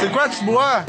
C'est 0.00 0.10
quoi 0.10 0.28
tu 0.30 0.44
bois? 0.46 0.84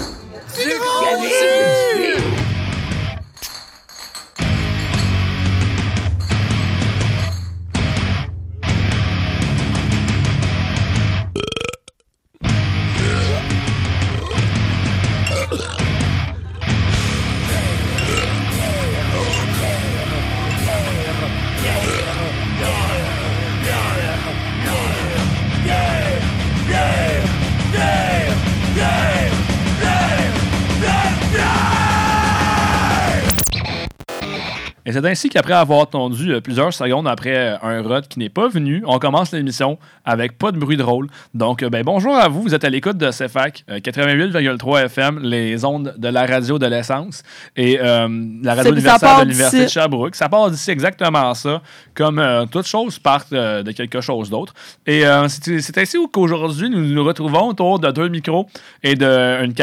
Et 34.91 34.93
c'est 34.93 35.05
ainsi 35.05 35.29
qu'après 35.29 35.53
avoir 35.53 35.83
attendu 35.83 36.33
euh, 36.33 36.41
plusieurs 36.41 36.73
secondes 36.73 37.07
après 37.07 37.33
euh, 37.33 37.57
un 37.61 37.81
rod 37.81 38.09
qui 38.09 38.19
n'est 38.19 38.27
pas 38.27 38.49
venu, 38.49 38.83
on 38.85 38.99
commence 38.99 39.31
l'émission 39.31 39.77
avec 40.03 40.37
pas 40.37 40.51
de 40.51 40.57
bruit 40.57 40.75
de 40.75 40.83
rôle. 40.83 41.07
Donc, 41.33 41.63
euh, 41.63 41.69
ben, 41.69 41.81
bonjour 41.81 42.13
à 42.13 42.27
vous. 42.27 42.41
Vous 42.41 42.53
êtes 42.53 42.65
à 42.65 42.69
l'écoute 42.69 42.97
de 42.97 43.09
CFAC, 43.09 43.63
euh, 43.69 43.79
88,3 43.79 44.85
FM, 44.87 45.19
les 45.19 45.63
ondes 45.63 45.93
de 45.97 46.07
la 46.09 46.25
radio 46.25 46.59
de 46.59 46.65
l'essence 46.65 47.23
et 47.55 47.79
euh, 47.79 48.09
la 48.43 48.55
radio 48.55 48.73
universitaire 48.73 49.19
de 49.19 49.29
l'Université 49.29 49.63
de. 49.63 49.69
Sherbrooke. 49.69 50.15
Ça 50.15 50.27
part 50.27 50.51
d'ici 50.51 50.71
exactement 50.71 51.33
ça, 51.35 51.61
comme 51.93 52.19
euh, 52.19 52.45
toute 52.45 52.67
chose 52.67 52.99
part 52.99 53.23
euh, 53.31 53.63
de 53.63 53.71
quelque 53.71 54.01
chose 54.01 54.29
d'autre. 54.29 54.53
Et 54.85 55.03
c'est 55.29 55.77
ainsi 55.77 55.97
qu'aujourd'hui, 56.11 56.69
nous 56.69 56.81
nous 56.81 57.03
retrouvons 57.03 57.47
autour 57.47 57.79
de 57.79 57.91
deux 57.91 58.09
micros 58.09 58.47
et 58.83 58.95
d'une 58.95 59.53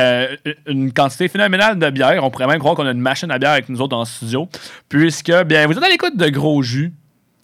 une 0.67 0.93
quantité 0.93 1.29
phénoménale 1.29 1.79
de 1.79 1.91
bière. 1.91 2.25
On 2.25 2.31
pourrait 2.31 2.47
même 2.47 2.61
croire 2.61 2.75
qu'on 2.75 2.87
a 2.87 2.93
une 2.93 3.01
machine 3.01 3.31
à 3.31 3.39
bière 3.39 3.51
avec 3.51 3.69
nous 3.69 3.81
autres 3.81 3.97
en 3.97 4.05
studio, 4.05 4.48
puisque 5.22 5.44
bien, 5.44 5.66
vous 5.66 5.72
êtes 5.72 5.83
à 5.83 5.88
l'écoute 5.88 6.16
de 6.16 6.28
Gros 6.28 6.62
Jus. 6.62 6.92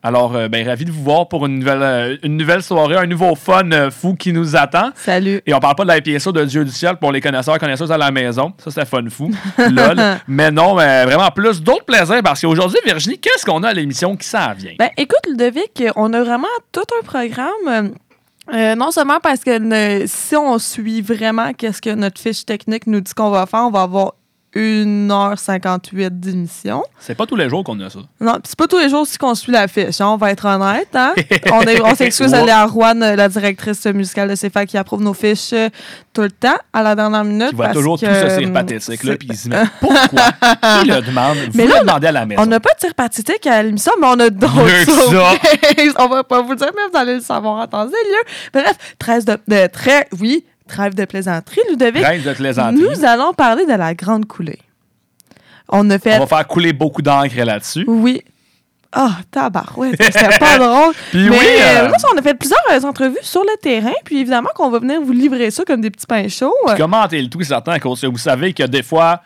Alors, 0.03 0.37
euh, 0.37 0.49
ben, 0.49 0.67
ravi 0.67 0.85
de 0.85 0.91
vous 0.93 1.03
voir 1.03 1.29
pour 1.29 1.47
une 1.47 1.61
nouvelle, 1.61 1.83
euh, 1.83 2.17
une 2.23 2.37
nouvelle 2.37 2.63
soirée, 2.63 2.95
un 2.97 3.07
nouveau 3.07 3.35
fun 3.35 3.71
euh, 3.73 3.91
fou 3.91 4.15
qui 4.15 4.35
nous 4.35 4.55
attend. 4.55 4.91
Salut. 4.95 5.41
Et 5.47 5.55
on 5.55 5.61
parle 5.61 5.77
pas 5.77 5.85
de 5.85 5.89
la 5.89 6.01
PSO 6.03 6.31
de 6.31 6.45
Dieu 6.45 6.63
du 6.65 6.71
ciel 6.71 6.97
pour 6.97 7.11
les 7.11 7.23
connaisseurs 7.23 7.59
connaisseuses 7.59 7.91
à 7.91 7.97
la 7.97 8.11
maison. 8.11 8.53
Ça, 8.59 8.71
c'était 8.71 8.85
fun 8.85 9.03
fou. 9.09 9.31
Lol. 9.59 9.97
Mais 10.29 10.51
non, 10.51 10.75
mais 10.75 11.05
vraiment 11.07 11.31
plus 11.31 11.63
d'autres 11.63 11.87
plaisirs 11.87 12.21
parce 12.23 12.43
qu'aujourd'hui, 12.43 12.79
Virginie, 12.85 13.19
qu'est-ce 13.19 13.47
qu'on 13.47 13.63
a 13.63 13.69
à 13.71 13.73
l'émission 13.73 14.15
qui 14.15 14.29
s'en 14.29 14.53
vient? 14.53 14.75
Ben, 14.79 14.91
écoute, 14.99 15.21
Ludovic, 15.27 15.83
on 15.97 16.13
a 16.13 16.23
vraiment 16.23 16.47
tout 16.71 16.83
un 17.01 17.05
programme. 17.05 17.95
euh, 18.53 18.75
non 18.75 18.91
seulement 18.91 19.21
parce 19.23 19.41
que 19.41 19.59
ne- 19.59 20.05
si 20.07 20.37
on 20.37 20.59
suit 20.59 21.01
vraiment 21.01 21.55
qu'est-ce 21.55 21.81
que 21.81 21.95
notre 21.95 22.21
fiche 22.21 22.45
technique 22.45 22.87
nous 22.87 23.01
dit 23.01 23.15
qu'on 23.15 23.31
va 23.31 23.47
faire, 23.47 23.61
on 23.63 23.71
va 23.71 23.83
avoir 23.83 24.13
1h58 24.55 26.09
d'émission. 26.21 26.83
C'est 27.01 27.15
pas 27.15 27.27
tous 27.27 27.37
les 27.37 27.49
jours 27.49 27.65
qu'on 27.65 27.79
a 27.81 27.91
ça. 27.91 27.99
Non, 28.21 28.39
c'est 28.45 28.57
pas 28.57 28.67
tous 28.67 28.79
les 28.79 28.89
jours 28.89 29.01
aussi 29.03 29.19
qu'on 29.19 29.35
suit 29.35 29.53
la 29.53 29.69
fiche, 29.69 30.01
hein, 30.01 30.09
on 30.09 30.17
va 30.17 30.31
être 30.31 30.45
honnête. 30.47 30.89
Hein? 30.95 31.13
on 31.53 31.61
est- 31.63 31.81
on 31.83 31.95
s'excuse 31.95 32.33
à. 32.35 32.45
Léa 32.45 32.65
Rouen, 32.67 33.01
euh, 33.03 33.17
la 33.17 33.29
directrice 33.29 33.85
musicale 33.87 34.29
de 34.31 34.37
CFA, 34.37 34.67
qui 34.67 34.77
approuve 34.79 35.03
nos 35.03 35.15
fiches 35.15 35.53
euh, 35.53 35.69
tout 36.13 36.23
le 36.23 36.31
temps, 36.31 36.57
à 36.73 36.83
la 36.83 36.95
dernière 36.95 37.25
minute. 37.25 37.51
Qui 37.51 37.57
parce 37.57 37.73
toujours 37.75 37.99
que, 38.01 38.07
tout 38.07 38.13
se 38.31 38.39
dire 38.39 38.49
euh, 38.49 38.53
pathétique, 38.53 39.03
là, 39.05 39.13
c'est- 39.13 39.19
puis 39.19 39.29
il 39.31 39.37
se 39.37 39.49
met 39.49 39.63
pourquoi? 39.81 39.99
Il 40.85 40.89
le 40.91 41.01
demande? 41.03 41.37
Vous 41.37 41.51
Mais 41.55 41.67
le 41.67 41.73
là, 41.75 41.81
demandez 41.81 42.07
à 42.09 42.13
la 42.13 42.27
maison. 42.27 42.43
On 42.43 42.47
n'a 42.47 42.61
pas 42.61 42.71
de 42.75 42.79
tir 42.79 42.95
pathétique 42.95 43.47
à 43.47 43.63
l'émission, 43.63 43.93
mais 44.01 44.07
on 44.09 44.21
a 44.21 44.31
d'autres 44.31 44.55
ça. 44.87 45.33
on 46.05 46.09
va 46.09 46.25
pas 46.25 46.43
vous 46.43 46.51
le 46.51 46.57
dire, 46.57 46.71
mais 46.75 46.83
vous 46.93 46.97
allez 46.99 47.15
le 47.15 47.21
savoir 47.21 47.61
en 47.63 47.67
temps 47.67 47.87
et 47.87 47.91
lieu. 47.91 48.23
Bref, 48.53 48.77
trêve 48.99 49.25
de, 49.25 49.37
de- 49.49 49.67
très, 49.67 50.07
oui, 50.21 50.45
trêve 50.69 50.95
de 50.95 51.05
plaisanterie, 51.05 51.61
Ludovic. 51.71 52.05
Reste 52.05 52.27
de 52.27 52.33
plaisanterie. 52.33 52.83
Nous 52.83 53.05
allons 53.05 53.33
parler 53.33 53.67
de 53.67 53.73
la 53.73 53.95
grande 53.95 54.27
coulée. 54.27 54.61
On 55.69 55.89
a 55.91 55.99
fait. 55.99 56.17
On 56.17 56.21
va 56.21 56.27
faire 56.27 56.47
couler 56.47 56.73
beaucoup 56.73 57.03
d'encre 57.03 57.37
là-dessus. 57.37 57.85
Oui. 57.87 58.23
Ah, 58.97 59.17
tabarouette, 59.29 60.01
c'était 60.01 60.39
pas 60.39 60.57
drôle. 60.59 60.95
Puis 61.11 61.29
mais 61.29 61.37
oui, 61.37 61.47
euh, 61.59 61.79
euh, 61.81 61.89
là, 61.89 61.97
on 62.15 62.17
a 62.17 62.23
fait 62.23 62.35
plusieurs 62.35 62.61
euh, 62.71 62.81
entrevues 62.83 63.19
sur 63.23 63.43
le 63.43 63.57
terrain, 63.61 63.93
puis 64.05 64.21
évidemment 64.21 64.51
qu'on 64.55 64.71
va 64.71 64.79
venir 64.79 65.01
vous 65.01 65.11
livrer 65.11 65.51
ça 65.51 65.65
comme 65.65 65.81
des 65.81 65.91
petits 65.91 66.07
pains 66.07 66.29
chauds. 66.29 66.55
Commentez 66.77 67.21
le 67.21 67.29
tout, 67.29 67.43
certain, 67.43 67.73
à 67.73 67.81
cause 67.81 68.01
que 68.01 68.07
vous 68.07 68.19
savez 68.19 68.53
que 68.53 68.63
des 68.63 68.85
fois, 68.85 69.21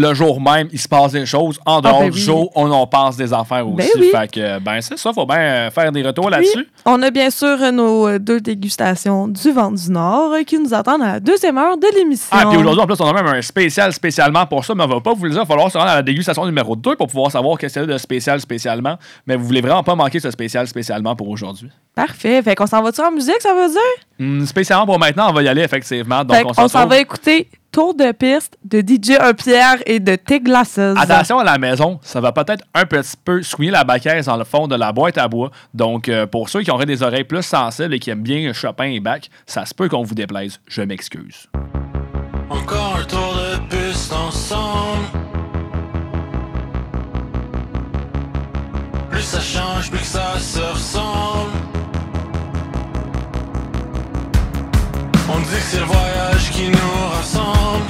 le 0.00 0.14
jour 0.14 0.40
même, 0.40 0.68
il 0.72 0.78
se 0.78 0.88
passe 0.88 1.12
des 1.12 1.26
choses. 1.26 1.60
En 1.66 1.80
dehors 1.80 2.00
ben 2.00 2.10
du 2.10 2.16
oui. 2.16 2.24
jour, 2.24 2.50
on 2.54 2.70
en 2.70 2.86
passe 2.86 3.16
des 3.16 3.32
affaires 3.32 3.66
aussi. 3.68 3.76
Ben 3.76 4.00
oui. 4.00 4.10
Fait 4.10 4.30
que, 4.30 4.58
ben, 4.58 4.80
c'est 4.80 4.98
ça, 4.98 5.12
faut 5.12 5.26
bien 5.26 5.38
euh, 5.38 5.70
faire 5.70 5.92
des 5.92 6.02
retours 6.02 6.30
là-dessus. 6.30 6.66
on 6.86 7.02
a 7.02 7.10
bien 7.10 7.28
sûr 7.30 7.58
euh, 7.60 7.70
nos 7.70 8.08
euh, 8.08 8.18
deux 8.18 8.40
dégustations 8.40 9.28
du 9.28 9.50
vent 9.52 9.70
du 9.70 9.90
Nord 9.90 10.34
qui 10.46 10.58
nous 10.58 10.72
attendent 10.72 11.02
à 11.02 11.12
la 11.12 11.20
deuxième 11.20 11.58
heure 11.58 11.76
de 11.76 11.86
l'émission. 11.94 12.28
Ah, 12.30 12.46
puis 12.48 12.56
aujourd'hui, 12.56 12.82
en 12.82 12.86
plus, 12.86 13.00
on 13.00 13.08
a 13.08 13.12
même 13.12 13.26
un 13.26 13.42
spécial 13.42 13.92
spécialement 13.92 14.46
pour 14.46 14.64
ça, 14.64 14.74
mais 14.74 14.84
on 14.84 14.88
va 14.88 15.00
pas 15.00 15.12
vous 15.12 15.24
le 15.24 15.30
dire. 15.30 15.40
Il 15.40 15.46
va 15.46 15.46
falloir 15.46 15.70
se 15.70 15.76
rendre 15.76 15.90
à 15.90 15.96
la 15.96 16.02
dégustation 16.02 16.46
numéro 16.46 16.74
2 16.74 16.96
pour 16.96 17.06
pouvoir 17.06 17.30
savoir 17.30 17.58
qu'est-ce 17.58 17.74
qu'il 17.74 17.82
y 17.82 17.90
a 17.90 17.92
de 17.92 17.98
spécial 17.98 18.40
spécialement. 18.40 18.96
Mais 19.26 19.36
vous 19.36 19.44
voulez 19.44 19.60
vraiment 19.60 19.82
pas 19.82 19.94
manquer 19.94 20.20
ce 20.20 20.30
spécial 20.30 20.66
spécialement 20.66 21.14
pour 21.14 21.28
aujourd'hui. 21.28 21.68
Parfait. 21.94 22.40
Fait 22.42 22.54
qu'on 22.54 22.66
s'en 22.66 22.82
va-tu 22.82 23.02
en 23.02 23.10
musique, 23.10 23.40
ça 23.40 23.52
veut 23.54 23.68
dire? 23.68 23.78
Hum, 24.18 24.46
spécialement 24.46 24.86
pour 24.86 24.98
maintenant, 24.98 25.28
on 25.28 25.32
va 25.32 25.42
y 25.42 25.48
aller 25.48 25.62
effectivement. 25.62 26.24
Donc, 26.24 26.36
fait 26.36 26.44
on, 26.56 26.68
s'en 26.68 26.86
va 26.86 26.98
écouter 26.98 27.48
Tour 27.72 27.94
de 27.94 28.10
piste 28.10 28.58
de 28.64 28.80
DJ 28.80 29.12
Un 29.20 29.32
Pierre 29.32 29.76
et 29.86 30.00
de 30.00 30.16
T 30.16 30.40
Glasses. 30.40 30.78
Attention 30.78 31.38
à 31.38 31.44
la 31.44 31.56
maison, 31.56 32.00
ça 32.02 32.20
va 32.20 32.32
peut-être 32.32 32.64
un 32.74 32.84
petit 32.84 33.16
peu 33.24 33.42
souiller 33.42 33.70
la 33.70 33.84
baquette 33.84 34.26
dans 34.26 34.36
le 34.36 34.42
fond 34.42 34.66
de 34.66 34.74
la 34.74 34.90
boîte 34.90 35.18
à 35.18 35.28
bois. 35.28 35.52
Donc, 35.72 36.08
euh, 36.08 36.26
pour 36.26 36.48
ceux 36.48 36.62
qui 36.62 36.70
auraient 36.72 36.86
des 36.86 37.04
oreilles 37.04 37.22
plus 37.22 37.44
sensibles 37.44 37.94
et 37.94 38.00
qui 38.00 38.10
aiment 38.10 38.22
bien 38.22 38.52
Chopin 38.52 38.86
et 38.86 38.98
Bach, 38.98 39.20
ça 39.46 39.64
se 39.66 39.72
peut 39.72 39.88
qu'on 39.88 40.02
vous 40.02 40.16
déplaise. 40.16 40.58
Je 40.66 40.82
m'excuse. 40.82 41.48
Encore 42.48 42.96
un 43.00 43.04
tour 43.04 43.36
de 43.36 43.76
piste 43.76 44.12
ensemble. 44.12 45.04
Plus 49.12 49.22
ça 49.22 49.40
change, 49.40 49.90
plus 49.90 50.00
que 50.00 50.06
ça 50.06 50.36
se 50.40 50.58
ressemble. 50.58 51.69
On 55.40 55.42
dit 55.42 55.48
que 55.48 55.62
c'est 55.62 55.78
le 55.78 55.86
voyage 55.86 56.50
qui 56.50 56.68
nous 56.68 57.08
rassemble. 57.14 57.86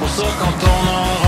Pour 0.00 0.08
ça, 0.08 0.24
quand 0.40 0.66
on 0.66 0.80
en 0.96 1.19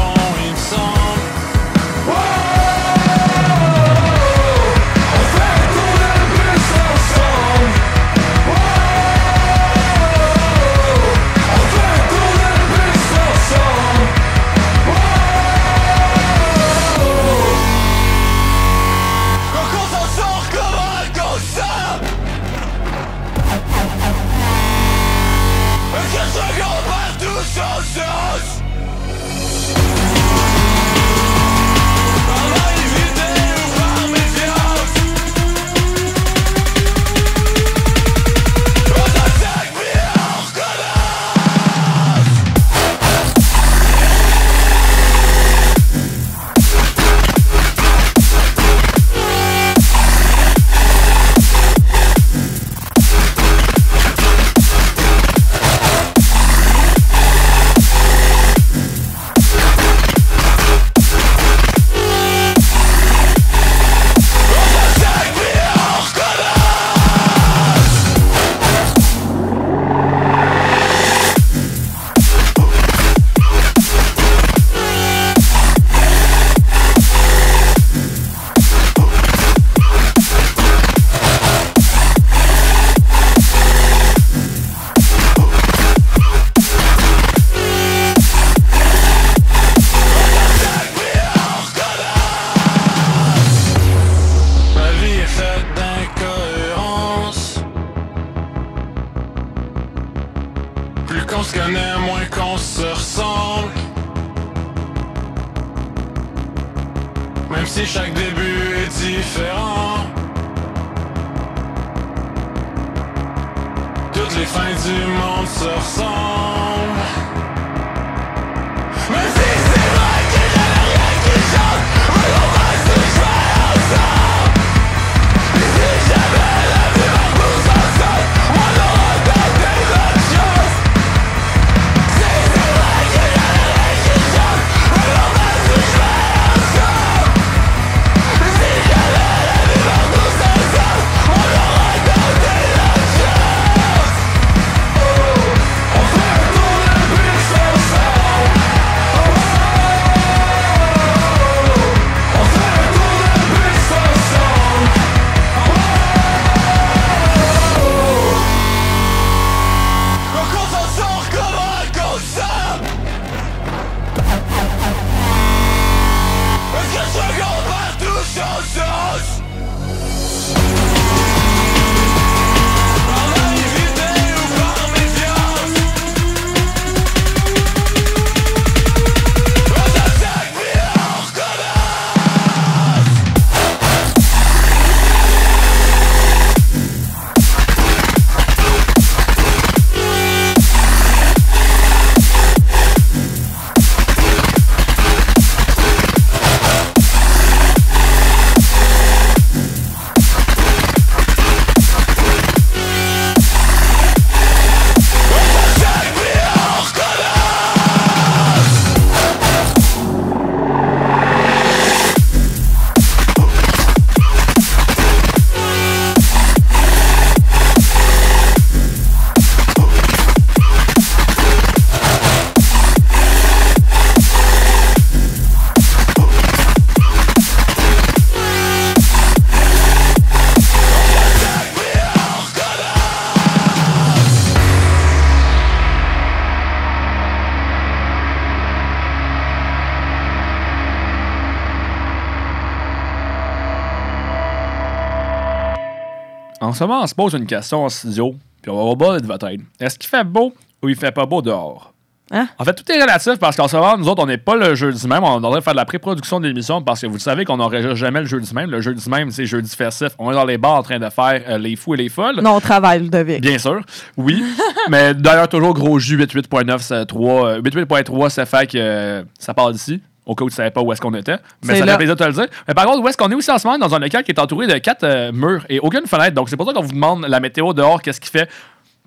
En 246.73 246.75
ce 246.75 246.85
moment, 246.85 247.03
on 247.03 247.07
se 247.07 247.15
pose 247.15 247.35
une 247.35 247.45
question 247.45 247.85
en 247.85 247.91
studio, 247.91 248.35
puis 248.63 248.71
on 248.71 248.89
va 248.89 248.95
voir 248.95 249.21
de 249.21 249.27
votre 249.27 249.47
aide. 249.47 249.61
Est-ce 249.79 249.99
qu'il 249.99 250.09
fait 250.09 250.25
beau 250.25 250.55
ou 250.83 250.89
il 250.89 250.97
fait 250.97 251.13
pas 251.13 251.27
beau 251.27 251.43
dehors? 251.43 251.93
Hein? 252.31 252.49
En 252.59 252.65
fait, 252.65 252.73
tout 252.73 252.91
est 252.91 252.99
relatif 252.99 253.35
parce 253.39 253.57
qu'en 253.57 253.69
ce 253.69 253.77
moment, 253.77 253.99
nous 253.99 254.09
autres, 254.09 254.23
on 254.23 254.27
n'est 254.27 254.39
pas 254.39 254.57
le 254.57 254.75
jeudi 254.75 255.07
même. 255.07 255.23
On 255.23 255.35
est 255.35 255.47
en 255.47 255.51
train 255.51 255.59
de 255.59 255.63
faire 255.63 255.75
de 255.75 255.77
la 255.77 255.85
pré-production 255.85 256.41
de 256.41 256.49
l'émission 256.49 256.81
parce 256.81 257.03
que 257.03 257.07
vous 257.09 257.13
le 257.13 257.19
savez 257.19 257.45
qu'on 257.45 257.59
n'enregistre 257.59 257.95
jamais 257.95 258.21
le 258.21 258.27
jeudi 258.27 258.55
même. 258.55 258.71
Le 258.71 258.81
jeudi 258.81 259.07
même, 259.11 259.31
c'est 259.33 259.45
jeudi 259.45 259.69
festif. 259.77 260.13
On 260.19 260.31
est 260.31 260.35
dans 260.35 260.47
les 260.47 260.57
bars 260.57 260.77
en 260.77 260.83
train 260.83 260.99
de 260.99 261.11
faire 261.11 261.43
euh, 261.47 261.59
les 261.59 261.77
fous 261.77 261.93
et 261.93 261.99
les 261.99 262.09
folles. 262.09 262.41
Non, 262.41 262.55
on 262.57 262.61
travaille, 262.61 263.01
Ludovic. 263.01 263.43
Bien 263.43 263.59
sûr, 263.59 263.83
oui. 264.17 264.43
mais 264.89 265.13
d'ailleurs, 265.13 265.51
toujours 265.51 265.75
gros 265.75 265.99
jus 265.99 266.17
88.9, 266.17 266.79
c'est 266.79 267.05
3, 267.05 267.49
euh, 267.49 267.61
88.3, 267.61 268.31
ça 268.31 268.47
fait 268.47 268.67
que 268.67 268.79
euh, 268.79 269.25
ça 269.39 269.53
part 269.53 269.73
d'ici. 269.73 270.01
Au 270.25 270.35
cas 270.37 270.45
où 270.45 270.49
tu 270.51 270.55
savais 270.55 270.71
pas 270.71 270.81
où 270.83 270.93
est-ce 270.93 271.01
qu'on 271.01 271.15
était. 271.15 271.37
Mais 271.65 271.75
ça 271.79 271.85
fait 271.87 271.97
plaisir 271.97 272.15
de 272.15 272.21
te 272.23 272.29
le 272.29 272.33
dire. 272.33 272.47
Mais 272.69 272.75
par 272.75 272.87
contre, 272.87 273.01
où 273.03 273.09
est-ce 273.09 273.17
qu'on 273.17 273.31
est 273.31 273.35
aussi 273.35 273.51
en 273.51 273.59
ce 273.59 273.67
moment? 273.67 273.79
Dans 273.79 273.95
un 273.95 273.99
local 273.99 274.23
qui 274.23 274.31
est 274.31 274.39
entouré 274.39 274.67
de 274.69 274.79
quatre 274.79 275.03
euh, 275.05 275.33
murs 275.33 275.65
et 275.69 275.81
aucune 275.81 276.07
fenêtre. 276.07 276.35
Donc 276.35 276.49
c'est 276.49 276.57
pour 276.57 276.67
ça 276.67 276.73
qu'on 276.73 276.83
vous 276.83 276.93
demande 276.93 277.27
la 277.27 277.41
météo 277.41 277.73
dehors, 277.73 278.01
qu'est-ce 278.01 278.21
qu'il 278.21 278.31
fait. 278.31 278.49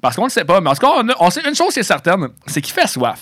Parce 0.02 0.18
qu'on 0.18 0.26
ne 0.26 0.30
sait 0.30 0.44
pas. 0.44 0.60
Mais 0.60 0.70
en 0.70 0.74
tout 0.74 0.82
cas, 0.86 0.92
on, 0.98 1.08
a- 1.10 1.14
on 1.22 1.30
sait 1.30 1.42
une 1.48 1.56
chose 1.56 1.74
qui 1.74 1.80
est 1.80 1.84
certaine, 1.84 2.28
c'est 2.46 2.60
qu'il 2.62 2.74
fait 2.74 2.86
soif. 2.86 3.22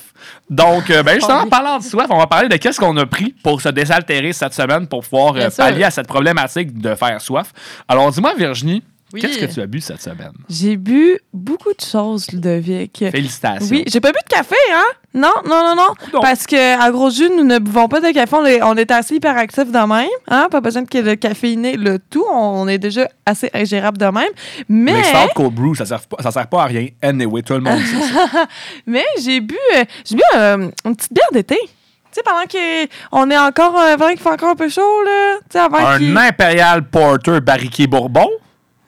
Donc, 0.50 0.90
euh, 0.90 1.04
ben, 1.04 1.14
justement, 1.16 1.42
oui. 1.44 1.50
parlant 1.50 1.78
de 1.78 1.84
soif, 1.84 2.08
on 2.10 2.18
va 2.18 2.26
parler 2.28 2.50
de 2.50 2.58
qu'est-ce 2.58 2.80
qu'on 2.80 2.98
a 2.98 3.06
pris 3.06 3.34
pour 3.44 3.62
se 3.62 3.70
désaltérer 3.70 4.34
cette 4.34 4.54
semaine 4.54 4.88
pour 4.88 5.04
pouvoir 5.04 5.36
euh, 5.38 5.50
pallier 5.56 5.84
à 5.84 5.92
cette 5.92 6.08
problématique 6.08 6.78
de 6.82 6.96
faire 6.96 7.22
soif. 7.22 7.54
Alors, 7.88 8.12
dis-moi, 8.12 8.34
Virginie, 8.36 8.84
Oui. 9.14 9.22
qu'est-ce 9.22 9.38
que 9.38 9.46
tu 9.46 9.62
as 9.62 9.68
bu 9.68 9.80
cette 9.80 10.02
semaine? 10.02 10.34
J'ai 10.50 10.76
bu 10.76 11.20
beaucoup 11.32 11.70
de 11.70 11.86
choses, 11.86 12.32
Ludovic. 12.32 13.06
Félicitations. 13.12 13.68
Oui, 13.70 13.84
j'ai 13.88 14.02
pas 14.02 14.12
bu 14.12 14.18
de 14.28 14.36
café, 14.36 14.56
hein? 14.74 14.84
Non, 15.14 15.34
non, 15.46 15.62
non, 15.64 15.76
non. 15.76 15.94
Non. 16.12 16.22
Parce 16.22 16.48
que 16.48 16.82
à 16.82 16.90
gros 16.90 17.12
jus, 17.12 17.30
nous 17.30 17.44
ne 17.44 17.60
buvons 17.60 17.88
pas 17.88 18.02
de 18.02 18.12
café. 18.12 18.36
On 18.36 18.46
est, 18.46 18.64
on 18.64 18.76
est 18.76 18.90
assez 18.90 19.16
hyperactifs 19.16 19.72
de 19.72 19.88
même. 19.88 20.08
Hein? 20.28 20.48
Pas 20.50 20.62
besoin 20.62 20.82
de 20.82 21.00
le 21.00 21.16
caféiner, 21.16 21.78
le 21.78 22.00
tout. 22.00 22.26
On 22.32 22.68
est 22.68 22.80
déjà 22.80 23.08
assez 23.24 23.52
ingérable 23.54 24.00
de 24.00 24.06
même. 24.06 24.32
Mais, 24.68 24.94
Mais 24.94 25.30
Cold 25.36 25.54
Brew, 25.54 25.76
ça 25.76 25.86
sert, 25.86 26.02
pas, 26.02 26.24
ça 26.24 26.32
sert 26.32 26.48
pas 26.48 26.64
à 26.64 26.66
rien. 26.66 26.88
Anyway, 27.02 27.44
tout 27.44 27.54
le 27.54 27.60
monde 27.60 27.80
sait 27.80 28.14
ça. 28.14 28.48
mais 28.88 29.06
j'ai 29.22 29.40
bu, 29.40 29.56
euh, 29.76 29.84
j'ai 30.04 30.16
bu 30.16 30.24
euh, 30.36 30.70
une 30.86 30.96
petite 30.96 31.14
bière 31.14 31.30
d'été. 31.32 31.58
Tu 31.62 32.20
sais, 32.20 32.24
pendant 32.24 32.46
qu'on 32.48 33.30
est 33.32 33.38
encore, 33.38 33.80
euh, 33.80 33.96
pendant 33.98 34.10
qu'il 34.12 34.20
fait 34.20 34.30
encore 34.32 34.50
un 34.50 34.56
peu 34.56 34.70
chaud, 34.70 34.82
là. 35.06 35.36
Tu 35.42 35.46
sais, 35.52 35.60
avant 35.60 35.78
Un 35.78 36.16
Imperial 36.16 36.84
Porter 36.90 37.40
barriqué 37.42 37.86
Bourbon. 37.86 38.30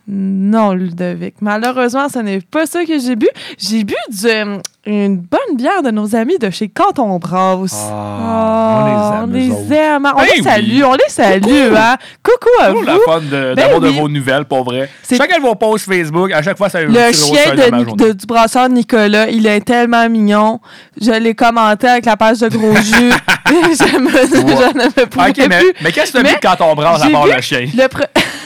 Non, 0.07 0.73
Ludovic. 0.73 1.35
Malheureusement, 1.41 2.07
ce 2.09 2.19
n'est 2.19 2.39
pas 2.41 2.65
ça 2.67 2.85
que 2.85 2.99
j'ai 2.99 3.15
bu. 3.15 3.27
J'ai 3.57 3.83
bu 3.83 3.95
du, 4.09 4.27
euh, 4.27 4.57
une 4.85 5.17
bonne 5.17 5.57
bière 5.57 5.81
de 5.81 5.89
nos 5.89 6.15
amis 6.15 6.37
de 6.37 6.51
chez 6.51 6.67
Canton 6.69 7.17
Brasse. 7.17 7.75
Ah, 7.91 8.83
on 8.83 8.85
les 8.85 8.91
aime, 8.93 9.23
on 9.23 9.27
eux 9.27 9.33
les 9.69 9.75
aime. 9.75 10.05
hein. 10.05 10.11
On 10.15 10.19
Ben 10.19 10.27
les 10.37 10.43
salue, 10.43 10.65
oui. 10.73 10.83
on 10.83 10.93
les 10.93 11.09
salue. 11.09 11.73
Hein. 11.75 11.95
Coucou 12.21 12.49
à 12.61 12.67
Toujours 12.67 12.81
vous. 12.81 12.85
la 12.85 12.99
fun 13.13 13.19
de- 13.21 13.29
Ben 13.29 13.55
d'avoir 13.55 13.81
oui. 13.81 13.87
de 13.95 13.99
vos 13.99 14.07
nouvelles, 14.09 14.45
pour 14.45 14.63
vrai. 14.63 14.89
Chacun 15.09 15.37
de 15.37 15.41
vos 15.41 15.55
posts 15.55 15.85
Facebook, 15.85 16.31
à 16.31 16.43
chaque 16.43 16.57
fois, 16.57 16.69
ça 16.69 16.83
Le 16.83 16.93
chien 17.11 17.55
de, 17.55 17.95
de- 17.95 18.11
du 18.13 18.25
brasseur 18.27 18.69
Nicolas, 18.69 19.27
il 19.29 19.47
est 19.47 19.61
tellement 19.61 20.07
mignon. 20.07 20.59
Je 21.01 21.11
l'ai 21.11 21.33
commenté 21.33 21.87
avec 21.87 22.05
la 22.05 22.15
page 22.15 22.39
de 22.41 22.49
gros 22.49 22.75
jus. 22.75 23.11
je 23.47 23.99
me, 23.99 24.09
je 24.09 24.73
ne 24.77 24.85
me 24.85 25.05
pouvais 25.07 25.29
Ok, 25.29 25.49
mais, 25.81 25.91
qu'est-ce 25.91 26.07
que 26.07 26.11
tu 26.11 26.17
as 26.17 26.23
Mais 26.23 26.29
vu 26.33 26.35
quand 26.41 26.55
on 26.61 26.75
brasse 26.75 27.01
à 27.03 27.09
part 27.09 27.25
le 27.25 27.41
chien? 27.41 27.65
Le 27.75 27.87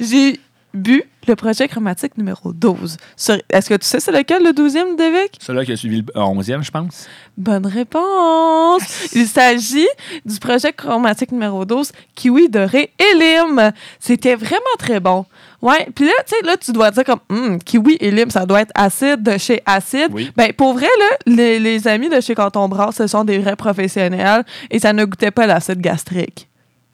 J'ai 0.00 0.40
bu 0.74 1.02
le 1.28 1.36
projet 1.36 1.68
chromatique 1.68 2.16
numéro 2.16 2.52
12. 2.52 2.96
Sur- 3.16 3.36
Est-ce 3.50 3.68
que 3.68 3.74
tu 3.74 3.86
sais 3.86 4.00
c'est 4.00 4.10
lequel, 4.10 4.42
le 4.42 4.52
12e, 4.52 4.96
David? 4.96 5.28
Celui-là 5.38 5.64
qui 5.66 5.72
a 5.72 5.76
suivi 5.76 5.98
le 5.98 6.20
11e, 6.20 6.62
je 6.62 6.70
pense. 6.70 7.06
Bonne 7.36 7.66
réponse! 7.66 9.10
Il 9.14 9.26
s'agit 9.26 9.86
du 10.24 10.38
projet 10.38 10.72
chromatique 10.72 11.30
numéro 11.32 11.64
12, 11.64 11.92
Kiwi 12.14 12.48
doré 12.48 12.90
et 12.98 13.14
lime. 13.18 13.72
C'était 14.00 14.34
vraiment 14.34 14.60
très 14.78 14.98
bon. 15.00 15.26
Ouais, 15.60 15.86
puis 15.94 16.06
là, 16.06 16.12
tu 16.26 16.34
sais, 16.34 16.44
là, 16.44 16.56
tu 16.56 16.72
dois 16.72 16.90
dire 16.90 17.04
comme, 17.04 17.20
Hum, 17.30 17.58
kiwi 17.62 17.96
et 18.00 18.10
lime, 18.10 18.30
ça 18.30 18.44
doit 18.46 18.62
être 18.62 18.72
acide 18.74 19.22
de 19.22 19.38
chez 19.38 19.62
acide. 19.66 20.08
Oui. 20.10 20.30
Ben, 20.36 20.52
pour 20.52 20.72
vrai, 20.74 20.88
là, 20.98 21.16
les, 21.26 21.58
les 21.60 21.86
amis 21.86 22.08
de 22.08 22.20
chez 22.20 22.34
Canton 22.34 22.68
Brasse, 22.68 22.96
ce 22.96 23.06
sont 23.06 23.24
des 23.24 23.38
vrais 23.38 23.56
professionnels 23.56 24.42
et 24.70 24.78
ça 24.80 24.92
ne 24.92 25.04
goûtait 25.04 25.30
pas 25.30 25.46
l'acide 25.46 25.80
gastrique. 25.80 26.48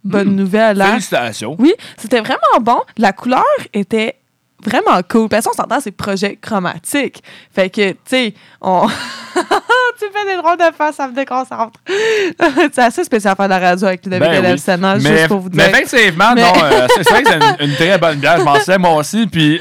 Bonne 0.04 0.34
nouvelle, 0.36 0.80
hein? 0.80 0.92
Félicitations. 0.92 1.56
Oui, 1.58 1.74
c'était 1.96 2.20
vraiment 2.20 2.38
bon. 2.60 2.80
La 2.96 3.12
couleur 3.12 3.44
était 3.74 4.16
vraiment 4.64 5.00
cool. 5.08 5.28
Parce 5.28 5.44
qu'on 5.46 5.52
s'entend, 5.54 5.80
c'est 5.80 5.90
projet 5.92 6.36
chromatique. 6.40 7.22
Fait 7.54 7.68
que, 7.70 7.90
tu 7.90 7.96
sais, 8.06 8.34
on. 8.60 8.86
tu 9.34 10.04
fais 10.12 10.24
des 10.36 10.40
drôles 10.40 10.56
de 10.56 10.74
face, 10.76 10.96
ça 10.96 11.08
me 11.08 11.14
déconcentre. 11.14 11.80
c'est 12.72 12.78
assez 12.82 13.04
spécial 13.04 13.34
faire 13.36 13.46
de 13.46 13.50
la 13.50 13.58
radio 13.58 13.86
avec 13.88 14.04
Ludovic 14.04 14.28
Ben 14.42 14.52
oui. 14.52 14.58
Sénat, 14.58 14.94
Mais, 14.96 15.00
juste 15.16 15.28
pour 15.28 15.40
vous 15.40 15.50
mais 15.52 15.68
dire. 15.68 15.76
effectivement, 15.76 16.32
Mais- 16.34 16.42
non, 16.42 16.52
euh, 16.62 16.86
c'est 16.94 17.04
c'est 17.04 17.10
vrai 17.10 17.22
que 17.22 17.28
c'est 17.30 17.36
une, 17.64 17.70
une 17.70 17.76
très 17.76 17.98
bonne 17.98 18.18
bière. 18.18 18.38
Je 18.38 18.44
m'en 18.44 18.60
sais, 18.60 18.78
moi 18.78 18.94
aussi. 18.94 19.26
Puis 19.26 19.60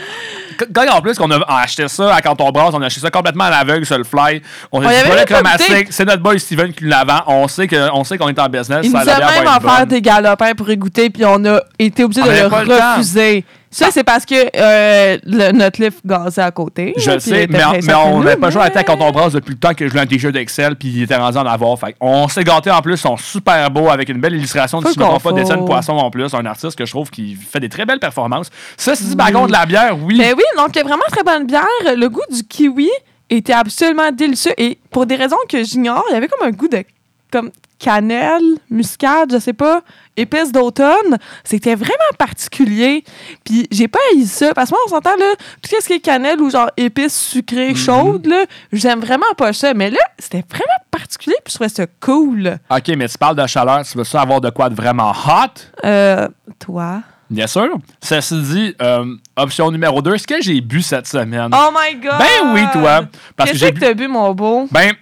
quand 0.73 0.89
en 0.89 1.01
plus 1.01 1.17
qu'on 1.17 1.31
a 1.31 1.39
acheté 1.61 1.87
ça 1.87 2.15
à 2.15 2.21
quand 2.21 2.39
on 2.41 2.51
brasse, 2.51 2.73
on 2.73 2.81
a 2.81 2.85
acheté 2.87 3.01
ça 3.01 3.09
complètement 3.09 3.45
à 3.45 3.49
l'aveugle 3.49 3.85
sur 3.85 3.97
le 3.97 4.03
fly. 4.03 4.41
On 4.71 4.85
a 4.85 4.91
dit 4.91 5.25
chromatique, 5.25 5.87
c'est 5.91 6.05
notre 6.05 6.23
boy 6.23 6.39
Steven 6.39 6.73
qui 6.73 6.85
l'a 6.85 7.03
vend. 7.03 7.21
On 7.27 7.47
sait 7.47 7.67
qu'on 7.67 8.29
est 8.29 8.39
en 8.39 8.49
business. 8.49 8.81
Il 8.83 8.91
ça, 8.91 9.03
nous 9.03 9.09
a 9.09 9.31
même 9.31 9.47
offert 9.47 9.85
des 9.85 10.01
galopins 10.01 10.53
pour 10.53 10.69
y 10.69 10.77
goûter, 10.77 11.09
puis 11.09 11.25
on 11.25 11.43
a 11.45 11.61
été 11.79 12.03
obligé 12.03 12.21
On 12.21 12.25
de 12.25 12.31
le 12.31 12.95
refuser. 12.95 13.45
Ça, 13.77 13.91
c'est 13.91 14.03
parce 14.03 14.25
que 14.25 14.35
euh, 14.35 15.17
le- 15.23 15.51
notre 15.51 15.81
livre 15.81 15.95
gazait 16.05 16.41
à 16.41 16.51
côté. 16.51 16.93
Je 16.97 17.11
le 17.11 17.19
sais, 17.19 17.47
mais, 17.47 17.59
mais 17.83 17.93
on 17.93 18.19
n'avait 18.21 18.35
pas 18.37 18.49
joué 18.49 18.61
à 18.61 18.65
la 18.65 18.71
tête 18.71 18.87
quand 18.87 18.97
on 18.99 19.11
brasse 19.11 19.33
depuis 19.33 19.51
le 19.53 19.59
temps 19.59 19.73
que 19.73 19.85
je 19.85 19.91
voulais 19.91 20.03
un 20.03 20.07
t-shirt 20.07 20.33
d'Excel, 20.33 20.75
puis 20.75 20.89
il 20.89 21.03
était 21.03 21.15
rendu 21.15 21.37
en 21.37 21.45
avoir. 21.45 21.77
Fait 21.79 21.95
on 22.01 22.27
s'est 22.27 22.43
gâtés 22.43 22.71
en 22.71 22.81
plus, 22.81 22.93
ils 22.93 22.97
sont 22.97 23.17
super 23.17 23.69
beaux 23.69 23.89
avec 23.89 24.09
une 24.09 24.19
belle 24.19 24.33
illustration 24.35 24.79
de 24.79 24.83
Faut 24.85 24.89
si 24.89 24.95
je 24.95 24.99
me 24.99 25.05
trompe 25.05 25.21
qu'on 25.21 25.29
pas 25.29 25.35
d'Étienne. 25.35 25.65
Poisson 25.65 25.93
en 25.93 26.09
plus, 26.09 26.33
un 26.33 26.45
artiste 26.45 26.75
que 26.77 26.85
je 26.85 26.91
trouve 26.91 27.09
qui 27.11 27.35
fait 27.35 27.59
des 27.59 27.69
très 27.69 27.85
belles 27.85 27.99
performances. 27.99 28.49
Ça, 28.77 28.95
c'est 28.95 29.15
par 29.15 29.31
contre 29.31 29.47
de 29.47 29.51
la 29.53 29.65
bière, 29.65 29.95
oui. 30.01 30.15
Mais 30.17 30.33
oui, 30.33 30.43
donc 30.57 30.73
vraiment 30.75 31.03
très 31.11 31.23
bonne 31.23 31.45
bière. 31.45 31.65
Le 31.95 32.07
goût 32.07 32.21
du 32.31 32.43
kiwi 32.43 32.89
était 33.29 33.53
absolument 33.53 34.11
délicieux 34.11 34.53
et 34.57 34.79
pour 34.89 35.05
des 35.05 35.15
raisons 35.17 35.37
que 35.49 35.63
j'ignore, 35.63 36.03
il 36.09 36.13
y 36.13 36.15
avait 36.17 36.27
comme 36.27 36.47
un 36.47 36.51
goût 36.51 36.67
de 36.67 36.83
comme 37.31 37.51
cannelle, 37.79 38.57
muscade, 38.71 39.31
je 39.31 39.37
sais 39.37 39.53
pas, 39.53 39.81
épice 40.15 40.51
d'automne. 40.51 41.17
C'était 41.43 41.75
vraiment 41.75 41.93
particulier. 42.17 43.03
Puis 43.43 43.67
j'ai 43.71 43.87
pas 43.87 43.99
haï 44.13 44.25
ça 44.25 44.51
parce 44.55 44.69
que 44.69 44.75
moi 44.75 44.81
on 44.87 44.89
s'entend 44.89 45.15
là, 45.17 45.33
tout 45.61 45.69
ce 45.79 45.85
qui 45.85 45.93
est 45.93 45.99
cannelle 45.99 46.41
ou 46.41 46.49
genre 46.49 46.71
épices 46.75 47.15
sucrées 47.15 47.69
Mhm. 47.69 47.75
chaudes 47.75 48.25
là, 48.25 48.45
j'aime 48.73 48.99
vraiment 48.99 49.31
pas 49.37 49.53
ça, 49.53 49.73
mais 49.75 49.91
là, 49.91 49.99
c'était 50.17 50.43
vraiment 50.49 50.65
particulier 50.89 51.35
puis 51.43 51.51
je 51.51 51.55
trouvais 51.55 51.69
ça 51.69 51.85
cool. 51.99 52.57
Ok, 52.71 52.87
mais 52.97 53.07
tu 53.07 53.17
parles 53.17 53.35
de 53.35 53.45
chaleur, 53.45 53.83
tu 53.85 53.97
veux 53.97 54.03
ça 54.03 54.21
avoir 54.21 54.41
de 54.41 54.49
quoi 54.49 54.69
de 54.69 54.75
vraiment 54.75 55.11
hot? 55.11 55.61
Euh 55.85 56.27
toi? 56.59 57.01
Bien 57.29 57.45
sûr. 57.45 57.67
Ceci 58.01 58.41
dit, 58.41 58.75
euh, 58.81 59.03
option 59.35 59.69
numéro 59.69 60.01
2, 60.01 60.17
ce 60.17 60.25
que 60.25 60.41
j'ai 60.41 60.61
bu 60.61 60.81
cette 60.81 61.07
semaine? 61.07 61.49
Oh 61.53 61.69
my 61.77 61.93
god. 61.99 62.17
ben 62.19 62.53
oui, 62.53 62.61
toi. 62.71 63.01
Parce 63.35 63.51
que 63.51 63.57
Qu'est-ce 63.57 63.65
j'ai 63.65 63.73
que 63.73 63.93
bu, 63.93 64.03
bu 64.05 64.07
mon 64.07 64.33
beau? 64.33 64.67
Ben, 64.71 64.93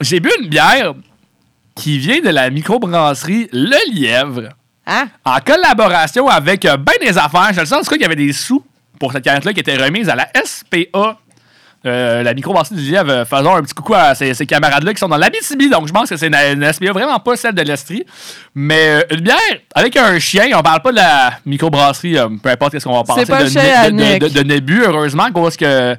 j'ai 0.00 0.20
bu 0.20 0.30
une 0.40 0.48
bière 0.48 0.94
qui 1.74 1.98
vient 1.98 2.20
de 2.20 2.28
la 2.30 2.50
microbrasserie 2.50 3.48
Le 3.52 3.92
Lièvre. 3.94 4.48
Hein? 4.86 5.08
En 5.24 5.38
collaboration 5.40 6.28
avec 6.28 6.64
euh, 6.64 6.76
ben 6.76 6.92
des 7.00 7.16
affaires. 7.18 7.50
Je 7.52 7.60
le 7.60 7.66
sens 7.66 7.78
en 7.78 7.82
tout 7.82 7.90
cas 7.90 7.94
qu'il 7.96 8.02
y 8.02 8.06
avait 8.06 8.16
des 8.16 8.32
sous 8.32 8.62
pour 8.98 9.12
cette 9.12 9.24
canette-là 9.24 9.52
qui 9.52 9.60
était 9.60 9.76
remise 9.76 10.08
à 10.08 10.14
la 10.16 10.28
SPA. 10.44 11.18
Euh, 11.84 12.22
la 12.22 12.32
microbrasserie 12.34 12.76
du 12.76 12.90
Lièvre 12.92 13.10
euh, 13.10 13.24
faisant 13.24 13.56
un 13.56 13.62
petit 13.62 13.74
coucou 13.74 13.94
à 13.94 14.14
ces, 14.14 14.34
ces 14.34 14.46
camarades-là 14.46 14.92
qui 14.94 15.00
sont 15.00 15.08
dans 15.08 15.16
l'Abitibi. 15.16 15.68
Donc, 15.68 15.88
je 15.88 15.92
pense 15.92 16.08
que 16.10 16.16
c'est 16.16 16.28
une, 16.28 16.34
une 16.36 16.72
SPA, 16.72 16.92
vraiment 16.92 17.18
pas 17.18 17.34
celle 17.34 17.54
de 17.56 17.62
l'Estrie. 17.62 18.04
Mais 18.54 18.88
euh, 18.88 19.02
une 19.10 19.20
bière 19.20 19.36
avec 19.74 19.96
un 19.96 20.16
chien. 20.20 20.46
On 20.54 20.62
parle 20.62 20.80
pas 20.82 20.92
de 20.92 20.96
la 20.96 21.32
microbrasserie, 21.44 22.16
peu 22.40 22.50
importe 22.50 22.78
ce 22.78 22.84
qu'on 22.84 22.94
va 22.96 23.02
penser 23.02 23.26
pas 23.26 23.42
de, 23.42 23.48
chien 23.48 23.90
de, 23.90 24.18
de, 24.18 24.28
de- 24.28 24.32
de 24.32 24.42
Nébu, 24.44 24.82
heureusement, 24.84 25.26
parce 25.32 25.56
que 25.56 25.96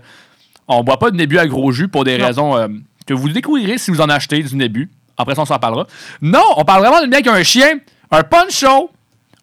on 0.69 0.83
boit 0.85 0.99
pas 0.99 1.11
de 1.11 1.17
Nébu 1.17 1.37
à 1.37 1.45
gros 1.47 1.71
jus 1.73 1.89
pour 1.89 2.05
des 2.05 2.17
Non. 2.17 2.27
raisons 2.27 2.69
que 3.05 3.13
vous 3.13 3.27
découvrirez 3.27 3.77
si 3.77 3.91
vous 3.91 3.99
en 3.99 4.07
achetez 4.07 4.41
du 4.41 4.55
Nébu. 4.55 4.89
Après 5.17 5.35
ça, 5.35 5.41
on 5.41 5.45
s'en 5.45 5.59
parlera. 5.59 5.85
Non, 6.21 6.43
on 6.57 6.65
parle 6.65 6.81
vraiment 6.81 7.01
d'une 7.01 7.09
bière 7.09 7.21
avec 7.25 7.41
un 7.41 7.43
chien, 7.43 7.79
un 8.11 8.23
poncho, 8.23 8.89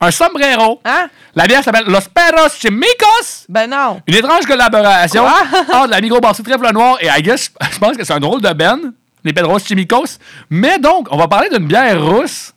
un 0.00 0.10
sombrero. 0.10 0.80
Hein? 0.84 1.08
La 1.34 1.46
bière 1.46 1.62
s'appelle 1.62 1.84
Los 1.86 2.08
Perros 2.12 2.48
Chimicos. 2.58 3.46
Ben 3.48 3.68
non. 3.68 4.00
Une 4.06 4.14
étrange 4.14 4.46
collaboration 4.46 5.24
entre 5.72 5.88
la 5.90 6.00
microbrasserie 6.00 6.44
Trèfle 6.44 6.72
Noir 6.72 6.96
et 7.00 7.06
I 7.06 7.22
guess, 7.22 7.52
je 7.72 7.78
pense 7.78 7.96
que 7.96 8.04
c'est 8.04 8.12
un 8.12 8.20
drôle 8.20 8.40
de 8.40 8.52
ben, 8.52 8.92
les 9.24 9.32
Pedros 9.32 9.58
Chimicos. 9.58 10.18
Mais 10.48 10.78
donc, 10.78 11.08
on 11.10 11.16
va 11.16 11.28
parler 11.28 11.48
d'une 11.50 11.66
bière 11.66 12.02
rousse 12.02 12.54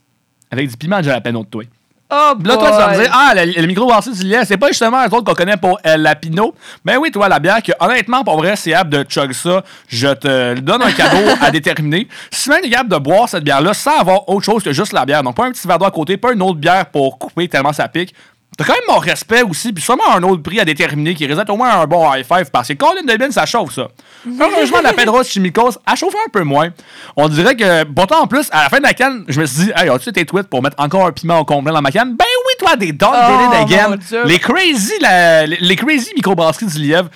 avec 0.50 0.70
du 0.70 0.78
piment 0.78 1.00
de 1.00 1.04
jalapeno 1.04 1.44
de 1.44 1.50
toi. 1.50 1.64
Oh 2.12 2.34
Là, 2.44 2.58
toi, 2.58 2.72
tu 2.72 2.78
vas 2.78 2.90
me 2.90 3.02
dire, 3.02 3.12
ah, 3.12 3.34
le, 3.36 3.60
le 3.60 3.68
microbrasserie 3.68 4.16
du 4.16 4.24
lait, 4.26 4.46
c'est 4.46 4.58
pas 4.58 4.68
justement 4.68 4.98
un 4.98 5.06
autres 5.06 5.24
qu'on 5.24 5.34
connaît 5.34 5.58
pour 5.58 5.80
euh, 5.86 5.98
la 5.98 6.14
Pinot. 6.16 6.54
Ben 6.86 6.98
oui, 6.98 7.10
toi, 7.12 7.28
la 7.28 7.40
bière, 7.40 7.64
que 7.64 7.72
honnêtement, 7.80 8.24
pour 8.24 8.38
vrai, 8.38 8.56
c'est 8.56 8.72
capable 8.72 8.92
de 8.92 9.04
chug 9.10 9.32
ça. 9.34 9.64
Je 9.88 10.10
te 10.10 10.60
donne 10.60 10.84
un 10.84 10.92
cadeau 10.92 11.30
à 11.42 11.50
déterminer. 11.50 12.08
Si 12.30 12.50
tu 12.50 12.56
es 12.56 12.70
capable 12.70 12.92
de 12.92 12.98
boire 12.98 13.30
cette 13.30 13.44
bière-là 13.44 13.74
sans 13.74 13.98
avoir 13.98 14.30
autre 14.30 14.46
chose 14.46 14.64
que 14.64 14.74
juste 14.74 14.94
la 14.94 15.06
bière, 15.06 15.24
donc 15.24 15.36
pas 15.36 15.46
un 15.46 15.52
petit 15.52 15.68
verre 15.68 15.80
d'eau 15.80 15.86
à 15.86 15.92
côté, 15.92 16.18
pas 16.18 16.34
une 16.34 16.42
autre 16.42 16.60
bière 16.60 16.86
pour 16.88 17.18
couper 17.18 17.48
tellement 17.48 17.74
ça 17.74 17.88
pique. 17.88 18.14
T'as 18.58 18.66
quand 18.66 18.74
même 18.74 18.82
mon 18.88 19.00
respect 19.00 19.42
aussi, 19.42 19.74
puis 19.74 19.84
sûrement 19.84 20.12
un 20.16 20.22
autre 20.24 20.44
prix 20.44 20.60
à 20.60 20.66
déterminer 20.66 21.16
qui 21.16 21.26
résulte 21.26 21.50
au 21.50 21.58
moins 21.58 21.82
un 21.82 21.88
bon 21.88 22.12
high 22.14 22.24
five, 22.26 22.50
parce 22.52 22.68
que 22.68 22.74
Colin 22.74 23.02
Delbin, 23.04 23.32
ça 23.32 23.46
chauffe 23.46 23.74
ça. 23.74 23.88
Heureusement, 24.40 24.82
la 24.84 24.94
Pedros 24.94 25.24
Chimicos, 25.24 25.72
elle 25.90 25.98
chauffe 25.98 26.14
un 26.26 26.30
peu 26.32 26.44
moins. 26.44 26.70
On 27.16 27.28
dirait 27.30 27.56
que, 27.56 27.84
pourtant, 27.86 28.22
en 28.22 28.28
plus, 28.28 28.48
à 28.52 28.64
la 28.64 28.70
fin 28.70 28.78
de 28.78 28.84
la 28.84 28.94
canne, 28.94 29.26
je 29.28 29.40
me 29.42 29.46
suis 29.46 29.66
dit, 29.66 29.72
hey, 29.76 29.90
as-tu 29.90 30.12
tes 30.12 30.26
tweets 30.26 30.48
pour 30.48 30.62
mettre 30.62 30.76
encore 30.80 31.06
un 31.08 31.12
piment 31.12 31.40
au 31.40 31.46
complet 31.46 31.74
dans 31.74 31.82
ma 31.82 31.92
canne? 31.92 32.16
Ben 32.16 32.26
oui, 32.46 32.54
toi, 32.60 32.76
des 32.76 32.92
Dog 32.92 33.10
Oh, 33.14 33.54
Again. 33.56 33.98
Les 34.26 34.40
crazy, 34.40 34.94
la- 35.02 35.46
les, 35.46 35.58
les 35.60 35.76
crazy 35.76 36.12
microbrasseries 36.16 36.68
du 36.68 36.78
Lièvre. 36.80 37.10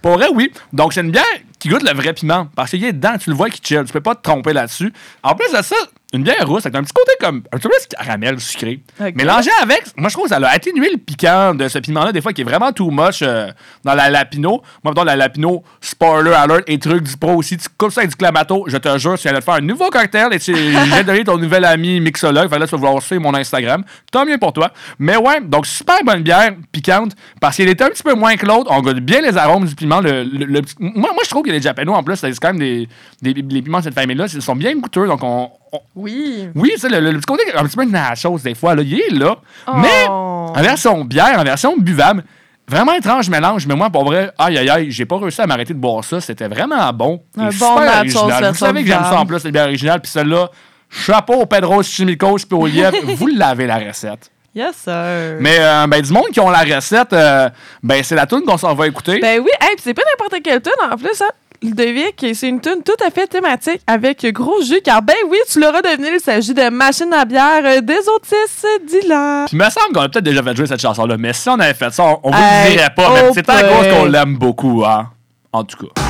Pour 0.00 0.12
vrai, 0.12 0.28
oui. 0.32 0.52
Donc, 0.72 0.92
c'est 0.92 1.00
une 1.00 1.10
bière 1.10 1.24
qui 1.58 1.68
goûte 1.68 1.82
le 1.82 1.94
vrai 1.96 2.12
piment. 2.12 2.46
Parce 2.54 2.70
qu'il 2.70 2.84
est 2.84 2.92
dedans, 2.92 3.16
tu 3.18 3.30
le 3.30 3.36
vois 3.36 3.48
qui 3.50 3.60
chill. 3.62 3.82
Tu 3.86 3.92
peux 3.92 4.00
pas 4.00 4.14
te 4.14 4.22
tromper 4.22 4.52
là-dessus. 4.52 4.92
En 5.22 5.34
plus 5.34 5.50
de 5.50 5.62
ça, 5.62 5.76
une 6.14 6.22
bière 6.22 6.46
rousse 6.48 6.64
avec 6.64 6.76
un 6.76 6.82
petit 6.82 6.92
côté 6.92 7.12
comme 7.20 7.42
un 7.52 7.58
petit 7.58 7.68
peu 7.68 7.74
de 7.90 7.96
caramel 7.96 8.40
sucré. 8.40 8.80
Ok. 9.00 9.14
Mélangé 9.16 9.50
avec, 9.60 9.82
moi 9.96 10.08
je 10.08 10.14
trouve 10.14 10.24
que 10.24 10.30
ça 10.30 10.36
a 10.36 10.48
atténué 10.48 10.88
le 10.90 10.96
piquant 10.98 11.54
de 11.54 11.68
ce 11.68 11.78
piment-là, 11.78 12.12
des 12.12 12.20
fois 12.22 12.32
qui 12.32 12.40
est 12.40 12.44
vraiment 12.44 12.72
too 12.72 12.90
much 12.90 13.20
euh, 13.22 13.50
dans 13.84 13.94
la 13.94 14.08
Lapino. 14.08 14.62
Moi, 14.82 14.94
dans 14.94 15.04
la 15.04 15.16
Lapino, 15.16 15.62
spoiler 15.80 16.32
alert 16.32 16.62
et 16.68 16.78
truc 16.78 17.02
du 17.02 17.16
pro 17.16 17.32
aussi, 17.34 17.56
tu 17.56 17.68
coupes 17.76 17.90
ça 17.92 18.00
avec 18.00 18.10
du 18.10 18.16
clamato, 18.16 18.64
je 18.68 18.76
te 18.76 18.96
jure, 18.98 19.16
tu 19.18 19.22
viens 19.24 19.32
de 19.32 19.38
te 19.38 19.44
faire 19.44 19.54
un 19.54 19.60
nouveau 19.60 19.90
cocktail 19.90 20.32
et 20.32 20.38
tu 20.38 20.54
j'ai 20.94 21.04
donné 21.04 21.24
ton 21.24 21.36
nouvel 21.36 21.64
ami 21.64 22.00
mixologue. 22.00 22.48
Fait 22.48 22.58
là, 22.58 22.66
tu 22.66 22.72
vas 22.72 22.78
vouloir 22.78 23.02
suivre 23.02 23.22
mon 23.22 23.34
Instagram. 23.34 23.82
Tant 24.12 24.24
mieux 24.24 24.38
pour 24.38 24.52
toi. 24.52 24.70
Mais 24.98 25.16
ouais, 25.16 25.40
donc 25.42 25.66
super 25.66 25.96
bonne 26.04 26.22
bière, 26.22 26.52
piquante, 26.72 27.12
parce 27.40 27.56
qu'elle 27.56 27.68
est 27.68 27.82
un 27.82 27.88
petit 27.90 28.02
peu 28.02 28.14
moins 28.14 28.36
que 28.36 28.46
l'autre. 28.46 28.70
On 28.72 28.80
goûte 28.80 29.00
bien 29.00 29.20
les 29.20 29.36
arômes 29.36 29.66
du 29.66 29.74
piment. 29.74 30.00
Le, 30.00 30.22
le- 30.22 30.60
moi, 30.78 31.10
moi, 31.12 31.22
je 31.24 31.30
trouve 31.30 31.42
que 31.42 31.50
les 31.50 31.60
Japano, 31.60 31.92
en 31.92 32.02
plus, 32.02 32.16
c'est 32.16 32.30
quand 32.38 32.48
même 32.54 32.58
des, 32.58 32.88
des, 33.20 33.32
les 33.34 33.62
piments 33.62 33.78
de 33.78 33.84
cette 33.84 33.94
famille-là, 33.94 34.26
ils 34.32 34.42
sont 34.42 34.54
bien 34.56 34.74
goûteux. 34.76 35.06
Donc, 35.06 35.20
on, 35.22 35.50
on- 35.74 35.80
Oui. 35.96 36.48
oui, 36.54 36.70
tu 36.74 36.80
sais, 36.80 36.88
le, 36.88 37.00
le- 37.00 37.10
le 37.10 37.18
petit 37.18 37.26
côté 37.26 37.42
un 37.54 37.64
petit 37.64 37.76
peu 37.76 37.84
de 37.86 37.90
nachos, 37.90 38.38
des 38.38 38.54
fois, 38.54 38.74
là, 38.74 38.82
il 38.82 38.94
est 39.00 39.10
là. 39.10 39.36
Oh. 39.66 39.72
Mais 39.76 40.06
en 40.08 40.52
version 40.62 41.04
bière, 41.04 41.38
en 41.38 41.44
version 41.44 41.76
buvable, 41.76 42.24
vraiment 42.68 42.92
étrange 42.94 43.28
mélange. 43.28 43.66
Mais 43.66 43.74
moi, 43.74 43.90
pour 43.90 44.04
vrai, 44.04 44.30
aïe, 44.38 44.56
aïe, 44.58 44.70
aïe, 44.70 44.90
j'ai 44.90 45.04
pas 45.04 45.18
réussi 45.18 45.40
à 45.40 45.46
m'arrêter 45.46 45.74
de 45.74 45.78
boire 45.78 46.02
ça. 46.04 46.20
C'était 46.20 46.48
vraiment 46.48 46.92
bon. 46.92 47.22
Un 47.38 47.48
bon 47.50 47.76
original. 47.76 48.48
Vous 48.52 48.54
savez 48.58 48.82
que 48.82 48.88
j'aime 48.88 49.02
ça 49.04 49.18
en 49.20 49.26
plus, 49.26 49.44
les 49.44 49.52
bières 49.52 49.64
originales. 49.66 50.00
Puis 50.00 50.10
celle-là, 50.12 50.48
chapeau 50.90 51.34
au 51.34 51.46
Pedro 51.46 51.82
Chimicos 51.82 52.44
puis 52.48 52.56
au 52.58 52.66
lièvre, 52.66 52.96
vous 53.16 53.26
l'avez 53.26 53.66
la 53.66 53.78
recette. 53.78 54.30
Yes, 54.54 54.76
sir. 54.76 55.36
Mais 55.40 55.56
euh, 55.58 55.86
ben, 55.88 56.00
du 56.00 56.12
monde 56.12 56.28
qui 56.32 56.38
ont 56.38 56.48
la 56.48 56.60
recette, 56.60 57.12
euh, 57.12 57.50
ben, 57.82 58.00
c'est 58.04 58.14
la 58.14 58.24
tune 58.24 58.42
qu'on 58.42 58.56
s'en 58.56 58.72
va 58.72 58.86
écouter. 58.86 59.18
Ben 59.18 59.40
oui, 59.40 59.50
hey, 59.60 59.74
c'est 59.82 59.92
pas 59.94 60.02
n'importe 60.12 60.40
quelle 60.44 60.62
tune 60.62 60.72
en 60.88 60.96
plus, 60.96 61.20
hein. 61.20 61.30
Ludovic, 61.64 62.26
c'est 62.34 62.48
une 62.48 62.60
tune 62.60 62.82
tout 62.84 62.92
à 63.04 63.10
fait 63.10 63.26
thématique 63.26 63.80
avec 63.86 64.24
gros 64.32 64.60
jus, 64.62 64.80
car 64.84 65.00
ben 65.00 65.14
oui, 65.30 65.38
tu 65.50 65.60
l'auras 65.60 65.80
deviné, 65.80 66.10
il 66.14 66.20
s'agit 66.20 66.52
de 66.52 66.68
Machine 66.68 67.12
à 67.12 67.24
bière 67.24 67.82
des 67.82 67.98
Otis 68.14 68.66
Dylan. 68.86 69.46
Puis 69.46 69.56
il 69.56 69.58
me 69.58 69.70
semble 69.70 69.94
qu'on 69.94 70.02
a 70.02 70.08
peut-être 70.10 70.24
déjà 70.24 70.42
fait 70.42 70.54
jouer 70.54 70.66
cette 70.66 70.82
chanson-là, 70.82 71.16
mais 71.16 71.32
si 71.32 71.48
on 71.48 71.58
avait 71.58 71.72
fait 71.72 71.90
ça, 71.92 72.04
on, 72.04 72.20
on 72.24 72.30
vous 72.30 72.36
le 72.36 72.70
dirait 72.70 72.90
pas. 72.94 73.10
mais 73.14 73.20
oh 73.28 73.32
c'est 73.34 73.48
à 73.48 73.62
cause 73.62 73.86
boy. 73.86 73.90
qu'on 73.90 74.04
l'aime 74.04 74.36
beaucoup, 74.36 74.84
hein. 74.84 75.10
En 75.52 75.64
tout 75.64 75.86
cas. 75.86 76.03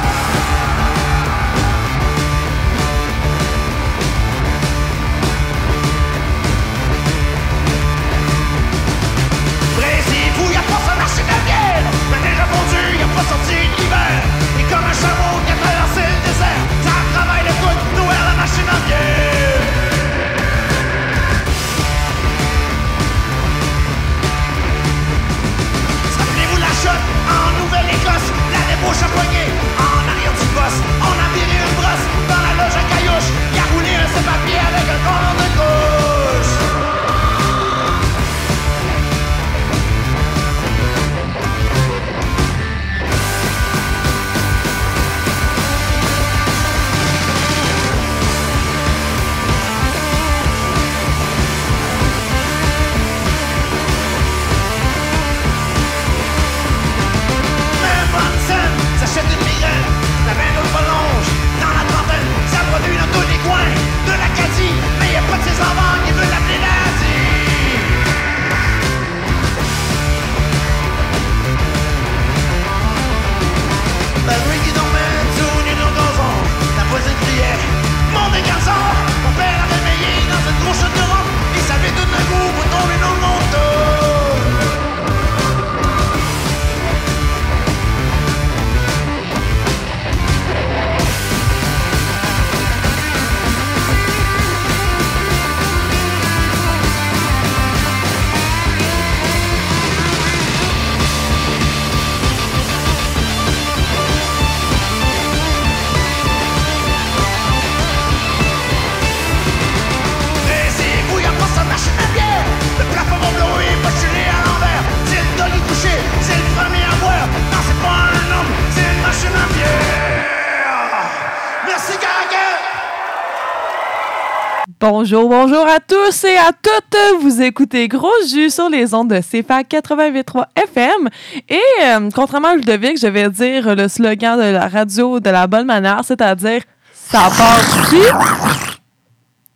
Bonjour, 125.04 125.28
bonjour 125.28 125.66
à 125.68 125.80
tous 125.80 126.24
et 126.24 126.38
à 126.38 126.50
toutes. 126.50 127.20
Vous 127.20 127.42
écoutez 127.42 127.88
Gros 127.88 128.08
Jus 128.26 128.48
sur 128.48 128.70
les 128.70 128.94
ondes 128.94 129.10
de 129.10 129.20
CFAC 129.20 129.68
88.3 129.68 130.46
FM. 130.56 131.10
Et 131.46 131.60
euh, 131.82 132.08
contrairement 132.10 132.48
à 132.48 132.54
Ludovic, 132.54 132.98
je 132.98 133.08
vais 133.08 133.28
dire 133.28 133.76
le 133.76 133.86
slogan 133.88 134.38
de 134.38 134.50
la 134.50 134.66
radio 134.66 135.20
de 135.20 135.28
la 135.28 135.46
bonne 135.46 135.66
manière, 135.66 136.00
c'est-à-dire 136.04 136.62
ça 136.94 137.30
part 137.36 137.60
d'ici. 137.60 138.02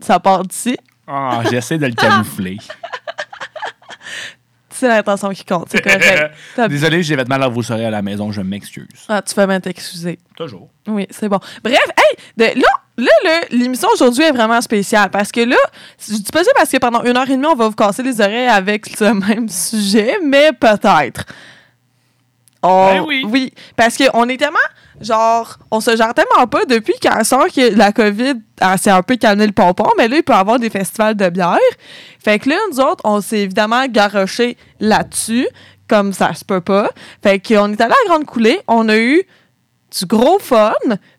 Ça 0.00 0.20
part 0.20 0.42
d'ici. 0.42 0.76
Ah, 1.06 1.40
j'essaie 1.50 1.78
de 1.78 1.86
le 1.86 1.94
camoufler. 1.94 2.58
C'est 4.78 4.86
l'intention 4.86 5.30
qui 5.30 5.44
compte, 5.44 5.66
c'est 5.70 5.82
correct. 5.82 6.30
Désolé, 6.68 7.02
j'ai 7.02 7.16
mal 7.16 7.42
à 7.42 7.48
vos 7.48 7.68
oreilles 7.72 7.86
à 7.86 7.90
la 7.90 8.00
maison, 8.00 8.30
je 8.30 8.40
m'excuse. 8.42 8.86
Ah, 9.08 9.20
tu 9.20 9.34
fais 9.34 9.44
bien 9.44 9.58
t'excuser. 9.58 10.20
Toujours. 10.36 10.68
Oui, 10.86 11.04
c'est 11.10 11.28
bon. 11.28 11.40
Bref, 11.64 11.80
hey, 11.96 12.16
de- 12.36 12.60
là, 12.60 12.68
là, 12.98 13.10
là, 13.24 13.40
l'émission 13.50 13.88
aujourd'hui 13.94 14.24
est 14.24 14.32
vraiment 14.32 14.60
spéciale 14.60 15.10
parce 15.10 15.32
que 15.32 15.40
là, 15.40 15.56
je 15.98 16.14
dis 16.14 16.32
pas 16.32 16.44
ça 16.44 16.50
parce 16.54 16.70
que 16.70 16.76
pendant 16.78 17.02
une 17.04 17.16
heure 17.16 17.28
et 17.30 17.36
demie, 17.36 17.46
on 17.46 17.54
va 17.54 17.68
vous 17.68 17.74
casser 17.74 18.02
les 18.02 18.20
oreilles 18.20 18.48
avec 18.48 18.86
ce 18.86 19.04
même 19.26 19.48
sujet, 19.48 20.18
mais 20.22 20.52
peut-être. 20.52 21.24
Ben 22.62 23.04
oui. 23.06 23.24
Oui, 23.28 23.52
parce 23.76 23.96
qu'on 23.96 24.28
est 24.28 24.36
tellement, 24.36 24.58
genre, 25.00 25.58
on 25.70 25.80
se 25.80 25.96
gère 25.96 26.12
tellement 26.12 26.46
pas 26.48 26.64
depuis 26.64 26.94
qu'à 27.00 27.22
sort 27.22 27.46
que 27.46 27.74
la 27.74 27.92
COVID 27.92 28.34
ah, 28.60 28.76
s'est 28.76 28.90
un 28.90 29.02
peu 29.02 29.16
calmé 29.16 29.46
le 29.46 29.52
pompon, 29.52 29.88
mais 29.96 30.08
là, 30.08 30.16
il 30.16 30.22
peut 30.22 30.32
y 30.32 30.36
avoir 30.36 30.58
des 30.58 30.70
festivals 30.70 31.14
de 31.14 31.28
bière. 31.28 31.58
Fait 32.22 32.38
que 32.38 32.50
là, 32.50 32.56
nous 32.70 32.80
autres, 32.80 33.02
on 33.04 33.20
s'est 33.20 33.40
évidemment 33.40 33.86
garoché 33.86 34.56
là-dessus, 34.80 35.46
comme 35.88 36.12
ça 36.12 36.34
se 36.34 36.44
peut 36.44 36.60
pas. 36.60 36.90
Fait 37.22 37.38
qu'on 37.38 37.72
est 37.72 37.80
allé 37.80 37.92
à 37.92 38.04
la 38.04 38.08
Grande 38.08 38.26
Coulée, 38.26 38.60
on 38.66 38.88
a 38.88 38.98
eu 38.98 39.22
du 39.96 40.06
gros 40.06 40.38
fun, 40.40 40.74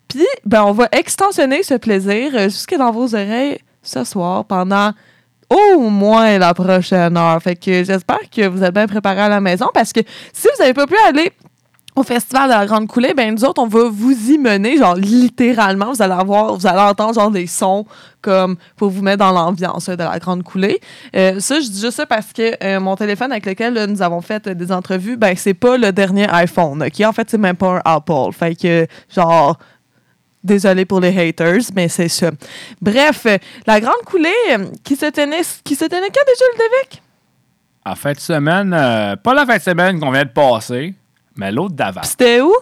puis 0.09 0.25
ben, 0.45 0.63
on 0.63 0.73
va 0.73 0.89
extensionner 0.91 1.63
ce 1.63 1.75
plaisir 1.75 2.31
euh, 2.33 2.43
jusque 2.45 2.75
dans 2.75 2.91
vos 2.91 3.15
oreilles 3.15 3.59
ce 3.81 4.03
soir 4.03 4.43
pendant 4.43 4.91
au 5.49 5.79
moins 5.89 6.37
la 6.37 6.53
prochaine 6.53 7.15
heure. 7.15 7.41
Fait 7.41 7.55
que 7.55 7.83
j'espère 7.83 8.29
que 8.29 8.47
vous 8.47 8.63
êtes 8.63 8.73
bien 8.73 8.87
préparés 8.87 9.21
à 9.21 9.29
la 9.29 9.39
maison 9.39 9.67
parce 9.73 9.93
que 9.93 10.01
si 10.33 10.47
vous 10.47 10.61
n'avez 10.61 10.73
pas 10.73 10.87
pu 10.87 10.95
aller 11.07 11.31
au 11.95 12.03
festival 12.03 12.49
de 12.49 12.53
la 12.53 12.65
Grande 12.65 12.87
Coulée, 12.87 13.13
ben 13.13 13.33
nous 13.33 13.43
autres, 13.43 13.61
on 13.61 13.67
va 13.67 13.89
vous 13.89 14.31
y 14.31 14.37
mener, 14.37 14.77
genre 14.77 14.95
littéralement, 14.95 15.91
vous 15.91 16.01
allez 16.01 16.13
avoir, 16.13 16.55
vous 16.55 16.65
allez 16.65 16.79
entendre 16.79 17.13
genre 17.13 17.31
des 17.31 17.47
sons 17.47 17.85
comme 18.21 18.55
pour 18.77 18.89
vous 18.89 19.01
mettre 19.01 19.19
dans 19.19 19.31
l'ambiance 19.31 19.87
de 19.89 19.95
la 19.95 20.17
Grande 20.19 20.43
Coulée. 20.43 20.79
Euh, 21.15 21.39
ça, 21.39 21.59
je 21.59 21.67
dis 21.67 21.81
juste 21.81 21.97
ça 21.97 22.05
parce 22.05 22.31
que 22.31 22.63
euh, 22.63 22.79
mon 22.79 22.95
téléphone 22.95 23.31
avec 23.31 23.45
lequel 23.45 23.85
nous 23.85 24.01
avons 24.01 24.21
fait 24.21 24.47
des 24.47 24.71
entrevues, 24.71 25.17
ben 25.17 25.35
c'est 25.35 25.53
pas 25.53 25.77
le 25.77 25.91
dernier 25.91 26.27
iPhone, 26.29 26.83
ok? 26.83 27.05
En 27.05 27.11
fait, 27.11 27.29
c'est 27.29 27.37
même 27.37 27.57
pas 27.57 27.77
un 27.77 27.81
Apple. 27.83 28.31
Fait 28.33 28.55
que, 28.55 28.87
genre, 29.13 29.57
Désolé 30.43 30.85
pour 30.85 31.01
les 31.01 31.17
haters, 31.17 31.61
mais 31.75 31.89
c'est 31.89 32.07
ça. 32.07 32.31
Bref, 32.81 33.25
euh, 33.25 33.37
la 33.67 33.81
grande 33.81 34.01
coulée 34.05 34.29
euh, 34.51 34.65
qui 34.83 34.95
se 34.95 35.07
tenait, 35.07 35.41
qui 35.63 35.75
se 35.75 35.85
tenait 35.85 36.07
quand 36.07 36.25
déjà, 36.25 36.45
Ludovic? 36.53 37.01
En 37.85 37.95
fin 37.95 38.13
de 38.13 38.19
semaine, 38.19 38.73
euh, 38.73 39.15
pas 39.17 39.33
la 39.33 39.45
fin 39.45 39.57
de 39.57 39.61
semaine 39.61 39.99
qu'on 39.99 40.11
vient 40.11 40.23
de 40.23 40.29
passer, 40.29 40.93
mais 41.35 41.51
l'autre 41.51 41.75
d'avant. 41.75 42.03
C'était 42.03 42.39
où? 42.39 42.53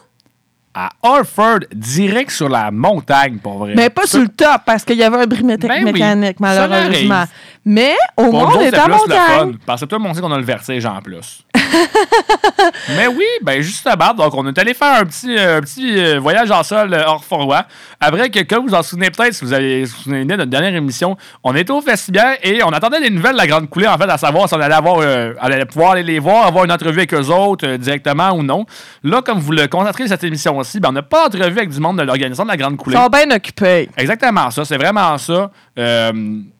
À 0.74 0.90
Harford, 1.02 1.62
direct 1.74 2.30
sur 2.32 2.50
la 2.50 2.70
montagne, 2.72 3.38
pour 3.38 3.58
vrai. 3.58 3.74
Mais 3.76 3.90
pas 3.90 4.06
sur 4.06 4.22
le 4.22 4.28
top, 4.28 4.62
parce 4.66 4.84
qu'il 4.84 4.98
y 4.98 5.04
avait 5.04 5.18
un 5.18 5.26
bris 5.26 5.44
Ben 5.44 5.84
mécanique, 5.84 6.40
malheureusement. 6.40 7.24
Mais 7.66 7.96
au 8.16 8.32
moins, 8.32 8.52
on 8.56 8.60
c'est 8.60 8.72
le 8.72 8.78
fun. 8.78 8.88
montagne. 8.88 9.58
Parce 9.66 9.82
que 9.82 9.86
toi, 9.86 10.00
on 10.02 10.13
sait 10.13 10.22
qu'on 10.22 10.32
a 10.32 10.38
le 10.38 10.44
vertige 10.44 10.86
en 10.86 11.02
plus. 11.02 11.44
Mais 12.95 13.08
oui, 13.08 13.25
ben 13.41 13.62
justement, 13.62 14.13
donc 14.13 14.34
on 14.34 14.47
est 14.47 14.58
allé 14.58 14.73
faire 14.73 15.01
un 15.01 15.06
petit, 15.06 15.38
euh, 15.38 15.58
un 15.58 15.62
petit 15.62 15.97
euh, 15.97 16.19
voyage 16.19 16.49
en 16.51 16.63
sol 16.63 16.93
euh, 16.93 17.03
hors 17.06 17.23
forrois. 17.23 17.65
Après 17.99 18.30
que, 18.30 18.43
comme 18.43 18.67
vous 18.67 18.73
en 18.73 18.84
souvenez 18.84 19.10
peut-être, 19.12 19.34
si 19.34 19.43
vous 19.45 19.53
avez 19.53 19.86
vous 19.86 19.95
souvenez 19.95 20.25
de 20.25 20.36
notre 20.36 20.49
dernière 20.49 20.73
émission, 20.75 21.17
on 21.43 21.56
était 21.56 21.71
au 21.71 21.82
festival 21.82 22.38
et 22.43 22.63
on 22.63 22.69
attendait 22.69 23.01
des 23.01 23.10
nouvelles 23.10 23.34
de 23.34 23.38
la 23.38 23.47
Grande 23.47 23.69
Coulée, 23.69 23.88
en 23.88 23.97
fait, 23.97 24.10
à 24.10 24.17
savoir 24.17 24.47
si 24.47 24.56
on 24.56 24.60
allait, 24.62 24.75
avoir, 24.75 24.97
euh, 25.01 25.34
allait 25.39 25.65
pouvoir 25.65 25.91
aller 25.91 26.03
les 26.03 26.19
voir, 26.19 26.45
avoir 26.45 26.65
une 26.65 26.71
entrevue 26.71 26.99
avec 26.99 27.13
eux 27.13 27.27
autres 27.30 27.67
euh, 27.67 27.77
directement 27.77 28.32
ou 28.32 28.43
non. 28.43 28.65
Là, 29.03 29.21
comme 29.21 29.39
vous 29.39 29.51
le 29.51 29.67
constaterez 29.67 30.08
cette 30.08 30.23
émission-ci, 30.23 30.80
ben, 30.80 30.89
on 30.89 30.93
n'a 30.93 31.01
pas 31.03 31.30
d'entrevue 31.30 31.58
avec 31.58 31.69
du 31.69 31.80
monde 31.80 31.97
de 31.97 32.03
l'organisation 32.03 32.43
de 32.45 32.49
la 32.49 32.58
Grande 32.58 32.73
Ils 32.73 32.77
Coulée. 32.77 32.97
sont 32.97 33.08
bien 33.08 33.30
occupés. 33.32 33.89
Exactement 33.97 34.51
ça, 34.51 34.65
c'est 34.65 34.77
vraiment 34.77 35.17
ça. 35.17 35.51
Euh, 35.77 36.12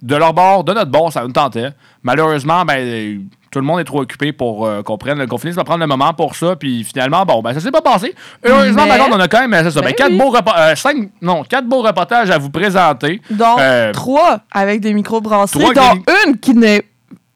de 0.02 0.16
leur 0.16 0.34
bord, 0.34 0.64
de 0.64 0.74
notre 0.74 0.92
bord, 0.92 1.12
ça 1.12 1.22
nous 1.24 1.32
tentait. 1.32 1.70
Malheureusement, 2.04 2.64
ben, 2.66 3.28
tout 3.52 3.60
le 3.60 3.66
monde 3.66 3.80
est 3.80 3.84
trop 3.86 4.02
occupé 4.02 4.32
pour 4.32 4.66
euh, 4.66 4.82
qu'on 4.84 4.98
prenne, 4.98 5.26
qu'on 5.28 5.38
finisse 5.38 5.56
par 5.56 5.66
prendre 5.66 5.80
le 5.82 5.88
moment 5.88 6.14
pour 6.14 6.36
ça. 6.36 6.56
Puis 6.56 6.84
finalement, 6.84 7.26
bon, 7.26 7.42
ben, 7.42 7.54
ça 7.54 7.60
s'est 7.60 7.72
pas 7.72 7.82
passé. 7.82 8.14
Heureusement, 8.44 8.84
Mais- 8.84 8.90
par 8.90 8.98
contre, 9.06 9.18
on 9.18 9.20
a 9.20 9.28
quand 9.28 9.48
même, 9.48 9.64
c'est 9.64 9.72
ça, 9.72 9.82
ben, 9.82 9.88
Ben 9.88 9.96
quatre, 9.96 10.12
oui. 10.12 10.18
beaux 10.18 10.32
repo- 10.32 10.58
euh, 10.58 10.76
cinq- 10.76 11.10
non, 11.22 11.44
quatre 11.44 11.66
beaux 11.68 11.82
reportages 11.82 12.30
à 12.30 12.38
vous 12.38 12.50
présenter. 12.50 13.22
Donc, 13.30 13.60
Euh, 13.60 13.92
trois 13.94 14.40
avec 14.52 14.82
des 14.82 14.94
micro-brasseries, 14.94 15.74
dont 15.74 16.04
une 16.26 16.38
qui 16.38 16.54
n'est 16.54 16.84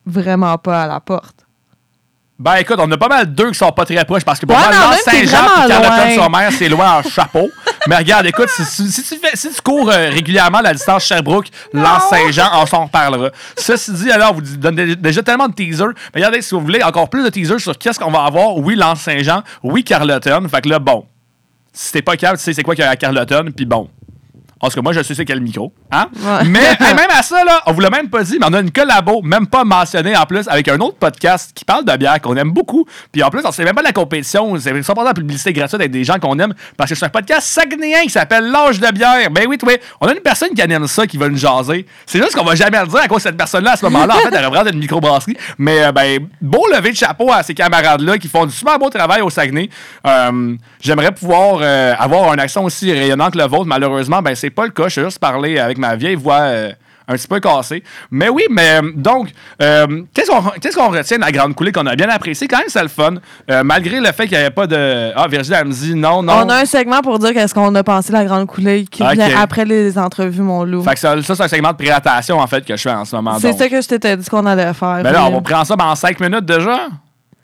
vraiment 0.05 0.57
pas 0.57 0.83
à 0.83 0.87
la 0.87 0.99
porte. 0.99 1.40
Ben 2.43 2.55
écoute, 2.55 2.77
on 2.79 2.91
a 2.91 2.97
pas 2.97 3.07
mal 3.07 3.31
deux 3.31 3.51
qui 3.51 3.57
sont 3.59 3.71
pas 3.71 3.85
très 3.85 4.03
proches 4.03 4.23
parce 4.25 4.39
que 4.39 4.47
pour 4.47 4.55
Ouais, 4.55 4.63
moi, 4.63 4.95
Saint-Jean 4.97 5.45
et. 5.65 5.67
Carleton-sur-Mer, 5.67 6.49
c'est 6.57 6.69
loin 6.69 6.97
en 6.97 7.03
chapeau. 7.03 7.51
Mais 7.87 7.95
regarde, 7.97 8.25
écoute, 8.25 8.49
si, 8.49 8.65
si- 8.65 8.91
si 8.91 9.03
tu, 9.03 9.19
fais- 9.19 9.35
si 9.35 9.51
tu 9.53 9.61
cours 9.61 9.91
euh, 9.91 10.09
régulièrement 10.09 10.59
la 10.61 10.73
distance 10.73 11.05
Sherbrooke, 11.05 11.47
Lance 11.71 12.09
Saint-Jean, 12.09 12.49
on 12.55 12.65
s'en 12.65 12.85
reparlera. 12.85 13.29
Ceci 13.55 13.91
dit, 13.93 14.11
alors, 14.11 14.33
vous 14.33 14.41
donnez 14.41 14.95
déjà 14.95 15.21
tellement 15.21 15.47
de 15.49 15.53
teasers. 15.53 15.89
Mais 16.15 16.21
regardez, 16.21 16.41
si 16.41 16.55
vous 16.55 16.61
voulez 16.61 16.81
encore 16.81 17.09
plus 17.09 17.23
de 17.23 17.29
teasers 17.29 17.59
sur 17.59 17.77
qu'est-ce 17.77 17.99
qu'on 17.99 18.11
va 18.11 18.23
avoir, 18.23 18.57
oui, 18.57 18.75
Lance 18.75 19.01
Saint-Jean, 19.01 19.43
oui, 19.61 19.83
Carleton. 19.83 20.47
Fait 20.49 20.61
que 20.61 20.69
là, 20.69 20.79
bon, 20.79 21.05
si 21.71 21.91
t'es 21.91 22.01
pas 22.01 22.17
capable, 22.17 22.39
tu 22.39 22.43
sais 22.45 22.53
c'est 22.53 22.63
quoi 22.63 22.73
qu'il 22.75 22.83
y 22.83 22.87
a 22.87 22.89
à 22.91 22.95
Carleton, 22.95 23.45
puis 23.55 23.65
bon. 23.65 23.87
En 24.61 24.69
tout 24.69 24.75
cas, 24.75 24.81
moi, 24.81 24.93
je 24.93 25.01
sais 25.01 25.15
c'est 25.15 25.25
quel 25.25 25.41
micro. 25.41 25.73
Hein? 25.91 26.07
Ouais. 26.15 26.45
Mais 26.45 26.59
hey, 26.79 26.93
même 26.95 27.09
à 27.09 27.23
ça, 27.23 27.43
là, 27.43 27.61
on 27.65 27.73
vous 27.73 27.81
l'a 27.81 27.89
même 27.89 28.09
pas 28.09 28.23
dit, 28.23 28.37
mais 28.39 28.45
on 28.49 28.53
a 28.53 28.59
une 28.59 28.71
collabo, 28.71 29.21
même 29.21 29.47
pas 29.47 29.63
mentionnée 29.63 30.15
en 30.15 30.25
plus, 30.25 30.47
avec 30.47 30.67
un 30.67 30.79
autre 30.79 30.97
podcast 30.97 31.51
qui 31.53 31.65
parle 31.65 31.85
de 31.85 31.95
bière 31.97 32.19
qu'on 32.21 32.35
aime 32.35 32.51
beaucoup. 32.51 32.85
Puis 33.11 33.23
en 33.23 33.29
plus, 33.29 33.41
on 33.45 33.51
sait 33.51 33.63
même 33.63 33.75
pas 33.75 33.81
de 33.81 33.87
la 33.87 33.93
compétition, 33.93 34.55
c'est 34.57 34.69
simplement 34.83 35.03
de 35.03 35.09
la 35.09 35.13
publicité 35.13 35.53
gratuite 35.53 35.81
avec 35.81 35.91
des 35.91 36.03
gens 36.03 36.19
qu'on 36.19 36.37
aime, 36.39 36.53
parce 36.77 36.89
que 36.89 36.95
c'est 36.95 37.05
un 37.05 37.09
podcast 37.09 37.47
sagnéen 37.47 38.03
qui 38.03 38.09
s'appelle 38.09 38.51
L'âge 38.51 38.79
de 38.79 38.91
bière. 38.91 39.29
Ben 39.31 39.45
oui, 39.47 39.57
oui, 39.63 39.77
on 39.99 40.07
a 40.07 40.13
une 40.13 40.19
personne 40.19 40.49
qui 40.49 40.61
aime 40.61 40.87
ça, 40.87 41.07
qui 41.07 41.17
va 41.17 41.29
nous 41.29 41.37
jaser. 41.37 41.85
C'est 42.05 42.19
juste 42.19 42.35
qu'on 42.35 42.45
va 42.45 42.55
jamais 42.55 42.79
le 42.79 42.87
dire 42.87 43.01
à 43.01 43.07
cause 43.07 43.23
de 43.23 43.29
cette 43.29 43.37
personne-là 43.37 43.71
à 43.71 43.75
ce 43.77 43.85
moment-là. 43.85 44.15
En 44.15 44.19
fait, 44.19 44.33
elle 44.33 44.45
représente 44.45 44.73
une 44.73 44.79
microbrasserie. 44.79 45.37
Mais 45.57 45.83
euh, 45.83 45.91
ben, 45.91 46.27
beau 46.41 46.65
lever 46.73 46.91
de 46.91 46.97
chapeau 46.97 47.31
à 47.31 47.43
ces 47.43 47.53
camarades-là 47.53 48.17
qui 48.17 48.27
font 48.27 48.45
du 48.45 48.53
super 48.53 48.77
beau 48.77 48.89
travail 48.89 49.21
au 49.21 49.29
Saguenay. 49.29 49.69
Euh, 50.05 50.55
J'aimerais 50.81 51.11
pouvoir 51.11 51.59
euh, 51.61 51.93
avoir 51.97 52.31
un 52.31 52.37
accent 52.37 52.63
aussi 52.63 52.91
rayonnant 52.91 53.29
que 53.29 53.37
le 53.37 53.45
vôtre. 53.45 53.65
Malheureusement, 53.65 54.21
ben 54.21 54.33
c'est 54.35 54.49
pas 54.51 54.65
le 54.65 54.71
cas. 54.71 54.85
Je 54.85 54.89
suis 54.89 55.03
juste 55.03 55.19
parler 55.19 55.59
avec 55.59 55.77
ma 55.77 55.95
vieille 55.95 56.15
voix 56.15 56.39
euh, 56.41 56.71
un 57.11 57.15
petit 57.15 57.27
peu 57.27 57.39
cassée. 57.39 57.83
Mais 58.09 58.29
oui, 58.29 58.43
mais 58.49 58.79
euh, 58.81 58.91
donc, 58.95 59.29
euh, 59.61 60.03
qu'est-ce 60.13 60.75
qu'on 60.75 60.89
retient 60.89 61.17
de 61.17 61.21
la 61.21 61.31
grande 61.31 61.55
coulée 61.55 61.71
qu'on 61.71 61.85
a 61.85 61.95
bien 61.95 62.09
apprécié? 62.09 62.47
Quand 62.47 62.57
même, 62.57 62.67
c'est 62.67 62.81
le 62.81 62.87
fun. 62.87 63.15
Euh, 63.49 63.63
malgré 63.63 63.99
le 63.99 64.11
fait 64.11 64.23
qu'il 64.23 64.37
n'y 64.37 64.43
avait 64.43 64.49
pas 64.49 64.67
de. 64.67 65.11
Ah, 65.15 65.27
Virginie, 65.27 65.57
elle 65.59 65.67
me 65.67 65.73
dit 65.73 65.95
non, 65.95 66.23
non. 66.23 66.33
On 66.45 66.49
a 66.49 66.61
un 66.61 66.65
segment 66.65 67.01
pour 67.01 67.19
dire 67.19 67.33
qu'est-ce 67.33 67.53
qu'on 67.53 67.73
a 67.75 67.83
pensé 67.83 68.09
de 68.09 68.17
la 68.17 68.25
grande 68.25 68.47
coulée 68.47 68.85
qui 68.85 69.03
vient 69.03 69.39
après 69.39 69.65
les 69.65 69.97
entrevues, 69.97 70.41
mon 70.41 70.63
loup. 70.63 70.83
Fait 70.83 70.93
que 70.93 70.99
ça, 70.99 71.21
ça, 71.21 71.35
c'est 71.35 71.43
un 71.43 71.47
segment 71.47 71.71
de 71.71 71.77
présentation, 71.77 72.39
en 72.39 72.47
fait, 72.47 72.65
que 72.65 72.75
je 72.75 72.81
fais 72.81 72.91
en 72.91 73.05
ce 73.05 73.15
moment. 73.15 73.37
C'est 73.39 73.53
ça 73.53 73.67
que 73.67 73.81
je 73.81 73.87
t'étais 73.87 74.17
dit 74.17 74.29
qu'on 74.29 74.45
allait 74.45 74.73
faire. 74.73 75.01
Ben 75.03 75.11
là, 75.11 75.25
on 75.25 75.31
va 75.31 75.41
prendre 75.41 75.65
ça 75.65 75.75
en 75.77 75.95
5 75.95 76.19
minutes 76.19 76.45
déjà? 76.45 76.87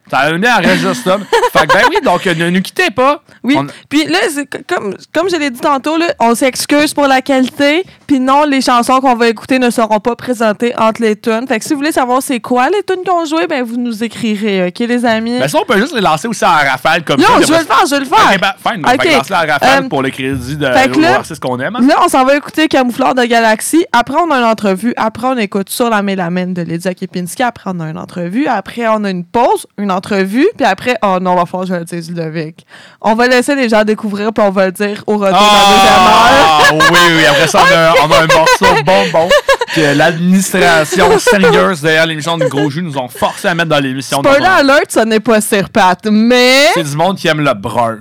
Ça 0.09 0.19
a 0.19 0.29
reste 0.57 0.81
juste 0.87 1.03
ça. 1.03 1.17
Fait 1.53 1.67
que 1.67 1.73
ben 1.73 1.81
oui, 1.89 1.97
donc 2.03 2.25
ne 2.25 2.49
nous 2.49 2.61
quittez 2.61 2.89
pas. 2.91 3.21
Oui, 3.43 3.55
On- 3.57 3.67
puis 3.89 4.05
là, 4.05 4.19
comme, 4.67 4.95
comme 5.13 5.29
je 5.29 5.35
l'ai 5.35 5.49
dit 5.49 5.59
tantôt, 5.59 5.97
là, 5.97 6.13
on 6.19 6.33
s'excuse 6.35 6.93
pour 6.93 7.07
la 7.07 7.21
qualité, 7.21 7.83
puis 8.07 8.19
non, 8.19 8.43
les 8.45 8.61
chansons 8.61 8.99
qu'on 9.01 9.15
va 9.15 9.27
écouter 9.27 9.59
ne 9.59 9.69
seront 9.69 9.99
pas 9.99 10.15
présentées 10.15 10.73
entre 10.77 11.01
les 11.01 11.15
tunes. 11.15 11.45
Fait 11.47 11.59
que 11.59 11.65
si 11.65 11.73
vous 11.73 11.79
voulez 11.79 11.91
savoir 11.91 12.21
c'est 12.21 12.39
quoi 12.39 12.69
les 12.69 12.81
tunes 12.83 13.03
qu'on 13.05 13.25
jouait, 13.25 13.47
ben 13.47 13.63
vous 13.63 13.77
nous 13.77 14.03
écrirez, 14.03 14.67
OK, 14.67 14.79
les 14.79 15.05
amis? 15.05 15.39
Ben 15.39 15.47
ça, 15.47 15.59
on 15.61 15.65
peut 15.65 15.77
juste 15.79 15.93
les 15.93 16.01
lancer 16.01 16.27
aussi 16.27 16.45
en 16.45 16.49
rafale 16.49 17.03
comme 17.03 17.19
non, 17.19 17.27
ça. 17.27 17.41
je 17.45 17.51
veux 17.53 17.59
le 17.59 17.65
faire, 17.65 17.83
je 17.89 17.95
veux 17.95 17.99
le 18.01 18.05
faire! 18.05 18.31
Ok, 18.33 18.39
ben, 18.41 18.53
fine. 18.71 18.83
On 18.85 19.17
lancer 19.17 19.33
la 19.33 19.53
rafale 19.53 19.83
Euh, 19.85 19.89
pour 19.89 20.01
le 20.01 20.09
crédit 20.09 20.55
de 20.57 21.39
qu'on 21.39 21.59
aime. 21.59 21.75
hein. 21.75 21.87
Là, 21.87 21.95
on 22.03 22.07
s'en 22.07 22.23
va 22.25 22.35
écouter 22.35 22.67
Camoufleur 22.67 23.13
de 23.15 23.23
Galaxie. 23.23 23.85
Après, 23.91 24.15
on 24.17 24.31
a 24.31 24.37
une 24.37 24.45
entrevue. 24.45 24.93
Après, 24.97 25.27
on 25.27 25.37
écoute 25.37 25.69
Sur 25.69 25.89
la 25.89 26.01
mélamine 26.01 26.53
de 26.53 26.61
Lydia 26.61 26.93
Kepinski. 26.93 27.43
Après, 27.43 27.69
on 27.73 27.79
a 27.79 27.89
une 27.89 27.97
entrevue. 27.97 28.47
Après, 28.47 28.87
on 28.87 29.03
a 29.03 29.09
une 29.09 29.25
pause, 29.25 29.67
une 29.77 29.91
entrevue. 29.91 30.47
Puis 30.57 30.65
après, 30.65 30.95
oh 31.03 31.17
non, 31.21 31.31
on 31.33 31.35
va 31.35 31.45
faire, 31.45 31.65
je 31.65 31.73
vais 31.73 31.79
le 31.79 31.85
dire, 31.85 32.01
Ludovic. 32.07 32.65
On 33.01 33.15
va 33.15 33.27
laisser 33.27 33.55
les 33.55 33.69
gens 33.69 33.83
découvrir, 33.83 34.31
puis 34.33 34.43
on 34.45 34.49
va 34.51 34.67
le 34.67 34.71
dire 34.71 35.03
au 35.07 35.17
retour 35.17 35.27
de 35.27 35.33
la 35.33 35.73
deuxième 35.75 35.93
heure. 36.07 36.27
Ah, 36.29 36.91
oui, 36.91 36.99
oui. 37.17 37.25
Après 37.25 37.47
ça, 37.47 37.59
on 37.61 37.75
a, 37.75 37.93
on 38.01 38.11
a 38.11 38.19
un 38.23 38.27
morceau 38.27 38.83
bonbon 38.83 39.29
que 39.73 39.95
l'administration 39.95 41.17
sérieuse 41.19 41.81
derrière 41.81 42.05
l'émission 42.05 42.37
de 42.37 42.45
Gros 42.45 42.69
Jus 42.69 42.81
nous 42.83 42.97
ont 42.97 43.07
forcé 43.07 43.47
à 43.47 43.55
mettre 43.55 43.69
dans 43.69 43.79
l'émission. 43.79 44.19
Spoiler 44.19 44.45
alert, 44.45 44.91
ça 44.91 45.05
n'est 45.05 45.19
pas 45.19 45.41
Sirpat, 45.41 45.97
mais... 46.11 46.67
C'est 46.73 46.83
du 46.83 46.95
monde 46.95 47.17
qui 47.17 47.27
aime 47.27 47.41
le 47.41 47.53
brun. 47.53 47.99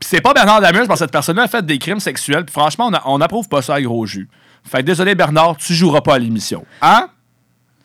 Puis 0.00 0.08
c'est 0.10 0.20
pas 0.20 0.32
Bernard 0.32 0.60
Damus 0.60 0.86
parce 0.86 1.00
que 1.00 1.04
cette 1.06 1.12
personne-là 1.12 1.42
a 1.44 1.48
fait 1.48 1.64
des 1.64 1.78
crimes 1.78 2.00
sexuels. 2.00 2.44
Puis 2.44 2.52
franchement, 2.52 2.86
on, 2.88 2.94
a- 2.94 3.02
on 3.06 3.20
approuve 3.20 3.48
pas 3.48 3.62
ça 3.62 3.74
à 3.74 3.80
Gros 3.82 4.06
Jus. 4.06 4.28
Fait 4.64 4.78
que 4.78 4.82
désolé, 4.82 5.14
Bernard, 5.14 5.56
tu 5.56 5.74
joueras 5.74 6.00
pas 6.02 6.14
à 6.14 6.18
l'émission. 6.18 6.64
Hein? 6.82 7.08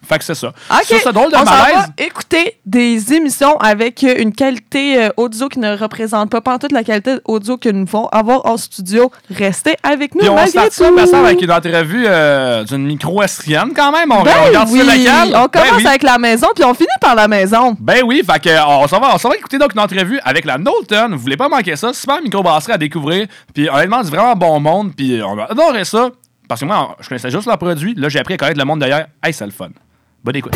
Fait 0.08 0.18
que 0.20 0.24
c'est 0.26 0.36
ça. 0.36 0.50
OK. 0.50 0.84
Sur 0.86 1.00
ce 1.00 1.10
drôle 1.10 1.32
de 1.32 1.38
on 1.38 1.44
malaise, 1.46 1.76
va 1.76 1.86
écouter 1.98 2.58
des 2.66 3.14
émissions 3.14 3.58
avec 3.58 4.04
une 4.04 4.34
qualité 4.34 5.04
euh, 5.06 5.10
audio 5.18 5.48
qui 5.50 5.60
ne 5.60 5.76
représente 5.78 6.30
pas 6.30 6.42
pantoute 6.42 6.72
la 6.72 6.84
qualité 6.84 7.16
audio 7.26 7.58
que 7.58 7.70
nous 7.70 7.86
vont 7.86 8.08
avoir 8.08 8.46
en 8.46 8.58
studio. 8.58 9.12
Restez 9.30 9.76
avec 9.84 10.16
nous 10.16 10.22
puis 10.22 10.30
on 10.30 10.46
start 10.46 10.72
ça, 10.72 10.88
tout. 10.88 11.08
semble, 11.08 11.26
avec 11.26 11.42
une 11.42 11.52
entrevue 11.52 12.06
euh, 12.08 12.64
d'une 12.64 12.86
micro-estrienne 12.86 13.72
quand 13.76 13.92
même. 13.92 14.12
On, 14.12 14.24
Ben 14.24 14.34
on 14.42 14.48
regarde 14.48 14.70
oui, 14.72 14.80
ça 14.80 15.24
on 15.26 15.30
Ben 15.32 15.48
commence 15.50 15.78
oui. 15.78 15.88
avec 15.88 16.04
la 16.04 16.18
maison 16.18 16.48
puis 16.56 16.64
on 16.64 16.74
finit 16.74 16.88
par 17.00 17.16
la 17.16 17.28
maison. 17.28 17.76
Ben 17.80 18.04
oui, 18.06 18.24
fait 18.30 18.40
que, 18.42 18.50
euh, 18.50 18.66
on 18.66 18.88
s'en 18.88 19.00
va, 19.00 19.16
va 19.16 19.36
écouter 19.36 19.58
donc 19.58 19.74
une 19.74 19.80
entrevue 19.80 20.20
avec 20.24 20.46
la 20.46 20.58
Knowlton. 20.58 21.10
Vous 21.12 21.20
voulez 21.20 21.38
pas 21.38 21.50
manquer 21.50 21.76
ça. 21.76 21.94
Super 21.94 22.22
microbrasserie 22.22 22.74
à 22.74 22.78
découvrir. 22.78 23.28
Puis 23.54 23.70
honnêtement, 23.70 24.04
c'est 24.04 24.10
vraiment 24.10 24.36
bon 24.36 24.60
monde. 24.60 24.92
Puis 24.96 25.22
on 25.24 25.38
a 25.40 25.46
adoré 25.46 25.86
ça. 25.86 26.10
Parce 26.48 26.60
que 26.62 26.66
moi, 26.66 26.96
je 27.00 27.08
connaissais 27.08 27.32
juste 27.32 27.48
leurs 27.48 27.58
produits. 27.58 27.94
Là, 27.96 28.10
j'ai 28.10 28.20
appris 28.20 28.34
à 28.34 28.38
connaître 28.38 28.60
le 28.60 28.66
monde 28.66 28.80
derrière. 28.80 29.08
Hey, 29.24 29.34
c'est 29.34 29.46
le 29.46 29.52
fun. 29.52 29.70
Bonne 30.24 30.38
écoute. 30.38 30.56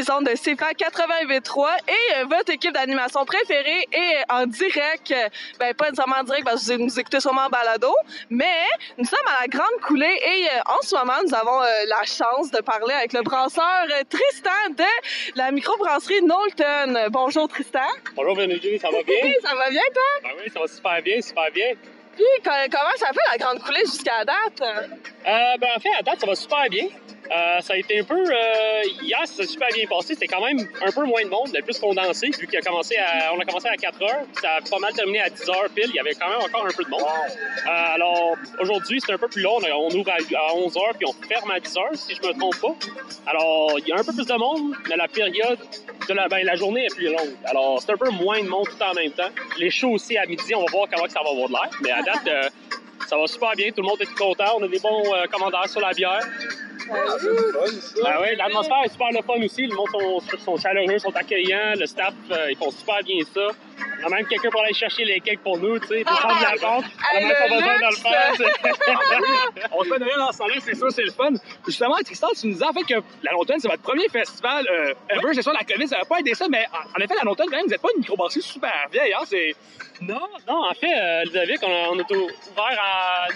Les 0.00 0.10
ondes 0.10 0.24
de 0.24 0.32
CFA 0.32 0.72
88.3 0.72 1.68
et 1.88 1.92
euh, 2.20 2.24
votre 2.24 2.50
équipe 2.52 2.72
d'animation 2.72 3.24
préférée 3.26 3.86
est 3.92 4.24
en 4.30 4.46
direct, 4.46 5.10
euh, 5.10 5.28
ben 5.58 5.74
pas 5.74 5.86
nécessairement 5.90 6.16
en 6.20 6.24
direct 6.24 6.44
parce 6.44 6.66
que 6.66 6.72
vous 6.74 6.84
nous 6.84 6.98
écoutez 7.00 7.20
sûrement 7.20 7.42
en 7.46 7.48
balado, 7.48 7.92
mais 8.30 8.64
nous 8.96 9.04
sommes 9.04 9.18
à 9.38 9.42
la 9.42 9.48
Grande 9.48 9.80
Coulée 9.86 10.06
et 10.24 10.46
euh, 10.46 10.60
en 10.66 10.80
ce 10.82 10.94
moment, 10.96 11.12
nous 11.26 11.34
avons 11.34 11.60
euh, 11.62 11.66
la 11.88 12.02
chance 12.04 12.50
de 12.50 12.60
parler 12.62 12.94
avec 12.94 13.12
le 13.12 13.22
brasseur 13.22 13.84
euh, 13.90 14.02
Tristan 14.08 14.70
de 14.70 15.36
la 15.38 15.50
microbrasserie 15.50 16.20
Knowlton. 16.22 16.94
Euh, 16.96 17.08
Bonjour 17.10 17.46
Tristan. 17.48 17.80
Bonjour 18.14 18.36
Vénégie, 18.36 18.78
ça 18.78 18.88
va 18.90 19.02
bien? 19.02 19.16
Oui, 19.22 19.34
ça 19.42 19.54
va 19.54 19.68
bien 19.68 19.82
toi? 19.92 20.02
Ben 20.22 20.30
oui, 20.42 20.50
ça 20.52 20.60
va 20.60 20.66
super 20.66 21.02
bien, 21.02 21.20
super 21.20 21.50
bien. 21.52 21.72
Puis 22.16 22.24
co- 22.44 22.50
comment 22.70 22.96
ça 22.96 23.08
fait 23.08 23.30
la 23.32 23.38
Grande 23.38 23.62
Coulée 23.62 23.80
jusqu'à 23.84 24.24
date? 24.24 24.60
Euh, 24.62 25.56
ben 25.58 25.68
en 25.76 25.80
fait, 25.80 25.90
à 25.98 26.02
date, 26.02 26.20
ça 26.20 26.26
va 26.26 26.34
super 26.34 26.64
bien. 26.70 26.86
Euh, 27.30 27.60
ça 27.60 27.74
a 27.74 27.76
été 27.76 28.00
un 28.00 28.04
peu... 28.04 28.14
euh, 28.18 28.82
hier, 29.02 29.18
ça 29.24 29.34
s'est 29.34 29.46
super 29.46 29.68
bien 29.72 29.86
passé. 29.86 30.14
C'était 30.14 30.26
quand 30.26 30.44
même 30.44 30.58
un 30.84 30.90
peu 30.90 31.04
moins 31.04 31.22
de 31.22 31.28
monde, 31.28 31.50
mais 31.52 31.62
plus 31.62 31.78
condensé, 31.78 32.28
vu 32.38 32.46
qu'il 32.46 32.58
a 32.58 32.60
commencé 32.60 32.96
à, 32.96 33.32
on 33.34 33.38
a 33.38 33.44
commencé 33.44 33.68
à 33.68 33.76
4 33.76 34.02
heures. 34.02 34.24
puis 34.32 34.42
Ça 34.42 34.56
a 34.56 34.60
pas 34.60 34.78
mal 34.78 34.92
terminé 34.94 35.20
à 35.20 35.30
10 35.30 35.48
heures 35.48 35.68
pile. 35.74 35.86
Il 35.88 35.94
y 35.94 36.00
avait 36.00 36.14
quand 36.14 36.28
même 36.28 36.40
encore 36.40 36.66
un 36.66 36.72
peu 36.76 36.82
de 36.82 36.90
monde. 36.90 37.02
Euh, 37.02 37.94
alors, 37.94 38.36
aujourd'hui, 38.58 39.00
c'est 39.00 39.12
un 39.12 39.18
peu 39.18 39.28
plus 39.28 39.42
long. 39.42 39.58
On 39.62 39.94
ouvre 39.94 40.10
à, 40.10 40.50
à 40.50 40.54
11 40.54 40.76
heures, 40.76 40.94
puis 40.98 41.06
on 41.06 41.12
ferme 41.26 41.50
à 41.52 41.60
10 41.60 41.76
heures, 41.78 41.94
si 41.94 42.14
je 42.14 42.20
me 42.26 42.32
trompe 42.38 42.60
pas. 42.60 42.74
Alors, 43.30 43.76
il 43.78 43.88
y 43.88 43.92
a 43.92 43.96
un 44.00 44.04
peu 44.04 44.12
plus 44.12 44.26
de 44.26 44.34
monde, 44.34 44.74
mais 44.88 44.96
la 44.96 45.06
période 45.08 45.58
de 46.08 46.14
la, 46.14 46.26
ben, 46.28 46.44
la 46.44 46.56
journée 46.56 46.86
est 46.86 46.94
plus 46.94 47.06
longue. 47.08 47.36
Alors, 47.44 47.80
c'est 47.80 47.92
un 47.92 47.96
peu 47.96 48.10
moins 48.10 48.40
de 48.42 48.48
monde 48.48 48.66
tout 48.66 48.82
en 48.82 48.94
même 48.94 49.12
temps. 49.12 49.30
Les 49.58 49.70
shows 49.70 49.90
aussi 49.90 50.16
à 50.18 50.26
midi, 50.26 50.54
on 50.54 50.64
va 50.64 50.70
voir 50.72 50.88
comment 50.92 51.08
ça 51.08 51.20
va 51.22 51.30
avoir 51.30 51.48
de 51.48 51.52
l'air. 51.52 51.70
Mais 51.82 51.90
à 51.92 52.02
date, 52.02 52.26
euh, 52.26 52.48
ça 53.06 53.16
va 53.16 53.26
super 53.26 53.52
bien. 53.56 53.70
Tout 53.70 53.82
le 53.82 53.88
monde 53.88 54.00
est 54.00 54.14
content. 54.14 54.56
On 54.58 54.62
a 54.62 54.68
des 54.68 54.78
bons 54.78 55.14
euh, 55.14 55.26
commandeurs 55.30 55.68
sur 55.68 55.80
la 55.80 55.92
bière. 55.92 56.20
Ben 56.88 58.16
oui, 58.20 58.36
l'atmosphère 58.36 58.82
est 58.84 58.88
super 58.88 59.08
le 59.12 59.22
fun 59.22 59.40
aussi. 59.44 59.66
Le 59.66 59.74
monde 59.76 59.88
sont, 59.90 60.38
sont 60.38 60.56
chaleureux, 60.56 60.98
sont 60.98 61.14
accueillants. 61.14 61.74
Le 61.78 61.86
staff, 61.86 62.14
euh, 62.30 62.50
ils 62.50 62.56
font 62.56 62.70
super 62.70 63.02
bien 63.04 63.18
ça. 63.32 63.48
On 64.02 64.06
a 64.06 64.16
même 64.16 64.26
quelqu'un 64.26 64.48
pour 64.50 64.62
aller 64.62 64.72
chercher 64.72 65.04
les 65.04 65.20
cakes 65.20 65.40
pour 65.40 65.58
nous, 65.58 65.78
tu 65.78 65.86
sais, 65.88 66.04
pour 66.04 66.16
prendre 66.18 66.40
la 66.40 66.56
porte. 66.58 66.84
On 67.12 67.16
a 67.16 67.20
même 67.20 67.32
pas 67.32 67.54
besoin 67.54 67.76
de 67.76 67.86
le 67.90 67.96
faire. 67.96 68.32
On 69.72 69.84
se 69.84 69.88
fait 69.88 69.98
de 69.98 70.04
rien 70.04 70.18
dans 70.18 70.32
ce 70.32 70.38
temps-là, 70.38 70.54
c'est 70.60 70.74
sûr, 70.74 70.90
c'est 70.90 71.04
le 71.04 71.10
fun. 71.10 71.32
Justement, 71.66 71.96
Tristan, 72.04 72.28
tu 72.38 72.46
nous 72.46 72.52
disais 72.54 72.64
en 72.64 72.72
fait 72.72 72.84
que 72.84 72.94
la 73.22 73.32
Lontaine, 73.32 73.60
c'est 73.60 73.68
votre 73.68 73.82
premier 73.82 74.08
festival 74.08 74.66
euh, 74.70 74.94
ever. 75.10 75.34
C'est 75.34 75.42
sûr, 75.42 75.52
la 75.52 75.64
COVID, 75.64 75.86
ça 75.86 75.98
va 75.98 76.04
pas 76.04 76.18
aider 76.20 76.34
ça, 76.34 76.46
mais 76.48 76.66
en 76.72 77.00
en 77.00 77.02
effet, 77.02 77.14
la 77.14 77.24
Lontaine, 77.24 77.46
quand 77.50 77.56
même, 77.56 77.66
vous 77.66 77.70
n'êtes 77.70 77.82
pas 77.82 77.88
une 77.94 78.00
microbrasserie 78.00 78.42
super 78.42 78.72
vieille, 78.90 79.12
hein? 79.12 79.24
C'est... 79.26 79.54
Non, 80.00 80.28
non, 80.48 80.64
en 80.70 80.74
fait, 80.74 80.98
euh, 80.98 81.24
Ludovic, 81.24 81.60
on, 81.62 81.92
on 81.92 81.98
est 81.98 82.10
ouvert 82.10 82.80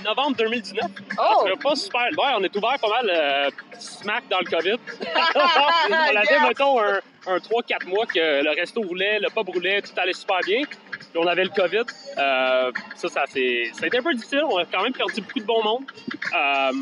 en 0.01 0.03
novembre 0.03 0.37
2019. 0.39 0.91
Oh! 1.19 1.47
Ça 1.47 1.57
pas 1.63 1.77
super 1.77 2.07
ouvert. 2.13 2.37
On 2.39 2.43
est 2.43 2.57
ouvert 2.57 2.79
pas 2.81 2.89
mal 2.89 3.11
euh, 3.11 3.51
smack 3.79 4.25
dans 4.31 4.39
le 4.39 4.47
COVID. 4.47 4.79
on 5.37 5.93
avait, 5.93 6.41
mettons, 6.49 6.81
un, 6.81 7.01
un 7.27 7.39
3-4 7.39 7.87
mois 7.87 8.07
que 8.07 8.43
le 8.43 8.51
resto 8.51 8.81
roulait, 8.83 9.19
le 9.19 9.29
pub 9.31 9.49
roulait, 9.49 9.81
tout 9.83 9.91
allait 9.97 10.13
super 10.13 10.39
bien. 10.47 10.63
Puis 10.65 11.23
on 11.23 11.27
avait 11.27 11.45
le 11.45 11.51
COVID. 11.51 11.85
Euh, 12.19 12.73
ça, 12.97 13.09
ça, 13.09 13.25
c'est- 13.29 13.71
ça 13.75 13.85
a 13.85 13.87
été 13.87 13.99
un 13.99 14.03
peu 14.03 14.15
difficile. 14.15 14.43
On 14.49 14.59
a 14.59 14.65
quand 14.65 14.83
même 14.83 14.93
perdu 14.93 15.21
beaucoup 15.21 15.39
de 15.41 15.45
bon 15.45 15.63
monde. 15.63 15.85
Euh, 16.35 16.73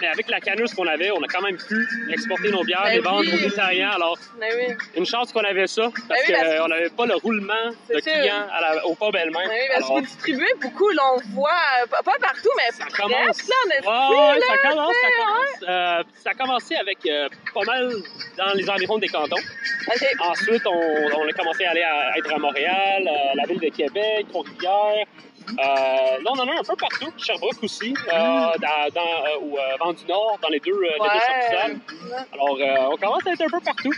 mais 0.00 0.08
avec 0.08 0.28
la 0.28 0.40
canneuse 0.40 0.74
qu'on 0.74 0.86
avait, 0.86 1.10
on 1.12 1.22
a 1.22 1.26
quand 1.28 1.40
même 1.42 1.56
pu 1.56 1.86
exporter 2.10 2.50
nos 2.50 2.64
bières, 2.64 2.82
Ben 2.84 2.90
les 2.94 3.00
vendre 3.00 3.20
oui. 3.20 3.32
aux 3.44 3.48
Italiens. 3.48 3.90
Alors, 3.90 4.18
Ben 4.40 4.50
oui. 4.56 4.74
une 4.96 5.06
chance 5.06 5.32
qu'on 5.32 5.44
avait 5.44 5.66
ça, 5.66 5.82
parce 6.08 6.08
Ben 6.08 6.16
oui, 6.28 6.34
parce 6.34 6.48
que- 6.54 6.58
qu'on 6.62 6.68
n'avait 6.68 6.90
pas 6.90 7.06
le 7.06 7.14
roulement 7.14 7.52
de 7.88 8.00
sûr. 8.00 8.12
clients 8.12 8.46
à 8.52 8.60
la- 8.60 8.86
au 8.86 8.94
pub 8.94 9.14
elle-même. 9.14 9.32
Ben 9.34 9.50
oui, 9.50 9.56
parce 9.68 9.80
que 9.80 9.84
Alors, 9.84 9.98
vous 9.98 10.00
distribuez 10.06 10.52
beaucoup, 10.60 10.88
là, 10.90 11.02
on 11.14 11.20
voit, 11.34 11.50
pas 11.90 12.02
partout, 12.20 12.48
mais 12.56 12.72
Ça 12.72 12.84
presque, 12.86 12.96
commence. 12.96 13.48
là, 13.48 13.54
Ouais, 13.70 14.16
ouais, 14.16 14.38
là, 14.40 14.46
ça 14.46 14.68
commence, 14.68 14.94
ça 14.96 15.08
commence. 15.24 15.68
Euh, 15.68 16.02
ça 16.24 16.30
a 16.30 16.34
commencé 16.34 16.74
avec 16.76 16.98
euh, 17.06 17.28
pas 17.54 17.62
mal 17.64 17.92
dans 18.36 18.52
les 18.54 18.68
environs 18.68 18.98
des 18.98 19.08
cantons. 19.08 19.36
Ensuite, 20.20 20.66
on, 20.66 21.18
on 21.18 21.28
a 21.28 21.32
commencé 21.32 21.64
à 21.64 21.70
aller 21.70 21.82
à, 21.82 22.18
être 22.18 22.32
à 22.34 22.38
Montréal, 22.38 23.02
euh, 23.06 23.34
la 23.34 23.44
ville 23.44 23.60
de 23.60 23.68
Québec, 23.68 24.26
Trois-Rivières. 24.28 25.06
Euh, 25.48 25.54
là, 25.58 26.24
on 26.30 26.38
en 26.40 26.48
a 26.48 26.58
un 26.58 26.64
peu 26.64 26.74
partout. 26.76 27.12
Sherbrooke 27.16 27.62
aussi, 27.62 27.94
euh, 28.08 28.12
dans, 28.12 28.88
dans, 28.92 29.00
euh, 29.00 29.40
ou 29.42 29.56
euh, 29.56 29.76
Vent 29.78 29.92
du 29.92 30.04
Nord, 30.06 30.38
dans 30.42 30.48
les 30.48 30.58
deux, 30.58 30.72
euh, 30.72 30.82
les 30.82 30.98
deux 30.98 31.74
Ouais. 32.10 32.24
Alors, 32.32 32.58
euh, 32.60 32.92
on 32.92 32.96
commence 32.96 33.26
à 33.26 33.32
être 33.32 33.42
un 33.42 33.58
peu 33.58 33.60
partout. 33.64 33.92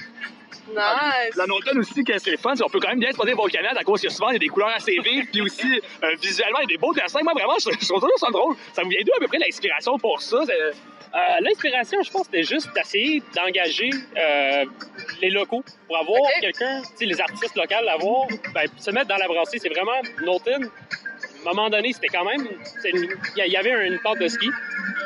Nice. 0.69 1.35
La 1.37 1.47
Lontaine 1.47 1.79
aussi, 1.79 2.05
que 2.05 2.19
c'est 2.19 2.31
le 2.33 2.37
fun, 2.37 2.55
c'est 2.55 2.63
qu'on 2.63 2.69
peut 2.69 2.81
quand 2.81 2.91
même 2.91 2.99
bien 2.99 3.09
exploiter 3.09 3.33
Volcanade 3.33 3.79
à 3.79 3.83
cause 3.85 4.03
que 4.03 4.11
souvent, 4.11 4.29
il 4.29 4.35
y 4.35 4.37
a 4.37 4.39
des 4.39 4.49
couleurs 4.49 4.69
assez 4.77 4.99
vives, 5.03 5.25
puis 5.31 5.41
aussi, 5.41 5.81
euh, 6.05 6.15
visuellement, 6.21 6.59
il 6.59 6.65
y 6.71 6.75
a 6.75 6.77
des 6.77 6.79
beaux 6.79 6.93
dessins. 6.93 7.21
Moi, 7.23 7.33
vraiment, 7.35 7.55
je, 7.59 7.71
je 7.71 7.89
trouve 7.89 8.01
toujours 8.03 8.19
ça 8.19 8.31
drôle. 8.31 8.55
Ça 8.75 8.83
vous 8.83 8.91
vient 8.91 9.01
d'où 9.07 9.13
à 9.17 9.21
peu 9.21 9.29
près 9.29 9.39
l'inspiration 9.39 9.97
pour 9.99 10.21
ça? 10.21 10.43
Euh, 11.15 11.19
L'inspiration, 11.41 12.03
je 12.03 12.11
pense, 12.11 12.25
c'était 12.27 12.43
juste 12.43 12.69
d'essayer 12.75 13.23
d'engager 13.35 13.91
euh, 14.17 14.65
les 15.23 15.31
locaux 15.31 15.65
pour 15.87 15.97
avoir 15.97 16.21
quelqu'un, 16.41 16.83
tu 16.83 16.97
sais, 16.97 17.05
les 17.07 17.21
artistes 17.21 17.57
locaux, 17.57 17.83
l'avoir, 17.85 18.27
ben, 18.55 18.67
se 18.77 18.91
mettre 18.91 19.09
dans 19.09 19.17
la 19.17 19.27
brasserie. 19.27 19.59
C'est 19.61 19.71
vraiment 19.71 20.01
Norton. 20.23 20.61
À 21.47 21.51
un 21.51 21.55
moment 21.55 21.71
donné, 21.71 21.93
c'était 21.93 22.09
quand 22.09 22.25
même. 22.25 22.47
Il 23.37 23.53
y 23.53 23.57
avait 23.57 23.87
une 23.87 23.99
porte 24.01 24.19
de 24.19 24.29
ski. 24.29 24.49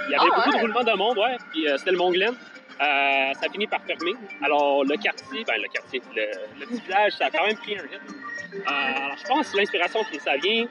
Il 0.09 0.13
y 0.13 0.15
avait 0.17 0.27
Ah, 0.33 0.37
beaucoup 0.37 0.51
ouais. 0.51 0.57
de 0.57 0.61
roulements 0.63 0.83
de 0.85 0.97
monde, 0.99 1.19
ouais. 1.19 1.37
Puis 1.53 1.69
euh, 1.69 1.77
c'était 1.79 1.93
le 1.93 1.99
Mont 1.99 2.11
Glen. 2.11 2.31
Euh, 2.31 2.35
ça 3.35 3.47
a 3.47 3.53
fini 3.53 3.67
par 3.69 3.81
fermer. 3.85 4.15
Alors, 4.43 4.83
le 4.85 4.97
quartier, 4.97 5.45
ben, 5.47 5.55
le 5.63 5.69
quartier, 5.69 6.03
le, 6.17 6.27
le 6.59 6.67
petit 6.67 6.81
village, 6.81 7.13
ça 7.13 7.27
a 7.27 7.31
quand 7.31 7.47
même 7.47 7.57
pris 7.57 7.77
un 7.77 7.85
hit. 7.85 8.01
Euh, 8.55 8.59
alors, 9.05 9.17
je 9.19 9.25
pense 9.29 9.51
que 9.51 9.57
l'inspiration, 9.59 10.01
ça 10.25 10.37
vient 10.39 10.67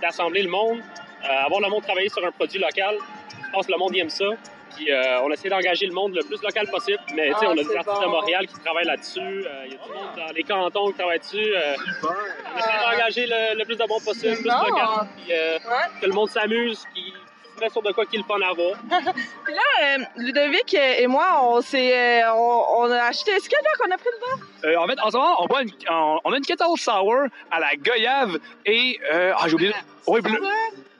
d'assembler 0.00 0.42
le 0.42 0.48
monde, 0.50 0.80
euh, 1.24 1.44
avoir 1.46 1.60
le 1.60 1.68
monde 1.68 1.82
travailler 1.84 2.08
sur 2.08 2.24
un 2.26 2.32
produit 2.32 2.58
local. 2.58 2.96
Je 3.46 3.50
pense 3.52 3.66
que 3.66 3.72
le 3.72 3.78
monde 3.78 3.94
aime 3.96 4.10
ça. 4.10 4.24
Puis 4.76 4.90
euh, 4.90 5.20
on 5.22 5.30
essaie 5.30 5.48
d'engager 5.48 5.86
le 5.86 5.92
monde 5.92 6.14
le 6.14 6.22
plus 6.24 6.40
local 6.42 6.66
possible. 6.68 6.98
Mais 7.14 7.28
tu 7.28 7.34
sais, 7.34 7.46
Ah, 7.46 7.48
on 7.48 7.52
a 7.52 7.54
des 7.62 7.76
artistes 7.76 7.86
bon. 7.86 8.00
de 8.00 8.06
Montréal 8.06 8.46
qui 8.46 8.54
travaillent 8.60 8.84
là-dessus. 8.86 9.20
Euh, 9.20 9.64
Il 9.66 9.72
y 9.72 9.74
a 9.74 9.78
du 9.78 9.92
monde 9.92 10.16
dans 10.16 10.32
les 10.34 10.42
cantons 10.42 10.86
qui 10.88 10.94
travaillent 10.98 11.18
dessus. 11.18 11.54
Euh, 11.54 11.74
on 12.54 12.58
essaie 12.58 12.90
d'engager 12.90 13.26
le, 13.26 13.58
le 13.58 13.64
plus 13.64 13.76
de 13.76 13.84
monde 13.88 14.02
possible, 14.04 14.36
C'est 14.36 14.42
plus 14.42 14.50
bon. 14.50 14.66
local. 14.68 15.08
Puis 15.16 15.32
euh, 15.34 15.58
Ouais. 15.58 16.00
que 16.00 16.06
le 16.06 16.12
monde 16.12 16.28
s'amuse, 16.30 16.84
de 17.66 17.92
quoi 17.92 18.06
qu'il 18.06 18.20
est 18.20 18.22
le 18.22 18.28
fun 18.28 18.40
à 18.40 18.52
voir. 18.52 18.78
Puis 19.44 19.54
là, 19.54 19.60
euh, 19.82 19.98
Ludovic 20.16 20.74
et 20.74 21.06
moi, 21.06 21.40
on 21.42 21.60
s'est, 21.60 22.22
euh, 22.22 22.32
on, 22.34 22.64
on 22.78 22.90
a 22.90 23.04
acheté. 23.04 23.32
C'est 23.40 23.48
quelle 23.48 23.62
bière 23.62 23.78
qu'on 23.78 23.90
a 23.90 23.98
pris 23.98 24.08
le? 24.64 24.68
Euh, 24.70 24.80
en 24.80 24.86
fait, 24.86 24.98
en 25.00 25.10
ce 25.10 25.16
moment, 25.16 25.36
on, 25.42 25.46
boit 25.46 25.62
une, 25.62 25.70
on, 25.90 26.18
on 26.24 26.32
a 26.32 26.36
une 26.36 26.44
kettle 26.44 26.64
sour 26.76 27.24
à 27.50 27.60
la 27.60 27.74
goyave 27.76 28.38
et... 28.66 28.98
Euh, 29.12 29.32
ah, 29.36 29.48
j'ai 29.48 29.54
oublié... 29.54 29.72
Oui, 30.06 30.20
bleu... 30.20 30.38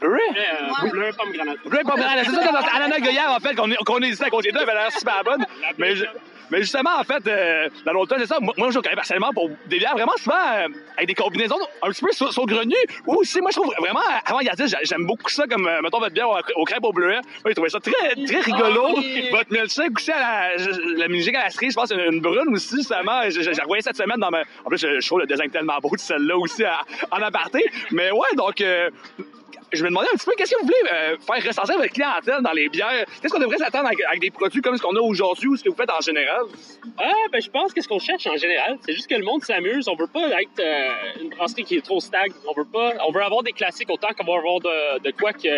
Bleu? 0.00 0.18
Euh, 0.20 0.88
Bleu, 0.90 1.10
pomme 1.16 1.32
granate. 1.32 1.58
Bleu 1.64 1.80
pomme 1.84 2.00
grenade. 2.00 2.24
C'est 2.24 2.32
ça, 2.34 2.50
notre 2.52 2.74
ananas 2.74 2.98
goyave, 2.98 3.30
en 3.30 3.38
fait, 3.40 3.54
qu'on 3.54 3.70
qu'on 3.84 3.98
hésitait 4.00 4.26
à 4.26 4.30
deux, 4.30 4.40
elle 4.50 4.56
avait 4.58 4.74
l'air 4.74 4.90
super 4.92 5.22
bonne. 5.24 5.46
Mais, 5.78 5.94
je- 5.94 6.04
mais 6.52 6.60
justement, 6.60 6.90
en 6.98 7.02
fait, 7.02 7.26
euh, 7.26 7.68
dans 7.84 7.92
l'automne, 7.94 8.18
c'est 8.20 8.26
ça. 8.26 8.38
Moi, 8.40 8.54
moi, 8.56 8.70
je 8.70 8.78
connais 8.78 8.94
personnellement 8.94 9.32
pour 9.32 9.48
des 9.66 9.78
bières 9.78 9.94
vraiment 9.94 10.12
souvent 10.18 10.36
euh, 10.36 10.68
avec 10.96 11.08
des 11.08 11.14
combinaisons 11.14 11.56
un 11.82 11.88
petit 11.90 12.02
peu 12.04 12.12
sau- 12.12 12.30
saugrenues. 12.30 12.74
Ou 13.06 13.14
aussi, 13.14 13.40
moi, 13.40 13.50
je 13.50 13.56
trouve 13.60 13.74
vraiment, 13.78 14.00
avant 14.26 14.38
j'a- 14.40 14.78
j'aime 14.84 15.06
beaucoup 15.06 15.30
ça, 15.30 15.46
comme, 15.46 15.66
euh, 15.66 15.80
mettons, 15.82 15.98
votre 15.98 16.12
bière 16.14 16.28
au, 16.28 16.36
au 16.60 16.64
crêpe 16.64 16.84
au 16.84 16.92
bleuet. 16.92 17.14
Moi, 17.14 17.46
j'ai 17.46 17.54
trouvé 17.54 17.70
ça 17.70 17.80
très, 17.80 18.14
très 18.26 18.40
rigolo. 18.40 18.84
Ah 18.88 18.94
oui. 18.98 19.28
Votre 19.30 19.50
milkshake 19.50 19.96
aussi, 19.96 20.12
à 20.12 20.20
la, 20.20 20.56
la 20.98 21.08
musique 21.08 21.34
à 21.34 21.44
la 21.44 21.50
cerise, 21.50 21.72
je 21.72 21.76
pense, 21.76 21.90
une, 21.90 22.00
une 22.14 22.20
brune 22.20 22.52
aussi, 22.54 22.76
justement. 22.76 23.22
J'ai 23.30 23.50
revoyé 23.62 23.82
cette 23.82 23.96
semaine 23.96 24.18
dans 24.18 24.30
ma. 24.30 24.42
En 24.64 24.68
plus, 24.68 24.78
je, 24.78 25.00
je 25.00 25.06
trouve 25.06 25.20
le 25.20 25.26
design 25.26 25.50
tellement 25.50 25.78
beau 25.80 25.90
de 25.96 26.00
celle-là 26.00 26.36
aussi 26.36 26.62
à- 26.64 26.82
en 27.10 27.22
aparté. 27.22 27.64
Mais 27.90 28.10
ouais, 28.12 28.34
donc. 28.36 28.62
Je 29.72 29.82
me 29.82 29.88
demandais 29.88 30.08
un 30.12 30.16
petit 30.16 30.26
peu, 30.26 30.32
qu'est-ce 30.36 30.52
que 30.52 30.60
vous 30.60 30.66
voulez 30.66 30.92
euh, 30.92 31.16
faire 31.18 31.46
ressentir 31.46 31.76
votre 31.76 31.92
clientèle 31.92 32.42
dans 32.42 32.52
les 32.52 32.68
bières? 32.68 33.06
Qu'est-ce 33.20 33.32
qu'on 33.32 33.40
devrait 33.40 33.58
s'attendre 33.58 33.86
avec, 33.86 34.20
des 34.20 34.30
produits 34.30 34.60
comme 34.60 34.76
ce 34.76 34.82
qu'on 34.82 34.96
a 34.96 35.00
aujourd'hui 35.00 35.48
ou 35.48 35.56
ce 35.56 35.64
que 35.64 35.70
vous 35.70 35.76
faites 35.76 35.90
en 35.90 36.00
général? 36.00 36.42
Ah, 36.98 37.10
ben, 37.30 37.40
je 37.40 37.50
pense 37.50 37.72
que 37.72 37.80
ce 37.80 37.88
qu'on 37.88 37.98
cherche 37.98 38.26
en 38.26 38.36
général, 38.36 38.78
c'est 38.84 38.92
juste 38.92 39.08
que 39.08 39.14
le 39.14 39.24
monde 39.24 39.42
s'amuse. 39.44 39.88
On 39.88 39.96
veut 39.96 40.06
pas 40.06 40.28
être 40.28 40.60
euh, 40.60 41.22
une 41.22 41.30
brasserie 41.30 41.64
qui 41.64 41.76
est 41.76 41.84
trop 41.84 42.00
stagne. 42.00 42.32
On 42.48 42.52
veut 42.54 42.68
pas, 42.70 42.94
on 43.06 43.12
veut 43.12 43.22
avoir 43.22 43.42
des 43.42 43.52
classiques 43.52 43.90
autant 43.90 44.08
qu'on 44.08 44.30
va 44.30 44.38
avoir 44.38 44.60
de, 44.60 44.98
de 45.00 45.10
quoi 45.10 45.32
qui 45.32 45.48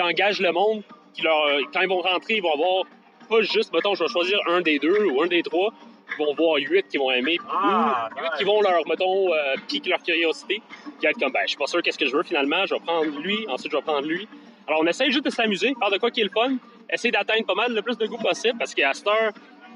engage 0.00 0.40
le 0.40 0.52
monde, 0.52 0.82
euh, 1.24 1.62
quand 1.72 1.80
ils 1.80 1.88
vont 1.88 2.00
rentrer, 2.00 2.34
ils 2.34 2.42
vont 2.42 2.52
avoir 2.52 2.84
pas 3.28 3.42
juste, 3.42 3.72
mettons, 3.72 3.94
je 3.94 4.02
vais 4.02 4.08
choisir 4.08 4.38
un 4.48 4.60
des 4.60 4.78
deux 4.78 5.06
ou 5.06 5.22
un 5.22 5.28
des 5.28 5.42
trois. 5.42 5.72
Vont 6.20 6.34
voir 6.34 6.56
huit 6.58 6.86
qui 6.88 6.98
vont 6.98 7.10
aimer, 7.10 7.38
Ah, 7.50 8.08
ou 8.14 8.20
huit 8.20 8.30
qui 8.38 8.44
vont 8.44 8.60
leur, 8.60 8.86
mettons, 8.86 9.32
euh, 9.32 9.54
piquer 9.68 9.88
leur 9.90 10.02
curiosité, 10.02 10.60
qui 11.00 11.06
être 11.06 11.18
comme, 11.18 11.32
ben, 11.32 11.40
je 11.44 11.48
suis 11.50 11.56
pas 11.56 11.66
sûr 11.66 11.80
qu'est-ce 11.82 11.98
que 11.98 12.06
je 12.06 12.14
veux 12.14 12.22
finalement, 12.22 12.66
je 12.66 12.74
vais 12.74 12.80
prendre 12.80 13.18
lui, 13.20 13.46
ensuite 13.48 13.72
je 13.72 13.76
vais 13.76 13.82
prendre 13.82 14.06
lui. 14.06 14.28
Alors, 14.68 14.80
on 14.82 14.86
essaye 14.86 15.10
juste 15.10 15.24
de 15.24 15.30
s'amuser, 15.30 15.72
faire 15.78 15.90
de 15.90 15.96
quoi 15.98 16.10
qui 16.10 16.20
est 16.20 16.24
le 16.24 16.30
fun, 16.30 16.56
essayer 16.92 17.10
d'atteindre 17.10 17.46
pas 17.46 17.54
mal 17.54 17.72
le 17.72 17.80
plus 17.82 17.96
de 17.96 18.06
goût 18.06 18.18
possible, 18.18 18.58
parce 18.58 18.74
qu'à 18.74 18.92
cette 18.92 19.06
heure, 19.08 19.32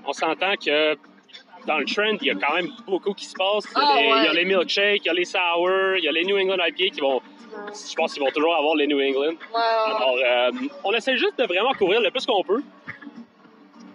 on 0.06 0.12
s'entend 0.12 0.54
que 0.56 0.96
dans 1.66 1.78
le 1.78 1.86
trend, 1.86 2.18
il 2.20 2.26
y 2.26 2.30
a 2.30 2.34
quand 2.34 2.54
même 2.54 2.68
beaucoup 2.86 3.14
qui 3.14 3.24
se 3.24 3.34
passe. 3.34 3.64
Il 3.74 3.78
y 3.78 3.80
a, 3.80 3.86
Ah, 3.88 3.94
les, 4.00 4.06
ouais. 4.12 4.18
il 4.18 4.24
y 4.24 4.28
a 4.28 4.32
les 4.34 4.44
milkshakes, 4.44 5.00
il 5.02 5.06
y 5.06 5.08
a 5.08 5.14
les 5.14 5.24
sour, 5.24 5.96
il 5.96 6.04
y 6.04 6.08
a 6.08 6.12
les 6.12 6.24
New 6.24 6.36
England 6.38 6.58
IPA 6.68 6.94
qui 6.94 7.00
vont. 7.00 7.22
Je 7.72 7.94
pense 7.94 8.12
qu'ils 8.12 8.22
vont 8.22 8.30
toujours 8.30 8.54
avoir 8.54 8.74
les 8.74 8.86
New 8.86 9.00
England. 9.00 9.34
Alors, 9.54 10.16
euh, 10.22 10.50
on 10.84 10.92
essaie 10.92 11.16
juste 11.16 11.38
de 11.38 11.44
vraiment 11.44 11.72
courir 11.72 12.00
le 12.02 12.10
plus 12.10 12.26
qu'on 12.26 12.42
peut. 12.42 12.62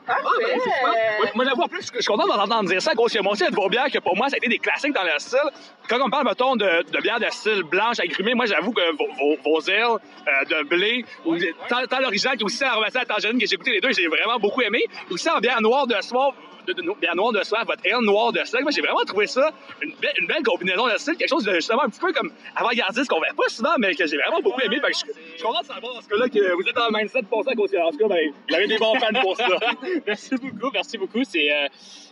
Ah, 0.10 0.16
ben. 0.40 0.58
Moi, 0.82 1.30
moi, 1.36 1.46
j'avoue, 1.46 1.62
en 1.64 1.68
plus, 1.68 1.82
je 1.88 1.92
je 1.96 2.02
suis 2.02 2.12
content 2.12 2.28
d'entendre 2.28 2.70
dire 2.70 2.82
ça 2.82 2.92
à 2.92 2.96
cause 2.96 3.12
qu'il 3.12 3.22
y 3.22 3.26
a 3.26 3.28
mon 3.28 3.36
style 3.36 3.52
de 3.52 3.56
vos 3.56 3.70
bières 3.70 3.92
que 3.92 4.00
pour 4.00 4.16
moi, 4.16 4.30
ça 4.30 4.36
a 4.36 4.38
été 4.38 4.48
des 4.48 4.58
classiques 4.58 4.94
dans 4.94 5.04
le 5.04 5.18
style. 5.20 5.40
Quand 5.88 6.00
on 6.02 6.10
parle, 6.10 6.26
mettons, 6.26 6.56
de, 6.56 6.84
de 6.92 7.02
bières 7.02 7.20
de 7.20 7.30
style 7.30 7.64
blanche 7.64 8.00
agrumée, 8.00 8.34
moi, 8.34 8.46
j'avoue 8.46 8.72
que 8.72 8.82
vos, 8.98 9.08
vos, 9.20 9.38
vos 9.44 9.62
ailes 9.70 9.84
euh, 9.84 10.46
de 10.46 10.68
blé, 10.68 11.06
ou 11.26 11.38
tant, 11.68 11.86
tant 11.88 12.00
l'original 12.00 12.38
qu'aussi 12.38 12.62
la 12.62 12.74
ramassée 12.74 12.98
à 13.00 13.06
Tangerine, 13.06 13.40
que 13.40 13.46
j'ai 13.46 13.56
goûté 13.58 13.72
les 13.72 13.82
deux, 13.82 13.92
j'ai 13.92 14.08
vraiment 14.08 14.40
beaucoup 14.40 14.62
aimé. 14.62 14.84
Aussi 15.12 15.30
en 15.30 15.40
bière 15.40 15.62
noire 15.62 15.88
de 15.88 16.00
soir, 16.02 16.34
bière 16.74 17.16
noire 17.16 17.32
de 17.32 17.44
soir, 17.44 17.66
votre 17.66 17.86
aile 17.86 18.02
noire 18.02 18.32
de 18.32 18.44
style, 18.44 18.62
moi, 18.62 18.72
j'ai 18.72 18.82
vraiment 18.82 19.04
trouvé 19.06 19.28
ça 19.28 19.52
une, 19.82 19.94
belle- 20.02 20.44
combinaison 20.44 20.88
de 20.88 20.98
style, 20.98 21.16
quelque 21.16 21.30
chose 21.30 21.44
de 21.44 21.54
justement 21.54 21.84
un 21.84 21.90
petit 21.90 22.00
peu 22.00 22.12
comme 22.14 22.32
avant-gardiste 22.56 23.10
qu'on 23.10 23.22
fait 23.22 23.36
pas 23.36 23.50
souvent, 23.50 23.76
mais 23.78 23.94
que 23.94 24.06
j'ai 24.08 24.18
vraiment 24.18 24.42
beaucoup 24.42 24.62
aimé. 24.62 24.80
Que 24.82 24.88
je, 24.88 24.94
suis 24.98 25.44
content 25.44 25.62
de 25.62 25.66
savoir 25.66 25.94
dans 25.96 26.02
ce 26.02 26.08
cas-là 26.08 26.30
que 26.30 26.54
vous 26.54 26.62
êtes 26.62 26.76
le 26.76 26.98
mindset 26.98 27.24
pour 27.24 27.44
ça, 27.44 27.54
qu'aussi, 27.54 27.78
en 27.78 27.92
tout 27.92 27.98
cas, 27.98 28.08
ben, 28.08 28.34
vous 28.48 28.56
avez 28.56 28.68
des 28.68 28.78
bons 28.78 28.96
fans 28.96 29.22
pour 29.22 29.36
ça. 29.36 29.48
merci 30.08 30.36
beaucoup, 30.36 30.72
merci 30.74 30.98
beaucoup. 30.98 31.24
C'est 31.24 31.52
euh, 31.52 31.68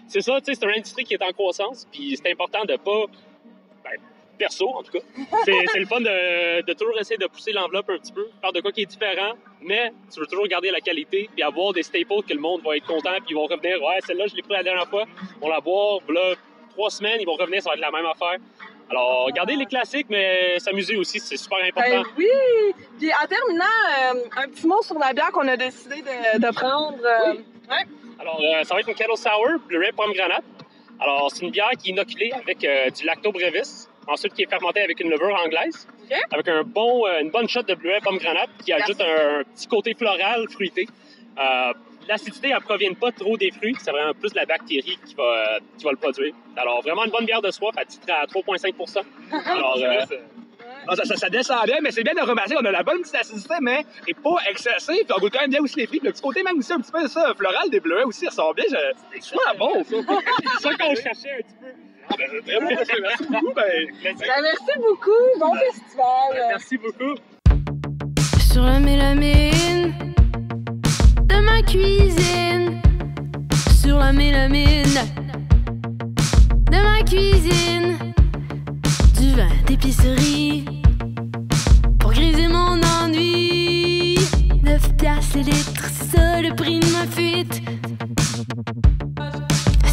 c'est 0.07 0.21
ça, 0.21 0.39
tu 0.39 0.45
sais, 0.45 0.59
c'est 0.59 0.65
une 0.65 0.77
industrie 0.77 1.03
qui 1.03 1.13
est 1.13 1.23
en 1.23 1.31
croissance, 1.31 1.87
puis 1.91 2.17
c'est 2.17 2.31
important 2.31 2.63
de 2.65 2.75
pas. 2.77 3.05
Ben, 3.83 3.99
perso, 4.37 4.69
en 4.69 4.83
tout 4.83 4.91
cas. 4.91 4.99
C'est 5.45 5.65
c'est 5.71 5.79
le 5.79 5.85
fun 5.85 5.99
de, 5.99 6.61
de 6.61 6.73
toujours 6.73 6.97
essayer 6.99 7.17
de 7.17 7.27
pousser 7.27 7.51
l'enveloppe 7.51 7.89
un 7.89 7.97
petit 7.97 8.13
peu, 8.13 8.27
faire 8.41 8.53
de 8.53 8.61
quoi 8.61 8.71
qui 8.71 8.83
est 8.83 8.85
différent, 8.85 9.33
mais 9.61 9.91
tu 10.13 10.19
veux 10.19 10.27
toujours 10.27 10.47
garder 10.47 10.71
la 10.71 10.79
qualité, 10.79 11.29
puis 11.33 11.43
avoir 11.43 11.73
des 11.73 11.83
staples 11.83 12.23
que 12.27 12.33
le 12.33 12.39
monde 12.39 12.61
va 12.63 12.77
être 12.77 12.85
content, 12.87 13.11
puis 13.17 13.31
ils 13.31 13.35
vont 13.35 13.45
revenir. 13.47 13.81
Ouais, 13.81 13.99
celle-là, 14.05 14.27
je 14.27 14.35
l'ai 14.35 14.41
pris 14.43 14.53
la 14.53 14.63
dernière 14.63 14.87
fois, 14.87 15.05
on 15.41 15.49
la 15.49 15.59
boit, 15.59 15.99
là, 16.09 16.35
trois 16.71 16.89
semaines, 16.89 17.19
ils 17.19 17.25
vont 17.25 17.35
revenir, 17.35 17.61
ça 17.61 17.71
va 17.71 17.75
être 17.75 17.81
la 17.81 17.91
même 17.91 18.05
affaire. 18.05 18.37
Alors, 18.89 19.29
garder 19.33 19.57
les 19.57 19.65
classiques, 19.65 20.07
mais 20.09 20.59
s'amuser 20.59 20.95
aussi, 20.95 21.19
c'est 21.19 21.35
super 21.35 21.57
important. 21.57 22.03
Ben 22.03 22.05
oui! 22.17 22.25
Puis 22.97 23.11
en 23.11 23.27
terminant, 23.27 23.65
euh, 23.65 24.43
un 24.43 24.47
petit 24.47 24.65
mot 24.65 24.81
sur 24.81 24.97
la 24.97 25.11
bière 25.11 25.29
qu'on 25.33 25.45
a 25.47 25.57
décidé 25.57 25.95
de, 26.01 26.39
de 26.39 26.53
prendre. 26.55 26.97
euh, 27.03 27.33
ouais. 27.33 27.83
Alors, 28.17 28.39
euh, 28.41 28.63
ça 28.63 28.73
va 28.73 28.79
être 28.79 28.87
une 28.87 28.95
Kettle 28.95 29.17
Sour, 29.17 29.59
Blu-ray 29.67 29.91
Pomme 29.91 30.13
Granate. 30.13 30.45
Alors, 31.01 31.29
c'est 31.31 31.43
une 31.43 31.51
bière 31.51 31.69
qui 31.77 31.89
est 31.89 31.91
inoculée 31.93 32.31
avec 32.31 32.59
du 32.59 33.05
Lacto 33.05 33.31
Brevis, 33.33 33.87
ensuite 34.07 34.33
qui 34.33 34.43
est 34.43 34.49
fermentée 34.49 34.81
avec 34.81 34.99
une 34.99 35.09
levure 35.09 35.35
anglaise, 35.45 35.87
avec 36.31 36.47
un 36.47 36.63
bon, 36.63 37.05
euh, 37.05 37.21
une 37.21 37.29
bonne 37.29 37.47
shot 37.47 37.63
de 37.63 37.75
Blu-ray 37.75 38.01
Pomme 38.01 38.17
Granate 38.17 38.49
qui 38.63 38.73
ajoute 38.73 39.01
un, 39.01 39.43
petit 39.43 39.67
côté 39.67 39.93
floral, 39.93 40.47
fruité. 40.49 40.87
Euh, 41.39 41.73
L'acidité, 42.07 42.51
elle 42.55 42.61
provient 42.61 42.93
pas 42.93 43.11
trop 43.11 43.35
des 43.37 43.51
fruits, 43.51 43.75
c'est 43.79 43.91
vraiment 43.91 44.13
plus 44.13 44.31
de 44.31 44.37
la 44.37 44.45
bactérie 44.45 44.97
qui 45.05 45.13
va, 45.15 45.23
euh, 45.23 45.59
qui 45.77 45.83
va 45.83 45.91
le 45.91 45.97
produire. 45.97 46.33
Alors, 46.55 46.81
vraiment 46.81 47.03
une 47.03 47.11
bonne 47.11 47.25
bière 47.25 47.41
de 47.41 47.51
soif, 47.51 47.75
elle 47.77 47.85
titre 47.85 48.07
à 48.09 48.25
3,5 48.25 49.03
Alors, 49.45 49.77
euh, 49.77 50.15
Non, 50.87 50.95
ça, 50.95 51.03
ça, 51.03 51.15
ça 51.17 51.29
descend 51.29 51.65
bien, 51.65 51.77
mais 51.81 51.91
c'est 51.91 52.03
bien 52.03 52.13
de 52.13 52.21
remarquer 52.21 52.55
qu'on 52.55 52.63
a 52.63 52.71
la 52.71 52.83
bonne 52.83 53.01
petite 53.01 53.15
acidité, 53.15 53.55
mais 53.61 53.83
et 54.07 54.13
pas 54.13 54.37
excessive. 54.49 55.03
Puis 55.03 55.13
on 55.17 55.19
goûte 55.19 55.33
quand 55.33 55.41
même 55.41 55.49
bien 55.49 55.61
aussi 55.61 55.75
les 55.75 55.87
fruits. 55.87 55.99
Puis 55.99 56.07
Le 56.07 56.13
petit 56.13 56.21
côté 56.21 56.43
même 56.43 56.57
aussi 56.57 56.71
un 56.71 56.79
petit 56.79 56.93
peu 56.93 57.05
ça, 57.09 57.33
floral 57.35 57.69
des 57.69 57.81
bleus 57.81 58.05
aussi, 58.05 58.25
ressort 58.25 58.53
bien. 58.53 58.65
Je... 58.69 58.77
C'est 59.13 59.23
super 59.23 59.55
bon, 59.55 59.83
ça. 59.83 59.97
c'est 60.53 60.61
ça 60.61 60.73
qu'on 60.75 60.95
cherchait 60.95 61.31
un 61.31 61.41
petit 61.41 61.55
peu. 61.59 61.86
Ah, 62.09 62.15
ben, 62.17 62.27
vraiment, 62.45 62.69
merci 63.01 63.25
beaucoup. 63.29 63.53
Ben, 63.55 63.87
Ben, 64.03 64.15
merci 64.41 64.73
beaucoup. 64.77 65.39
Bon 65.39 65.53
festival. 65.55 66.47
Merci 66.49 66.77
beaucoup. 66.77 67.15
sur 68.51 68.63
la 68.63 68.79
mélamine 68.79 69.93
de 71.25 71.35
ma 71.41 71.61
cuisine. 71.61 72.81
Sur 73.81 73.99
la 73.99 74.11
mélamine 74.13 74.97
de 76.71 76.77
ma 76.77 77.03
cuisine. 77.03 77.97
Du 79.19 79.31
vin 79.35 79.49
d'épicerie 79.65 80.65
pour 81.99 82.11
griser 82.11 82.47
mon 82.47 82.79
ennui. 83.01 84.17
9 84.63 84.95
piastres 84.97 85.37
le 85.37 85.43
litre, 85.43 85.83
c'est 85.93 86.17
ça 86.17 86.41
le 86.41 86.55
prix 86.55 86.79
de 86.79 86.87
ma 86.91 87.05
fuite. 87.07 87.61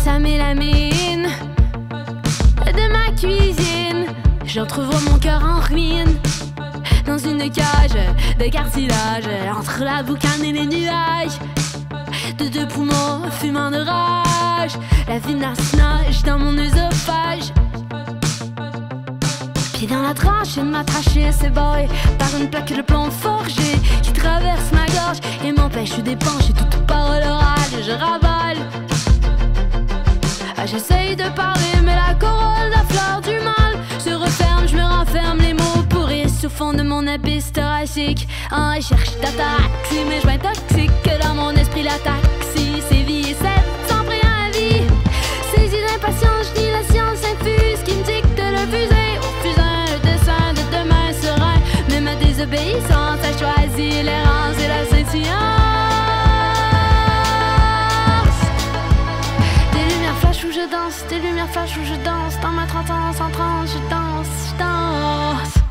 Ça 0.05 0.19
mélamine 0.19 1.29
J'entrevois 4.55 5.01
mon 5.11 5.19
cœur 5.19 5.43
en 5.45 5.59
ruine 5.59 6.17
dans 7.05 7.19
une 7.19 7.51
cage 7.51 7.99
de 8.39 8.49
cartilage 8.49 9.29
entre 9.53 9.83
la 9.83 10.05
boucane 10.05 10.45
et 10.45 10.53
les 10.53 10.67
nuages. 10.67 11.39
De 12.39 12.47
deux 12.47 12.69
poumons 12.69 13.29
fumant 13.33 13.73
de 13.73 13.79
rage, 13.79 14.79
la 15.09 15.19
vinasse 15.19 15.75
nage 15.75 16.23
dans 16.23 16.39
mon 16.39 16.57
œsophage. 16.57 17.53
Pied 19.73 19.89
dans 19.89 20.03
la 20.03 20.15
tranche, 20.15 20.57
ma 20.59 20.85
trachée 20.85 21.33
s'ébaille 21.33 21.89
par 22.17 22.29
une 22.41 22.49
plaque 22.49 22.77
de 22.77 22.83
plomb 22.83 23.11
forgé 23.11 23.73
qui 24.03 24.13
traverse 24.13 24.71
ma 24.73 24.87
gorge 24.87 25.19
et 25.45 25.51
m'empêche 25.51 25.99
d'épancher 25.99 26.53
toute 26.53 26.87
parole 26.87 27.25
orale. 27.25 27.83
Je 27.85 27.91
ravale. 27.91 28.54
Ah, 30.65 30.67
J'essaye 30.67 31.15
de 31.15 31.29
parler, 31.37 31.77
mais 31.83 31.95
la 31.95 32.15
corolle, 32.15 32.71
la 32.71 32.85
fleur 32.85 33.21
du 33.21 33.39
mal 33.45 33.77
se 33.99 34.09
referme. 34.15 34.67
Je 34.67 34.75
me 34.75 34.83
renferme, 34.83 35.39
les 35.41 35.53
mots 35.53 35.83
pourrissent 35.91 36.43
au 36.43 36.49
fond 36.49 36.73
de 36.73 36.83
mon 36.83 37.07
abysse 37.07 37.53
thoracique. 37.53 38.27
Ah, 38.51 38.77
je 38.77 38.87
cherche 38.87 39.11
ta 39.21 39.29
taxi, 39.29 39.99
mais 40.09 40.21
je 40.23 40.39
toxique 40.39 40.91
que 41.03 41.23
dans 41.23 41.35
mon 41.35 41.51
esprit 41.51 41.83
la 41.83 41.99
taxi. 41.99 42.81
Vie 42.91 43.33
et 43.33 43.37
c'est 43.39 43.93
sans 43.93 44.05
préavis. 44.05 44.87
Saisi 45.55 45.77
d'impatience, 45.87 46.47
je 46.57 46.73
la 46.73 46.83
science 46.91 47.21
infuse 47.31 47.83
qui 47.85 47.97
me 47.97 48.05
dicte 48.05 48.39
le 48.39 48.65
fusil 48.73 49.19
au 49.21 49.47
fusain, 49.47 49.85
le 49.93 49.99
dessin 50.01 50.55
de 50.55 50.63
demain 50.75 51.13
serein. 51.21 51.61
Mais 51.91 52.01
ma 52.01 52.15
désobéissance 52.15 53.21
a 53.23 53.33
choisi 53.39 54.03
l'errance 54.03 54.57
et 54.65 54.69
la 54.69 54.87
scintillance. 54.87 55.64
Des 61.09 61.19
lumières 61.19 61.51
flash 61.51 61.77
où 61.77 61.85
je 61.85 61.95
danse. 62.05 62.39
Dans 62.41 62.53
ma 62.53 62.65
ans, 62.65 63.11
en 63.11 63.31
transe, 63.31 63.71
je 63.73 63.91
danse, 63.91 64.53
je 64.53 64.59
danse. 64.59 65.64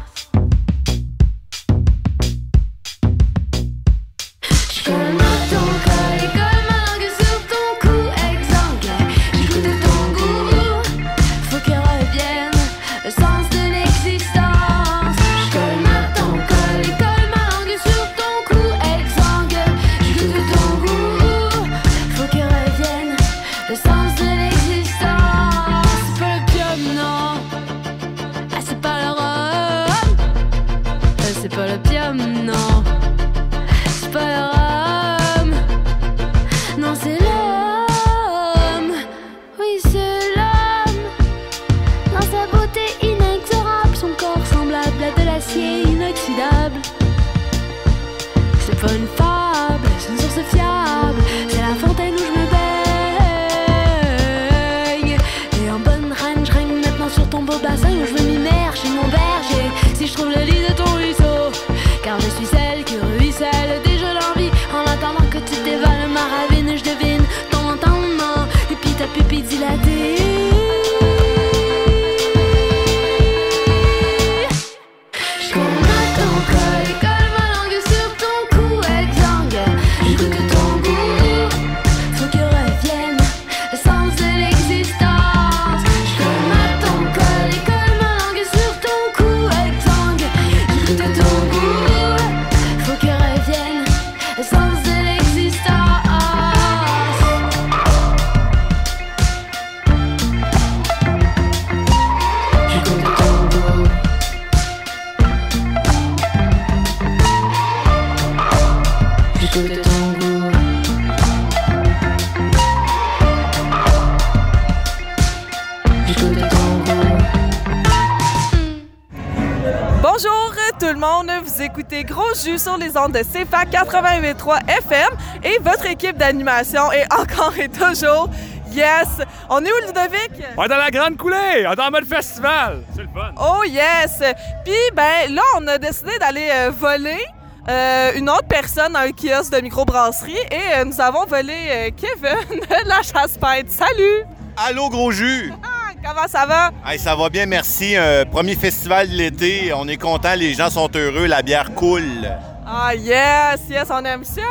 Le 120.93 120.99
monde, 120.99 121.31
vous 121.43 121.61
écoutez 121.61 122.03
Gros 122.03 122.33
Jus 122.35 122.59
sur 122.59 122.77
les 122.77 122.95
ondes 122.97 123.13
de 123.13 123.19
CFA 123.19 123.63
88.3 123.63 124.69
FM 124.77 125.09
et 125.43 125.57
votre 125.59 125.87
équipe 125.87 126.17
d'animation 126.17 126.91
est 126.91 127.11
encore 127.11 127.57
et 127.57 127.67
toujours 127.67 128.29
Yes! 128.71 129.07
On 129.49 129.63
est 129.63 129.69
où, 129.69 129.87
Ludovic? 129.87 130.45
On 130.57 130.63
est 130.63 130.67
dans 130.67 130.77
la 130.77 130.91
grande 130.91 131.17
coulée! 131.17 131.65
On 131.67 131.71
est 131.71 131.79
en 131.79 131.91
mode 131.91 132.05
festival! 132.05 132.83
C'est 132.95 133.01
le 133.01 133.07
fun! 133.07 133.31
Oh 133.39 133.63
yes! 133.65 134.21
Puis, 134.63 134.73
ben 134.95 135.33
là, 135.33 135.41
on 135.57 135.67
a 135.67 135.77
décidé 135.79 136.11
d'aller 136.19 136.49
euh, 136.51 136.71
voler 136.71 137.23
euh, 137.69 138.11
une 138.15 138.29
autre 138.29 138.47
personne 138.47 138.93
dans 138.93 138.99
un 138.99 139.11
kiosque 139.11 139.51
de 139.53 139.61
microbrasserie 139.61 140.37
et 140.51 140.75
euh, 140.79 140.85
nous 140.85 140.99
avons 141.01 141.25
volé 141.25 141.53
euh, 141.69 141.89
Kevin 141.95 142.59
de 142.59 142.87
la 142.87 143.01
chasse-pête. 143.01 143.71
Salut! 143.71 144.25
Allô, 144.57 144.89
gros 144.89 145.11
jus! 145.11 145.51
Comment 146.05 146.27
ça 146.27 146.45
va? 146.45 146.71
Hey, 146.85 146.99
ça 146.99 147.15
va 147.15 147.29
bien, 147.29 147.45
merci. 147.45 147.95
Euh, 147.95 148.25
premier 148.25 148.55
festival 148.55 149.07
de 149.09 149.13
l'été. 149.13 149.71
On 149.73 149.87
est 149.87 149.97
content, 149.97 150.35
les 150.35 150.53
gens 150.53 150.69
sont 150.69 150.89
heureux, 150.95 151.27
la 151.27 151.41
bière 151.41 151.73
coule. 151.73 152.29
Ah 152.67 152.93
yes! 152.93 153.61
Yes, 153.69 153.87
on 153.89 154.03
aime 154.03 154.23
ça! 154.23 154.41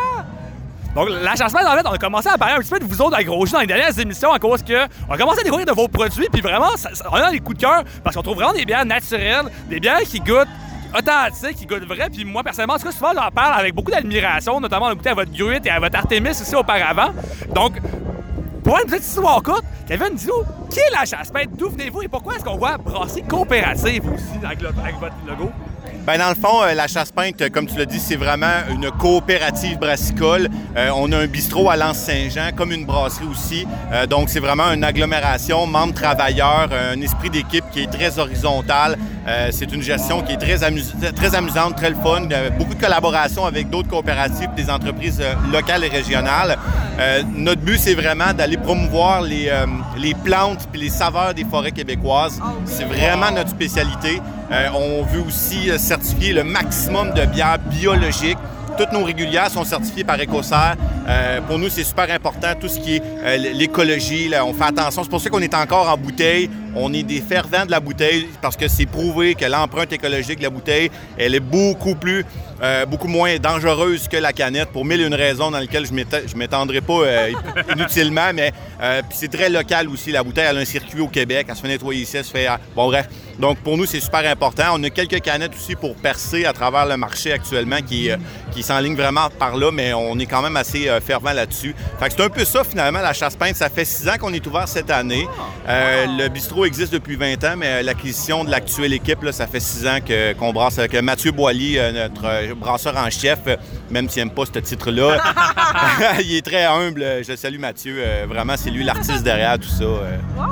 Donc, 0.94 1.08
la 1.10 1.34
chasse 1.34 1.54
en 1.54 1.58
fait, 1.76 1.86
on 1.86 1.92
a 1.92 1.98
commencé 1.98 2.28
à 2.28 2.36
parler 2.36 2.54
un 2.54 2.58
petit 2.58 2.68
peu 2.70 2.78
de 2.78 2.84
vous 2.84 3.00
autres 3.00 3.16
à 3.16 3.24
gros 3.24 3.46
dans 3.46 3.60
les 3.60 3.66
dernières 3.66 3.98
émissions 3.98 4.30
à 4.32 4.38
cause 4.38 4.62
que 4.62 4.86
on 5.08 5.12
a 5.14 5.16
commencé 5.18 5.40
à 5.40 5.42
découvrir 5.42 5.66
de 5.66 5.72
vos 5.72 5.88
produits, 5.88 6.26
puis 6.30 6.42
vraiment, 6.42 6.76
ça- 6.76 6.94
ça- 6.94 7.06
on 7.10 7.14
a 7.14 7.30
des 7.30 7.40
coups 7.40 7.56
de 7.56 7.62
cœur 7.62 7.82
parce 8.04 8.14
qu'on 8.14 8.22
trouve 8.22 8.36
vraiment 8.36 8.52
des 8.52 8.66
bières 8.66 8.84
naturelles, 8.84 9.46
des 9.70 9.80
bières 9.80 10.00
qui 10.00 10.20
goûtent 10.20 10.48
authentiques, 10.94 11.56
qui 11.56 11.64
goûtent 11.66 11.86
vrai. 11.86 12.08
Puis 12.12 12.26
moi, 12.26 12.42
personnellement, 12.42 12.74
en 12.74 12.78
tout 12.78 12.84
cas, 12.84 12.92
souvent, 12.92 13.12
j'en 13.14 13.30
parle 13.30 13.58
avec 13.58 13.74
beaucoup 13.74 13.90
d'admiration, 13.90 14.60
notamment 14.60 14.86
on 14.86 14.90
a 14.90 14.94
goûté 14.94 15.08
à 15.08 15.14
votre 15.14 15.32
gruite 15.32 15.64
et 15.64 15.70
à 15.70 15.80
votre 15.80 15.96
Artemis 15.96 16.28
aussi 16.30 16.54
auparavant. 16.54 17.08
Donc, 17.54 17.76
pour 18.62 18.78
une 18.78 18.86
petite 18.86 19.06
histoire 19.06 19.42
courte, 19.42 19.64
Kevin, 19.86 20.14
dis-nous, 20.14 20.44
qui 20.70 20.78
est 20.78 20.90
la 20.92 21.04
chasse 21.04 21.32
D'où 21.56 21.68
venez-vous 21.70 22.02
et 22.02 22.08
pourquoi 22.08 22.36
est-ce 22.36 22.44
qu'on 22.44 22.56
voit 22.56 22.78
brasser 22.78 23.22
coopérative 23.22 24.04
aussi 24.12 24.44
avec 24.44 24.60
votre 24.60 25.14
logo? 25.26 25.50
Ben, 26.04 26.18
dans 26.18 26.30
le 26.30 26.34
fond, 26.34 26.64
euh, 26.64 26.74
la 26.74 26.88
chasse-pinte, 26.88 27.40
euh, 27.42 27.48
comme 27.48 27.66
tu 27.68 27.78
l'as 27.78 27.84
dit, 27.84 28.00
c'est 28.00 28.16
vraiment 28.16 28.56
une 28.72 28.90
coopérative 28.90 29.78
brassicole. 29.78 30.48
Euh, 30.76 30.90
on 30.96 31.12
a 31.12 31.18
un 31.18 31.26
bistrot 31.28 31.70
à 31.70 31.76
Lens-Saint-Jean, 31.76 32.50
comme 32.56 32.72
une 32.72 32.84
brasserie 32.84 33.28
aussi. 33.30 33.68
Euh, 33.92 34.04
donc, 34.06 34.28
c'est 34.28 34.40
vraiment 34.40 34.72
une 34.72 34.82
agglomération, 34.82 35.64
membres 35.64 35.94
travailleurs, 35.94 36.70
un 36.72 37.00
esprit 37.00 37.30
d'équipe 37.30 37.64
qui 37.70 37.84
est 37.84 37.86
très 37.90 38.18
horizontal. 38.18 38.98
Euh, 39.28 39.50
c'est 39.52 39.72
une 39.72 39.80
gestion 39.82 40.22
qui 40.22 40.32
est 40.32 40.38
très, 40.38 40.64
amus- 40.68 40.92
très 41.14 41.36
amusante, 41.36 41.76
très 41.76 41.90
le 41.90 41.94
fun. 42.02 42.22
Beaucoup 42.58 42.74
de 42.74 42.80
collaboration 42.80 43.46
avec 43.46 43.70
d'autres 43.70 43.88
coopératives, 43.88 44.50
des 44.56 44.70
entreprises 44.70 45.22
locales 45.52 45.84
et 45.84 45.88
régionales. 45.88 46.58
Notre 47.36 47.60
but, 47.60 47.78
c'est 47.78 47.94
vraiment 47.94 48.32
d'aller 48.32 48.56
promouvoir 48.56 49.22
les, 49.22 49.52
les 49.96 50.14
plantes 50.14 50.66
puis 50.72 50.80
les 50.80 50.90
saveurs 50.90 51.32
des 51.32 51.44
forêts 51.44 51.70
québécoises. 51.70 52.40
C'est 52.64 52.84
vraiment 52.84 53.30
notre 53.30 53.50
spécialité. 53.50 54.20
On 54.74 55.02
veut 55.04 55.20
aussi 55.26 55.70
certifier 55.92 56.32
le 56.32 56.42
maximum 56.42 57.12
de 57.12 57.26
bières 57.26 57.58
biologiques. 57.58 58.38
Toutes 58.78 58.92
nos 58.92 59.04
régulières 59.04 59.50
sont 59.50 59.64
certifiées 59.64 60.04
par 60.04 60.18
Écossaire. 60.18 60.74
Euh, 61.06 61.42
pour 61.42 61.58
nous, 61.58 61.68
c'est 61.68 61.84
super 61.84 62.10
important, 62.10 62.54
tout 62.58 62.68
ce 62.68 62.80
qui 62.80 62.96
est 62.96 63.02
euh, 63.22 63.36
l'écologie. 63.36 64.30
on 64.42 64.54
fait 64.54 64.64
attention. 64.64 65.02
C'est 65.02 65.10
pour 65.10 65.20
ça 65.20 65.28
qu'on 65.28 65.42
est 65.42 65.54
encore 65.54 65.90
en 65.90 65.98
bouteille. 65.98 66.48
On 66.74 66.92
est 66.92 67.02
des 67.02 67.20
fervents 67.20 67.66
de 67.66 67.70
la 67.70 67.80
bouteille 67.80 68.28
parce 68.40 68.56
que 68.56 68.68
c'est 68.68 68.86
prouvé 68.86 69.34
que 69.34 69.44
l'empreinte 69.44 69.92
écologique 69.92 70.38
de 70.38 70.44
la 70.44 70.50
bouteille, 70.50 70.90
elle 71.18 71.34
est 71.34 71.40
beaucoup 71.40 71.94
plus, 71.94 72.24
euh, 72.62 72.86
beaucoup 72.86 73.08
moins 73.08 73.36
dangereuse 73.38 74.08
que 74.08 74.16
la 74.16 74.32
canette 74.32 74.70
pour 74.70 74.84
mille 74.84 75.00
et 75.02 75.06
une 75.06 75.14
raisons 75.14 75.50
dans 75.50 75.58
lesquelles 75.58 75.86
je 75.86 76.36
m'étendrai 76.36 76.80
pas 76.80 77.00
euh, 77.02 77.32
inutilement. 77.76 78.32
Mais 78.34 78.52
euh, 78.80 79.02
c'est 79.10 79.30
très 79.30 79.50
local 79.50 79.88
aussi. 79.88 80.12
La 80.12 80.22
bouteille, 80.22 80.46
elle 80.48 80.56
a 80.56 80.60
un 80.60 80.64
circuit 80.64 81.00
au 81.00 81.08
Québec. 81.08 81.46
Elle 81.48 81.56
se 81.56 81.60
fait 81.60 81.68
nettoyer 81.68 82.02
ici, 82.02 82.16
elle 82.16 82.24
se 82.24 82.30
fait... 82.30 82.46
ah, 82.46 82.58
Bon, 82.74 82.86
bref. 82.86 83.08
Donc, 83.38 83.58
pour 83.58 83.76
nous, 83.76 83.86
c'est 83.86 84.00
super 84.00 84.30
important. 84.30 84.64
On 84.74 84.82
a 84.84 84.90
quelques 84.90 85.20
canettes 85.20 85.54
aussi 85.54 85.74
pour 85.74 85.94
percer 85.96 86.44
à 86.44 86.52
travers 86.52 86.86
le 86.86 86.96
marché 86.96 87.32
actuellement 87.32 87.80
qui, 87.80 88.10
qui 88.52 88.62
s'enligne 88.62 88.94
vraiment 88.94 89.28
par 89.38 89.56
là, 89.56 89.70
mais 89.72 89.92
on 89.94 90.18
est 90.18 90.26
quand 90.26 90.42
même 90.42 90.56
assez 90.56 90.88
fervent 91.04 91.32
là-dessus. 91.32 91.74
Fait 91.98 92.08
que 92.08 92.14
c'est 92.16 92.22
un 92.22 92.28
peu 92.28 92.44
ça, 92.44 92.62
finalement, 92.62 93.00
la 93.00 93.12
chasse-pinte. 93.12 93.56
Ça 93.56 93.68
fait 93.68 93.84
six 93.84 94.08
ans 94.08 94.16
qu'on 94.20 94.32
est 94.32 94.46
ouvert 94.46 94.68
cette 94.68 94.90
année. 94.90 95.26
Euh, 95.68 96.06
le 96.06 96.28
bistrot 96.28 96.61
existe 96.64 96.92
depuis 96.92 97.16
20 97.16 97.42
ans, 97.44 97.54
mais 97.56 97.82
l'acquisition 97.82 98.44
de 98.44 98.50
l'actuelle 98.50 98.92
équipe, 98.92 99.22
là, 99.22 99.32
ça 99.32 99.46
fait 99.46 99.60
six 99.60 99.86
ans 99.86 99.98
que- 100.06 100.32
qu'on 100.34 100.52
brasse 100.52 100.78
avec 100.78 100.94
euh, 100.94 101.02
Mathieu 101.02 101.30
Boilly, 101.32 101.78
euh, 101.78 101.92
notre 101.92 102.24
euh, 102.24 102.54
brasseur 102.54 102.96
en 102.96 103.08
chef, 103.10 103.38
euh, 103.46 103.56
même 103.90 104.08
s'il 104.08 104.22
n'aime 104.24 104.34
pas 104.34 104.44
ce 104.46 104.58
titre-là. 104.58 105.18
Il 106.20 106.36
est 106.36 106.44
très 106.44 106.64
humble. 106.64 107.04
Je 107.26 107.34
salue, 107.36 107.58
Mathieu. 107.58 107.96
Euh, 107.98 108.26
vraiment, 108.28 108.54
c'est 108.56 108.70
lui 108.70 108.84
l'artiste 108.84 109.22
derrière 109.22 109.58
tout 109.58 109.68
ça. 109.68 109.84
euh. 109.84 110.16
Wow! 110.36 110.44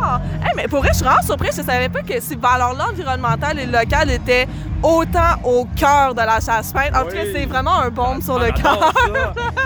Hey, 0.44 0.52
mais 0.56 0.68
pour 0.68 0.80
vrai, 0.80 0.88
je 0.92 0.96
suis 0.98 1.04
vraiment 1.04 1.22
surprise. 1.22 1.54
Je 1.56 1.62
savais 1.62 1.88
pas 1.88 2.02
que 2.02 2.20
ces 2.20 2.36
valeurs-là 2.36 2.88
environnementales 2.90 3.58
et 3.58 3.66
locales 3.66 4.10
étaient 4.10 4.46
autant 4.82 5.36
au 5.44 5.66
cœur 5.76 6.14
de 6.14 6.20
la 6.22 6.40
chasse-pinte. 6.40 6.94
En 6.96 7.04
tout 7.04 7.10
cas, 7.14 7.22
Oui. 7.24 7.32
c'est 7.34 7.44
vraiment 7.46 7.80
un 7.80 7.90
baume 7.90 8.22
sur 8.22 8.38
le 8.38 8.50
cœur. 8.52 8.92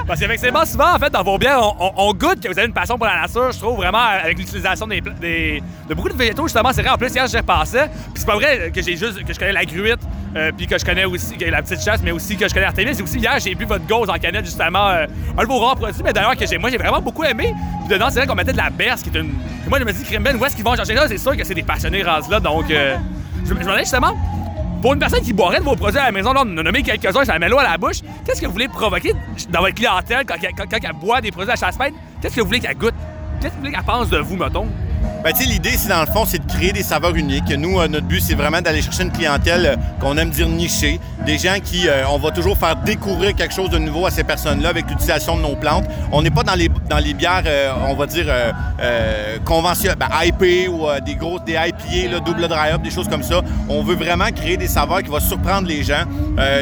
Parce 0.07 0.21
qu'effectivement, 0.21 0.65
souvent, 0.65 0.95
en 0.95 0.99
fait, 0.99 1.11
dans 1.11 1.23
vos 1.23 1.39
bières, 1.39 1.61
on, 1.63 1.75
on- 1.87 1.93
on 2.09 2.13
goûte 2.13 2.41
que 2.41 2.49
vous 2.49 2.59
avez 2.59 2.67
une 2.67 2.73
passion 2.75 2.99
pour 2.99 3.07
la 3.07 3.21
nature, 3.23 3.53
je 3.53 3.59
trouve, 3.59 3.77
vraiment, 3.77 3.99
avec 3.99 4.37
l'utilisation 4.39 4.87
des, 4.87 5.01
des- 5.21 5.63
de 5.89 5.95
beaucoup 5.95 6.09
de 6.09 6.15
justement. 6.43 6.73
C'est 6.73 6.83
vrai, 6.83 6.91
en 6.91 6.99
plus, 6.99 7.13
hier, 7.15 7.27
j'y 7.27 7.37
repassais. 7.37 7.89
Puis 7.89 8.17
c'est 8.17 8.27
pas 8.27 8.35
vrai 8.35 8.71
que 8.75 8.83
j'ai 8.83 8.97
juste, 8.97 9.25
que 9.25 9.33
je 9.33 9.39
connais 9.39 9.53
la 9.53 9.65
gruite, 9.65 10.01
euh, 10.37 10.51
puis 10.57 10.67
que 10.67 10.79
je 10.79 10.85
connais 10.85 11.05
aussi 11.05 11.37
la 11.39 11.63
petite 11.63 11.83
chasse, 11.83 12.01
mais 12.03 12.11
aussi 12.11 12.37
que 12.37 12.49
je 12.49 12.55
connais 12.55 12.67
Artemis. 12.67 12.99
Et 12.99 13.03
aussi, 13.03 13.19
hier, 13.19 13.39
j'ai 13.39 13.55
bu 13.55 13.65
votre 13.65 13.87
gauze 13.87 14.11
en 14.11 14.15
canette, 14.15 14.45
justement, 14.45 14.89
euh, 14.89 15.07
un 15.39 15.43
de 15.43 15.49
vos 15.49 15.59
rares 15.59 15.77
produits, 15.77 16.03
mais 16.05 16.13
d'ailleurs, 16.13 16.37
que 16.37 16.47
j'ai, 16.47 16.59
moi, 16.59 16.71
j'ai 16.71 16.79
vraiment 16.79 17.01
beaucoup 17.01 17.25
aimé. 17.25 17.55
Puis 17.81 17.95
dedans, 17.95 18.07
c'est 18.11 18.19
vrai 18.19 18.27
qu'on 18.27 18.35
mettait 18.35 18.53
de 18.53 18.59
la 18.59 18.71
berce, 18.71 19.03
qui 19.03 19.11
est 19.11 19.21
une. 19.21 19.33
moi, 19.69 19.79
je 19.79 19.85
me 19.85 19.93
dis, 19.93 20.05
Crimben, 20.05 20.37
où 20.37 20.45
est-ce 20.45 20.57
qu'ils 20.57 20.65
vont 20.65 20.75
chercher 20.75 20.97
ça? 20.97 21.09
C'est 21.09 21.19
sûr 21.19 21.37
que 21.37 21.45
c'est 21.45 21.55
des 21.55 21.63
passionnés 21.63 22.03
rendus 22.03 22.31
là. 22.31 22.41
Donc, 22.41 22.71
euh, 22.71 22.97
je, 23.45 23.49
je 23.51 23.55
me 23.55 23.61
demandais 23.61 23.83
justement, 23.83 24.15
pour 24.85 24.93
une 24.93 24.99
personne 24.99 25.23
qui 25.23 25.33
boirait 25.33 25.61
de 25.61 25.65
vos 25.65 25.77
produits 25.77 25.99
à 25.99 26.05
la 26.05 26.13
maison, 26.13 26.35
là, 26.35 26.43
on 26.45 26.59
a 26.59 26.63
nommé 26.63 26.83
quelques-uns, 26.83 27.25
ça 27.25 27.39
met 27.39 27.49
l'eau 27.49 27.59
à 27.59 27.63
la 27.63 27.79
bouche. 27.79 28.03
Qu'est-ce 28.27 28.39
que 28.39 28.45
vous 28.45 28.53
voulez 28.53 28.69
provoquer 28.69 29.15
dans 29.49 29.61
votre 29.61 29.75
clientèle 29.75 30.27
quand, 30.27 30.37
elle 30.39 30.93
boit 31.01 31.23
des 31.23 31.31
produits 31.31 31.53
à 31.53 31.57
chasse 31.57 31.79
Qu'est-ce 32.21 32.37
que 32.37 32.43
vous 32.43 32.47
voulez 32.47 32.61
qu'elle 32.61 32.77
goûte? 32.77 32.93
Qu'est-ce 33.41 33.49
que 33.49 33.55
vous 33.55 33.61
voulez 33.61 33.73
qu'elle 33.73 33.83
pense 33.83 34.11
de 34.11 34.19
vous, 34.19 34.37
mettons? 34.37 34.69
Ben, 35.25 35.33
l'idée, 35.41 35.71
c'est 35.79 35.89
dans 35.89 36.01
le 36.01 36.07
fond, 36.07 36.27
c'est 36.27 36.47
de 36.47 36.53
créer 36.53 36.73
des 36.73 36.83
saveurs 36.83 37.15
uniques. 37.17 37.49
Nous, 37.49 37.81
euh, 37.81 37.89
notre 37.89 38.07
but, 38.07 38.21
c'est 38.21 38.35
vraiment 38.35 38.61
d'aller 38.61 38.83
chercher 38.83 39.05
une 39.05 39.11
clientèle 39.11 39.65
euh, 39.65 39.77
qu'on 39.99 40.19
aime 40.19 40.29
dire 40.29 40.47
nichée. 40.51 41.01
Des 41.25 41.39
gens 41.39 41.57
qui, 41.65 41.89
euh, 41.89 42.07
on 42.11 42.19
va 42.19 42.31
toujours 42.31 42.59
faire 42.59 42.77
découvrir 42.77 43.35
quelque 43.35 43.55
chose 43.55 43.71
de 43.71 43.79
nouveau 43.79 44.05
à 44.05 44.11
ces 44.11 44.23
personnes-là 44.23 44.69
avec 44.69 44.87
l'utilisation 44.87 45.39
de 45.39 45.41
nos 45.41 45.57
plantes. 45.57 45.87
On 46.13 46.21
n'est 46.21 46.31
pas 46.31 46.43
dans 46.43 46.55
les, 46.55 46.69
dans 46.91 46.99
les 46.99 47.15
bières, 47.15 47.45
on 47.89 47.95
va 47.95 48.05
dire, 48.05 48.27
conventionnelles, 49.47 49.97
ben, 49.97 50.09
IP 50.25 50.69
ou 50.69 50.87
des 51.05 51.15
grosses, 51.15 51.43
des 51.45 51.57
double 52.23 52.47
dry 52.47 52.73
up, 52.73 52.83
des 52.83 52.91
choses 52.91 53.09
comme 53.09 53.23
ça. 53.23 53.41
On 53.71 53.83
veut 53.83 53.95
vraiment 53.97 54.31
créer 54.31 54.59
des 54.59 54.69
saveurs 54.69 55.03
qui 55.03 55.09
vont 55.09 55.21
surprendre 55.21 55.67
les 55.67 55.83
gens. 55.83 56.05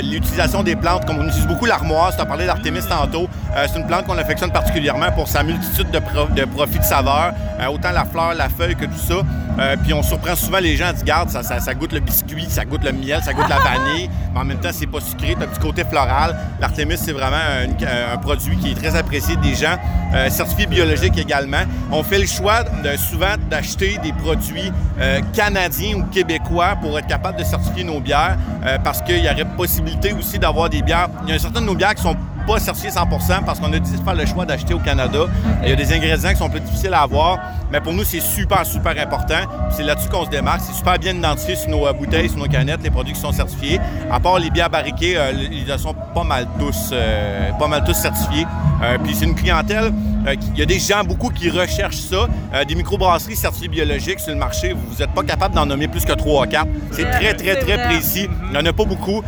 L'utilisation 0.05 0.63
des 0.63 0.77
plantes, 0.77 1.05
comme 1.05 1.19
on 1.19 1.27
utilise 1.27 1.49
beaucoup 1.49 1.67
l'armoise, 1.67 2.15
tu 2.15 2.23
as 2.23 2.27
parlé 2.27 2.47
d'Artémis 2.47 2.87
tantôt, 2.89 3.29
euh, 3.57 3.67
c'est 3.71 3.79
une 3.79 3.87
plante 3.87 4.07
qu'on 4.07 4.17
affectionne 4.17 4.51
particulièrement 4.51 5.11
pour 5.13 5.29
sa 5.29 5.43
multitude 5.43 5.91
de, 5.91 5.99
de 6.35 6.45
profits 6.47 6.79
de 6.79 6.85
saveurs, 6.85 7.35
euh, 7.61 7.67
autant 7.67 7.93
la 7.93 8.05
fleur, 8.05 8.35
la 8.35 8.49
feuille 8.49 8.75
que 8.75 8.87
tout 8.87 8.97
ça. 8.97 9.17
Euh, 9.59 9.77
puis 9.83 9.93
on 9.93 10.03
surprend 10.03 10.35
souvent 10.35 10.59
les 10.59 10.75
gens, 10.77 10.91
dit, 10.95 11.05
garde, 11.05 11.29
ça, 11.29 11.75
goûte 11.75 11.93
le 11.93 12.01
biscuit, 12.01 12.47
ça 12.49 12.65
goûte 12.65 12.83
le 12.85 12.93
miel, 12.93 13.21
ça 13.23 13.35
goûte 13.35 13.49
la 13.51 13.59
vanille, 13.59 14.09
mais 14.33 14.41
en 14.41 14.45
même 14.45 14.59
temps, 14.59 14.71
c'est 14.73 14.87
pas 14.87 15.01
sucré, 15.01 15.37
t'as 15.39 15.45
un 15.45 15.49
petit 15.49 15.61
côté 15.61 15.85
floral. 15.85 16.35
L'Artémis, 16.61 16.97
c'est 16.97 17.13
vraiment 17.13 17.37
un, 17.37 18.17
produit 18.17 18.57
qui 18.57 18.71
est 18.71 18.75
très 18.75 18.97
apprécié 18.97 19.37
des 19.37 19.55
gens, 19.55 19.77
certifié 20.31 20.67
biologique 20.67 21.19
également. 21.19 21.63
On 21.91 22.03
fait 22.03 22.19
le 22.19 22.27
choix 22.27 22.65
souvent 22.97 23.35
d'acheter 23.51 23.99
des 24.03 24.13
produits 24.13 24.73
canadiens 25.35 25.97
ou 25.97 26.05
québécois 26.05 26.77
pour 26.81 26.99
être 26.99 27.09
capable 27.09 27.39
de 27.39 27.45
certifier 27.45 27.85
nos 27.85 28.01
bières, 28.01 28.37
parce 28.85 29.03
qu'il 29.03 29.19
y 29.19 29.29
aurait 29.29 29.45
possibilité 29.57 30.13
aussi 30.13 30.39
d'avoir 30.39 30.71
des 30.71 30.83
bières. 30.83 31.09
Il 31.27 31.33
y 31.33 31.37
a 31.37 31.39
certaines 31.39 31.65
de 31.65 31.69
nos 31.69 31.75
bières 31.75 31.95
qui 31.95 32.03
sont 32.03 32.17
pas 32.43 32.59
certifiées 32.59 32.91
100 32.91 33.07
parce 33.45 33.61
qu'on 33.61 33.73
a 33.73 33.79
décidé 33.79 33.99
de 33.99 34.19
le 34.19 34.27
choix 34.27 34.45
d'acheter 34.45 34.75
au 34.75 34.79
Canada. 34.79 35.27
Il 35.63 35.69
y 35.69 35.73
a 35.73 35.77
des 35.77 35.93
ingrédients 35.93 36.31
qui 36.31 36.37
sont 36.37 36.51
plus 36.51 36.61
difficiles 36.61 36.95
à 36.95 37.03
avoir, 37.03 37.39
mais 37.71 37.81
pour 37.81 37.93
nous, 37.93 38.05
c'est 38.05 38.21
super, 38.21 38.65
super 38.67 38.93
important. 39.01 39.41
C'est 39.71 39.83
là-dessus 39.83 40.09
qu'on 40.09 40.25
se 40.25 40.31
démarque. 40.31 40.61
C'est 40.61 40.75
super 40.75 40.99
bien 40.99 41.15
identifié 41.15 41.57
sur 41.57 41.71
nos 41.71 41.87
euh, 41.87 41.93
bouteilles, 41.93 42.29
sur 42.29 42.39
nos 42.39 42.47
canettes, 42.47 42.83
les 42.83 42.91
produits 42.91 43.15
qui 43.15 43.21
sont 43.21 43.33
certifiés. 43.33 43.81
À 44.11 44.21
part 44.21 44.39
les 44.39 44.51
bières 44.51 44.71
barriquées, 44.71 45.17
euh, 45.17 45.33
ils 45.33 45.79
sont 45.79 45.95
pas 46.15 46.25
mal 46.25 46.47
tous, 46.59 46.91
euh, 46.93 47.51
pas 47.59 47.69
mal 47.69 47.85
tous 47.85 47.95
certifiés. 47.95 48.47
Euh, 48.83 48.99
puis 49.03 49.15
c'est 49.15 49.25
une 49.25 49.35
clientèle, 49.35 49.93
euh, 50.27 50.35
il 50.55 50.59
y 50.59 50.63
a 50.63 50.67
des 50.67 50.79
gens 50.79 51.05
beaucoup 51.05 51.31
qui 51.31 51.51
recherchent 51.51 51.97
ça. 52.01 52.27
Des 52.67 52.75
microbrasseries 52.75 53.37
certifiées 53.37 53.69
biologiques 53.69 54.21
sur 54.21 54.33
le 54.33 54.39
marché, 54.39 54.73
vous 54.75 54.97
n'êtes 54.99 55.13
pas 55.13 55.23
capable 55.23 55.55
d'en 55.55 55.67
nommer 55.67 55.89
plus 55.89 56.05
que 56.05 56.13
3 56.13 56.43
ou 56.45 56.49
4. 56.49 56.67
C'est 56.91 57.11
très, 57.11 57.35
très, 57.35 57.57
très 57.57 57.83
précis. 57.85 58.29
Il 58.47 58.51
n'y 58.51 58.57
en 58.59 58.67
a 58.67 58.73
pas 58.73 58.85
beaucoup. 58.85 59.23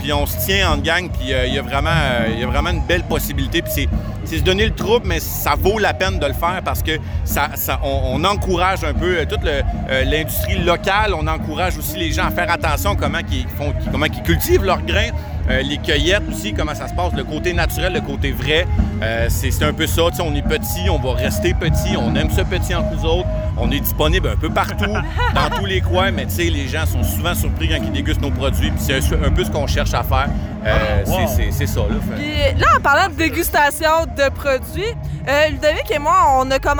Puis 0.00 0.12
on 0.12 0.26
se 0.26 0.36
tient 0.44 0.72
en 0.72 0.78
gang, 0.78 1.08
puis 1.08 1.30
il 1.46 1.54
y, 1.54 1.58
a 1.58 1.62
vraiment, 1.62 1.90
il 2.32 2.40
y 2.40 2.42
a 2.42 2.46
vraiment 2.46 2.70
une 2.70 2.82
belle 2.84 3.04
possibilité. 3.04 3.62
Puis 3.62 3.72
c'est, 3.74 3.88
c'est 4.24 4.38
se 4.38 4.42
donner 4.42 4.64
le 4.64 4.74
trouble, 4.74 5.06
mais 5.06 5.20
ça 5.20 5.54
vaut 5.58 5.78
la 5.78 5.94
peine 5.94 6.18
de 6.18 6.26
le 6.26 6.32
faire 6.32 6.60
parce 6.64 6.82
que 6.82 6.92
ça, 7.24 7.50
ça- 7.56 7.78
on, 7.84 8.14
on 8.20 8.24
encourage 8.24 8.82
un 8.82 8.94
peu 8.94 9.24
toute 9.26 9.44
euh, 9.44 9.62
l'industrie 10.04 10.58
locale. 10.58 11.14
On 11.14 11.26
encourage 11.26 11.76
aussi 11.78 11.96
les 11.98 12.10
gens 12.10 12.24
à 12.26 12.30
faire 12.30 12.50
attention 12.50 12.96
comment 12.96 13.18
ils, 13.30 13.46
font, 13.56 13.72
comment 13.92 14.06
ils 14.06 14.22
cultivent 14.22 14.64
leurs 14.64 14.82
grains. 14.82 15.10
Euh, 15.50 15.62
les 15.62 15.78
cueillettes 15.78 16.22
aussi, 16.30 16.54
comment 16.54 16.74
ça 16.74 16.88
se 16.88 16.94
passe, 16.94 17.12
le 17.14 17.24
côté 17.24 17.52
naturel, 17.52 17.92
le 17.92 18.00
côté 18.00 18.32
vrai. 18.32 18.66
Euh, 19.02 19.26
c'est, 19.28 19.62
un 19.62 19.72
peu 19.72 19.86
ça. 19.86 20.02
On 20.20 20.34
est 20.34 20.42
petit, 20.42 20.88
on 20.90 20.98
va 20.98 21.14
rester 21.14 21.54
petit, 21.54 21.96
on 21.98 22.14
aime 22.14 22.30
ce 22.30 22.42
petit 22.42 22.74
entre 22.74 22.94
nous 22.96 23.04
autres. 23.04 23.28
On 23.56 23.70
est 23.70 23.80
disponible 23.80 24.28
un 24.28 24.36
peu 24.36 24.50
partout, 24.50 24.92
dans 25.34 25.56
tous 25.56 25.64
les 25.66 25.80
coins, 25.80 26.10
mais 26.10 26.26
tu 26.26 26.32
sais, 26.34 26.44
les 26.44 26.68
gens 26.68 26.86
sont 26.86 27.02
souvent 27.04 27.34
surpris 27.34 27.68
quand 27.68 27.76
ils 27.82 27.92
dégustent 27.92 28.20
nos 28.22 28.30
produits. 28.30 28.70
Puis 28.70 28.80
c'est 28.80 28.96
un, 29.14 29.30
peu 29.30 29.44
ce 29.44 29.50
qu'on 29.50 29.66
cherche 29.66 29.94
à 29.94 30.02
faire. 30.02 30.28
Euh, 30.66 31.04
Wow. 31.06 31.28
c'est- 31.52 31.66
ça, 31.66 31.80
là. 31.80 31.86
Fait- 32.08 32.22
Puis 32.54 32.60
là, 32.60 32.66
en 32.78 32.80
parlant 32.80 33.08
de 33.08 33.14
dégustation 33.18 34.06
de 34.16 34.30
produits, 34.30 34.94
euh, 35.28 35.48
Ludovic 35.50 35.90
et 35.90 35.98
moi, 35.98 36.14
on 36.38 36.50
a, 36.50 36.58
quand- 36.58 36.74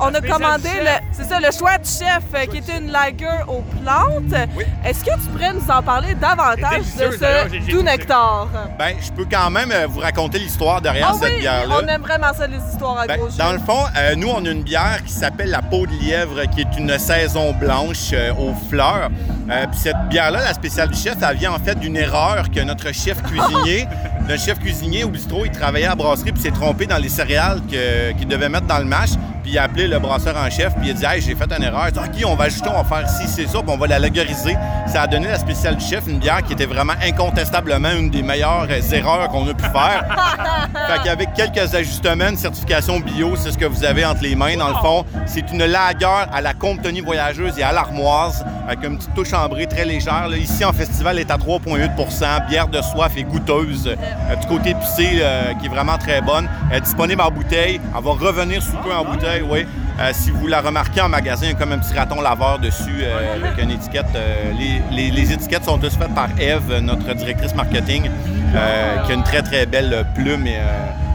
on 0.00 0.14
a 0.14 0.20
commandé 0.22 0.70
le, 0.80 0.90
c'est 1.12 1.24
ça, 1.24 1.38
le 1.38 1.50
choix 1.52 1.76
de 1.76 1.84
chef, 1.84 2.22
euh, 2.34 2.46
qui 2.50 2.58
était 2.58 2.78
une 2.78 2.90
lager 2.90 3.26
aux 3.46 3.62
plantes. 3.82 4.48
Oui. 4.56 4.64
Est-ce 4.86 5.00
que 5.04 5.10
tu 5.14 5.28
pourrais 5.30 5.52
nous 5.52 5.70
en 5.70 5.82
parler 5.82 6.14
davantage 6.14 6.80
de 6.98 7.10
ce 7.12 7.70
doux 7.70 7.82
nectar? 7.82 8.48
Ben, 8.78 8.94
je 9.00 9.12
peux 9.12 9.26
quand 9.30 9.50
même 9.50 9.70
euh, 9.70 9.86
vous 9.86 10.00
raconter 10.00 10.38
l'histoire 10.38 10.80
derrière 10.80 11.10
Ah 11.10 11.16
cette 11.20 11.34
oui, 11.34 11.40
bière-là. 11.40 11.74
on 11.82 11.86
aime 11.88 12.00
vraiment 12.02 12.32
ça, 12.34 12.46
les 12.46 12.56
histoires 12.72 13.00
à 13.00 13.06
Ben, 13.06 13.18
gros 13.18 13.28
dans 13.36 13.52
le 13.52 13.58
fond, 13.58 13.84
euh, 13.98 14.14
nous, 14.16 14.28
on 14.28 14.44
a 14.46 14.50
une 14.50 14.62
bière 14.62 15.00
qui 15.04 15.12
s'appelle 15.12 15.50
la 15.50 15.60
peau 15.60 15.84
de 15.86 15.92
lièvre, 15.92 16.15
qui 16.52 16.62
est 16.62 16.78
une 16.78 16.98
saison 16.98 17.52
blanche 17.52 18.10
euh, 18.12 18.32
aux 18.32 18.54
fleurs. 18.70 19.10
Euh, 19.50 19.66
Puis 19.70 19.80
cette 19.80 20.08
bière-là, 20.08 20.42
la 20.44 20.54
spéciale 20.54 20.88
du 20.88 20.98
chef, 20.98 21.16
elle 21.22 21.36
vient 21.36 21.52
en 21.52 21.58
fait 21.58 21.78
d'une 21.78 21.96
erreur 21.96 22.50
que 22.50 22.60
notre 22.60 22.92
chef 22.92 23.22
cuisinier, 23.22 23.86
notre 24.28 24.42
chef 24.42 24.58
cuisinier 24.58 25.04
au 25.04 25.08
bistrot, 25.08 25.44
il 25.44 25.50
travaillait 25.50 25.86
à 25.86 25.90
la 25.90 25.94
brasserie 25.94 26.32
puis 26.32 26.42
s'est 26.42 26.50
trompé 26.50 26.86
dans 26.86 26.98
les 26.98 27.08
céréales 27.08 27.60
qu'il 27.68 28.28
devait 28.28 28.48
mettre 28.48 28.66
dans 28.66 28.78
le 28.78 28.84
mash. 28.84 29.10
Puis 29.46 29.54
il 29.54 29.58
a 29.58 29.62
appelé 29.62 29.86
le 29.86 30.00
brasseur 30.00 30.36
en 30.36 30.50
chef, 30.50 30.74
puis 30.74 30.88
il 30.88 30.90
a 30.90 30.94
dit 30.94 31.04
Hey, 31.04 31.22
j'ai 31.22 31.36
fait 31.36 31.48
une 31.56 31.62
erreur. 31.62 31.92
Dit, 31.92 32.00
OK, 32.00 32.28
on 32.28 32.34
va 32.34 32.46
ajouter, 32.46 32.68
on 32.68 32.82
va 32.82 32.82
faire 32.82 33.08
ci, 33.08 33.28
c'est 33.28 33.46
ça, 33.46 33.60
puis 33.60 33.70
on 33.70 33.76
va 33.76 33.86
la 33.86 34.00
lagoriser. 34.00 34.56
Ça 34.88 35.02
a 35.02 35.06
donné 35.06 35.28
la 35.28 35.38
spéciale 35.38 35.76
du 35.76 35.84
chef, 35.84 36.08
une 36.08 36.18
bière 36.18 36.42
qui 36.42 36.54
était 36.54 36.66
vraiment 36.66 36.94
incontestablement 37.00 37.92
une 37.92 38.10
des 38.10 38.24
meilleures 38.24 38.66
euh, 38.68 38.92
erreurs 38.92 39.28
qu'on 39.28 39.48
a 39.48 39.54
pu 39.54 39.62
faire. 39.62 40.04
Fait 40.88 41.02
qu'avec 41.04 41.32
quelques 41.34 41.76
ajustements, 41.76 42.30
une 42.30 42.36
certification 42.36 42.98
bio, 42.98 43.36
c'est 43.36 43.52
ce 43.52 43.58
que 43.58 43.66
vous 43.66 43.84
avez 43.84 44.04
entre 44.04 44.22
les 44.22 44.34
mains. 44.34 44.56
Dans 44.56 44.68
le 44.68 44.74
fond, 44.74 45.04
c'est 45.26 45.48
une 45.52 45.64
lagueur 45.64 46.26
à 46.32 46.40
la 46.40 46.52
Comptonie 46.52 47.00
voyageuse 47.00 47.56
et 47.56 47.62
à 47.62 47.70
l'armoise, 47.70 48.44
avec 48.66 48.82
une 48.82 48.98
petite 48.98 49.14
touche 49.14 49.32
ambrée 49.32 49.68
très 49.68 49.84
légère. 49.84 50.26
Là, 50.28 50.36
ici, 50.36 50.64
en 50.64 50.72
festival, 50.72 51.18
elle 51.18 51.26
est 51.26 51.30
à 51.30 51.36
3,8% 51.36 52.48
bière 52.48 52.66
de 52.66 52.82
soif 52.82 53.12
et 53.16 53.22
goûteuse. 53.22 53.86
Euh, 53.86 54.36
du 54.36 54.46
côté 54.48 54.70
épicé, 54.70 55.20
euh, 55.20 55.54
qui 55.54 55.66
est 55.66 55.70
vraiment 55.70 55.98
très 55.98 56.20
bonne. 56.20 56.48
Elle 56.70 56.78
est 56.78 56.80
disponible 56.80 57.22
en 57.22 57.30
bouteille. 57.30 57.80
Elle 57.96 58.02
va 58.02 58.10
revenir 58.10 58.60
sous 58.60 58.76
peu 58.78 58.92
en 58.92 59.04
bouteille, 59.04 59.35
oui. 59.42 59.66
Euh, 59.98 60.10
si 60.12 60.30
vous 60.30 60.46
la 60.46 60.60
remarquez 60.60 61.00
en 61.00 61.08
magasin, 61.08 61.46
il 61.46 61.52
y 61.52 61.52
a 61.52 61.54
comme 61.54 61.72
un 61.72 61.78
petit 61.78 61.94
raton 61.94 62.20
laveur 62.20 62.58
dessus 62.58 63.00
euh, 63.02 63.34
avec 63.36 63.62
une 63.62 63.70
étiquette. 63.70 64.06
Euh, 64.14 64.52
les, 64.58 64.82
les- 64.96 65.10
les 65.10 65.32
étiquettes 65.32 65.64
sont 65.64 65.78
toutes 65.78 65.92
faites 65.92 66.14
par 66.14 66.28
Eve, 66.38 66.80
notre 66.82 67.14
directrice 67.14 67.54
marketing, 67.54 68.10
euh, 68.54 69.02
qui 69.04 69.12
a 69.12 69.14
une 69.14 69.24
très 69.24 69.42
très 69.42 69.64
belle 69.66 70.04
plume 70.14 70.46
et 70.46 70.58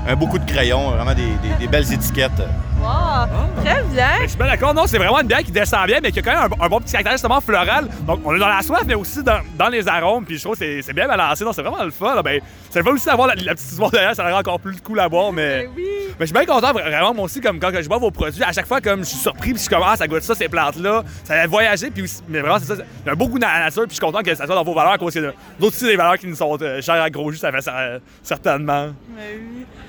un 0.09 0.15
beaucoup 0.15 0.39
de 0.39 0.49
crayons, 0.51 0.91
vraiment 0.91 1.13
des, 1.13 1.21
des- 1.47 1.55
des 1.59 1.67
belles 1.67 1.91
étiquettes. 1.93 2.41
Wow, 2.81 3.27
très 3.63 3.83
bien. 3.83 4.07
Ben, 4.17 4.21
je 4.23 4.27
suis 4.27 4.37
bien 4.37 4.47
d'accord. 4.47 4.73
Non, 4.73 4.87
c'est 4.87 4.97
vraiment 4.97 5.19
une 5.19 5.27
bière 5.27 5.43
qui 5.43 5.51
descend 5.51 5.85
bien, 5.85 5.99
mais 6.01 6.11
qui 6.11 6.19
a 6.19 6.21
quand 6.23 6.31
même 6.41 6.51
un, 6.59 6.65
un 6.65 6.69
bon 6.69 6.79
petit 6.79 6.91
caractère 6.91 7.13
justement 7.13 7.39
floral. 7.41 7.87
Donc, 8.07 8.21
on 8.25 8.35
est 8.35 8.39
dans 8.39 8.47
la 8.47 8.61
soif, 8.61 8.81
mais 8.87 8.95
aussi 8.95 9.21
dans, 9.23 9.39
dans 9.57 9.69
les 9.69 9.87
arômes. 9.87 10.25
Puis 10.25 10.37
je 10.37 10.43
trouve 10.43 10.53
que 10.53 10.59
c'est- 10.65 10.81
c'est 10.81 10.93
bien 10.93 11.07
balancé. 11.07 11.43
Non, 11.43 11.53
c'est 11.53 11.61
vraiment 11.61 11.83
le 11.83 11.91
fun. 11.91 12.15
là. 12.15 12.23
Ben, 12.23 12.41
c'est 12.69 12.79
le 12.79 12.85
fun 12.85 12.91
aussi 12.93 13.05
d'avoir 13.05 13.27
la, 13.27 13.35
la 13.35 13.53
petite 13.53 13.69
histoire 13.71 13.91
derrière. 13.91 14.15
Ça 14.15 14.23
rend 14.29 14.39
encore 14.39 14.59
plus 14.59 14.79
cool 14.81 14.99
à 14.99 15.07
boire, 15.09 15.31
mais. 15.31 15.63
Ben 15.63 15.69
oui. 15.75 15.85
Mais 16.19 16.25
je 16.27 16.33
suis 16.33 16.33
bien 16.33 16.45
content, 16.45 16.71
vraiment, 16.73 17.13
moi 17.13 17.25
aussi, 17.25 17.39
comme 17.41 17.59
quand 17.59 17.71
je 17.73 17.87
bois 17.87 17.97
vos 17.97 18.11
produits, 18.11 18.43
à 18.43 18.51
chaque 18.51 18.67
fois, 18.67 18.81
comme 18.81 18.99
je 18.99 19.05
suis 19.09 19.17
surpris, 19.17 19.53
puis 19.53 19.63
je 19.63 19.69
commence 19.69 20.01
à 20.01 20.07
goûter 20.07 20.21
ça, 20.21 20.35
ces 20.35 20.49
plantes-là, 20.49 21.03
ça 21.23 21.33
a 21.35 21.47
voyagé, 21.47 21.89
puis 21.89 22.03
aussi- 22.03 22.21
mais 22.27 22.41
vraiment, 22.41 22.59
c'est 22.59 22.65
ça, 22.65 22.75
il 22.75 23.05
y 23.07 23.09
a 23.09 23.13
un 23.13 23.15
beau 23.15 23.27
goût 23.27 23.39
dans 23.39 23.47
la 23.47 23.59
nature, 23.61 23.83
puis 23.83 23.91
je 23.91 23.95
suis 23.95 24.05
content 24.05 24.21
que 24.21 24.35
ça 24.35 24.45
soit 24.45 24.53
dans 24.53 24.63
vos 24.63 24.73
valeurs, 24.75 24.99
parce 24.99 25.13
que 25.15 25.19
d'autres 25.59 25.75
aussi, 25.75 25.85
des 25.85 25.95
valeurs 25.95 26.17
qui 26.17 26.27
nous 26.27 26.35
sont 26.35 26.57
euh, 26.61 26.81
chères 26.81 27.01
à 27.01 27.09
gros 27.09 27.31
jus, 27.31 27.37
ça 27.37 27.51
fait 27.51 27.61
ça, 27.61 27.75
euh, 27.79 27.99
certainement. 28.21 28.87
Ben 29.09 29.39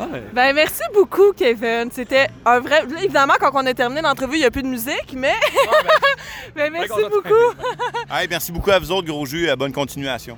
oui. 0.01 0.07
Ben 0.32 0.55
merci 0.55 0.82
beaucoup, 0.95 1.32
Kevin. 1.36 1.90
C'était 1.93 2.28
un 2.47 2.61
vrai. 2.61 2.82
Là, 2.91 3.03
évidemment, 3.03 3.35
quand 3.41 3.51
on 3.55 3.66
a 3.66 3.74
terminé 3.74 4.01
l'entrevue, 4.03 4.35
il 4.37 4.41
n'y 4.41 4.45
a 4.45 4.51
plus 4.51 4.62
de 4.62 4.68
musique, 4.68 5.14
mais. 5.16 5.35
mais 6.57 6.70
merci 6.70 6.89
content 6.89 7.09
de 7.09 7.11
beaucoup. 7.11 7.62
Hey, 8.11 8.26
merci 8.28 8.53
beaucoup 8.53 8.70
à 8.70 8.78
vous 8.78 8.91
autres, 8.93 9.07
gros 9.09 9.24
jus. 9.26 9.49
euh, 9.49 9.57
Bonne 9.57 9.72
continuation. 9.72 10.37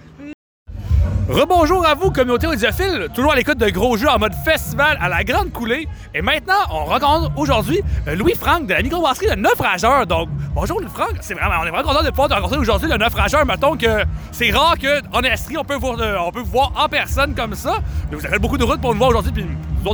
Rebonjour 1.29 1.87
à 1.87 1.95
vous, 1.95 2.11
communauté 2.11 2.47
audiophile, 2.47 3.09
toujours 3.15 3.33
à 3.33 3.37
l'écoute 3.37 3.57
de 3.57 3.71
Gros 3.71 3.97
Jeux 3.97 4.11
en 4.11 4.19
mode 4.19 4.35
festival 4.45 4.99
à 5.01 5.09
la 5.09 5.25
Grande 5.25 5.51
Coulée. 5.53 5.89
Et 6.15 6.21
maintenant, 6.21 6.59
on 6.71 6.85
rencontre 6.85 7.33
aujourd'hui 7.39 7.81
euh, 8.07 8.15
Louis-Franck 8.15 8.67
de 8.67 8.75
la 8.75 8.83
microbrasserie 8.83 9.29
Le 9.29 9.37
Naufrageur. 9.37 10.07
Donc, 10.07 10.29
bonjour 10.55 10.79
Louis-Franck, 10.83 11.15
c'est 11.23 11.33
vraiment, 11.33 11.55
on 11.63 11.65
est 11.67 11.71
vraiment 11.71 11.89
content 11.89 12.03
de 12.05 12.11
pouvoir 12.11 12.29
te 12.29 12.35
rencontrer 12.35 12.59
aujourd'hui, 12.59 12.91
le 12.91 12.99
Naufrageur. 12.99 13.47
Mettons 13.47 13.75
que 13.75 14.05
c'est 14.33 14.51
rare 14.51 14.75
qu'en 14.79 15.21
Estrie, 15.23 15.57
on 15.57 15.65
peut, 15.65 15.77
vous, 15.77 15.93
euh, 15.99 16.19
on 16.21 16.31
peut 16.31 16.41
vous 16.41 16.51
voir 16.51 16.73
en 16.77 16.89
personne 16.91 17.35
comme 17.35 17.55
ça. 17.55 17.79
Mais 18.11 18.19
vous 18.19 18.27
avez 18.27 18.39
beaucoup 18.39 18.59
de 18.59 18.65
route 18.65 18.83
pour 18.83 18.93
nous 18.93 18.99
voir 18.99 19.09
aujourd'hui, 19.09 19.33
puis 19.33 19.47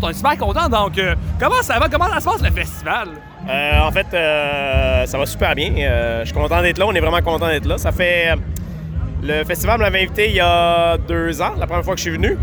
on 0.02 0.10
est 0.10 0.14
super 0.14 0.36
contents. 0.36 0.68
Donc, 0.68 0.98
euh, 0.98 1.14
comment 1.38 1.62
ça 1.62 1.78
va? 1.78 1.88
Comment 1.88 2.08
ça 2.08 2.20
se 2.20 2.24
passe 2.24 2.42
le 2.42 2.50
festival? 2.50 3.08
Euh, 3.48 3.80
en 3.80 3.90
fait, 3.90 4.06
euh, 4.12 5.06
ça 5.06 5.18
va 5.18 5.26
super 5.26 5.54
bien. 5.54 5.72
Je 6.20 6.24
suis 6.24 6.34
content 6.34 6.62
d'être 6.62 6.78
là. 6.78 6.86
On 6.86 6.94
est 6.94 7.00
vraiment 7.00 7.22
content 7.22 7.48
d'être 7.48 7.66
là. 7.66 7.78
Ça 7.78 7.92
fait. 7.92 8.34
Le 9.22 9.44
festival 9.44 9.78
m'avait 9.80 10.02
invité 10.02 10.30
il 10.30 10.36
y 10.36 10.40
a 10.40 10.96
deux 10.96 11.42
ans, 11.42 11.52
la 11.58 11.66
première 11.66 11.84
fois 11.84 11.94
que 11.94 11.98
je 11.98 12.04
suis 12.04 12.12
venu. 12.12 12.38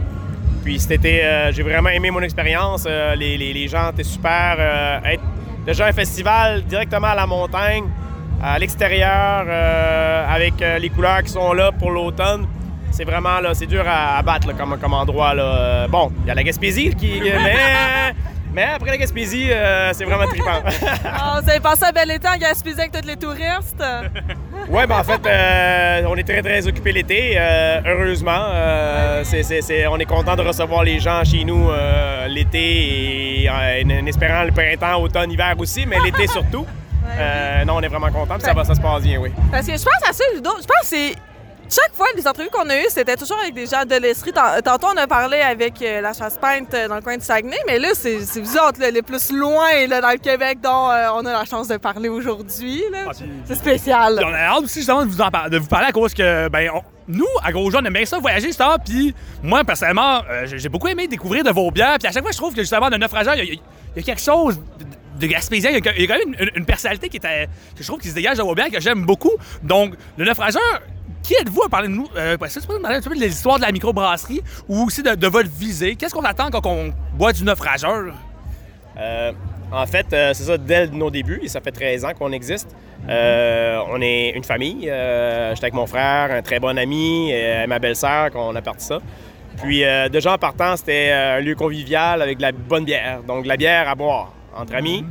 Puis 0.63 0.79
c'était. 0.79 1.51
j'ai 1.51 1.63
vraiment 1.63 1.89
aimé 1.89 2.11
mon 2.11 2.21
expérience. 2.21 2.85
Les, 2.85 3.67
gens 3.67 3.91
étaient 3.91 4.03
super. 4.03 5.01
Déjà 5.65 5.87
un 5.87 5.93
festival 5.93 6.63
directement 6.63 7.07
à 7.07 7.15
la 7.15 7.25
montagne, 7.25 7.85
à 8.41 8.57
l'extérieur, 8.59 9.45
avec 10.29 10.53
les 10.79 10.89
couleurs 10.89 11.23
qui 11.23 11.31
sont 11.31 11.53
là 11.53 11.71
pour 11.71 11.91
l'automne. 11.91 12.47
C'est 12.97 13.03
vraiment 13.05 13.39
là, 13.39 13.53
c'est 13.53 13.67
dur 13.67 13.83
à, 13.87 14.17
à 14.17 14.21
battre 14.23 14.47
là, 14.47 14.53
comme, 14.57 14.75
comme 14.79 14.93
endroit. 14.93 15.35
Là. 15.35 15.43
Euh, 15.43 15.87
Bon, 15.87 16.11
il 16.23 16.27
y 16.27 16.31
a 16.31 16.33
la 16.33 16.41
Gaspésie 16.43 16.95
qui. 16.95 17.21
Mais, 17.21 18.13
mais 18.53 18.63
après 18.75 18.89
la 18.89 18.97
Gaspésie, 18.97 19.49
euh, 19.51 19.91
c'est 19.93 20.03
vraiment 20.03 20.25
trippant. 20.25 20.63
Ah, 21.05 21.39
vous 21.43 21.47
avez 21.49 21.59
passé 21.59 21.83
un 21.85 21.91
bel 21.91 22.09
été 22.09 22.27
en 22.27 22.37
Gaspésie 22.37 22.79
avec 22.79 22.91
tous 22.91 23.07
les 23.07 23.15
touristes? 23.15 23.83
Oui, 24.69 24.81
ben 24.85 24.97
en 24.99 25.03
fait, 25.03 25.21
euh, 25.25 26.01
on 26.09 26.15
est 26.17 26.23
très, 26.27 26.41
très 26.41 26.67
occupés 26.67 26.91
l'été, 26.91 27.35
euh, 27.37 27.79
heureusement. 27.85 28.47
C'est- 29.23 29.43
c'est- 29.43 29.61
c'est- 29.61 29.87
on 29.87 29.97
est 29.97 30.05
content 30.05 30.35
de 30.35 30.41
recevoir 30.41 30.83
les 30.83 30.99
gens 30.99 31.23
chez 31.23 31.45
nous 31.45 31.69
l'été 32.27 33.43
et 33.43 33.49
en, 33.49 33.53
en 33.53 34.05
espérant 34.07 34.43
le 34.43 34.51
printemps, 34.51 34.99
automne, 35.01 35.31
hiver 35.31 35.53
aussi, 35.59 35.85
mais 35.85 35.97
l'été 36.03 36.27
surtout. 36.27 36.65
Euh, 37.19 37.63
non, 37.63 37.75
on 37.77 37.81
est 37.81 37.87
vraiment 37.87 38.11
content, 38.11 38.33
puis 38.35 38.43
ça 38.43 38.53
va, 38.53 38.65
ça 38.65 38.75
se 38.75 38.81
passe 38.81 39.01
bien, 39.01 39.17
oui. 39.17 39.31
Parce 39.49 39.65
que 39.65 39.71
je 39.77 39.83
pense 39.83 40.09
à 40.09 40.11
ça, 40.11 40.23
Ludo. 40.35 40.49
Je 40.61 40.65
pense 40.67 40.81
que 40.81 40.85
c'est. 40.87 41.13
Chaque 41.69 41.93
fois, 41.93 42.07
les 42.15 42.25
entrevues 42.25 42.49
qu'on 42.49 42.69
a 42.69 42.77
eues, 42.77 42.85
c'était 42.89 43.17
toujours 43.17 43.37
avec 43.39 43.53
des 43.53 43.65
gens 43.65 43.83
de 43.83 43.95
l'Estrie. 43.95 44.31
Tant- 44.31 44.61
Tantôt, 44.63 44.87
on 44.93 44.97
a 44.97 45.05
parlé 45.05 45.39
avec 45.41 45.81
euh, 45.81 45.99
la 45.99 46.13
chasse-peinte 46.13 46.73
euh, 46.73 46.87
dans 46.87 46.95
le 46.95 47.01
coin 47.01 47.17
de 47.17 47.21
Saguenay, 47.21 47.57
mais 47.67 47.77
là, 47.77 47.89
c'est 47.93 48.17
vous 48.39 48.55
autres, 48.57 48.79
là, 48.79 48.89
les 48.89 49.01
plus 49.01 49.31
loin 49.33 49.85
là, 49.87 49.99
dans 49.99 50.11
le 50.11 50.17
Québec, 50.17 50.59
dont 50.63 50.89
euh, 50.89 51.07
on 51.13 51.25
a 51.25 51.33
la 51.33 51.43
chance 51.45 51.67
de 51.67 51.75
parler 51.75 52.07
aujourd'hui. 52.07 52.83
Ah, 52.95 53.11
C'est 53.45 53.55
spécial. 53.55 54.17
On 54.25 54.33
a 54.33 54.37
hâte 54.37 54.63
aussi 54.63 54.79
justement 54.79 55.03
de 55.05 55.09
vous, 55.11 55.19
en 55.21 55.29
par- 55.29 55.49
de 55.49 55.57
vous 55.57 55.67
parler 55.67 55.87
à 55.87 55.91
cause 55.91 56.13
que, 56.13 56.47
ben, 56.47 56.69
on- 56.73 56.81
nous, 57.09 57.25
à 57.43 57.51
Gros 57.51 57.73
on 57.75 57.83
aime 57.83 57.93
bien 57.93 58.05
ça 58.05 58.17
voyager, 58.19 58.47
justement. 58.47 58.77
Puis 58.83 59.13
moi, 59.43 59.63
personnellement, 59.65 60.21
euh, 60.29 60.45
j'ai 60.45 60.69
beaucoup 60.69 60.87
aimé 60.87 61.07
découvrir 61.07 61.43
de 61.43 61.51
vos 61.51 61.69
bières. 61.71 61.97
Puis 61.99 62.07
à 62.07 62.11
chaque 62.11 62.23
fois, 62.23 62.31
je 62.31 62.37
trouve 62.37 62.53
que 62.53 62.61
justement, 62.61 62.89
de 62.89 62.95
naufrageur, 62.95 63.35
il 63.35 63.43
y, 63.45 63.51
a- 63.51 63.53
il 63.53 63.59
y 63.97 63.99
a 63.99 64.03
quelque 64.03 64.21
chose 64.23 64.57
de, 64.79 65.19
de 65.19 65.27
gaspésien. 65.27 65.71
Il 65.71 65.75
y, 65.75 65.77
a, 65.77 66.07
quand 66.07 66.17
même 66.17 66.33
une, 66.39 66.49
une 66.55 66.65
personnalité 66.65 67.09
qui 67.09 67.17
euh, 67.25 67.45
que 67.75 67.83
je 67.83 67.87
trouve 67.87 67.99
qui 67.99 68.07
se 68.09 68.15
dégage 68.15 68.37
de 68.37 68.69
que 68.71 68.79
j'aime 68.79 69.05
beaucoup. 69.05 69.31
Donc, 69.63 69.95
le 70.17 70.23
naufrageur. 70.25 70.61
Qui 71.27 71.33
êtes-vous 71.33 71.63
à 71.63 71.67
parler 71.67 71.89
de 71.89 71.93
nous? 71.93 72.07
Est-ce 72.15 72.55
que 72.55 72.61
tu 72.61 72.67
peux 72.67 72.79
parler 72.79 72.99
un 72.99 73.01
peu 73.01 73.13
de 73.13 73.19
l'histoire 73.19 73.57
de 73.57 73.63
la 73.63 73.71
microbrasserie 73.73 74.41
ou 74.69 74.85
aussi 74.85 75.03
de, 75.03 75.27
votre 75.27 75.49
visée? 75.49 75.97
Qu'est-ce 75.97 76.13
qu'on 76.13 76.23
attend 76.23 76.49
quand 76.49 76.65
on 76.65 76.93
boit 77.15 77.33
du 77.33 77.43
naufrageur? 77.43 78.13
Euh, 78.97 79.33
en 79.69 79.85
fait, 79.85 80.05
euh, 80.13 80.33
c'est 80.33 80.43
ça, 80.43 80.57
dès 80.57 80.87
nos 80.87 81.11
débuts, 81.11 81.41
et 81.43 81.49
ça 81.49 81.59
fait 81.59 81.73
13 81.73 82.05
ans 82.05 82.13
qu'on 82.17 82.31
existe. 82.31 82.73
Euh, 83.09 83.77
on 83.89 84.01
est 84.01 84.29
une 84.37 84.45
famille. 84.45 84.83
J'étais 84.83 85.63
avec 85.63 85.73
mon 85.73 85.85
frère, 85.85 86.31
un 86.31 86.41
très 86.41 86.61
bon 86.61 86.77
ami, 86.77 87.31
et 87.31 87.67
ma 87.67 87.79
belle-sœur, 87.79 88.31
qu'on 88.31 88.55
a 88.55 88.61
parti 88.61 88.85
ça. 88.85 88.99
Puis, 89.61 89.83
déjà 90.09 90.31
en 90.33 90.37
partant, 90.37 90.77
c'était 90.77 91.11
un 91.11 91.41
lieu 91.41 91.55
convivial 91.55 92.21
avec 92.21 92.37
de 92.37 92.43
la 92.43 92.53
bonne 92.53 92.85
bière. 92.85 93.19
Donc, 93.27 93.43
de 93.43 93.49
la 93.49 93.57
bière 93.57 93.89
à 93.89 93.95
boire 93.95 94.31
entre 94.55 94.75
amis. 94.75 95.03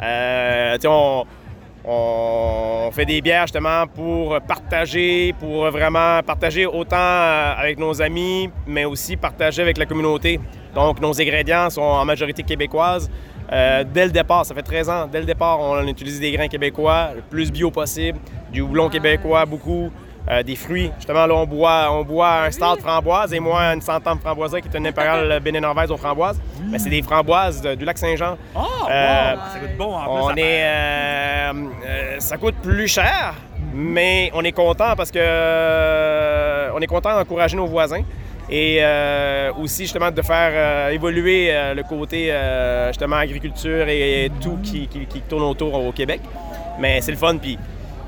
On, 0.00 1.24
on 1.90 2.90
fait 2.92 3.06
des 3.06 3.22
bières 3.22 3.46
justement 3.46 3.86
pour 3.86 4.38
partager, 4.42 5.34
pour 5.40 5.70
vraiment 5.70 6.22
partager 6.22 6.66
autant 6.66 6.96
euh, 6.98 7.54
avec 7.56 7.78
nos 7.78 8.02
amis, 8.02 8.50
mais 8.66 8.84
aussi 8.84 9.16
partager 9.16 9.62
avec 9.62 9.78
la 9.78 9.86
communauté. 9.86 10.38
Donc, 10.74 11.00
nos 11.00 11.18
ingrédients 11.18 11.70
sont 11.70 11.80
en 11.80 12.04
majorité 12.04 12.42
québécoises. 12.42 13.10
Euh, 13.50 13.84
dès 13.90 14.04
le 14.04 14.12
départ, 14.12 14.44
ça 14.44 14.54
fait 14.54 14.62
13 14.62 14.90
ans, 14.90 15.06
dès 15.10 15.20
le 15.20 15.24
départ, 15.24 15.58
on 15.60 15.86
utilise 15.86 16.20
des 16.20 16.30
grains 16.30 16.48
québécois, 16.48 17.12
le 17.16 17.22
plus 17.22 17.50
bio 17.50 17.70
possible, 17.70 18.18
du 18.52 18.60
houblon 18.60 18.90
québécois, 18.90 19.46
beaucoup, 19.46 19.90
euh, 20.30 20.42
des 20.42 20.56
fruits. 20.56 20.90
Justement, 20.96 21.26
là, 21.26 21.34
on 21.34 21.46
boit, 21.46 21.88
on 21.90 22.02
boit 22.04 22.42
un 22.44 22.50
stade 22.50 22.80
framboise 22.80 23.32
et 23.32 23.40
moi, 23.40 23.60
une 23.72 23.80
centame 23.80 24.18
framboise 24.18 24.52
qui 24.60 24.68
est 24.68 24.78
une 24.78 24.86
impériale 24.86 25.40
Bénin 25.40 25.60
Norvège 25.60 25.90
aux 25.90 25.96
framboises. 25.96 26.40
Mais 26.70 26.78
c'est 26.78 26.90
des 26.90 27.02
framboises 27.02 27.60
de- 27.62 27.74
du 27.74 27.84
lac 27.84 27.96
Saint-Jean. 27.98 28.36
Oh, 28.54 28.60
Euh, 28.90 29.34
wow! 29.34 29.40
Ça 29.52 29.58
goûte 29.60 29.76
bon 29.78 29.94
en 29.94 30.00
plus. 30.02 30.10
On 30.10 30.28
ça 30.28 30.34
est, 30.36 30.62
euh, 30.64 31.52
euh, 31.86 32.16
ça 32.20 32.36
coûte 32.36 32.56
plus 32.62 32.88
cher, 32.88 33.34
mais 33.72 34.30
on 34.34 34.44
est 34.44 34.52
content 34.52 34.94
parce 34.96 35.10
que 35.10 35.18
euh, 35.20 36.70
on 36.74 36.80
est 36.80 36.86
content 36.86 37.14
d'encourager 37.16 37.56
nos 37.56 37.66
voisins 37.66 38.02
et 38.50 38.78
euh, 38.80 39.52
aussi 39.60 39.82
justement 39.82 40.10
de 40.10 40.22
faire 40.22 40.50
euh, 40.54 40.90
évoluer 40.90 41.48
euh, 41.50 41.74
le 41.74 41.82
côté 41.82 42.28
euh, 42.30 42.88
justement 42.88 43.16
agriculture 43.16 43.86
et, 43.88 44.30
tout 44.42 44.58
qui, 44.62 44.86
qui- 44.88 45.06
qui 45.06 45.20
tourne 45.22 45.42
autour 45.44 45.74
au 45.74 45.92
Québec. 45.92 46.20
Mais 46.78 47.00
c'est 47.00 47.10
le 47.12 47.18
fun, 47.18 47.36
puis 47.36 47.58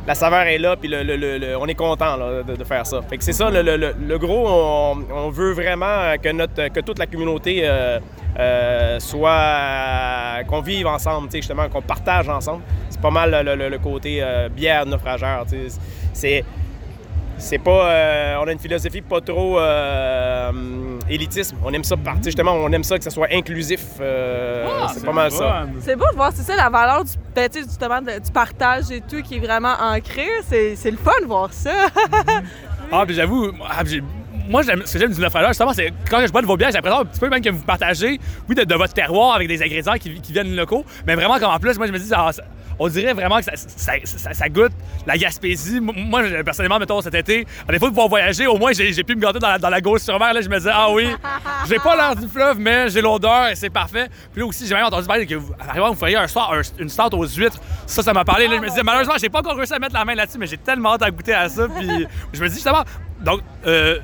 la 0.06 0.14
saveur 0.14 0.42
est 0.42 0.58
là, 0.58 0.76
puis 0.76 0.88
le, 0.88 1.02
le- 1.02 1.16
le- 1.38 1.56
on 1.56 1.66
est 1.66 1.74
content 1.74 2.16
de, 2.16 2.64
faire 2.64 2.86
ça. 2.86 3.00
C'est 3.20 3.32
ça, 3.32 3.50
le, 3.50 4.16
gros, 4.18 4.48
on, 4.48 5.30
veut 5.30 5.52
vraiment 5.52 6.14
que, 6.22 6.32
notre, 6.32 6.68
que 6.68 6.80
toute 6.80 6.98
la 6.98 7.06
communauté 7.06 7.60
euh, 7.64 7.98
euh, 8.38 8.98
soit. 8.98 10.44
qu'on 10.48 10.60
vive 10.62 10.86
ensemble, 10.86 11.28
justement, 11.32 11.68
qu'on 11.68 11.82
partage 11.82 12.28
ensemble. 12.28 12.62
C'est 12.88 13.00
pas 13.00 13.10
mal 13.10 13.44
le, 13.44 13.78
côté 13.78 14.18
euh, 14.22 14.48
bière 14.48 14.86
naufrageur. 14.86 15.44
C'est. 16.12 16.44
C'est 17.40 17.58
pas. 17.58 17.90
euh, 17.90 18.36
on 18.42 18.46
a 18.48 18.52
une 18.52 18.58
philosophie 18.58 19.00
pas 19.00 19.20
trop 19.20 19.58
euh, 19.58 20.52
élitisme. 21.08 21.56
On 21.64 21.72
aime 21.72 21.82
ça 21.84 21.96
partir, 21.96 22.24
justement, 22.24 22.52
on 22.52 22.70
aime 22.70 22.84
ça 22.84 22.96
que 22.98 23.04
ça 23.04 23.10
soit 23.10 23.28
inclusif. 23.32 23.80
euh, 24.00 24.66
c'est 24.94 25.04
pas 25.04 25.12
mal 25.12 25.30
ça. 25.32 25.66
C'est 25.80 25.96
beau 25.96 26.04
de 26.10 26.16
voir, 26.16 26.30
c'est 26.34 26.42
ça, 26.42 26.54
la 26.56 26.68
valeur 26.68 27.04
du, 27.04 27.12
ben, 27.34 27.48
justement, 27.52 28.00
de- 28.02 28.20
du 28.22 28.30
partage 28.30 28.90
et 28.90 29.00
tout 29.00 29.22
qui 29.22 29.36
est 29.36 29.40
vraiment 29.40 29.74
ancré. 29.80 30.28
C'est 30.48 30.76
c'est 30.76 30.90
le 30.90 30.96
fun 30.98 31.12
de 31.22 31.26
voir 31.26 31.52
ça. 31.52 31.70
Ah, 32.92 33.04
puis 33.06 33.14
j'avoue, 33.14 33.52
ah, 33.68 33.84
moi, 34.48 34.62
j'aime- 34.62 34.82
ce 34.84 34.94
que 34.94 34.98
j'aime 34.98 35.12
du 35.12 35.20
naufrageur, 35.20 35.50
justement, 35.50 35.72
c'est 35.72 35.92
quand 36.10 36.18
je 36.26 36.32
bois 36.32 36.42
de 36.42 36.46
vos 36.48 36.56
bières, 36.56 36.70
j'ai 36.70 36.78
l'impression 36.78 37.02
un 37.02 37.04
petit 37.04 37.20
peu 37.20 37.28
même 37.28 37.40
que 37.40 37.50
vous 37.50 37.62
partagez, 37.62 38.18
oui, 38.48 38.56
de, 38.56 38.64
de 38.64 38.74
votre 38.74 38.92
terroir 38.92 39.36
avec 39.36 39.46
des 39.46 39.62
ingrédients 39.62 39.92
qui, 39.94 40.20
qui 40.20 40.32
viennent 40.32 40.56
locaux, 40.56 40.84
mais 41.06 41.14
vraiment, 41.14 41.38
comme 41.38 41.50
en 41.52 41.58
plus, 41.60 41.78
moi, 41.78 41.86
je 41.86 41.92
me 41.92 41.98
dis, 42.00 42.10
ah, 42.12 42.32
ça- 42.32 42.42
on 42.80 42.88
dirait 42.88 43.12
vraiment 43.12 43.38
que 43.38 43.44
ça, 43.44 43.52
ça- 43.54 43.92
ça- 44.04 44.34
ça 44.34 44.48
goûte 44.48 44.72
la 45.06 45.16
Gaspésie. 45.16 45.80
Moi, 45.80 46.22
personnellement, 46.44 46.78
mettons, 46.80 47.00
cet 47.00 47.14
été, 47.14 47.46
à 47.68 47.72
défaut 47.72 47.84
de 47.86 47.90
pouvoir 47.90 48.08
voyager, 48.08 48.46
au 48.48 48.56
moins, 48.58 48.72
j'ai 48.72 49.04
pu 49.04 49.14
me 49.14 49.20
garder 49.20 49.38
dans 49.38 49.48
la, 49.50 49.58
dans 49.58 49.68
la 49.68 49.80
gauche 49.80 50.00
sur 50.00 50.18
mer. 50.18 50.32
Là, 50.34 50.40
je 50.40 50.48
me 50.48 50.56
disais, 50.58 50.70
ah 50.72 50.90
oui, 50.90 51.06
j'ai 51.68 51.78
pas 51.78 51.94
l'air 51.94 52.16
du 52.16 52.26
fleuve, 52.26 52.58
mais 52.58 52.88
j'ai 52.88 53.00
l'odeur 53.00 53.48
et 53.48 53.54
c'est 53.54 53.70
parfait. 53.70 54.08
Puis 54.32 54.40
là 54.40 54.46
aussi, 54.48 54.66
j'ai 54.66 54.74
même 54.74 54.86
entendu 54.86 55.06
parler 55.06 55.26
que 55.26 55.34
vous, 55.36 55.52
à 55.60 55.88
vous 55.88 55.94
feriez 55.94 56.16
un 56.16 56.26
soir, 56.26 56.52
un- 56.52 56.62
une 56.82 56.88
start 56.88 57.14
aux 57.14 57.26
huîtres. 57.26 57.60
Ça, 57.86 58.02
ça 58.02 58.12
m'a 58.12 58.24
parlé. 58.24 58.48
Là, 58.48 58.56
je 58.56 58.60
me 58.62 58.68
disais, 58.68 58.82
malheureusement, 58.82 59.14
j'ai 59.20 59.28
pas 59.28 59.40
encore 59.40 59.56
réussi 59.56 59.74
à 59.74 59.78
mettre 59.78 59.94
la 59.94 60.04
main 60.04 60.14
là-dessus, 60.14 60.38
mais 60.38 60.46
j'ai 60.46 60.58
tellement 60.58 60.94
hâte 60.94 61.02
à 61.02 61.10
goûter 61.10 61.34
à 61.34 61.48
ça. 61.48 61.68
Puis 61.68 62.06
je 62.32 62.42
me 62.42 62.48
dis, 62.48 62.54
justement, 62.54 62.82
donc, 63.20 63.40
euh, 63.66 63.98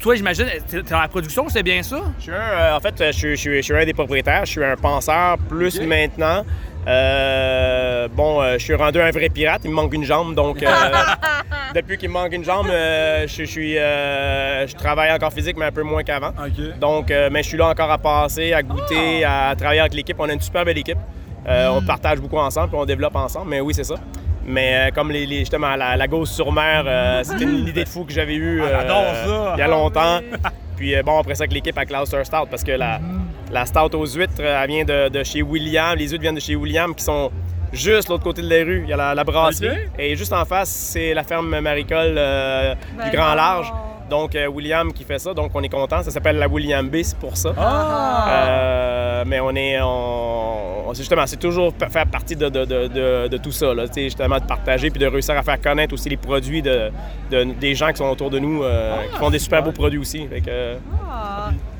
toi, 0.00 0.14
j'imagine, 0.14 0.46
t'es 0.68 0.82
dans 0.82 1.00
la 1.00 1.08
production, 1.08 1.48
c'est 1.48 1.62
bien 1.62 1.82
ça? 1.82 1.98
Je 2.18 2.22
suis 2.24 2.32
un, 2.32 2.34
euh, 2.34 2.76
en 2.76 2.80
fait, 2.80 2.94
je 2.98 3.12
suis, 3.12 3.30
je 3.30 3.34
suis- 3.40 3.56
je 3.56 3.60
suis 3.62 3.74
un 3.74 3.84
des 3.84 3.94
propriétaires. 3.94 4.44
Je 4.44 4.50
suis 4.50 4.64
un 4.64 4.76
penseur 4.76 5.36
plus 5.48 5.80
maintenant. 5.80 6.44
Euh, 6.86 8.08
bon, 8.12 8.40
euh, 8.40 8.54
je 8.58 8.64
suis 8.64 8.74
rendu 8.74 9.00
un 9.00 9.10
vrai 9.10 9.28
pirate. 9.28 9.62
Il 9.64 9.70
me 9.70 9.74
manque 9.76 9.92
une 9.94 10.04
jambe, 10.04 10.34
donc 10.34 10.62
euh, 10.62 10.66
depuis 11.74 11.98
qu'il 11.98 12.08
me 12.08 12.14
manque 12.14 12.32
une 12.32 12.44
jambe, 12.44 12.68
euh, 12.70 13.26
je, 13.26 13.38
je 13.38 13.44
suis, 13.44 13.76
euh, 13.78 14.66
je 14.66 14.74
travaille 14.76 15.10
encore 15.12 15.32
physique, 15.32 15.56
mais 15.58 15.64
un 15.66 15.72
peu 15.72 15.82
moins 15.82 16.02
qu'avant. 16.04 16.32
Donc, 16.78 17.10
euh, 17.10 17.28
mais 17.32 17.42
je 17.42 17.48
suis 17.48 17.58
là 17.58 17.68
encore 17.68 17.90
à 17.90 17.98
passer, 17.98 18.52
à 18.52 18.62
goûter, 18.62 19.24
à 19.24 19.54
travailler 19.58 19.80
avec 19.80 19.94
l'équipe. 19.94 20.16
On 20.18 20.28
a 20.28 20.32
une 20.32 20.40
super 20.40 20.64
belle 20.64 20.78
équipe. 20.78 20.98
Euh, 21.48 21.68
On 21.70 21.82
partage 21.82 22.18
beaucoup 22.20 22.38
ensemble, 22.38 22.68
puis 22.68 22.78
on 22.80 22.84
développe 22.84 23.16
ensemble. 23.16 23.50
Mais 23.50 23.60
oui, 23.60 23.72
c'est 23.74 23.84
ça. 23.84 23.94
Mais 24.46 24.74
euh, 24.74 24.90
comme 24.94 25.10
les, 25.10 25.26
les- 25.26 25.40
justement 25.40 25.74
la, 25.76 25.96
la 25.96 26.06
Gauze 26.08 26.30
sur 26.30 26.52
mer, 26.52 26.84
euh, 26.86 27.22
c'était 27.24 27.44
une 27.44 27.66
idée 27.68 27.84
de 27.84 27.88
fou 27.88 28.04
que 28.04 28.12
j'avais 28.12 28.34
eue 28.36 28.62
Ah, 28.62 28.82
euh, 28.88 29.50
il 29.56 29.58
y 29.58 29.62
a 29.62 29.68
longtemps. 29.68 30.20
Puis 30.76 30.94
euh, 30.94 31.02
bon, 31.02 31.18
après 31.18 31.34
ça, 31.34 31.42
avec 31.44 31.52
l'équipe 31.52 31.76
à 31.76 31.84
Clouster 31.84 32.22
Stout, 32.24 32.46
parce 32.50 32.62
que 32.62 32.72
la, 32.72 33.00
la 33.50 33.66
Stout 33.66 33.94
aux 33.96 34.06
huîtres, 34.06 34.40
elle 34.40 34.68
vient 34.68 34.84
de, 34.84 35.08
de 35.08 35.24
chez 35.24 35.42
William. 35.42 35.96
Les 35.96 36.08
huîtres 36.08 36.22
viennent 36.22 36.34
de 36.36 36.40
chez 36.40 36.54
William, 36.54 36.94
qui 36.94 37.02
sont 37.02 37.30
juste 37.72 38.08
l'autre 38.08 38.22
côté 38.24 38.42
de 38.42 38.48
la 38.48 38.64
rue. 38.64 38.82
Il 38.84 38.90
y 38.90 38.92
a 38.92 38.96
la, 38.96 39.14
la 39.14 39.24
brasserie. 39.24 39.76
Et 39.98 40.14
juste 40.16 40.32
en 40.32 40.44
face, 40.44 40.68
c'est 40.70 41.12
la 41.14 41.24
ferme 41.24 41.58
maricole 41.60 42.14
euh, 42.16 42.74
Ben 42.96 43.04
du 43.10 43.16
Grand 43.16 43.30
non. 43.30 43.34
Large. 43.34 43.72
Donc, 44.08 44.34
euh, 44.34 44.46
William 44.48 44.92
qui 44.92 45.04
fait 45.04 45.18
ça. 45.18 45.34
Donc, 45.34 45.50
on 45.54 45.62
est 45.62 45.68
content. 45.68 46.02
Ça 46.02 46.10
s'appelle 46.10 46.36
la 46.38 46.48
William 46.48 46.88
B, 46.88 46.96
c'est 47.02 47.18
pour 47.18 47.36
ça. 47.36 47.52
Ah! 47.58 48.28
Euh, 48.30 49.24
mais 49.26 49.40
on 49.40 49.50
est. 49.54 49.78
On, 49.82 50.92
justement, 50.94 51.26
c'est 51.26 51.36
toujours 51.38 51.72
faire 51.90 52.06
partie 52.06 52.36
de, 52.36 52.48
de- 52.48 52.64
de- 52.64 52.86
de- 52.86 53.28
de 53.28 53.36
tout 53.38 53.50
ça. 53.52 53.74
Là, 53.74 53.84
justement, 53.94 54.38
de 54.38 54.44
partager 54.44 54.90
puis 54.90 55.00
de 55.00 55.06
réussir 55.06 55.36
à 55.36 55.42
faire 55.42 55.60
connaître 55.60 55.92
aussi 55.94 56.08
les 56.08 56.16
produits 56.16 56.62
de, 56.62 56.90
de- 57.30 57.44
des 57.58 57.74
gens 57.74 57.88
qui 57.90 57.96
sont 57.96 58.08
autour 58.08 58.30
de 58.30 58.38
nous, 58.38 58.62
euh, 58.62 58.94
qui 59.10 59.16
font 59.18 59.30
des 59.30 59.38
super 59.40 59.62
beaux 59.62 59.72
produits 59.72 59.98
aussi. 59.98 60.26
Fait 60.28 60.40
que, 60.40 60.48
euh, 60.48 60.76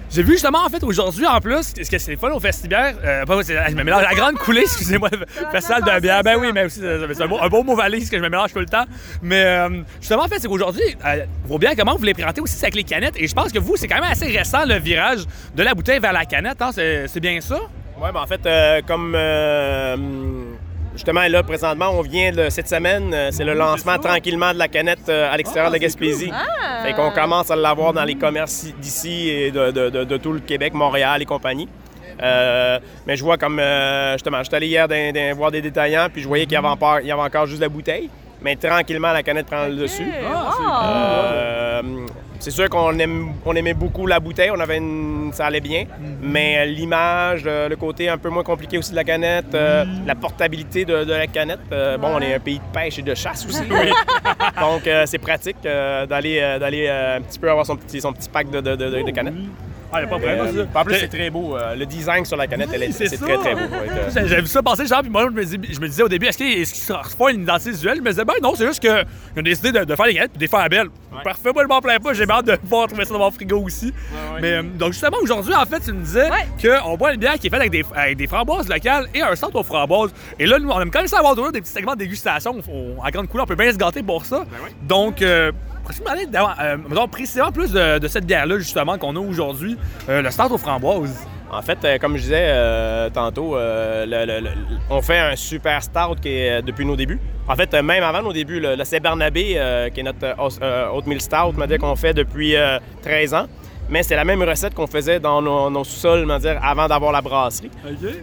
J'ai 0.08 0.22
vu 0.22 0.32
justement, 0.32 0.64
en 0.64 0.68
fait, 0.68 0.82
aujourd'hui, 0.84 1.26
en 1.26 1.40
plus, 1.40 1.74
ce 1.82 1.90
que 1.90 1.98
c'est 1.98 2.16
fun 2.16 2.30
au 2.30 2.40
festival, 2.40 2.96
euh, 3.04 3.24
pas, 3.24 3.40
je 3.42 3.74
me 3.74 3.82
mélange, 3.82 4.02
la 4.02 4.14
grande 4.14 4.36
coulée, 4.36 4.62
excusez-moi, 4.62 5.10
le 5.12 5.26
festival 5.50 5.82
de 5.82 6.00
bière, 6.00 6.22
ben 6.22 6.36
oui, 6.40 6.52
mais 6.54 6.64
aussi, 6.64 6.80
c'est 6.80 7.14
c'est 7.14 7.22
un, 7.22 7.26
beau- 7.28 7.38
un 7.40 7.48
beau 7.48 7.62
mot 7.62 7.74
valise 7.76 8.08
que 8.08 8.16
je 8.16 8.22
me 8.22 8.28
mélange 8.28 8.52
tout 8.52 8.60
le 8.60 8.66
temps. 8.66 8.84
Mais 9.20 9.42
euh, 9.44 9.68
justement, 10.00 10.22
en 10.22 10.28
fait, 10.28 10.38
c'est 10.38 10.48
qu'aujourd'hui, 10.48 10.96
euh, 11.04 11.24
vos 11.44 11.58
bières, 11.58 11.74
comment 11.76 11.96
vous 11.96 12.04
les 12.04 12.14
présentez 12.14 12.40
aussi, 12.40 12.54
c'est 12.54 12.64
avec 12.66 12.76
les 12.76 12.84
canettes, 12.84 13.16
et 13.18 13.26
je 13.26 13.34
pense 13.34 13.52
que 13.52 13.58
vous, 13.58 13.76
c'est 13.76 13.88
quand 13.88 13.96
même 14.00 14.10
assez 14.10 14.26
récent, 14.26 14.64
le 14.64 14.78
virage 14.78 15.24
de 15.54 15.62
la 15.62 15.74
bouteille 15.74 15.98
vers 16.00 16.12
la 16.12 16.24
canette, 16.24 16.62
hein, 16.62 16.70
c'est 16.72 17.08
c'est 17.08 17.20
bien 17.20 17.40
ça? 17.40 17.58
Oui, 17.98 18.08
ben 18.14 18.20
en 18.20 18.26
fait, 18.26 18.44
euh, 18.46 18.80
comme 18.86 19.12
euh, 19.14 19.96
justement 20.96 21.22
là, 21.28 21.42
présentement, 21.42 21.90
on 21.92 22.02
vient 22.02 22.32
de 22.32 22.48
cette 22.50 22.68
semaine, 22.68 23.12
euh, 23.14 23.28
c'est 23.30 23.44
le 23.44 23.54
lancement 23.54 23.98
tranquillement 23.98 24.52
de 24.52 24.58
la 24.58 24.68
canette 24.68 25.08
euh, 25.08 25.30
à 25.32 25.36
l'extérieur 25.36 25.70
de 25.70 25.78
Gaspésie. 25.78 26.30
Fait 26.82 26.92
qu'on 26.94 27.10
commence 27.10 27.50
à 27.50 27.56
l'avoir 27.56 27.92
dans 27.92 28.04
les 28.04 28.16
commerces 28.16 28.66
d'ici 28.78 29.28
et 29.28 29.50
de, 29.50 29.70
de- 29.70 29.90
de- 29.90 30.04
de 30.04 30.16
tout 30.16 30.32
le 30.32 30.40
Québec, 30.40 30.74
Montréal 30.74 31.22
et 31.22 31.24
compagnie. 31.24 31.68
Euh, 32.22 32.78
mais 33.06 33.16
je 33.16 33.22
vois 33.22 33.36
comme, 33.36 33.58
euh, 33.58 34.12
justement, 34.14 34.42
j'étais 34.42 34.56
allé 34.56 34.66
hier 34.68 34.86
voir 35.36 35.50
des 35.50 35.60
détaillants, 35.60 36.08
puis 36.12 36.22
je 36.22 36.28
voyais 36.28 36.44
qu'il 36.44 36.54
y 36.54 36.56
avait 36.56 36.66
encore, 36.68 37.00
il 37.00 37.06
y 37.06 37.10
avait 37.12 37.20
encore 37.22 37.46
juste 37.46 37.60
la 37.60 37.68
bouteille. 37.68 38.08
Mais 38.42 38.56
tranquillement, 38.56 39.12
la 39.12 39.22
canette 39.22 39.46
prend 39.46 39.66
le 39.66 39.76
dessus. 39.76 40.02
Euh, 40.84 41.82
c'est 42.38 42.50
sûr 42.50 42.68
qu'on 42.68 42.98
aime, 42.98 43.32
on 43.44 43.54
aimait 43.54 43.74
beaucoup 43.74 44.06
la 44.06 44.20
bouteille, 44.20 44.50
on 44.52 44.60
avait 44.60 44.78
une- 44.78 45.30
ça 45.32 45.46
allait 45.46 45.60
bien, 45.60 45.84
mais 46.22 46.58
euh, 46.58 46.64
l'image, 46.66 47.42
euh, 47.46 47.68
le 47.68 47.76
côté 47.76 48.08
un 48.08 48.18
peu 48.18 48.28
moins 48.28 48.42
compliqué 48.42 48.78
aussi 48.78 48.90
de 48.92 48.96
la 48.96 49.04
canette, 49.04 49.54
euh, 49.54 49.84
la 50.06 50.14
portabilité 50.14 50.84
de, 50.84 51.04
de 51.04 51.12
la 51.12 51.26
canette, 51.26 51.58
euh, 51.72 51.98
bon, 51.98 52.08
on 52.14 52.20
est 52.20 52.34
un 52.34 52.40
pays 52.40 52.58
de 52.58 52.64
pêche 52.72 52.98
et 52.98 53.02
de 53.02 53.14
chasse 53.14 53.46
aussi, 53.46 53.62
donc 54.60 54.86
euh, 54.86 55.04
c'est 55.06 55.18
pratique 55.18 55.56
d'aller, 55.62 56.56
d'aller 56.60 56.88
un 56.88 57.20
petit 57.22 57.38
peu 57.38 57.50
avoir 57.50 57.66
son 57.66 57.76
petit, 57.76 58.00
son 58.00 58.12
petit 58.12 58.28
pack 58.28 58.50
de, 58.50 58.60
de, 58.60 58.76
de- 58.76 59.02
de 59.02 59.10
canettes. 59.10 59.34
Ah, 59.92 60.00
y 60.00 60.04
a 60.04 60.06
pas 60.08 60.18
de 60.18 60.24
Euh, 60.24 60.36
problème, 60.36 60.68
ça. 60.72 60.80
en 60.80 60.84
plus, 60.84 60.94
c'est 60.96 61.08
très 61.08 61.30
beau. 61.30 61.56
euh, 61.56 61.74
le 61.76 61.86
design 61.86 62.24
sur 62.24 62.36
la 62.36 62.46
canette, 62.46 62.68
elle 62.72 62.82
est, 62.82 62.92
c'est 62.92 63.16
très, 63.16 63.36
très 63.38 63.54
beau. 63.54 63.60
Que- 63.68 64.10
J'ai- 64.20 64.28
J'avais 64.28 64.40
vu 64.42 64.46
ça 64.48 64.62
passer, 64.62 64.86
genre, 64.86 65.00
puis 65.02 65.10
moi, 65.10 65.26
je 65.30 65.30
me, 65.30 65.44
dis- 65.44 65.72
je 65.74 65.80
me 65.80 65.86
disais 65.86 66.02
au 66.02 66.08
début, 66.08 66.26
est-ce 66.26 66.36
qu'il 66.38 66.48
est-ce 66.60 66.74
qu'il 66.74 66.82
sera 66.82 67.02
pas 67.18 67.30
une 67.30 67.42
identité 67.42 67.70
visuelle? 67.70 67.96
Je 67.98 68.02
me 68.02 68.10
disais, 68.10 68.24
ben 68.24 68.34
non, 68.42 68.54
c'est 68.56 68.66
juste 68.66 68.80
qu'ils 68.80 68.90
ont 69.38 69.42
décidé 69.42 69.72
de, 69.72 69.84
de 69.84 69.94
faire 69.96 70.06
les 70.06 70.14
canettes 70.14 70.32
puis 70.32 70.38
de 70.38 70.44
les 70.44 70.48
faire 70.48 70.68
belles. 70.68 70.88
Parfait, 71.24 71.50
moi, 71.52 71.62
je 71.62 71.68
m'en 71.68 71.80
plains 71.80 71.98
pas, 71.98 72.12
j'ai 72.12 72.28
hâte 72.28 72.46
de 72.46 72.56
pouvoir 72.56 72.88
trouver 72.88 73.04
ça 73.06 73.12
dans 73.14 73.20
mon 73.20 73.30
frigo 73.30 73.58
aussi. 73.62 73.92
Mais 74.42 74.52
euh, 74.54 74.62
donc, 74.62 74.92
justement, 74.92 75.16
aujourd'hui, 75.22 75.54
en 75.54 75.64
fait, 75.64 75.80
tu 75.80 75.92
me 75.92 76.02
disais 76.02 76.28
qu'on 76.60 76.96
boit 76.96 77.14
une 77.14 77.20
bière 77.20 77.38
qui 77.38 77.46
est 77.46 77.50
faite 77.50 77.60
avec 77.60 77.70
des, 77.72 77.84
avec 77.94 78.16
des 78.18 78.26
framboises 78.26 78.68
locales 78.68 79.06
et 79.14 79.22
un 79.22 79.34
centre 79.34 79.56
aux 79.56 79.62
framboises. 79.62 80.12
Et 80.38 80.46
là, 80.46 80.58
nous, 80.58 80.68
on 80.68 80.80
aime 80.80 80.90
quand 80.90 80.98
même 80.98 81.08
ça 81.08 81.18
avoir 81.18 81.34
toujours 81.34 81.52
des 81.52 81.60
petits 81.60 81.70
segments 81.72 81.94
de 81.94 82.00
dégustation 82.00 82.50
en 82.98 83.10
grande 83.10 83.28
couleur. 83.28 83.44
On 83.44 83.46
peut 83.48 83.54
bien 83.54 83.72
se 83.72 83.78
gâter 83.78 84.02
pour 84.02 84.26
ça. 84.26 84.44
Donc, 84.82 85.22
d'avoir- 86.30 86.56
euh, 86.60 87.06
précisément 87.10 87.52
plus 87.52 87.72
de, 87.72 88.08
cette 88.08 88.26
bière-là, 88.26 88.58
justement, 88.58 88.98
qu'on 88.98 89.16
a 89.16 89.20
aujourd'hui, 89.20 89.76
euh, 90.08 90.22
le 90.22 90.30
start 90.30 90.52
aux 90.52 90.58
framboises? 90.58 91.26
En 91.50 91.62
fait, 91.62 91.78
euh, 91.84 91.98
comme 91.98 92.16
je 92.16 92.22
disais 92.22 93.10
tantôt, 93.12 93.56
on 94.90 95.02
fait 95.02 95.18
un 95.18 95.36
super 95.36 95.82
stout 95.82 96.16
qui 96.20 96.28
est 96.30 96.62
depuis 96.62 96.84
nos 96.84 96.96
débuts. 96.96 97.20
En 97.48 97.54
fait, 97.54 97.72
même 97.74 98.02
avant 98.02 98.22
nos 98.22 98.32
débuts, 98.32 98.58
le, 98.60 98.82
C. 98.84 98.98
Barnabé, 98.98 99.60
qui 99.94 100.00
est 100.00 100.02
notre 100.02 100.24
euh, 100.62 100.88
oatmeal 100.92 101.20
stout, 101.20 101.52
m'a 101.56 101.66
dit 101.66 101.78
qu'on 101.78 101.94
fait 101.94 102.12
depuis 102.14 102.56
euh, 102.56 102.78
13 103.02 103.34
ans. 103.34 103.46
Mais 103.88 104.02
c'est 104.02 104.16
la 104.16 104.24
même 104.24 104.42
recette 104.42 104.74
qu'on 104.74 104.86
faisait 104.88 105.20
dans 105.20 105.40
nos, 105.40 105.70
nos 105.70 105.84
sous-sols, 105.84 106.26
dire, 106.40 106.58
avant 106.62 106.88
d'avoir 106.88 107.12
la 107.12 107.20
brasserie. 107.20 107.70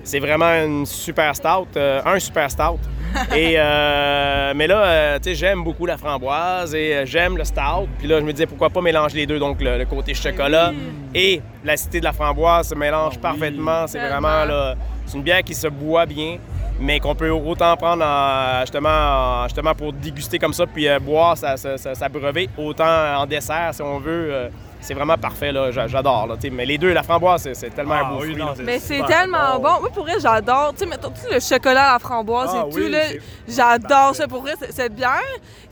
C'est 0.03 0.20
vraiment 0.20 0.49
une 0.66 0.86
super 0.86 1.34
stout, 1.36 1.68
euh, 1.78 2.01
un 2.05 2.20
super 2.20 2.51
stout. 2.51 2.80
et 3.36 3.53
euh, 3.57 4.53
mais 4.55 4.68
là, 4.68 4.84
euh, 4.86 5.18
tu 5.20 5.30
sais, 5.30 5.36
j'aime 5.36 5.64
beaucoup 5.64 5.86
la 5.86 5.97
framboise 5.97 6.74
et 6.76 7.05
j'aime 7.05 7.38
le 7.38 7.43
stout. 7.45 7.88
Puis 7.99 8.07
là, 8.07 8.20
je 8.20 8.26
me 8.26 8.32
disais 8.34 8.45
pourquoi 8.47 8.70
pas 8.72 8.82
mélanger 8.82 9.18
les 9.18 9.26
deux, 9.26 9.39
donc 9.39 9.61
le, 9.61 9.78
le 9.78 9.86
côté 9.86 10.14
chocolat 10.14 10.72
et 11.14 11.41
l'acidité 11.64 11.99
de 11.99 12.05
la 12.05 12.14
framboise 12.14 12.70
se 12.70 12.76
mélange 12.76 13.20
parfaitement. 13.20 13.86
C'est 13.88 13.99
vraiment 13.99 14.43
là, 14.45 14.76
c'est 15.05 15.16
une 15.18 15.24
bière 15.24 15.43
qui 15.43 15.53
se 15.53 15.68
boit 15.68 16.05
bien, 16.07 16.38
mais 16.80 16.99
qu'on 16.99 17.14
peut 17.16 17.30
autant 17.30 17.78
prendre 17.78 18.03
en- 18.03 18.61
justement, 18.61 18.89
en- 18.89 19.43
justement 19.43 19.76
pour 19.76 19.93
déguster 19.93 20.39
comme 20.39 20.53
ça 20.53 20.66
puis 20.66 20.88
euh, 20.88 20.97
boire 20.99 21.38
sa, 21.38 21.55
sa, 21.55 21.78
sa- 21.78 21.93
sa 21.95 22.09
brevet, 22.09 22.49
autant 22.57 23.16
en 23.20 23.26
dessert 23.28 23.70
si 23.74 23.82
on 23.82 23.99
veut. 23.99 24.30
euh, 24.34 24.49
c'est 24.84 24.93
vraiment 24.93 25.17
parfait, 25.17 25.51
là. 25.51 25.71
J'a- 25.71 25.88
J'adore. 25.88 26.27
Là, 26.27 26.36
tu 26.36 26.47
sais. 26.47 26.49
mais 26.53 26.65
les 26.65 26.77
deux, 26.77 26.93
la 26.93 27.03
framboise, 27.03 27.49
c'est, 27.53 27.69
tellement 27.73 27.95
un 27.95 28.09
beau 28.13 28.19
fruit. 28.19 28.36
là. 28.36 28.53
Mais 28.63 28.79
c'est 28.79 29.01
tellement 29.03 29.59
bon. 29.59 29.69
Oui, 29.84 29.89
pour 29.93 30.03
vrai, 30.03 30.15
j'adore. 30.21 30.73
Tu 30.77 30.86
sais, 30.86 30.91
sais, 30.91 31.34
le 31.34 31.39
chocolat 31.39 31.89
à 31.89 31.93
la 31.93 31.99
framboise 31.99 32.49
Ah 32.53 32.65
et 32.69 32.73
oui, 32.75 32.84
tout, 32.86 32.91
là, 32.91 32.99
j'adore 33.47 34.15
ça. 34.15 34.27
Pour 34.27 34.41
vrai, 34.41 34.53
cette 34.69 34.95
bière. 34.95 35.19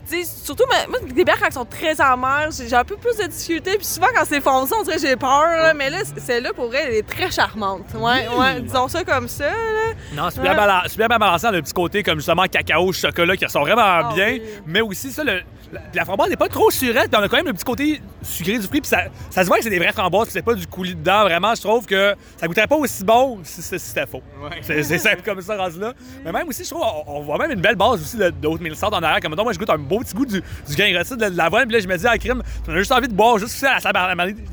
Tu 0.08 0.24
sais, 0.24 0.44
surtout, 0.44 0.64
mais- 0.68 0.88
moi, 0.88 0.98
des 1.06 1.24
bières 1.24 1.38
quand 1.38 1.46
elles 1.46 1.52
sont 1.52 1.64
très 1.64 2.00
amères, 2.00 2.48
j'ai 2.50 2.68
j'ai 2.68 2.74
un 2.74 2.84
peu 2.84 2.96
plus 2.96 3.16
de 3.18 3.24
difficulté. 3.28 3.76
Puis 3.76 3.86
souvent, 3.86 4.08
quand 4.14 4.24
c'est 4.26 4.40
foncé, 4.40 4.74
on 4.78 4.82
dirait 4.82 4.98
j'ai 4.98 5.16
peur. 5.16 5.42
là. 5.46 5.74
mais 5.74 5.90
là, 5.90 5.98
celle-là, 6.16 6.52
pour 6.54 6.66
vrai, 6.66 6.84
elle 6.88 6.94
est 6.94 7.08
très 7.08 7.30
charmante. 7.30 7.82
Ouais, 7.94 8.26
ouais. 8.36 8.60
Disons 8.60 8.88
ça 8.88 9.04
comme 9.04 9.28
ça, 9.28 9.44
là. 9.44 9.92
Non, 10.14 10.28
c'est 10.30 10.40
bien, 10.40 10.56
c'est 10.88 10.96
bien 10.96 11.06
balancé 11.06 11.48
le 11.52 11.62
petit 11.62 11.72
côté 11.72 12.02
comme 12.02 12.16
justement 12.18 12.44
cacao, 12.50 12.92
chocolat 12.92 13.36
qui 13.36 13.44
ressort 13.44 13.62
vraiment 13.62 13.82
Ah 13.84 14.10
bien. 14.14 14.38
Mais 14.66 14.80
aussi, 14.80 15.10
ça, 15.12 15.22
le- 15.24 15.42
la, 15.72 15.80
la 15.94 16.04
framboise 16.04 16.28
n'est 16.30 16.36
pas 16.36 16.48
trop 16.48 16.70
surette, 16.70 17.08
mais 17.10 17.18
on 17.18 17.22
a 17.22 17.28
quand 17.28 17.36
même 17.38 17.46
le 17.46 17.52
petit 17.54 17.64
côté 17.64 18.00
sucré 18.22 18.58
du 18.58 18.66
fruit. 18.66 18.80
Puis 18.80 18.88
ça, 18.88 19.04
ça 19.30 19.42
se 19.42 19.48
voit 19.48 19.56
que 19.58 19.64
c'est 19.64 19.70
des 19.70 19.78
vraies 19.78 19.92
framboises, 19.92 20.24
puis 20.24 20.32
c'est 20.34 20.42
pas 20.42 20.54
du 20.54 20.66
coulis 20.66 20.94
dedans. 20.94 21.22
Vraiment, 21.22 21.54
je 21.54 21.62
trouve 21.62 21.86
que 21.86 22.14
ça 22.36 22.46
goûterait 22.46 22.66
pas 22.66 22.76
aussi 22.76 23.02
bon 23.04 23.38
si, 23.42 23.62
si- 23.62 23.78
si 23.78 23.88
c'était 23.88 24.06
faux. 24.06 24.22
C'est 24.60 24.82
c'est 24.82 24.98
simple 24.98 25.22
comme 25.24 25.40
ça, 25.40 25.56
rendu 25.56 25.78
là. 25.80 25.92
Mais 26.24 26.32
même 26.32 26.46
aussi, 26.48 26.64
je 26.64 26.70
trouve, 26.70 26.82
on, 26.84 27.18
on 27.18 27.20
voit 27.22 27.38
même 27.38 27.50
une 27.52 27.60
belle 27.60 27.76
base 27.76 28.00
aussi 28.02 28.16
Haute 28.44 28.60
Mille 28.60 28.74
en 28.80 28.88
arrière. 29.02 29.20
Comme 29.20 29.34
moi, 29.34 29.52
je 29.52 29.58
goûte 29.58 29.70
un 29.70 29.78
beau 29.78 30.00
petit 30.00 30.14
goût 30.14 30.26
du, 30.26 30.40
du 30.40 30.76
grain 30.76 30.96
rôti 30.96 31.16
de, 31.16 31.28
de 31.28 31.36
l'avoine. 31.36 31.64
Puis 31.66 31.74
là, 31.76 31.80
je 31.80 31.88
me 31.88 31.96
dis, 31.96 32.06
ah, 32.06 32.18
crime, 32.18 32.42
on 32.68 32.72
a 32.72 32.76
juste 32.76 32.92
envie 32.92 33.08
de 33.08 33.14
boire 33.14 33.38
juste 33.38 33.54
ça, 33.56 33.74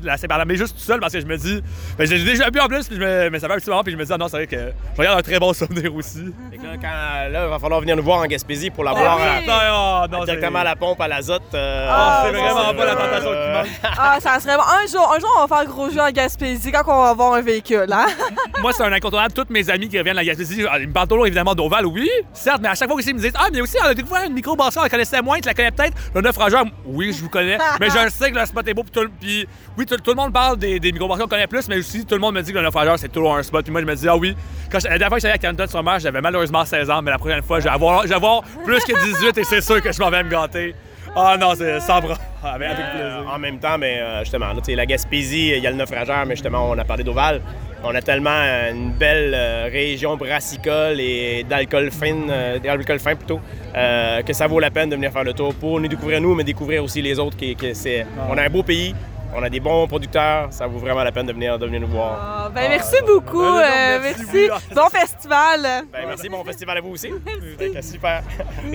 la 0.02 0.16
Saint-Barnabé, 0.16 0.56
juste 0.56 0.74
tout 0.76 0.82
seul 0.82 1.00
parce 1.00 1.12
que 1.12 1.20
je 1.20 1.26
me 1.26 1.36
dis, 1.36 1.62
ben, 1.98 2.06
j'ai 2.06 2.24
déjà 2.24 2.50
bu 2.50 2.60
en 2.60 2.66
plus, 2.68 2.86
puis 2.86 2.96
je 2.96 3.00
me, 3.00 3.30
mais 3.30 3.38
ça 3.38 3.46
fait 3.48 3.54
un 3.54 3.58
petit 3.58 3.70
moment, 3.70 3.82
puis 3.82 3.92
je 3.92 3.98
me 3.98 4.04
dis, 4.04 4.12
ah 4.12 4.18
non, 4.18 4.28
c'est 4.28 4.36
vrai 4.36 4.46
que 4.46 4.56
je 4.94 4.98
regarde 4.98 5.18
un 5.18 5.22
très 5.22 5.38
bon 5.38 5.52
souvenir 5.52 5.94
aussi. 5.94 6.32
Que 6.50 6.66
là, 6.66 6.72
quand, 6.80 7.30
là, 7.32 7.44
il 7.44 7.50
va 7.50 7.58
falloir 7.58 7.80
venir 7.80 7.96
nous 7.96 8.02
voir 8.02 8.20
en 8.20 8.26
Gaspésie 8.26 8.70
pour 8.70 8.84
la 8.84 8.94
Ben 8.94 9.00
boire 9.00 9.18
oui. 9.18 9.22
à- 9.48 10.02
Ah, 10.02 10.06
non, 10.10 10.24
directement 10.24 10.60
à 10.60 10.64
la 10.64 10.76
pompe, 10.76 11.00
à 11.00 11.08
l'azote. 11.10 11.42
euh, 11.54 11.88
Ah, 11.90 12.22
c'est 12.24 12.32
vraiment 12.32 12.74
pas 12.74 12.84
la 12.86 12.94
tentation 12.94 13.30
euh, 13.30 13.62
qui 13.62 13.68
manque. 13.68 13.92
Ah, 13.98 14.16
ça 14.20 14.40
serait 14.40 14.56
bon. 14.56 14.62
Un 14.62 14.86
jour, 14.90 15.12
un 15.14 15.18
jour, 15.20 15.30
on 15.38 15.46
va 15.46 15.56
faire 15.56 15.66
gros 15.66 15.90
jeu 15.90 16.00
en 16.00 16.10
Gaspésie 16.10 16.72
quand 16.72 16.82
on 16.86 17.02
va 17.02 17.10
avoir 17.10 17.34
un 17.34 17.42
véhicule, 17.42 17.86
hein? 17.92 18.06
Moi, 18.62 18.72
c'est 18.74 18.82
un 18.84 18.92
incontournable. 18.92 19.32
Tous 19.34 19.46
mes 19.50 19.68
amis 19.68 19.88
qui 19.88 19.98
reviennent 19.98 20.14
de 20.14 20.20
la 20.20 20.24
Gaspésie, 20.24 20.64
ah, 20.70 20.78
ils 20.78 20.88
me 20.88 20.92
parlent 20.92 21.08
toujours 21.08 21.26
évidemment 21.26 21.54
d'Oval, 21.54 21.84
oui, 21.86 22.08
certes, 22.32 22.60
mais 22.62 22.68
à 22.68 22.74
chaque 22.74 22.88
fois 22.88 22.96
aussi, 22.96 23.10
ils 23.10 23.14
me 23.16 23.20
disent 23.20 23.32
Ah, 23.36 23.48
mais 23.52 23.60
aussi, 23.60 23.76
on 23.82 23.86
a 23.88 23.94
découvert 23.94 24.22
une 24.24 24.32
microbrasserie, 24.32 24.80
on 24.80 24.84
la 24.84 24.88
connaissait 24.90 25.20
moins, 25.20 25.38
tu 25.40 25.48
la 25.48 25.54
connais 25.54 25.70
peut-être. 25.70 25.96
Le 26.14 26.20
naufrageur, 26.22 26.64
oui, 26.86 27.12
je 27.12 27.22
vous 27.22 27.28
connais, 27.28 27.58
mais 27.80 27.88
je 27.90 28.08
sais 28.10 28.30
que 28.30 28.38
le 28.38 28.46
spot 28.46 28.66
est 28.68 28.74
beau. 28.74 28.82
Puis, 28.82 28.92
tout, 28.92 29.08
puis 29.20 29.46
oui, 29.76 29.86
tout, 29.86 29.96
tout 29.96 30.10
le 30.10 30.16
monde 30.16 30.32
parle 30.32 30.56
des, 30.56 30.80
des 30.80 30.92
microbrasseries 30.92 31.24
qu'on 31.24 31.28
connaît 31.30 31.46
plus, 31.46 31.68
mais 31.68 31.78
aussi 31.78 32.04
tout 32.06 32.14
le 32.14 32.20
monde 32.20 32.34
me 32.34 32.42
dit 32.42 32.52
que 32.52 32.58
le 32.58 32.64
naufrageur, 32.64 32.98
c'est 32.98 33.08
toujours 33.08 33.36
un 33.36 33.42
spot. 33.42 33.62
Puis 33.64 33.72
moi, 33.72 33.80
je 33.80 33.86
me 33.86 33.94
dis 33.94 34.08
Ah 34.08 34.16
oui, 34.16 34.36
quand 34.70 34.78
je- 34.78 34.84
la 34.84 34.90
dernière 34.92 35.08
fois 35.08 35.16
que 35.18 35.22
j'allais 35.22 35.34
à 35.34 35.38
Canada 35.38 35.66
de 35.66 35.70
Sommer, 35.70 35.96
j'avais 35.98 36.20
malheureusement 36.20 36.64
16 36.64 36.88
ans, 36.90 37.02
mais 37.02 37.10
la 37.10 37.18
prochaine 37.18 37.42
fois, 37.42 37.58
je 37.58 37.64
vais 37.64 37.70
avoir, 37.70 38.02
je 38.02 38.08
vais 38.08 38.14
avoir 38.14 38.42
plus 38.64 38.78
que 38.84 38.92
18 39.04 39.38
et 39.38 39.44
c'est 39.44 39.60
sûr 39.60 39.80
que 39.82 39.92
je 39.92 40.00
m'en 40.00 40.10
vais 40.10 40.22
me 40.22 40.30
gâter. 40.30 40.74
Ah 41.16 41.36
non, 41.38 41.54
c'est 41.56 41.80
sans 41.80 42.00
bras. 42.00 42.16
Ah, 42.42 42.52
avec 42.54 42.68
plaisir. 42.68 42.84
Euh, 42.94 43.24
en 43.34 43.38
même 43.38 43.58
temps, 43.58 43.76
mais 43.78 43.98
euh, 44.00 44.20
justement, 44.20 44.46
là, 44.48 44.54
tu 44.56 44.64
sais, 44.70 44.74
la 44.74 44.86
Gaspésie, 44.86 45.48
il 45.56 45.62
y 45.62 45.66
a 45.66 45.70
le 45.70 45.76
naufrageur, 45.76 46.24
mais 46.24 46.34
justement, 46.36 46.70
on 46.70 46.78
a 46.78 46.84
parlé 46.84 47.04
d'Oval. 47.04 47.42
On 47.82 47.94
a 47.94 48.00
tellement 48.02 48.30
euh, 48.32 48.70
une 48.72 48.92
belle 48.92 49.32
euh, 49.34 49.68
région 49.70 50.16
brassicole 50.16 51.00
et 51.00 51.44
d'alcool 51.48 51.90
fin, 51.90 52.14
euh, 52.28 52.58
d'alcool 52.58 52.98
fin 52.98 53.14
plutôt, 53.16 53.40
euh, 53.76 54.22
que 54.22 54.32
ça 54.32 54.46
vaut 54.46 54.60
la 54.60 54.70
peine 54.70 54.88
de 54.90 54.94
venir 54.96 55.10
faire 55.12 55.24
le 55.24 55.32
tour 55.32 55.54
pour 55.54 55.80
nous 55.80 55.88
découvrir 55.88 56.20
nous, 56.20 56.34
mais 56.34 56.44
découvrir 56.44 56.84
aussi 56.84 57.02
les 57.02 57.18
autres. 57.18 57.36
Qui, 57.36 57.54
qui- 57.56 57.74
c'est, 57.74 58.06
on 58.30 58.36
a 58.38 58.42
un 58.42 58.50
beau 58.50 58.62
pays, 58.62 58.94
on 59.34 59.42
a 59.42 59.48
des 59.50 59.60
bons 59.60 59.86
producteurs, 59.86 60.48
ça 60.52 60.66
vaut 60.66 60.78
vraiment 60.78 61.02
la 61.04 61.12
peine 61.12 61.26
de 61.26 61.32
venir, 61.32 61.58
de 61.58 61.66
venir 61.66 61.80
nous 61.80 61.86
voir. 61.88 62.18
Ah, 62.20 62.50
ben, 62.54 62.68
merci 62.68 62.96
beaucoup. 63.06 63.40
Ben, 63.42 63.50
non, 63.50 63.58
euh, 63.58 63.98
merci, 64.02 64.46
merci. 64.48 64.74
Bon 64.74 64.88
festival. 64.90 65.60
Ben, 65.92 66.04
merci, 66.06 66.28
bon 66.28 66.44
festival 66.44 66.78
à 66.78 66.80
vous 66.80 66.90
aussi. 66.90 67.10
Que 67.58 67.82
super. 67.82 68.22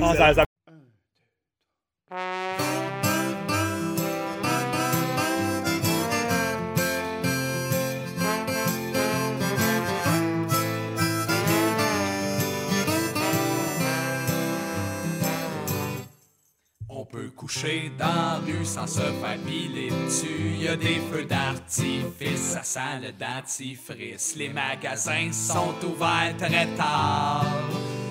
Ah, 0.01 0.13
ça- 0.15 0.33
ça- 0.33 0.44
On 2.07 2.17
peut 17.05 17.31
coucher 17.35 17.91
dans 17.97 18.05
la 18.05 18.35
rue 18.45 18.63
sans 18.63 18.85
se 18.85 18.99
faire 18.99 19.39
piler 19.43 19.89
dessus. 19.89 20.57
Y 20.59 20.67
a 20.67 20.75
des 20.75 21.01
feux 21.11 21.25
d'artifice, 21.25 22.39
ça 22.39 22.61
sent 22.61 22.99
le 23.01 23.13
dentifrice. 23.13 24.35
Les 24.35 24.49
magasins 24.49 25.31
sont 25.31 25.73
ouverts 25.83 26.37
très 26.37 26.67
tard. 26.75 27.47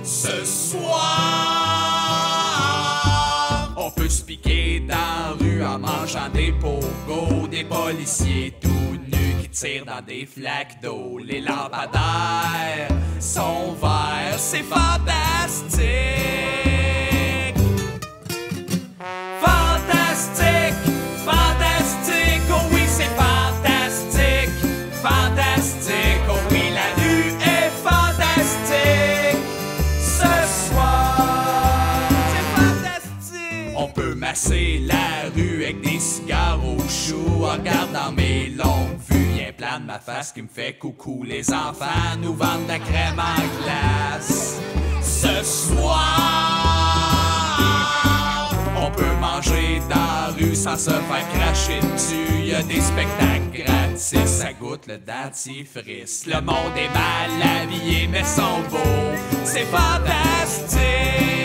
Ce 0.02 0.44
soir, 0.44 2.33
on 3.84 3.90
peut 3.90 4.08
se 4.08 4.22
piquer 4.22 4.80
dans 4.80 4.94
la 4.94 5.36
rue 5.38 5.64
en 5.64 5.78
mangeant 5.78 6.28
des 6.32 6.52
pogos. 6.52 7.48
Des 7.48 7.64
policiers 7.64 8.54
tout 8.60 8.68
nus 8.68 9.42
qui 9.42 9.48
tirent 9.48 9.84
dans 9.84 10.04
des 10.04 10.26
flaques 10.26 10.80
d'eau. 10.82 11.18
Les 11.18 11.40
lampadaires 11.40 12.88
sont 13.20 13.74
verts, 13.80 14.38
c'est 14.38 14.62
fantastique. 14.62 16.63
Masser 34.34 34.80
la 34.82 35.30
rue 35.32 35.62
avec 35.62 35.80
des 35.80 36.00
cigares 36.00 36.58
au 36.66 36.76
chou 36.88 37.44
en 37.44 37.52
regardant 37.52 38.10
mes 38.10 38.48
longues 38.48 38.98
vues. 39.08 39.38
Y'a 39.38 39.50
un 39.50 39.52
plan 39.52 39.78
de 39.78 39.84
ma 39.86 40.00
face 40.00 40.32
qui 40.32 40.42
me 40.42 40.48
fait 40.48 40.76
coucou. 40.76 41.22
Les 41.22 41.52
enfants 41.52 42.16
nous 42.20 42.34
vendent 42.34 42.64
de 42.64 42.72
la 42.72 42.80
crème 42.80 43.20
en 43.20 43.62
glace. 43.62 44.58
Ce 45.00 45.44
soir, 45.44 46.10
on 48.76 48.90
peut 48.90 49.14
manger 49.20 49.80
dans 49.88 49.94
la 49.94 50.32
rue 50.36 50.56
sans 50.56 50.78
se 50.78 50.90
faire 50.90 51.28
cracher 51.34 51.78
dessus. 51.92 52.44
Y 52.44 52.54
a 52.54 52.62
des 52.64 52.80
spectacles 52.80 53.52
gratis, 53.52 54.26
ça 54.26 54.52
goûte 54.52 54.88
le 54.88 54.98
dentifrice. 54.98 56.26
Le 56.26 56.40
monde 56.40 56.76
est 56.76 56.92
mal 56.92 57.30
habillé, 57.62 58.08
mais 58.08 58.24
sont 58.24 58.62
beaux. 58.68 59.14
C'est. 59.44 59.64
Fantastique, 59.66 61.43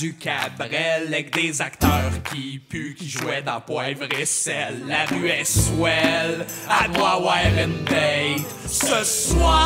du 0.00 0.14
cabrel 0.14 1.06
avec 1.08 1.34
des 1.34 1.60
acteurs 1.62 2.10
qui 2.32 2.58
puent, 2.58 2.94
qui 2.96 3.08
jouaient 3.08 3.42
dans 3.42 3.60
poivre 3.60 4.04
et 4.18 4.24
sel. 4.24 4.82
La 4.86 5.04
rue 5.04 5.28
est 5.28 5.44
swell, 5.44 6.46
à 6.68 6.88
doit 6.88 7.12
avoir 7.12 7.38
une 7.46 7.84
date. 7.84 8.44
Ce 8.66 9.04
soir, 9.04 9.60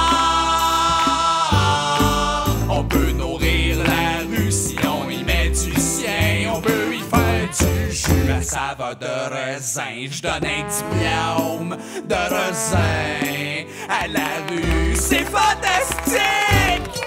on 2.68 2.84
peut 2.84 3.12
nourrir 3.12 3.78
la 3.78 4.18
rue 4.28 4.52
si 4.52 4.76
on 4.84 5.08
y 5.08 5.22
met 5.22 5.48
du 5.50 5.80
sien. 5.80 6.52
On 6.52 6.60
peut 6.60 6.94
y 6.94 7.00
faire 7.00 7.48
du 7.58 7.92
jus 7.92 8.30
à 8.30 8.42
saveur 8.42 8.96
de 8.96 9.06
raisin. 9.34 10.08
Je 10.10 10.20
donne 10.22 10.44
un 10.44 10.66
diplôme 10.68 11.76
de 12.04 12.14
raisin 12.14 13.66
à 13.88 14.06
la 14.08 14.44
rue. 14.50 14.94
C'est 14.94 15.24
fantastique! 15.24 15.68
Fantastique, 16.58 16.97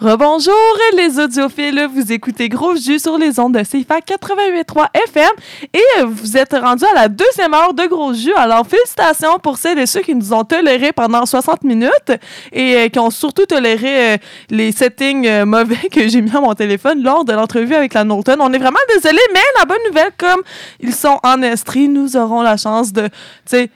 Rebonjour 0.00 0.54
les 0.96 1.18
audiophiles, 1.18 1.88
vous 1.92 2.12
écoutez 2.12 2.48
Gros 2.48 2.76
Jus 2.76 3.00
sur 3.00 3.18
les 3.18 3.40
ondes 3.40 3.54
de 3.54 3.62
CFA 3.62 3.98
88.3 3.98 4.86
FM 5.08 5.30
et 5.74 5.82
euh, 5.98 6.04
vous 6.06 6.36
êtes 6.36 6.52
rendus 6.52 6.84
à 6.84 6.94
la 6.94 7.08
deuxième 7.08 7.52
heure 7.52 7.74
de 7.74 7.84
Gros 7.88 8.14
Jus. 8.14 8.32
Alors 8.36 8.64
félicitations 8.64 9.40
pour 9.40 9.58
celles 9.58 9.80
et 9.80 9.86
ceux 9.86 10.02
qui 10.02 10.14
nous 10.14 10.32
ont 10.32 10.44
toléré 10.44 10.92
pendant 10.92 11.26
60 11.26 11.64
minutes 11.64 12.12
et 12.52 12.76
euh, 12.76 12.88
qui 12.88 13.00
ont 13.00 13.10
surtout 13.10 13.44
toléré 13.44 14.12
euh, 14.12 14.16
les 14.50 14.70
settings 14.70 15.42
mauvais 15.42 15.88
que 15.90 16.06
j'ai 16.06 16.20
mis 16.20 16.30
à 16.30 16.40
mon 16.40 16.54
téléphone 16.54 17.02
lors 17.02 17.24
de 17.24 17.32
l'entrevue 17.32 17.74
avec 17.74 17.94
la 17.94 18.04
Norton. 18.04 18.36
On 18.38 18.52
est 18.52 18.58
vraiment 18.58 18.78
désolé, 18.94 19.18
mais 19.34 19.40
la 19.58 19.64
bonne 19.64 19.82
nouvelle, 19.88 20.12
comme 20.16 20.42
ils 20.78 20.94
sont 20.94 21.18
en 21.24 21.42
Estrie, 21.42 21.88
nous 21.88 22.16
aurons 22.16 22.42
la 22.42 22.56
chance 22.56 22.92
de, 22.92 23.08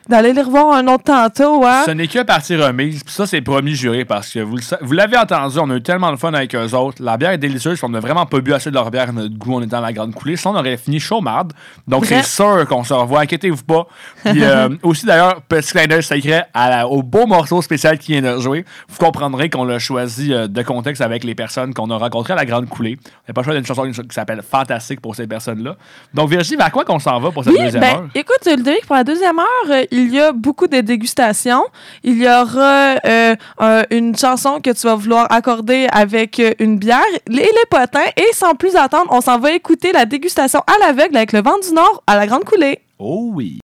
d'aller 0.09 0.33
les 0.33 0.43
revoir 0.43 0.71
un 0.71 0.87
autre 0.87 1.03
tantôt. 1.03 1.65
Hein? 1.67 1.83
Ce 1.85 1.91
n'est 1.91 2.07
que 2.07 2.23
partie 2.23 2.55
remise. 2.55 3.01
Ça, 3.09 3.27
c'est 3.27 3.41
promis 3.41 3.75
juré 3.75 4.05
parce 4.05 4.33
que 4.33 4.39
vous 4.39 4.93
l'avez 4.93 5.17
entendu, 5.17 5.59
on 5.59 5.69
a 5.69 5.75
eu 5.75 5.83
tellement 5.83 6.12
de 6.13 6.19
fun 6.19 6.33
avec 6.35 6.55
eux 6.55 6.75
autres. 6.75 7.03
La 7.03 7.17
bière 7.17 7.31
est 7.31 7.39
délicieuse. 7.39 7.79
On 7.83 7.89
n'a 7.89 8.01
vraiment 8.01 8.27
pas 8.27 8.41
bu 8.41 8.53
assez 8.53 8.71
de 8.71 8.75
leur 8.75 8.91
bière 8.91 9.09
à 9.09 9.13
notre 9.13 9.35
goût. 9.37 9.55
On 9.55 9.63
est 9.63 9.67
dans 9.67 9.81
la 9.81 9.93
grande 9.93 10.15
coulée. 10.15 10.37
Sinon, 10.37 10.55
on 10.55 10.59
aurait 10.59 10.77
fini 10.77 11.01
chaud 11.01 11.21
marde. 11.21 11.53
Donc, 11.89 12.07
c'est 12.07 12.23
sûr 12.23 12.67
qu'on 12.69 12.85
se 12.85 12.95
revoit. 12.95 13.21
Inquiétez-vous 13.21 13.65
pas. 13.65 13.87
Puis 14.25 14.43
euh, 14.45 14.69
aussi, 14.83 15.07
d'ailleurs, 15.07 15.43
petit 15.43 15.73
clin 15.73 15.87
d'œil 15.87 16.03
secret 16.03 16.47
à 16.55 16.71
la- 16.71 16.89
au 16.89 17.03
beau 17.03 17.27
morceau 17.27 17.61
spécial 17.63 17.99
qui 17.99 18.13
vient 18.13 18.35
de 18.35 18.41
jouer. 18.41 18.65
Vous 18.89 18.99
comprendrez 18.99 19.51
qu'on 19.51 19.65
l'a 19.65 19.79
choisi 19.79 20.33
euh, 20.33 20.47
de 20.49 20.63
contexte 20.63 21.03
avec 21.03 21.25
les 21.25 21.35
personnes 21.35 21.75
qu'on 21.75 21.91
a 21.91 21.97
rencontrées 21.97 22.33
à 22.33 22.37
la 22.37 22.45
grande 22.45 22.69
coulée. 22.69 22.99
On 23.05 23.09
n'a 23.29 23.35
pas 23.35 23.41
le 23.41 23.45
choix 23.45 23.55
d'une 23.55 23.67
chanson 23.67 23.91
qui 23.91 24.15
s'appelle 24.15 24.43
Fantastique 24.49 25.01
pour 25.01 25.15
ces 25.17 25.27
personnes-là. 25.27 25.77
Donc, 26.15 26.29
Virginie, 26.31 26.57
vers 26.57 26.71
quoi 26.71 26.85
qu'on 26.85 26.99
s'en 26.99 27.19
va 27.21 27.31
pour 27.31 27.45
cette 27.45 27.53
Oui, 27.55 27.61
deuxième 27.65 27.81
ben, 27.83 27.95
heure? 27.97 28.05
écoute, 28.15 28.39
Ludovic, 28.47 28.87
pour 28.87 28.97
la 28.97 29.05
deuxième 29.05 29.39
heure, 29.39 29.71
euh, 29.71 29.85
il 29.91 30.13
y 30.13 30.21
a 30.21 30.33
beaucoup 30.33 30.67
de 30.67 30.81
dégustations. 30.81 31.65
Il 32.03 32.19
y 32.23 32.27
aura 32.29 32.97
euh, 33.05 33.35
un- 33.59 33.83
une 33.91 34.17
chanson 34.17 34.61
que 34.63 34.71
tu 34.71 34.87
vas 34.87 34.95
vouloir 34.95 35.27
accorder 35.31 35.87
avec 36.03 36.41
euh, 36.41 36.53
une 36.59 36.79
bière, 36.79 37.01
les, 37.29 37.45
les 37.45 37.67
potins, 37.71 38.11
et 38.17 38.33
sans 38.33 38.55
plus 38.57 38.75
attendre, 38.75 39.07
on 39.13 39.21
s'en 39.21 39.39
va 39.39 39.53
écouter 39.53 39.93
la 39.93 40.05
dégustation 40.05 40.61
à 40.67 40.79
l'aveugle 40.81 41.17
avec 41.17 41.33
le 41.33 41.43
vent 41.43 41.59
du 41.59 41.73
Nord 41.73 42.03
à 42.09 42.17
la 42.17 42.27
Grande 42.27 42.45
Coulée. 42.45 42.81
Oh 42.99 43.31
oui. 43.33 43.61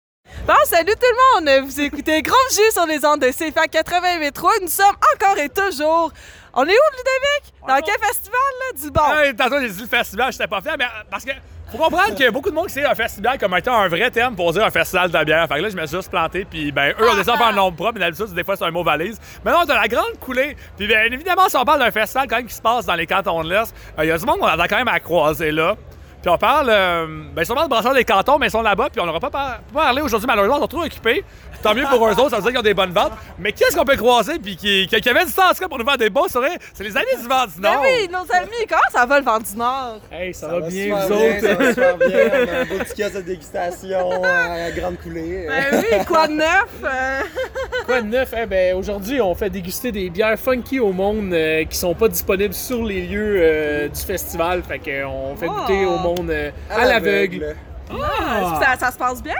Bon, 0.46 0.54
salut 0.64 0.94
tout 0.94 1.12
le 1.44 1.44
monde! 1.44 1.66
Vous 1.66 1.80
écoutez 1.82 2.22
Gros 2.22 2.34
Jus 2.50 2.72
sur 2.72 2.86
les 2.86 3.04
ondes 3.04 3.20
de 3.20 3.28
CFA 3.28 3.66
88.3. 3.66 4.62
Nous 4.62 4.68
sommes 4.68 4.86
encore 5.14 5.38
et 5.38 5.50
toujours. 5.50 6.10
On 6.54 6.64
est 6.64 6.72
où, 6.72 6.88
Ludovic? 6.96 7.54
Dans 7.68 7.80
quel 7.84 8.00
festival, 8.00 8.40
là? 8.60 8.80
Du 8.80 8.90
bon. 8.90 9.22
Hey, 9.22 9.36
tantôt, 9.36 9.60
j'ai 9.60 9.68
dit 9.68 9.82
le 9.82 9.86
festival, 9.86 10.32
j'étais 10.32 10.46
pas 10.46 10.62
fier, 10.62 10.74
mais 10.78 10.86
euh, 10.86 11.04
parce 11.10 11.24
que 11.24 11.32
faut 11.72 11.78
comprendre 11.78 12.14
qu'il 12.14 12.24
y 12.24 12.28
a 12.28 12.30
beaucoup 12.30 12.50
de 12.50 12.54
monde 12.54 12.66
qui 12.66 12.74
sait 12.74 12.84
un 12.84 12.94
festival 12.94 13.38
comme 13.38 13.56
étant 13.56 13.74
un 13.74 13.88
vrai 13.88 14.10
terme 14.10 14.36
pour 14.36 14.52
dire 14.52 14.64
un 14.64 14.70
festival 14.70 15.10
de 15.10 15.24
bière. 15.24 15.48
Fait 15.48 15.56
que 15.56 15.62
là, 15.62 15.68
je 15.70 15.76
me 15.76 15.86
suis 15.86 15.96
juste 15.96 16.10
planté, 16.10 16.44
puis 16.44 16.70
ben, 16.70 16.92
eux, 17.00 17.06
on 17.10 17.16
descend 17.16 17.38
faire 17.38 17.48
un 17.48 17.52
nombre 17.52 17.76
propre, 17.76 17.94
mais 17.94 18.00
d'habitude, 18.00 18.34
des 18.34 18.44
fois, 18.44 18.56
c'est 18.56 18.64
un 18.64 18.70
mot 18.70 18.84
valise. 18.84 19.18
Mais 19.44 19.52
non, 19.52 19.60
t'as 19.66 19.80
la 19.80 19.88
grande 19.88 20.18
coulée. 20.20 20.56
Puis 20.76 20.86
bien 20.86 21.00
évidemment, 21.04 21.48
si 21.48 21.56
on 21.56 21.64
parle 21.64 21.80
d'un 21.80 21.90
festival 21.90 22.28
quand 22.28 22.36
même 22.36 22.46
qui 22.46 22.54
se 22.54 22.62
passe 22.62 22.86
dans 22.86 22.94
les 22.94 23.06
cantons 23.06 23.42
de 23.42 23.48
l'Est, 23.48 23.74
euh, 23.98 24.04
il 24.04 24.08
y 24.08 24.10
a 24.10 24.18
du 24.18 24.26
monde 24.26 24.38
qu'on 24.38 24.46
a 24.46 24.68
quand 24.68 24.76
même 24.76 24.88
à 24.88 25.00
croiser 25.00 25.50
là. 25.50 25.76
Puis 26.22 26.30
on 26.30 26.38
parle, 26.38 26.68
euh, 26.70 27.06
ben 27.34 27.44
sûrement 27.44 27.64
de 27.64 27.68
brasseurs 27.68 27.94
des 27.94 28.04
cantons, 28.04 28.38
mais 28.38 28.46
ils 28.46 28.50
sont 28.50 28.62
là-bas, 28.62 28.88
puis 28.92 29.00
on 29.00 29.06
n'aura 29.06 29.18
pas, 29.20 29.30
par- 29.30 29.58
pas 29.74 29.80
parlé 29.82 30.02
aujourd'hui, 30.02 30.26
malheureusement, 30.28 30.56
ils 30.58 30.60
sont 30.60 30.66
trop 30.68 30.84
occupés. 30.84 31.24
Tant 31.62 31.74
mieux 31.74 31.84
pour 31.88 32.04
eux 32.08 32.12
autres, 32.12 32.30
ça 32.30 32.36
veut 32.36 32.42
dire 32.42 32.50
qu'ils 32.50 32.58
ont 32.58 32.62
des 32.62 32.74
bonnes 32.74 32.90
ventes. 32.92 33.12
Mais 33.38 33.52
qu'est-ce 33.52 33.76
qu'on 33.76 33.84
peut 33.84 33.96
croiser, 33.96 34.38
puis 34.40 34.56
qui, 34.56 34.86
qui, 34.88 35.00
qui 35.00 35.08
avait 35.08 35.24
du 35.24 35.32
temps 35.32 35.48
en 35.48 35.54
tout 35.54 35.60
cas 35.60 35.68
pour 35.68 35.78
nous 35.78 35.84
faire 35.84 35.96
des 35.98 36.10
bons, 36.10 36.24
c'est 36.28 36.38
vrai, 36.38 36.58
c'est 36.74 36.82
les 36.82 36.96
amis 36.96 37.06
du 37.20 37.28
vent 37.28 37.44
du 37.46 37.60
Ben 37.60 37.72
Nord. 37.72 37.82
oui, 37.82 38.08
nos 38.08 38.36
amis, 38.36 38.66
comment 38.68 38.80
ça 38.90 39.06
va 39.06 39.18
le 39.20 39.24
vent 39.24 39.38
du 39.38 39.56
Nord? 39.56 39.98
Hey, 40.10 40.34
ça, 40.34 40.48
Ça 40.48 40.58
va 40.58 40.66
bien, 40.68 40.96
vous 40.96 41.12
autres? 41.12 41.40
Ça 41.40 41.54
va 41.54 41.68
super 41.68 41.96
bien. 41.98 42.08
On 42.32 42.48
a 42.56 42.60
un 42.60 42.64
beau 42.64 42.78
petit 42.84 43.00
kiosque 43.02 43.14
de 43.16 43.20
dégustation 43.20 44.22
à 44.24 44.58
la 44.58 44.70
grande 44.72 44.98
coulée. 45.00 45.46
Ben 45.48 45.64
oui, 45.92 46.04
quoi 46.06 46.26
de 46.26 46.32
neuf? 46.32 46.68
Euh, 46.84 47.20
Quoi 47.86 48.00
de 48.02 48.06
neuf? 48.06 48.32
Eh 48.40 48.46
ben, 48.46 48.76
aujourd'hui, 48.76 49.20
on 49.20 49.34
fait 49.34 49.50
déguster 49.50 49.90
des 49.92 50.08
bières 50.10 50.38
funky 50.38 50.78
au 50.80 50.92
monde 50.92 51.32
euh, 51.32 51.64
qui 51.64 51.76
sont 51.76 51.94
pas 51.94 52.06
disponibles 52.08 52.54
sur 52.54 52.82
les 52.84 53.02
lieux 53.06 53.36
euh, 53.40 53.88
du 53.88 54.00
festival. 54.00 54.62
Fait 54.62 54.78
qu'on 54.78 55.34
fait 55.36 55.46
Oh. 55.48 55.60
goûter 55.60 55.84
au 55.84 55.98
monde 55.98 56.11
euh, 56.30 56.50
à, 56.70 56.86
l'aveugle. 56.86 57.56
Ah, 58.02 58.60
ça, 58.60 58.86
ça 58.86 58.92
se 58.92 58.98
passe 58.98 59.22
bien? 59.22 59.34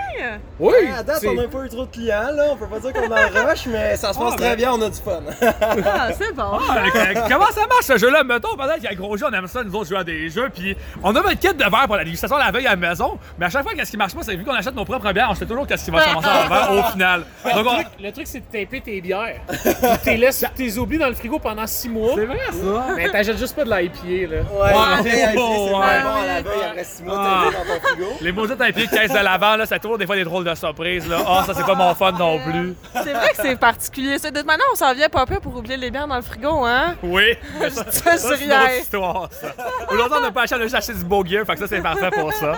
Oui! 0.59 0.73
Ouais, 0.83 0.91
à 0.97 1.03
date, 1.03 1.17
c'est- 1.21 1.27
on 1.27 1.37
a 1.39 1.47
pas 1.47 1.65
eu 1.65 1.69
trop 1.69 1.85
de 1.85 1.91
clients, 1.91 2.31
là. 2.35 2.43
On 2.51 2.55
peut 2.55 2.67
pas 2.67 2.79
dire 2.79 2.93
qu'on 2.93 3.11
en 3.11 3.47
rush, 3.49 3.65
mais 3.67 3.95
ça 3.95 4.13
se 4.13 4.19
passe 4.19 4.29
Ah, 4.33 4.37
très 4.37 4.49
ben. 4.51 4.55
bien, 4.57 4.71
on 4.73 4.81
a 4.81 4.89
du 4.89 4.99
fun. 4.99 5.21
Ah, 5.41 6.09
c'est 6.17 6.33
bon. 6.33 6.43
Ah, 6.69 6.83
comment 7.29 7.47
ça 7.47 7.61
marche 7.67 7.85
ce 7.85 7.97
jeu-là? 7.97 8.23
Mettons, 8.23 8.55
pendant 8.55 8.73
qu'il 8.75 8.83
y 8.83 8.87
a 8.87 8.91
un 8.91 8.95
gros 8.95 9.17
jeu, 9.17 9.25
on 9.29 9.33
aime 9.33 9.47
ça, 9.47 9.63
nous 9.63 9.73
autres, 9.75 9.89
jouer 9.89 9.97
à 9.99 10.03
des 10.03 10.29
jeux, 10.29 10.49
puis 10.53 10.75
on 11.03 11.09
a 11.11 11.13
notre 11.13 11.39
kit 11.39 11.53
de 11.53 11.59
verre 11.63 11.85
pour 11.85 11.95
la 11.95 12.03
dégustation 12.03 12.37
à 12.37 12.45
la 12.45 12.51
veille 12.51 12.67
à 12.67 12.71
la 12.71 12.75
maison, 12.75 13.17
mais 13.37 13.45
à 13.45 13.49
chaque 13.49 13.63
fois, 13.63 13.73
qu'est-ce 13.73 13.91
qui 13.91 13.97
marche 13.97 14.13
pas, 14.15 14.21
c'est 14.23 14.35
vu 14.35 14.43
qu'on 14.43 14.53
achète 14.53 14.75
nos 14.75 14.85
propres 14.85 15.11
bières, 15.11 15.27
on 15.31 15.35
sait 15.35 15.45
toujours 15.45 15.67
qu'est-ce 15.67 15.85
qui 15.85 15.91
va 15.91 16.01
se 16.01 16.09
ramasser 16.09 16.27
en 16.27 16.49
verre 16.49 16.71
au 16.71 16.91
final. 16.91 17.23
Ouais, 17.45 17.53
Donc, 17.53 17.63
le, 17.63 17.69
on- 17.69 17.73
truc, 17.75 17.87
le 18.01 18.11
truc, 18.11 18.27
c'est 18.27 18.39
de 18.39 18.45
taper 18.65 18.81
tes 18.81 19.01
bières. 19.01 19.39
Puis 19.47 19.73
t'es 20.03 20.17
laisses, 20.17 20.45
t'es 20.55 20.77
oublies 20.77 20.97
dans 20.97 21.07
le 21.07 21.13
frigo 21.15 21.39
pendant 21.39 21.67
six 21.67 21.89
mois. 21.89 22.11
C'est 22.15 22.25
vrai, 22.25 22.39
ça. 22.51 22.85
Mais 22.95 23.09
t'achètes 23.09 23.37
juste 23.37 23.55
pas 23.55 23.63
de 23.63 23.69
l'IPA, 23.71 24.33
là. 24.35 24.41
Ouais, 24.41 24.73
Ouais. 24.73 25.09
c'est 25.11 25.25
Ouais. 25.27 25.35
vraiment 25.35 25.71
bon 25.71 25.77
à 25.77 26.25
la 26.25 26.41
veille 26.41 26.63
après 26.69 26.83
6 26.83 27.03
mois, 27.03 27.15
Ah. 27.17 27.41
t'as 27.43 27.49
été 27.49 27.57
dans 27.57 27.75
ton 27.75 27.87
frigo. 27.87 28.05
Les 28.43 28.49
maudites 28.55 28.61
à 28.61 28.71
pied 28.71 28.87
de 28.87 28.91
caisse 28.91 29.11
de 29.11 29.19
l'avant, 29.19 29.55
là, 29.55 29.65
c'est 29.65 29.79
toujours 29.79 29.97
des 29.97 30.05
fois 30.05 30.15
des 30.15 30.23
drôles 30.23 30.43
de 30.45 30.55
surprises, 30.55 31.07
là. 31.07 31.17
Ah, 31.27 31.43
ça, 31.45 31.53
c'est 31.55 31.65
pas 31.65 31.75
mon 31.75 31.93
fun 31.95 32.11
non 32.13 32.39
plus. 32.39 32.75
C'est 32.93 33.13
vrai 33.13 33.29
que 33.29 33.41
c'est 33.41 33.55
particulier. 33.59 34.17
ça. 34.19 34.31
De 34.31 34.37
toute 34.37 34.47
manière, 34.47 34.65
on 34.71 34.75
s'en 34.75 34.93
vient 34.93 35.09
pas 35.09 35.25
peu 35.25 35.39
pour 35.39 35.55
oublier 35.55 35.77
les 35.77 35.91
bières 35.91 36.07
dans 36.07 36.15
le 36.15 36.21
frigo, 36.21 36.65
hein? 36.65 36.95
Oui, 37.03 37.35
mais 37.59 37.69
ça, 37.69 37.83
Ça, 37.91 38.17
ça, 38.17 38.35
c'est 38.37 38.45
une 38.45 38.51
autre 38.51 38.79
histoire, 38.79 39.29
ça. 39.31 39.47
Aujourd'hui, 39.89 40.17
on 40.19 40.21
n'a 40.21 40.31
pas 40.31 40.43
acheté, 40.43 40.55
on 40.59 40.61
a 40.73 40.77
acheté 40.77 40.93
du 40.93 41.03
beau 41.05 41.25
gear, 41.25 41.45
fait 41.45 41.53
que 41.53 41.59
ça, 41.59 41.67
c'est 41.67 41.81
parfait 41.81 42.11
pour 42.11 42.31
ça. 42.33 42.53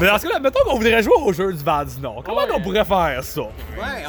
Mais 0.00 0.06
dans 0.06 0.18
ce 0.18 0.26
cas-là, 0.26 0.38
mettons 0.40 0.60
qu'on 0.64 0.76
voudrait 0.76 1.02
jouer 1.02 1.14
au 1.24 1.32
jeu 1.32 1.52
du 1.52 1.62
vent 1.62 1.84
du 1.84 2.00
Nord. 2.00 2.22
Comment 2.24 2.42
on 2.54 2.60
pourrait 2.60 2.84
faire 2.84 3.22
ça? 3.22 3.40
Ouais, 3.40 3.48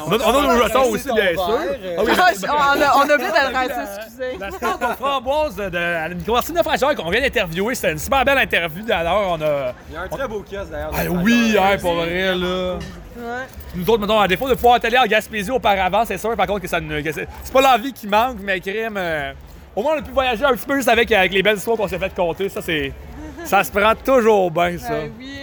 On 0.06 0.12
a, 0.12 0.16
on 0.24 0.38
a 0.38 0.54
nos 0.54 0.62
jetons 0.62 0.90
aussi, 0.90 1.12
bien 1.12 1.32
sûr. 1.32 1.58
Ah 1.98 2.02
oui, 2.04 2.12
Ah, 2.48 2.74
on, 2.76 2.82
a, 2.82 2.96
on 2.96 3.10
a 3.10 3.14
oublié 3.14 3.30
de 3.30 3.50
le 3.50 3.56
rincer, 3.56 3.92
excusez. 3.96 4.38
La 4.38 4.50
de 4.50 4.94
framboise 4.96 5.56
de, 5.56 5.68
de 5.68 5.78
à 5.78 6.08
la 6.08 6.14
micromartine 6.14 6.54
de 6.54 6.94
qu'on 6.94 7.10
vient 7.10 7.20
d'interviewer, 7.20 7.74
c'était 7.74 7.92
une 7.92 7.98
super 7.98 8.24
belle 8.24 8.38
interview 8.38 8.84
d'ailleurs. 8.84 9.28
On 9.28 9.40
a. 9.40 9.72
Il 9.88 9.94
y 9.94 9.96
a 9.96 10.02
un 10.02 10.08
très 10.08 10.28
beau 10.28 10.42
kiosque 10.48 10.65
d'ailleurs. 10.70 10.92
Ah 10.94 11.02
oui, 11.10 11.56
hein, 11.58 11.76
pour 11.80 11.94
vrai, 11.94 12.34
là. 12.34 12.78
Ouais. 13.16 13.22
Nous 13.74 13.88
autres, 13.88 14.00
mettons, 14.00 14.20
à 14.20 14.28
défaut 14.28 14.48
de 14.48 14.54
pouvoir 14.54 14.78
aller 14.82 14.98
en 14.98 15.06
Gaspésie 15.06 15.50
auparavant, 15.50 16.04
c'est 16.04 16.18
sûr, 16.18 16.36
par 16.36 16.46
contre, 16.46 16.60
que 16.60 16.68
ça 16.68 16.80
ne. 16.80 17.00
c'est 17.02 17.52
pas 17.52 17.60
l'envie 17.62 17.92
qui 17.92 18.06
manque, 18.06 18.38
mais 18.42 18.60
crime. 18.60 18.96
euh, 18.96 19.32
au 19.74 19.82
moins, 19.82 19.94
on 19.96 19.98
a 19.98 20.02
pu 20.02 20.10
voyager 20.10 20.44
un 20.44 20.52
petit 20.54 20.66
peu 20.66 20.76
juste 20.76 20.88
avec, 20.88 21.10
avec 21.12 21.32
les 21.32 21.42
belles 21.42 21.56
histoires 21.56 21.76
qu'on 21.76 21.88
s'est 21.88 21.98
fait 21.98 22.14
compter. 22.14 22.48
Ça, 22.48 22.60
c'est. 22.62 22.92
Ça 23.44 23.62
se 23.62 23.70
prend 23.70 23.94
toujours 23.94 24.50
bien, 24.50 24.76
ça. 24.78 24.90
Ben 24.90 25.12
oui. 25.18 25.38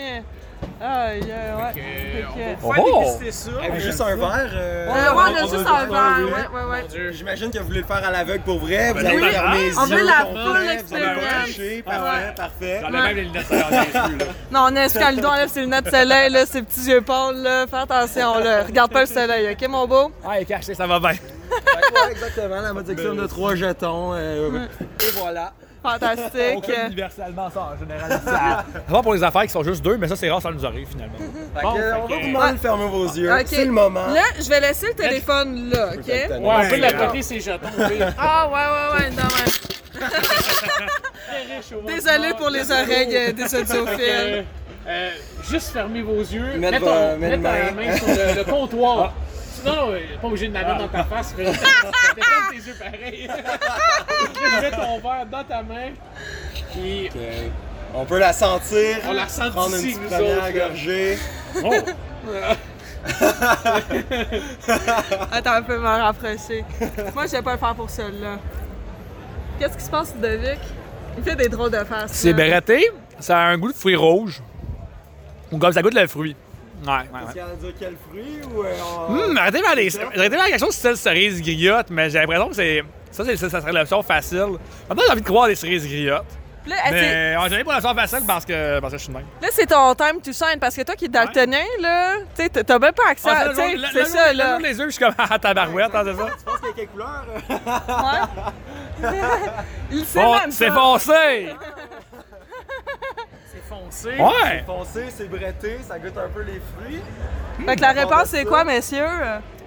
Aïe, 0.85 1.21
aïe, 1.21 1.29
ouais. 1.31 1.73
Fait 1.73 2.21
que- 2.21 2.65
Oh, 2.65 2.73
oh. 2.77 2.99
déguster 2.99 3.31
ça. 3.31 3.51
Hey, 3.63 3.71
vous 3.71 3.79
juste 3.79 4.01
un 4.01 4.15
verre. 4.17 4.51
euh, 4.53 4.87
Euh, 4.89 4.91
ouais, 4.91 5.23
on 5.29 5.35
a 5.35 5.41
juste 5.41 5.53
un 5.65 5.85
verre, 5.85 6.19
ouais, 6.25 6.59
ouais, 6.59 6.69
ouais. 6.71 7.11
J'imagine 7.13 7.51
que 7.51 7.59
vous 7.59 7.65
voulez 7.67 7.79
le 7.81 7.85
faire 7.87 8.05
à 8.05 8.11
l'aveugle 8.11 8.43
pour 8.43 8.59
vrai. 8.59 8.89
Vous 8.89 8.95
Ben 8.95 9.05
avez 9.05 9.31
fermé 9.31 9.57
les 9.69 9.77
On 9.77 9.85
veut 9.85 9.97
yeux, 9.97 10.05
la 10.05 10.25
full 10.25 11.45
touché. 11.45 11.83
Parfait, 11.83 12.33
parfait. 12.35 12.79
J'en 12.81 12.87
ai 12.89 12.91
même 12.91 13.15
les 13.15 13.21
lunettes 13.23 13.49
yeux. 13.49 14.17
Non, 14.51 14.59
on 14.69 14.75
a 14.75 14.89
quand 14.89 15.11
Ludo 15.11 15.27
enlève 15.27 15.49
ses 15.49 15.61
lunettes 15.61 15.85
de 15.85 15.89
soleil, 15.89 16.29
là, 16.31 16.45
ses 16.45 16.61
petits 16.61 16.89
yeux 16.89 17.01
pâles, 17.01 17.37
là. 17.41 17.65
Fais 17.67 17.77
attention, 17.77 18.39
là. 18.39 18.63
Regarde 18.63 18.91
pas 18.91 19.01
le 19.01 19.07
soleil, 19.07 19.53
ok, 19.53 19.69
mon 19.69 19.87
beau? 19.87 20.11
Ah, 20.25 20.37
il 20.37 20.41
est 20.41 20.45
caché, 20.45 20.75
ça 20.75 20.85
va 20.85 20.99
bien. 20.99 21.09
Ouais, 21.11 22.11
exactement, 22.11 22.61
la 22.61 22.73
modification 22.73 23.15
de 23.15 23.25
trois 23.27 23.55
jetons. 23.55 24.13
euh, 24.15 24.65
Et 24.99 25.11
voilà. 25.17 25.53
Fantastique. 25.83 26.65
fait 26.65 26.87
universellement 26.87 27.49
ça 27.49 27.73
en 27.75 27.77
général. 27.77 28.09
Ça 28.25 28.63
va 28.87 29.01
pour 29.01 29.13
les 29.13 29.23
affaires 29.23 29.41
qui 29.43 29.49
sont 29.49 29.63
juste 29.63 29.83
deux, 29.83 29.97
mais 29.97 30.07
ça, 30.07 30.15
c'est 30.15 30.29
rare, 30.31 30.41
ça 30.41 30.51
nous 30.51 30.65
arrive 30.65 30.87
finalement. 30.87 31.17
Bon, 31.61 31.69
on 31.71 31.75
va 31.77 31.97
vous 31.99 32.07
demander 32.27 32.53
de 32.53 32.57
fermer 32.57 32.87
vos 32.87 33.05
yeux. 33.05 33.31
Ok. 33.31 33.43
C'est 33.47 33.65
le 33.65 33.71
moment. 33.71 34.07
Là, 34.07 34.23
je 34.41 34.49
vais 34.49 34.59
laisser 34.61 34.87
le 34.87 34.93
téléphone 34.93 35.69
là, 35.71 35.89
ok? 35.93 36.07
Ouais, 36.07 36.29
on 36.41 36.69
peut 36.69 36.77
l'accoter 36.77 37.21
ses 37.21 37.39
jetons. 37.39 37.67
Ah, 38.17 38.47
ouais, 38.47 38.53
ouais, 38.53 39.05
ouais, 39.05 39.09
non, 39.11 39.23
ouais. 39.23 40.07
Désolé 41.87 42.33
pour 42.37 42.49
les 42.49 42.69
oreilles 42.71 43.15
euh, 43.15 43.31
des 43.31 43.55
audiophiles. 43.55 44.45
euh, 44.87 45.09
juste 45.49 45.71
fermez 45.71 46.01
vos 46.01 46.19
yeux, 46.19 46.57
mettez 46.57 46.79
mettre 46.79 47.41
main. 47.41 47.97
sur 47.97 48.07
le, 48.07 48.35
le 48.37 48.43
comptoir. 48.43 49.13
Non, 49.65 49.75
non, 49.75 49.91
euh, 49.93 49.99
pas 50.21 50.27
obligé 50.27 50.47
de 50.49 50.53
la 50.53 50.63
mettre 50.63 50.77
dans 50.79 50.87
ta 50.87 51.03
face. 51.03 51.33
mais- 51.37 51.45
Détends 51.45 52.49
tes 52.51 52.57
yeux 52.57 52.75
pareil. 52.79 53.27
Mets 54.61 54.71
ton 54.71 54.99
verre 54.99 55.25
dans 55.31 55.43
ta 55.43 55.63
main. 55.63 55.91
Puis. 56.73 57.09
On 57.95 58.05
peut 58.05 58.17
la 58.19 58.33
sentir. 58.33 58.97
On 59.07 59.13
la 59.13 59.27
sent 59.27 59.49
Prendre 59.51 59.75
une 59.75 59.81
d'ici, 59.81 59.99
petite 59.99 60.09
première 60.09 60.43
autres, 60.43 60.57
gorgée. 60.57 61.17
oh, 61.63 61.73
Attends 65.31 65.51
un 65.53 65.61
peu, 65.61 65.77
me 65.77 65.85
rapprocher. 65.87 66.63
Moi, 67.13 67.25
je 67.27 67.31
vais 67.31 67.41
pas 67.41 67.53
le 67.53 67.57
faire 67.59 67.75
pour 67.75 67.89
celle-là. 67.89 68.37
Qu'est-ce 69.59 69.77
qui 69.77 69.83
se 69.83 69.89
passe, 69.89 70.13
Ludovic? 70.15 70.59
Il 71.17 71.23
fait 71.23 71.35
des 71.35 71.49
drôles 71.49 71.71
de 71.71 71.83
faces. 71.83 72.11
C'est 72.13 72.33
béretté, 72.33 72.89
ça 73.19 73.37
a 73.39 73.43
un 73.49 73.57
goût 73.57 73.71
de 73.71 73.77
fruits 73.77 73.95
rouges. 73.95 74.41
Ou 75.51 75.57
comme 75.59 75.71
ça 75.71 75.81
goûte 75.83 75.93
le 75.93 76.07
fruit. 76.07 76.35
Ouais, 76.85 76.91
ouais, 76.91 76.99
Est-ce 77.03 77.25
ouais. 77.27 77.31
qu'il 77.33 77.41
y 77.41 77.43
en 77.43 77.47
a 77.47 77.55
dire 77.55 77.73
quel 77.79 77.95
fruit 78.09 78.39
ou. 78.53 78.61
euh, 78.63 78.73
on- 79.09 79.13
Hum, 79.13 79.37
arrêtez 79.37 79.61
vers 79.61 79.75
les. 79.75 79.97
Arrêtez 79.97 80.29
vers 80.35 80.45
quelque 80.45 80.59
chose 80.59 80.75
style 80.75 80.97
cerise 80.97 81.41
griotte, 81.41 81.87
mais 81.89 82.09
j'ai 82.09 82.19
l'impression 82.19 82.49
que 82.49 82.55
c'est. 82.55 82.83
Ça, 83.11 83.23
c'est- 83.25 83.37
ça, 83.37 83.49
ça 83.49 83.61
serait 83.61 83.71
l'option 83.73 84.01
facile. 84.03 84.57
Maintenant, 84.89 85.03
j'ai 85.05 85.11
envie 85.11 85.21
de 85.21 85.25
croire 85.27 85.47
des 85.47 85.55
cerises 85.55 85.87
griottes. 85.87 86.25
Puis 86.63 86.71
là, 86.71 86.77
c'est- 86.85 86.91
Mais 86.93 87.35
ouais, 87.37 87.49
j'allais 87.49 87.63
pour 87.65 87.73
la 87.73 87.81
soirée 87.81 87.95
facile 88.07 88.21
parce 88.25 88.45
que, 88.45 88.79
parce 88.79 88.93
que 88.93 88.97
je 88.97 89.03
suis 89.03 89.11
de 89.11 89.17
même. 89.17 89.27
là, 89.41 89.47
c'est 89.51 89.65
ton 89.65 89.93
time 89.95 90.21
to 90.23 90.31
shine 90.31 90.57
parce 90.61 90.73
que 90.75 90.81
toi 90.83 90.95
qui 90.95 91.05
es 91.05 91.07
daltonien, 91.09 91.59
là, 91.81 92.15
tu 92.35 92.41
sais, 92.43 92.49
t'as- 92.49 92.79
même 92.79 92.93
pas 92.93 93.09
accès 93.11 93.27
Ah, 93.29 93.49
à. 93.49 93.53
c'est 93.53 94.05
ça, 94.05 94.31
le- 94.31 94.37
là. 94.37 94.57
le- 94.57 94.63
les 94.63 94.77
yeux, 94.79 94.85
je 94.85 94.91
suis 94.91 95.03
comme 95.03 95.13
à 95.17 95.37
tabarouette, 95.39 95.93
hein, 95.93 96.03
c'est 96.05 96.15
ça? 96.15 96.27
Tu 96.37 96.43
penses 96.45 96.57
qu'il 96.59 96.67
y 96.67 96.71
a 96.71 96.73
quelle 96.75 96.87
couleur? 96.87 97.25
Il 99.91 100.05
sait 100.05 100.21
Bon, 100.23 100.33
même 100.39 100.51
c'est 100.51 100.69
foncé! 100.71 101.49
C'est 103.89 104.17
foncé. 104.17 104.21
Ouais! 104.21 104.31
C'est 104.59 104.65
foncé, 104.65 105.05
c'est 105.09 105.29
bretté, 105.29 105.79
ça 105.87 105.99
goûte 105.99 106.17
un 106.17 106.29
peu 106.29 106.41
les 106.41 106.61
fruits. 106.75 107.01
Fait 107.65 107.75
que 107.75 107.81
la 107.81 107.91
réponse, 107.91 108.25
c'est 108.27 108.45
quoi, 108.45 108.63
messieurs? 108.63 109.05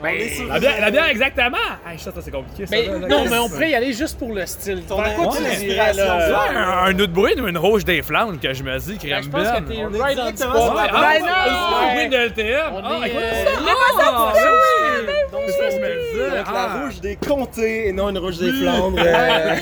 Ben, 0.02 0.14
la 0.48 0.58
bière, 0.60 0.80
la 0.80 0.90
bière, 0.90 1.06
exactement! 1.08 1.56
Hey, 1.90 1.98
ça, 1.98 2.12
ça, 2.12 2.20
c'est 2.22 2.30
compliqué, 2.30 2.66
ça. 2.66 2.76
Mais 2.76 2.86
là, 2.86 2.98
là. 2.98 3.08
non, 3.08 3.24
mais 3.30 3.38
on 3.38 3.48
pourrait 3.48 3.70
y 3.70 3.74
aller 3.74 3.92
juste 3.94 4.18
pour 4.18 4.32
le 4.34 4.44
style. 4.46 4.82
Par 4.86 5.14
quoi 5.14 5.34
tu 5.36 5.42
Ouais. 5.42 5.56
dirais, 5.56 5.92
là? 5.94 6.50
Un, 6.84 6.86
un 6.94 6.98
autre 6.98 7.12
bruit 7.12 7.34
ou 7.40 7.46
une 7.48 7.56
rouge 7.58 7.84
des 7.84 8.02
Flandres 8.02 8.38
que 8.40 8.52
je 8.52 8.62
me 8.62 8.78
dis, 8.78 8.98
crème 8.98 9.10
Ben, 9.10 9.22
je 9.22 9.28
pense 9.30 9.42
que 9.42 9.72
t'es 9.72 9.98
right 9.98 10.18
on 10.18 10.36
spot. 10.36 10.74
ben 10.74 10.90
Ah, 10.92 11.14
non! 11.18 11.98
oui, 11.98 12.08
de 12.08 12.16
LTM. 12.16 12.60
On 12.74 12.80
Ah, 12.84 13.06
est, 13.06 13.10
euh, 13.10 13.44
ça. 13.44 13.50
il 13.60 13.66
est 13.66 13.72
Ah, 13.98 15.02
ben. 15.06 15.12
C'est 15.48 15.52
ça 15.52 15.70
je 15.70 15.76
me. 15.76 16.36
Donc 16.36 16.46
Ah. 16.48 16.52
la 16.52 16.82
rouge 16.84 17.00
des 17.00 17.16
comtés 17.16 17.88
et 17.88 17.92
non 17.92 18.08
une 18.10 18.18
rouge 18.18 18.38
des 18.38 18.52
Flandres. 18.52 18.96
Ouais. 18.96 19.06
euh, 19.06 19.54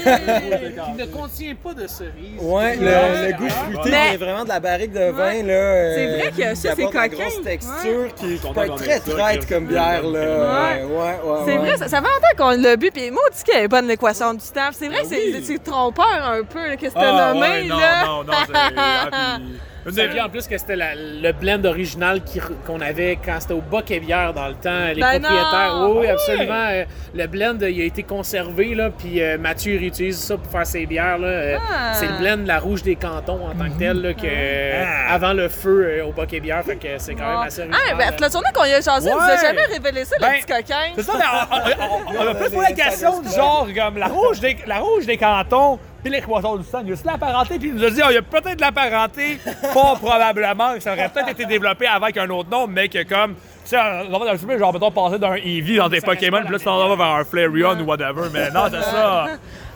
Il 0.88 0.96
ne 0.96 1.04
contient 1.06 1.54
pas 1.62 1.74
de 1.74 1.86
cerise. 1.86 2.40
Ouais, 2.40 2.76
le, 2.76 2.84
le 3.28 3.36
goût 3.36 3.48
fruité 3.50 3.90
Mais- 3.90 4.08
vient 4.10 4.18
vraiment 4.18 4.44
de 4.44 4.48
la 4.48 4.60
barrique 4.60 4.92
de 4.92 5.10
vin. 5.10 5.42
là. 5.42 5.52
euh, 5.52 5.94
C'est 5.94 6.06
vrai 6.06 6.30
que 6.30 6.54
ça, 6.56 6.68
qui 6.70 6.76
c'est 6.76 6.84
coquin. 6.86 7.08
grosse 7.08 7.42
texture 7.42 8.14
qui, 8.16 8.38
qui 8.38 8.52
peut 8.52 8.60
être 8.62 8.74
très 8.76 9.00
traite 9.00 9.48
comme 9.48 9.66
bière. 9.66 10.02
là. 10.04 10.23
Ouais. 10.26 10.84
Ouais, 10.84 10.84
ouais, 10.84 11.30
ouais. 11.30 11.38
C'est 11.46 11.56
vrai, 11.56 11.76
ça, 11.76 11.88
ça 11.88 11.98
fait 12.02 12.08
longtemps 12.08 12.36
qu'on 12.56 12.62
l'a 12.62 12.76
bu, 12.76 12.90
puis 12.90 13.10
moi, 13.10 13.22
on 13.30 13.34
dit 13.34 13.42
avait 13.58 13.68
pas 13.68 13.82
de 13.82 13.86
l'équation 13.88 14.34
du 14.34 14.40
temps. 14.46 14.70
C'est 14.72 14.88
vrai 14.88 15.02
que 15.02 15.06
c'est- 15.08 15.16
oui. 15.34 15.44
c'est 15.46 15.62
trompeur 15.62 16.06
un 16.24 16.42
peu, 16.44 16.66
là, 16.68 16.76
qu'est-ce 16.76 16.94
que 16.94 16.98
Ah, 17.00 17.02
t'as 17.02 17.34
nommé, 17.34 17.40
ouais, 17.48 17.64
non, 17.64 17.78
là? 17.78 18.04
non, 18.04 18.24
non, 18.24 18.32
c'est- 18.46 18.52
ah, 19.86 19.90
Vous 19.90 19.96
saviez 19.96 20.20
en 20.20 20.28
plus 20.28 20.46
que 20.46 20.56
c'était 20.56 20.76
la- 20.76 20.94
le 20.94 21.32
blend 21.32 21.64
original 21.64 22.22
qui- 22.24 22.40
qu'on 22.66 22.80
avait 22.80 23.18
quand 23.24 23.38
c'était 23.40 23.54
au 23.54 23.60
Boc 23.60 23.90
et 23.90 24.00
Bière 24.00 24.32
dans 24.32 24.48
le 24.48 24.54
temps, 24.54 24.86
les 24.94 25.00
Ben 25.00 25.20
propriétaires. 25.20 25.74
non! 25.74 25.92
Oui, 25.92 25.98
oui, 26.00 26.06
Ah 26.08 26.12
absolument. 26.12 26.66
Euh, 26.70 26.84
Le 27.16 27.26
blend, 27.28 27.54
il 27.60 27.80
a 27.80 27.84
été 27.84 28.02
conservé, 28.02 28.74
là, 28.74 28.90
puis 28.90 29.22
euh, 29.22 29.38
Mathieu 29.38 29.74
il 29.74 29.78
réutilise 29.78 30.18
ça 30.18 30.36
pour 30.36 30.50
faire 30.50 30.66
ses 30.66 30.84
bières. 30.86 31.18
là. 31.18 31.28
Euh, 31.28 31.56
Ah. 31.60 31.92
C'est 31.94 32.06
le 32.08 32.18
blend 32.18 32.36
de 32.42 32.48
la 32.48 32.58
rouge 32.58 32.82
des 32.82 32.96
cantons 32.96 33.46
en 33.46 33.54
tant 33.54 33.70
que 33.72 33.78
tel, 33.78 34.00
là, 34.02 34.14
que, 34.14 34.22
euh, 34.24 34.84
Ah. 34.84 35.14
avant 35.14 35.32
le 35.32 35.48
feu 35.48 35.86
euh, 36.00 36.06
au 36.06 36.12
Boc 36.12 36.32
et 36.32 36.40
Bière. 36.40 36.64
Fait 36.64 36.76
que 36.76 36.88
c'est 36.98 37.14
quand 37.14 37.26
même 37.26 37.46
assez 37.46 37.62
Ah, 37.62 37.66
original. 37.76 37.96
ben, 37.98 38.16
la 38.20 38.28
journée 38.28 38.48
qu'on 38.54 38.64
y 38.64 38.72
a 38.72 38.80
jasé, 38.80 39.10
on 39.12 39.14
nous 39.16 39.20
a 39.22 39.26
Ouais. 39.28 39.38
jamais 39.40 39.64
révélé 39.66 40.04
ça, 40.04 40.16
Ben, 40.20 40.32
le 40.32 40.38
petit 40.40 40.52
coquin. 40.52 40.92
C'est 40.96 41.02
ça, 41.02 41.12
mais 41.16 41.24
on, 41.32 41.54
on- 41.54 42.18
on- 42.20 42.26
on 42.26 42.30
a 42.30 42.34
plus 42.34 42.50
posé 42.50 42.66
la 42.68 42.72
question 42.84 43.20
du 43.22 43.28
genre, 43.28 43.68
comme 43.76 43.98
la 43.98 44.06
rouge 44.08 44.40
des, 44.40 44.56
la 44.66 44.78
rouge 44.78 45.06
des 45.06 45.16
cantons, 45.18 45.78
puis 46.04 46.12
l'équation 46.12 46.56
du 46.56 46.64
sang. 46.64 46.80
Il 46.82 46.88
y 46.88 46.90
a 46.90 46.92
aussi 46.92 47.06
la 47.06 47.16
parenté, 47.16 47.58
puis 47.58 47.68
il 47.68 47.74
nous 47.74 47.84
a 47.84 47.90
dit, 47.90 48.00
oh, 48.04 48.08
il 48.10 48.14
y 48.14 48.18
a 48.18 48.22
peut-être 48.22 48.56
de 48.56 48.60
la 48.60 48.72
parenté, 48.72 49.38
pas 49.74 49.96
probablement, 49.96 50.74
que 50.74 50.80
ça 50.80 50.92
aurait 50.92 51.08
peut-être 51.08 51.30
été 51.30 51.46
développé 51.46 51.86
avec 51.86 52.16
un 52.18 52.28
autre 52.28 52.50
nom, 52.50 52.66
mais 52.66 52.88
que 52.88 53.02
comme. 53.04 53.34
Tu 53.64 53.70
sais, 53.70 53.78
on 53.78 54.18
va 54.18 54.26
dans 54.26 54.46
le 54.46 54.58
genre, 54.58 54.74
mettons, 54.74 54.90
passer 54.90 55.18
d'un 55.18 55.36
Eevee 55.36 55.78
dans 55.78 55.88
des 55.88 56.02
Pokémon, 56.02 56.42
puis 56.42 56.52
là, 56.52 56.58
tu 56.58 56.64
t'en 56.66 56.86
vas 56.86 56.96
vers 56.96 57.14
un 57.14 57.24
Flareon 57.24 57.80
ou 57.80 57.84
whatever, 57.84 58.28
mais 58.30 58.50
non, 58.50 58.64
c'est 58.70 58.82
ça. 58.90 59.26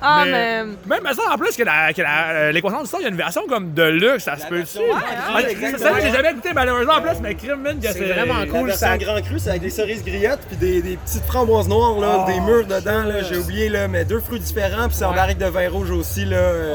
Ah, 0.01 0.24
mais. 0.24 0.64
Même 0.64 1.12
ça, 1.14 1.22
en 1.32 1.36
plus, 1.38 1.57
que 1.57 1.62
la- 1.64 1.92
que 1.92 2.03
la- 2.03 2.28
euh, 2.30 2.53
l'équation 2.53 2.82
du 2.82 2.88
il 2.99 3.03
y 3.03 3.07
a 3.07 3.09
une 3.09 3.16
version 3.16 3.42
comme 3.49 3.72
de 3.74 3.82
luxe, 3.82 4.24
ça 4.24 4.36
se 4.36 4.46
peut 4.46 4.62
aussi. 4.62 4.78
version- 4.78 4.94
Ah, 4.94 5.36
ouais, 5.36 5.57
c'est 5.61 5.78
ça, 5.78 5.90
j'ai 6.01 6.11
jamais 6.12 6.34
goûté 6.34 6.51
malheureusement 6.55 6.94
en 6.94 7.01
plus, 7.01 7.20
mais 7.20 7.34
crime, 7.34 7.57
man, 7.62 7.78
que 7.80 7.88
C'est 7.88 8.05
vraiment 8.12 8.38
La 8.40 8.46
cool, 8.46 8.66
version 8.66 8.86
ça. 8.88 8.99
grand 8.99 9.20
cru, 9.22 9.38
c'est 9.38 9.51
avec 9.51 9.62
des 9.62 9.70
cerises 9.70 10.05
griottes 10.05 10.40
puis 10.49 10.57
des, 10.57 10.82
des 10.82 10.96
petites 10.96 11.24
framboises 11.24 11.68
noires, 11.68 11.99
là, 11.99 12.18
Oh, 12.20 12.26
des 12.26 12.40
mûres 12.40 12.66
dedans. 12.66 13.05
là, 13.05 13.22
J'ai 13.22 13.36
oublié, 13.38 13.68
là, 13.68 13.88
mais 13.88 14.05
deux 14.05 14.20
fruits 14.20 14.40
différents, 14.40 14.86
puis 14.88 14.96
c'est 14.96 15.05
en 15.05 15.11
Ouais. 15.11 15.16
barrique 15.16 15.38
de 15.38 15.46
vin 15.46 15.68
rouge 15.68 15.90
aussi. 15.90 16.24
Là, 16.24 16.36
euh, 16.36 16.74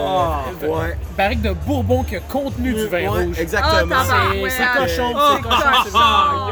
Oh. 0.64 0.66
ouais. 0.66 0.98
Barrique 1.18 1.42
de 1.42 1.52
Bourbon 1.54 2.04
qui 2.04 2.18
a 2.18 2.20
contenu 2.20 2.74
du 2.74 2.88
vin 2.88 2.98
Ouais, 3.00 3.08
rouge. 3.08 3.40
Exactement. 3.40 3.74
Ah, 3.76 3.80
tabarnak. 3.80 4.38
C'est 4.44 4.50
c'est 4.50 4.80
cochon, 4.80 5.14
Oh, 5.16 5.20
c'est 5.36 5.42
cochon. 5.44 5.58
c'est 5.86 5.92
ah. 5.96 6.48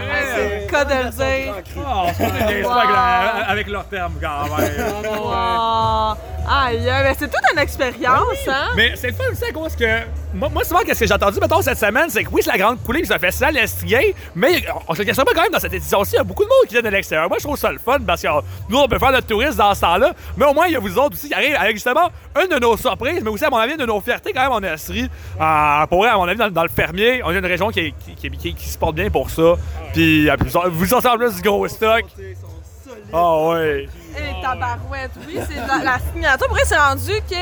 C'est. 1.11 1.51
Oh, 1.78 2.07
c'est 2.17 2.24
avec, 2.24 2.63
la- 2.65 3.49
avec 3.49 3.67
leur 3.67 3.86
terme, 3.86 4.13
quand 4.22 4.57
même. 4.57 4.72
Aïe, 6.64 6.80
mais 7.03 7.14
c'est 7.18 7.28
toute 7.28 7.41
une 7.53 7.59
expérience, 7.59 8.47
hein? 8.47 8.70
Mais 8.76 8.93
c'est 8.95 9.07
le 9.07 9.14
fun 9.14 9.24
aussi 9.32 9.45
à 9.45 9.51
cause 9.51 9.76
que. 9.76 9.86
Moi, 10.34 10.47
moi 10.49 10.64
souvent, 10.64 10.80
qu'est-ce 10.82 10.99
que 11.01 11.07
j'ai 11.07 11.14
entendu, 11.14 11.39
mettons, 11.41 11.62
cette 11.62 11.78
semaine, 11.78 12.09
c'est 12.09 12.24
que 12.24 12.30
oui, 12.32 12.41
c'est 12.43 12.51
la 12.51 12.57
grande 12.57 12.82
coulée, 12.84 12.99
puis 12.99 13.07
ça 13.07 13.20
fait 13.20 13.32
ça, 13.32 13.51
l'Estrier, 13.51 14.16
mais 14.34 14.64
on 14.88 14.95
se 14.95 15.01
le 15.03 15.14
pas 15.14 15.24
quand 15.36 15.41
même 15.41 15.51
dans 15.51 15.59
cette 15.59 15.74
édition-ci, 15.74 16.12
il 16.14 16.18
y 16.18 16.20
a 16.20 16.24
beaucoup 16.24 16.43
de 16.43 16.49
monde 16.49 16.68
qui 16.68 16.74
vient 16.76 16.82
de 16.82 16.88
l'extérieur. 16.89 17.28
Moi, 17.28 17.38
je 17.39 17.43
trouve 17.43 17.57
ça 17.57 17.70
le 17.72 17.80
fun 17.80 17.97
parce 18.07 18.22
que 18.22 18.28
euh, 18.28 18.39
nous, 18.70 18.78
on 18.78 18.88
peut 18.88 18.97
faire 18.99 19.12
notre 19.12 19.28
tourisme 19.28 19.57
dans 19.57 19.74
ce 19.74 19.82
temps-là, 19.82 20.14
mais 20.38 20.45
au 20.45 20.53
moins, 20.53 20.68
il 20.68 20.74
y 20.74 20.76
a 20.76 20.80
vous 20.80 20.97
autres 20.97 21.16
aussi 21.16 21.28
qui 21.28 21.34
arrivent 21.34 21.57
avec 21.59 21.74
justement 21.76 22.09
une 22.41 22.47
de 22.47 22.59
nos 22.59 22.78
surprises, 22.78 23.22
mais 23.24 23.30
aussi, 23.30 23.43
à 23.43 23.49
mon 23.49 23.57
avis, 23.57 23.74
une 23.74 23.80
de 23.80 23.86
nos 23.86 23.99
fiertés 23.99 24.32
quand 24.32 24.41
même 24.41 24.51
en 24.53 24.74
Estrie. 24.74 25.09
Euh, 25.39 25.86
pour 25.88 25.99
vrai, 25.99 26.09
à 26.09 26.16
mon 26.16 26.24
avis, 26.28 26.38
dans, 26.38 26.49
dans 26.49 26.64
le 26.64 26.70
fermier, 26.70 27.22
on 27.26 27.30
a 27.30 27.34
une 27.34 27.45
région 27.45 27.70
qui, 27.70 27.93
qui, 28.05 28.16
qui- 28.16 28.38
qui- 28.38 28.55
qui 28.55 28.70
se 28.70 28.78
porte 28.78 28.95
bien 28.95 29.09
pour 29.09 29.30
ça. 29.30 29.55
Puis, 29.93 30.30
euh, 30.30 30.36
vous 30.70 30.86
sortez 30.86 31.09
en 31.09 31.18
plus 31.18 31.36
du 31.36 31.41
gros 31.41 31.68
stock. 31.68 32.03
Ils 32.18 32.36
sont 32.36 32.89
solides. 32.89 33.09
Ah. 34.16 34.20
Et 34.20 34.41
tabarouette, 34.41 35.12
oui, 35.28 35.39
c'est 35.49 35.55
la, 35.55 35.84
la 35.84 35.97
signature. 36.14 36.47
Pour 36.47 36.55
vrai, 36.55 36.64
c'est 36.66 36.78
rendu 36.78 37.12
que. 37.30 37.36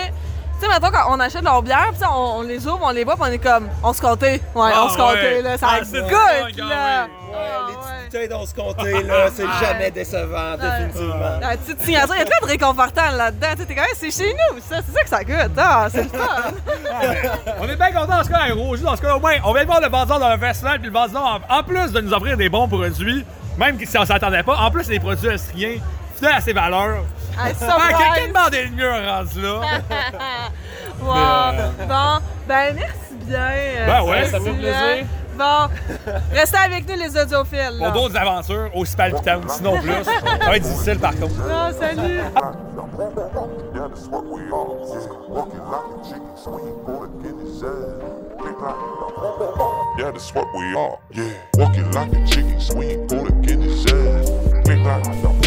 Tu 0.61 0.65
sais, 0.65 0.71
mettons, 0.73 0.91
quand 0.91 1.15
on 1.15 1.19
achète 1.21 1.41
leur 1.41 1.61
bière, 1.61 1.87
puis 1.91 1.99
ça, 1.99 2.11
on, 2.11 2.39
on 2.39 2.41
les 2.41 2.67
ouvre, 2.67 2.79
on 2.83 2.89
les 2.91 3.05
boit, 3.05 3.15
puis 3.15 3.23
on 3.29 3.31
est 3.31 3.37
comme, 3.37 3.69
on 3.81 3.93
se 3.93 4.01
comptait. 4.01 4.41
Ouais, 4.53 4.71
Ah, 4.75 4.83
on 4.83 4.89
se 4.89 4.97
comptait, 4.97 5.35
ouais. 5.37 5.41
là. 5.41 5.57
Ça 5.57 5.67
Ah, 5.71 5.79
goûte, 5.79 6.01
là. 6.01 6.05
Ouais, 6.09 6.59
Ah, 6.61 7.07
les 7.69 7.73
petites 7.75 7.79
ouais. 7.79 8.03
bouteilles 8.03 8.27
dans 8.27 8.45
ce 8.45 8.53
comté, 8.53 9.03
là, 9.03 9.27
c'est 9.33 9.45
jamais 9.65 9.89
décevant, 9.89 10.57
définitivement. 10.57 11.39
La 11.39 11.55
petite 11.55 11.81
signature, 11.81 12.13
il 12.15 12.19
y 12.19 12.23
a 12.23 12.25
plein 12.25 12.39
de 12.41 12.45
réconfortant 12.51 13.09
là-dedans. 13.15 13.47
Tu 13.53 13.57
sais, 13.59 13.65
t'es 13.67 13.75
quand 13.75 13.81
même, 13.83 13.91
c'est 13.95 14.11
chez 14.11 14.33
nous, 14.33 14.59
ça. 14.59 14.81
C'est 14.85 14.91
ça 14.93 15.03
que 15.03 15.09
ça 15.09 15.23
goûte. 15.23 15.57
Ah, 15.57 15.87
c'est 15.89 16.03
le 16.03 16.09
fun. 16.09 16.51
On 17.61 17.69
est 17.69 17.75
bien 17.77 17.91
content 17.93 18.17
dans 18.17 18.23
ce 18.25 18.29
cas, 18.29 18.39
à 18.49 18.53
Rouge. 18.53 18.81
Dans 18.81 18.97
ce 18.97 19.01
cas, 19.01 19.15
au 19.15 19.19
moins, 19.21 19.35
on 19.45 19.53
vient 19.53 19.61
de 19.61 19.67
voir 19.67 19.79
le 19.79 19.87
vendeur 19.87 20.19
dans 20.19 20.29
le 20.29 20.37
festival, 20.39 20.79
puis 20.79 20.87
le 20.89 20.93
vendeur, 20.93 21.23
en, 21.49 21.57
en 21.57 21.63
plus 21.63 21.91
de 21.93 22.01
nous 22.01 22.11
offrir 22.13 22.35
des 22.35 22.49
bons 22.49 22.67
produits, 22.67 23.25
même 23.57 23.77
si 23.85 23.97
on 23.97 24.05
s'attendait 24.05 24.43
pas, 24.43 24.57
en 24.57 24.71
plus, 24.71 24.87
des 24.87 24.99
produits 24.99 25.29
estriens, 25.29 25.77
à 26.27 26.41
ses 26.41 26.53
valeurs. 26.53 27.03
Quelqu'un 27.37 28.27
demandait 28.27 28.65
le 28.65 28.71
mieux 28.71 28.91
rendu 28.91 29.41
là. 29.41 29.61
wow. 31.01 31.53
Mais, 31.55 31.85
Bon, 31.85 32.25
ben, 32.47 32.75
merci 32.75 33.15
bien. 33.25 33.39
euh, 33.39 33.85
Ben 33.87 34.03
ouais, 34.03 34.25
ça 34.25 34.39
fait 34.39 34.51
plaisir. 34.51 35.05
Bon, 35.37 35.69
restez 36.33 36.57
avec 36.57 36.85
nous, 36.89 36.95
les 36.97 37.17
audiophiles. 37.17 37.75
Pour 37.77 37.87
là. 37.87 37.91
d'autres 37.91 38.17
aventures 38.17 38.69
aussi 38.75 38.93
palpitantes, 38.95 39.49
sinon 39.51 39.77
plus. 39.79 40.03
Ça 40.03 40.45
va 40.47 40.57
être 40.57 40.63
difficile 40.63 40.99
par 40.99 41.15
contre. 41.15 41.35
Ah, 41.49 41.71
salut. 41.79 42.19
Yeah, 49.97 50.11
that's 50.11 50.33
what 50.33 50.47
we 50.53 50.73
are. 50.75 50.97
Yeah, 51.11 51.33
walking 51.55 51.91
like 51.91 52.13
a 52.13 52.25
chicken, 52.27 52.59
swinging 52.61 53.07
for 53.09 53.25
the 53.25 53.31
Guinness 53.45 53.85
ass. 53.85 54.29
Big 54.65 54.77
like 54.79 55.03
Yeah, 55.05 55.11
that's 55.11 55.38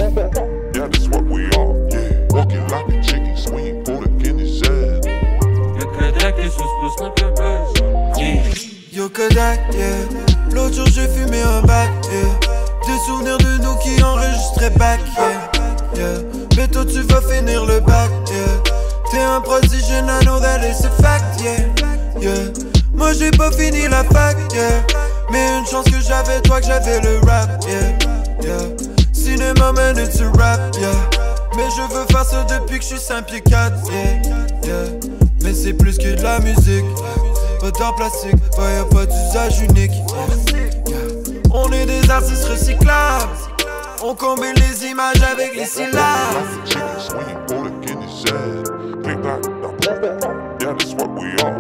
what 1.12 1.24
we 1.24 1.44
are. 1.56 1.72
Yeah, 1.90 2.26
walking 2.30 2.66
like 2.68 2.88
a 2.88 3.02
chicken, 3.02 3.36
swinging 3.36 3.84
for 3.84 4.00
the 4.02 4.08
Guinness. 4.18 4.60
Big 4.60 6.22
like 6.22 6.36
Yeah, 6.36 6.40
that's 6.40 6.56
what 6.58 7.92
we 7.92 8.04
are. 8.04 8.52
Yeah, 8.92 9.08
the 9.08 9.76
yeah. 9.76 10.54
L'autre 10.54 10.74
jour 10.74 10.86
j'ai 10.86 11.08
fumé 11.08 11.42
un 11.42 11.62
bac, 11.62 11.90
yeah. 12.12 12.48
Des 12.86 12.98
souvenirs 13.06 13.38
de 13.38 13.62
nous 13.62 13.74
qui 13.76 14.02
enregistraient 14.02 14.70
back, 14.78 15.00
yeah. 15.16 15.50
yeah. 15.96 16.18
Mais 16.56 16.68
toi 16.68 16.84
tu 16.84 17.00
vas 17.02 17.20
finir 17.22 17.64
le 17.64 17.80
bac, 17.80 18.10
yeah. 18.28 18.72
T'es 19.10 19.20
un 19.20 19.40
prodigène, 19.40 20.08
I 20.08 20.24
know 20.24 20.38
that 20.40 20.62
is 20.64 20.84
a 20.84 20.90
fact, 21.02 21.40
yeah. 21.42 21.68
yeah. 22.20 22.52
Moi 22.94 23.12
j'ai 23.14 23.30
pas 23.30 23.50
fini 23.50 23.88
la 23.88 24.04
fac, 24.04 24.36
yeah. 24.54 24.82
Mais 25.30 25.58
une 25.58 25.66
chance 25.66 25.86
que 25.86 26.00
j'avais 26.00 26.40
toi, 26.42 26.60
que 26.60 26.66
j'avais 26.66 27.00
le 27.00 27.18
rap, 27.26 27.64
yeah. 27.66 27.98
yeah. 28.42 28.81
Cinéma 29.42 29.72
man, 29.72 29.98
it's 29.98 30.20
a 30.20 30.28
rap, 30.30 30.60
yeah. 30.78 31.10
Mais 31.56 31.68
je 31.76 31.82
veux 31.92 32.06
faire 32.06 32.24
ça 32.24 32.44
depuis 32.44 32.78
que 32.78 32.84
je 32.84 32.90
suis 32.90 32.98
5 32.98 33.26
pieds 33.26 33.40
4, 33.40 33.72
yeah. 33.90 34.22
yeah. 34.64 34.84
Mais 35.42 35.52
c'est 35.52 35.72
plus 35.72 35.98
que 35.98 36.14
de 36.14 36.22
la 36.22 36.38
musique. 36.38 36.84
Pas 37.60 37.70
d'art 37.72 37.94
plastique, 37.96 38.36
bah 38.56 38.70
y'a 38.70 38.84
pas 38.84 39.04
d'usage 39.04 39.60
unique. 39.62 39.92
Yeah. 40.86 40.96
On 41.52 41.72
est 41.72 41.86
des 41.86 42.08
artistes 42.08 42.44
recyclables. 42.44 43.36
On 44.04 44.14
combine 44.14 44.54
les 44.54 44.86
images 44.86 45.22
avec 45.22 45.56
les 45.56 45.66
syllabes. 45.66 45.92
Yeah, 50.60 50.72
that's 50.74 50.94
what 50.94 51.10
we 51.10 51.34
are. 51.42 51.58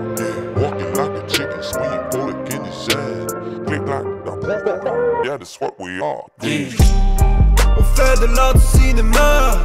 Walking 0.56 0.94
like 0.94 1.10
a 1.10 1.26
chicken, 1.28 1.62
swinging 1.62 2.10
for 2.12 2.30
the 2.30 2.34
Guinness 2.48 2.88
ass. 2.88 3.32
Big 3.68 3.82
like 3.88 4.12
Yeah, 5.24 5.36
that's 5.36 5.60
what 5.60 5.78
we 5.80 6.00
are. 6.00 6.24
On 7.82 7.96
fait 7.96 8.20
de 8.20 8.36
l'art 8.36 8.54
du 8.54 8.60
cinéma. 8.60 9.58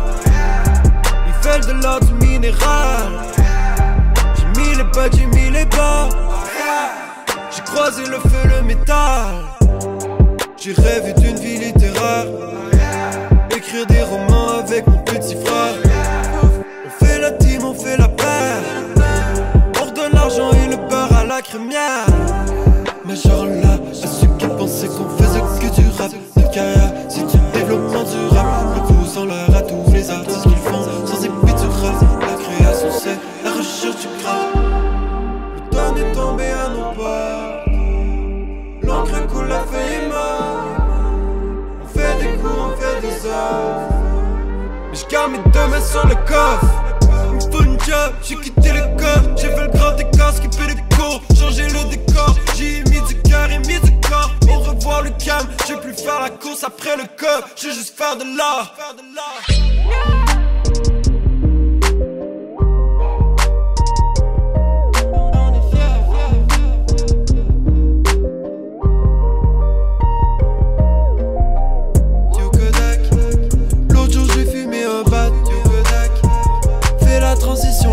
Ils 1.28 1.48
veulent 1.48 1.66
de 1.68 1.84
l'art 1.84 2.00
du 2.00 2.14
minéral. 2.14 3.12
J'ai 4.36 4.60
mis 4.60 4.76
les 4.76 4.84
pas, 4.86 5.08
j'ai 5.16 5.26
mis 5.28 5.52
les 5.52 5.66
bas. 5.66 6.10
J'ai 7.52 7.62
croisé 7.62 8.04
le 8.06 8.18
feu, 8.18 8.50
le 8.56 8.64
métal. 8.64 9.36
J'ai 10.58 10.74
rêvé 10.74 11.14
d'une 11.14 11.38
vie 11.38 11.60
littéraire. 11.60 12.26
Écrire 13.52 13.86
des 13.86 14.02
romans 14.02 14.60
avec 14.60 14.88
mon 14.88 14.98
petit 15.00 15.38
frère. 15.46 15.76
On 16.44 17.06
fait 17.06 17.20
la 17.20 17.32
team, 17.32 17.66
on 17.66 17.76
fait 17.76 17.98
la 17.98 18.08
paire. 18.08 18.64
On 19.80 19.86
redonne 19.86 20.14
crémière. 21.44 22.06
Mais 23.06 23.16
genre 23.16 23.46
là, 23.46 23.74
à 23.74 24.08
ceux 24.08 24.28
qui 24.40 24.48
pensaient 24.48 24.88
qu'on 24.88 25.10
faisait 25.18 25.40
que 25.40 25.82
du 25.82 25.88
rap, 25.98 26.12
notre 26.36 26.52
carrière, 26.52 26.92
c'est 27.10 27.26
du 27.26 27.38
Mais 44.90 44.98
j'garde 44.98 45.32
mes 45.32 45.52
deux 45.52 45.68
mains 45.68 45.82
sur 45.82 46.06
le 46.08 46.16
coffre. 46.16 46.66
Faut 47.52 47.64
une 47.64 47.80
job, 47.82 48.14
j'ai 48.24 48.36
quitté 48.36 48.72
le 48.72 48.82
corps. 48.98 49.38
J'ai 49.38 49.50
fait 49.50 49.66
le 49.66 49.72
grand 49.78 49.96
écart, 49.98 50.34
skippé 50.34 50.68
les 50.68 50.96
cours, 50.96 51.22
changé 51.40 51.64
le 51.64 51.90
décor. 51.90 52.36
J'y 52.56 52.78
ai 52.78 52.84
mis 52.84 53.02
du 53.08 53.22
cœur 53.22 53.50
et 53.52 53.60
mis 53.60 53.80
du 53.80 53.92
corps. 54.08 54.32
Au 54.50 54.60
revoir 54.60 55.04
le 55.04 55.12
cam, 55.12 55.46
je 55.68 55.74
vais 55.74 55.82
plus 55.82 55.94
faire 55.94 56.22
la 56.22 56.30
course 56.30 56.64
après 56.64 56.96
le 56.98 57.04
cop. 57.04 57.46
Je 57.56 57.68
vais 57.68 57.74
juste 57.74 57.98
faire 57.98 58.18
de 58.18 58.24
l'art. 58.38 58.76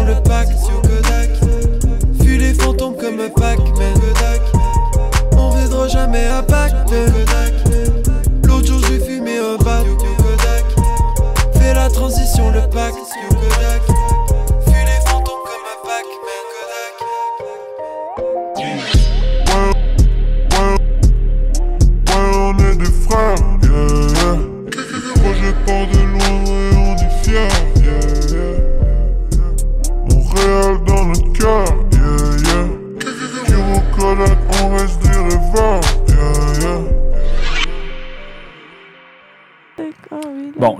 Le 0.02 0.14
pack. 0.22 0.48
Kodak, 0.82 1.30
fuis 2.20 2.38
les 2.38 2.54
fantômes 2.54 2.96
comme 2.96 3.16
Pac-Man. 3.16 3.94
On 5.36 5.50
viendra 5.50 5.88
jamais 5.88 6.26
à 6.26 6.42
Pac-Man. 6.42 7.12
L'autre 8.44 8.66
jour 8.66 8.80
j'ai 8.88 8.98
fumé 9.00 9.38
un 9.38 9.56
bat. 9.62 9.84
Fais 11.54 11.74
la 11.74 11.88
transition 11.88 12.50
le 12.50 12.60
pack. 12.70 12.94
Kodak, 12.94 13.83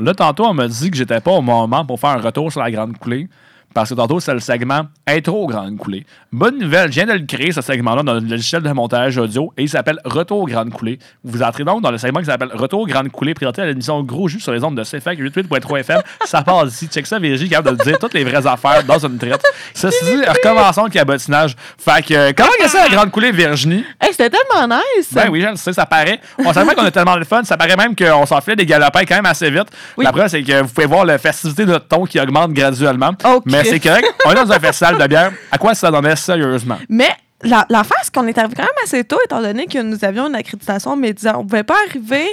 là, 0.04 0.14
tantôt, 0.14 0.44
on 0.46 0.54
m'a 0.54 0.68
dit 0.68 0.90
que 0.90 0.96
j'étais 0.96 1.20
pas 1.20 1.32
au 1.32 1.40
moment 1.40 1.84
pour 1.84 1.98
faire 1.98 2.10
un 2.10 2.20
retour 2.20 2.50
sur 2.52 2.60
la 2.60 2.70
grande 2.70 2.96
coulée. 2.98 3.28
Parce 3.74 3.90
que 3.90 3.94
tantôt, 3.94 4.20
c'est 4.20 4.32
le 4.32 4.38
segment 4.38 4.82
Intro 5.06 5.48
Grande 5.48 5.76
Coulée. 5.76 6.06
Bonne 6.32 6.58
nouvelle, 6.58 6.92
je 6.92 6.94
viens 6.94 7.06
de 7.06 7.12
le 7.12 7.26
créer, 7.26 7.50
ce 7.50 7.60
segment-là, 7.60 8.04
dans 8.04 8.14
le 8.14 8.20
logiciel 8.20 8.62
de 8.62 8.70
montage 8.70 9.18
audio, 9.18 9.52
et 9.56 9.64
il 9.64 9.68
s'appelle 9.68 9.98
Retour 10.04 10.48
Grande 10.48 10.70
Coulée. 10.70 11.00
Vous 11.24 11.42
entrez 11.42 11.64
donc 11.64 11.82
dans 11.82 11.90
le 11.90 11.98
segment 11.98 12.20
qui 12.20 12.26
s'appelle 12.26 12.50
Retour 12.54 12.86
Grande 12.86 13.10
Coulée, 13.10 13.34
présenté 13.34 13.62
à 13.62 13.66
l'émission 13.66 14.00
Gros 14.04 14.28
Jus 14.28 14.38
sur 14.38 14.52
les 14.52 14.62
ondes 14.62 14.76
de 14.76 14.84
CFAC 14.84 15.18
88.3 15.18 15.80
FM. 15.80 16.02
Ça 16.24 16.42
passe 16.42 16.72
ici. 16.72 16.86
Check 16.86 17.04
ça, 17.06 17.18
Virginie, 17.18 17.50
capable 17.50 17.76
de 17.76 17.82
le 17.82 17.90
dire 17.90 17.98
toutes 17.98 18.14
les 18.14 18.22
vraies 18.22 18.46
affaires 18.46 18.84
dans 18.84 19.04
une 19.04 19.18
traite. 19.18 19.42
Ceci 19.74 20.04
dit, 20.04 20.24
recommençons 20.24 20.84
le 20.84 20.90
cabotinage. 20.90 21.56
Fait 21.76 22.04
que, 22.06 22.14
euh, 22.14 22.32
comment 22.36 22.50
que 22.60 22.68
c'est 22.68 22.80
la 22.80 22.88
Grande 22.88 23.10
Coulée, 23.10 23.32
Virginie? 23.32 23.84
Hey, 24.00 24.12
c'était 24.12 24.30
tellement 24.30 24.68
nice! 24.76 25.08
Ben 25.12 25.28
oui, 25.30 25.40
je 25.40 25.48
le 25.48 25.56
sais, 25.56 25.72
ça 25.72 25.84
paraît. 25.84 26.20
On 26.38 26.52
savait 26.52 26.76
qu'on 26.76 26.84
a 26.84 26.92
tellement 26.92 27.16
de 27.16 27.24
fun. 27.24 27.42
Ça 27.42 27.56
paraît 27.56 27.76
même 27.76 27.96
qu'on 27.96 28.24
s'enflait 28.24 28.54
des 28.54 28.66
galopins 28.66 29.04
quand 29.04 29.16
même 29.16 29.26
assez 29.26 29.50
vite. 29.50 29.66
La 29.98 30.12
preuve, 30.12 30.28
c'est 30.28 30.44
que 30.44 30.62
vous 30.62 30.68
pouvez 30.68 30.86
voir 30.86 31.04
la 31.04 31.18
festivité 31.18 31.64
de 31.64 31.72
notre 31.72 31.88
ton 31.88 32.04
qui 32.04 32.20
augmente 32.20 32.52
graduellement. 32.52 33.10
Mais 33.46 33.63
Christ. 33.63 33.63
C'est 33.64 33.80
correct. 33.80 34.06
On 34.26 34.30
est 34.30 34.34
dans 34.34 34.52
un 34.52 34.58
festival 34.60 34.98
de 34.98 35.06
bière. 35.06 35.32
À 35.50 35.58
quoi 35.58 35.74
ça 35.74 35.90
donnait 35.90 36.16
sérieusement? 36.16 36.78
Mais 36.88 37.08
la, 37.42 37.66
la 37.68 37.84
face 37.84 38.08
qu'on 38.10 38.26
est 38.26 38.38
arrivé 38.38 38.54
quand 38.56 38.62
même 38.62 38.70
assez 38.84 39.04
tôt, 39.04 39.18
étant 39.24 39.42
donné 39.42 39.66
que 39.66 39.78
nous 39.82 40.02
avions 40.04 40.28
une 40.28 40.34
accréditation 40.34 40.96
média. 40.96 41.38
On 41.38 41.44
pouvait 41.44 41.62
pas 41.62 41.76
arriver. 41.88 42.26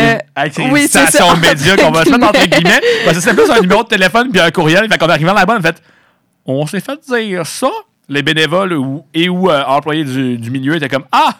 euh, 0.00 0.18
une 0.58 0.72
oui, 0.72 0.86
c'est 0.90 1.06
ça. 1.10 1.34
média 1.36 1.76
qu'on 1.76 1.90
va 1.90 2.04
se 2.04 2.10
mettre 2.10 2.28
entre 2.28 2.46
guillemets. 2.46 2.80
Parce 3.04 3.16
que 3.18 3.22
c'est 3.22 3.34
plus 3.34 3.50
un 3.50 3.60
numéro 3.60 3.82
de 3.82 3.88
téléphone 3.88 4.30
puis 4.30 4.40
un 4.40 4.50
courriel. 4.50 4.88
Fait 4.90 4.96
qu'on 4.98 5.08
est 5.08 5.12
arrivé 5.12 5.26
là-bas, 5.32 5.54
on 5.56 5.58
a 5.58 5.62
fait 5.62 5.82
On 6.46 6.66
s'est 6.66 6.80
fait 6.80 6.98
dire 7.06 7.46
ça. 7.46 7.70
Les 8.08 8.22
bénévoles 8.22 8.74
ou, 8.74 9.04
et 9.14 9.28
ou 9.30 9.50
euh, 9.50 9.62
employés 9.66 10.04
du, 10.04 10.36
du 10.38 10.50
milieu 10.50 10.74
étaient 10.76 10.88
comme 10.90 11.04
Ah, 11.10 11.30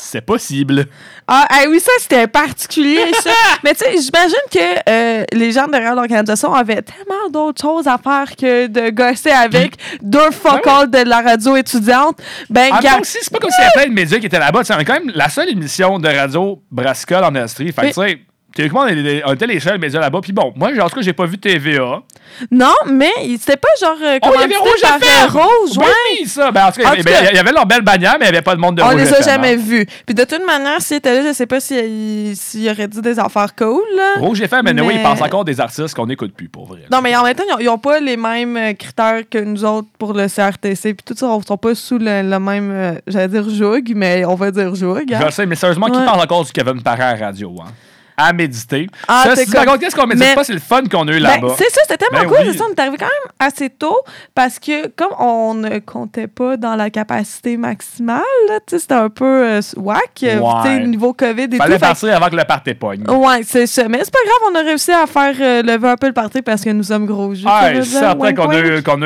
c'est 0.00 0.20
possible. 0.20 0.86
Ah, 1.26 1.46
ah 1.48 1.62
oui, 1.68 1.80
ça, 1.80 1.92
c'était 1.98 2.26
particulier, 2.26 3.12
ça. 3.22 3.30
Mais 3.62 3.74
tu 3.74 3.84
sais, 3.84 3.90
j'imagine 3.92 4.36
que 4.50 4.90
euh, 4.90 5.24
les 5.32 5.52
gens 5.52 5.66
derrière 5.66 5.94
l'organisation 5.94 6.52
avaient 6.52 6.82
tellement 6.82 7.28
d'autres 7.30 7.60
choses 7.60 7.86
à 7.86 7.98
faire 7.98 8.34
que 8.36 8.66
de 8.66 8.90
gosser 8.90 9.30
avec 9.30 9.74
deux 10.02 10.30
focales 10.30 10.90
de 10.90 10.98
la 11.08 11.20
radio 11.20 11.56
étudiante. 11.56 12.18
Ben, 12.48 12.72
En 12.72 12.80
même 12.80 13.00
aussi, 13.00 13.18
c'est 13.20 13.32
pas 13.32 13.38
comme 13.38 13.50
s'il 13.50 13.62
y 13.62 13.66
avait 13.66 13.72
plein 13.74 13.88
de 13.88 13.94
médias 13.94 14.18
qui 14.18 14.26
étaient 14.26 14.38
là-bas. 14.38 14.60
Tu 14.60 14.66
sais, 14.66 14.74
On 14.74 14.78
est 14.78 14.84
quand 14.84 14.94
même 14.94 15.12
la 15.14 15.28
seule 15.28 15.50
émission 15.50 15.98
de 15.98 16.08
radio 16.08 16.62
brassicole 16.70 17.24
en 17.24 17.34
Estrie. 17.34 17.72
Fait 17.72 17.82
que, 17.82 17.86
tu 17.88 17.92
sais, 17.94 18.20
théoriquement, 18.54 18.82
on 18.82 19.30
on 19.30 19.34
était 19.34 19.46
les 19.46 19.60
seuls 19.60 19.78
médias 19.78 20.00
là-bas. 20.00 20.20
Puis 20.22 20.32
bon, 20.32 20.52
moi, 20.56 20.70
en 20.80 20.88
tout 20.88 20.96
cas, 20.96 21.02
j'ai 21.02 21.12
pas 21.12 21.26
vu 21.26 21.38
TVA. 21.38 22.02
Non, 22.50 22.72
mais 22.86 23.10
c'était 23.38 23.56
pas 23.56 23.68
genre. 23.80 23.96
euh, 24.02 24.18
Oh, 24.22 24.30
il 24.34 24.40
y 24.40 24.44
avait 24.44 24.56
Rouge 24.56 24.70
euh, 24.84 25.26
Rouge, 25.28 25.76
Ben 25.76 25.82
ouais. 25.84 25.92
oui, 26.20 26.26
ça. 26.28 26.50
Ben, 26.50 26.66
en 26.66 26.72
tout 26.72 26.80
cas, 26.80 26.90
En 26.90 26.92
il 26.94 27.00
y 27.00 27.02
tout 27.02 27.08
avait- 27.08 27.24
cas- 27.26 27.30
il 27.32 27.36
y 27.36 27.38
avait 27.38 27.52
leur 27.52 27.66
belle 27.66 27.82
bannière, 27.82 28.16
mais 28.20 28.26
il 28.26 28.30
n'y 28.30 28.36
avait 28.36 28.42
pas 28.42 28.54
de 28.54 28.60
monde 28.60 28.76
de 28.76 28.82
On 28.82 28.86
Rouge 28.88 28.96
les 28.96 29.14
a 29.14 29.20
jamais 29.20 29.54
hein. 29.54 29.56
vus. 29.56 29.86
Puis 30.06 30.14
de 30.14 30.24
toute 30.24 30.44
manière, 30.46 30.80
s'il 30.80 30.98
était 30.98 31.14
là, 31.22 31.28
je 31.28 31.32
sais 31.34 31.46
pas 31.46 31.60
s'il 31.60 32.36
s'il 32.36 32.68
aurait 32.70 32.88
dit 32.88 33.00
des 33.02 33.18
affaires 33.18 33.54
cool. 33.56 33.82
là. 33.96 34.14
Rouge 34.20 34.40
FM, 34.40 34.62
mais, 34.64 34.80
oui, 34.80 34.88
Mais- 34.88 34.94
il 34.96 35.02
passe 35.02 35.20
encore 35.22 35.44
des 35.44 35.60
artistes 35.60 35.94
qu'on 35.94 36.06
n'écoute 36.06 36.32
plus, 36.34 36.48
pour 36.48 36.66
vrai. 36.66 36.80
Non, 36.90 37.00
mais 37.02 37.14
en 37.16 37.24
même 37.24 37.34
temps, 37.34 37.42
ils 37.58 37.66
n'ont 37.66 37.78
pas 37.78 37.98
les 38.00 38.16
mêmes 38.16 38.56
euh, 38.56 38.72
critères 38.74 39.22
que 39.30 39.38
nous 39.38 39.64
autres 39.64 39.88
pour 39.98 40.12
le 40.14 40.28
CRTC. 40.28 40.94
Puis 40.94 41.04
tout 41.04 41.14
ça, 41.16 41.26
on 41.26 41.38
ne 41.38 41.44
sont 41.44 41.56
pas 41.58 41.74
sous 41.74 41.98
le, 41.98 42.22
le 42.22 42.38
même, 42.38 42.70
euh, 42.70 42.92
j'allais 43.06 43.28
dire 43.28 43.48
joug, 43.50 43.92
mais 43.94 44.24
on 44.24 44.34
va 44.34 44.50
dire 44.50 44.74
joug. 44.74 45.04
Je 45.08 45.14
hein. 45.14 45.20
le 45.24 45.30
sais, 45.30 45.46
mais 45.46 45.56
sérieusement, 45.56 45.86
qui 45.86 45.98
parle 46.04 46.20
encore 46.20 46.44
du 46.44 46.52
Kevin 46.52 46.80
Parent 46.82 47.02
à 47.02 47.14
radio? 47.16 47.54
Hein? 47.60 47.70
À 48.22 48.32
méditer. 48.32 48.86
Ah, 49.08 49.22
ça, 49.26 49.36
si 49.36 49.50
par 49.50 49.78
qu'est-ce 49.78 49.96
qu'on 49.96 50.06
médite 50.06 50.24
Mais- 50.24 50.34
pas? 50.34 50.44
C'est 50.44 50.52
le 50.52 50.60
fun 50.60 50.82
qu'on 50.90 51.06
a 51.08 51.12
eu 51.12 51.20
Ben, 51.20 51.40
là-bas. 51.40 51.54
c'est 51.56 51.70
ça, 51.70 51.80
c'était 51.88 51.96
tellement 51.96 52.20
Ben 52.24 52.28
cool. 52.28 52.36
oui. 52.46 52.52
c'est 52.52 52.58
ça, 52.58 52.64
on 52.68 52.72
est 52.72 52.80
arrivé 52.80 52.96
quand 52.98 53.06
même 53.06 53.32
assez 53.38 53.70
tôt 53.70 53.98
parce 54.34 54.58
que 54.58 54.88
comme 54.88 55.12
on 55.18 55.54
ne 55.54 55.78
comptait 55.78 56.26
pas 56.26 56.56
dans 56.56 56.76
la 56.76 56.90
capacité 56.90 57.56
maximale, 57.56 58.20
là, 58.48 58.58
tu 58.66 58.76
sais, 58.76 58.78
c'était 58.80 58.94
un 58.94 59.08
peu 59.08 59.24
euh, 59.46 59.60
whack, 59.76 60.22
euh, 60.24 60.38
Ouais. 60.38 60.86
niveau 60.86 61.12
COVID 61.12 61.42
et 61.52 61.56
Fallait 61.56 61.56
tout. 61.56 61.72
Fait 61.72 61.74
que- 61.76 61.80
partir 61.80 62.14
avant 62.16 62.28
que 62.28 62.36
le 62.36 62.44
party 62.44 62.74
pogne. 62.74 63.04
Ouais, 63.08 63.40
c'est 63.44 63.66
ça. 63.66 63.88
Mais 63.88 64.00
c'est 64.04 64.12
pas 64.12 64.18
grave, 64.24 64.52
on 64.52 64.58
a 64.58 64.62
réussi 64.62 64.92
à 64.92 65.06
faire 65.06 65.34
euh, 65.40 65.62
lever 65.62 65.88
un 65.88 65.96
peu 65.96 66.06
le 66.08 66.12
parti 66.12 66.42
parce 66.42 66.62
que 66.62 66.70
nous 66.70 66.82
sommes 66.84 67.06
gros 67.06 67.34
jus. 67.34 67.44
Ah, 67.46 67.70
c'est 67.74 67.84
certain 67.84 68.34
qu'on 68.34 68.50
a, 68.50 68.54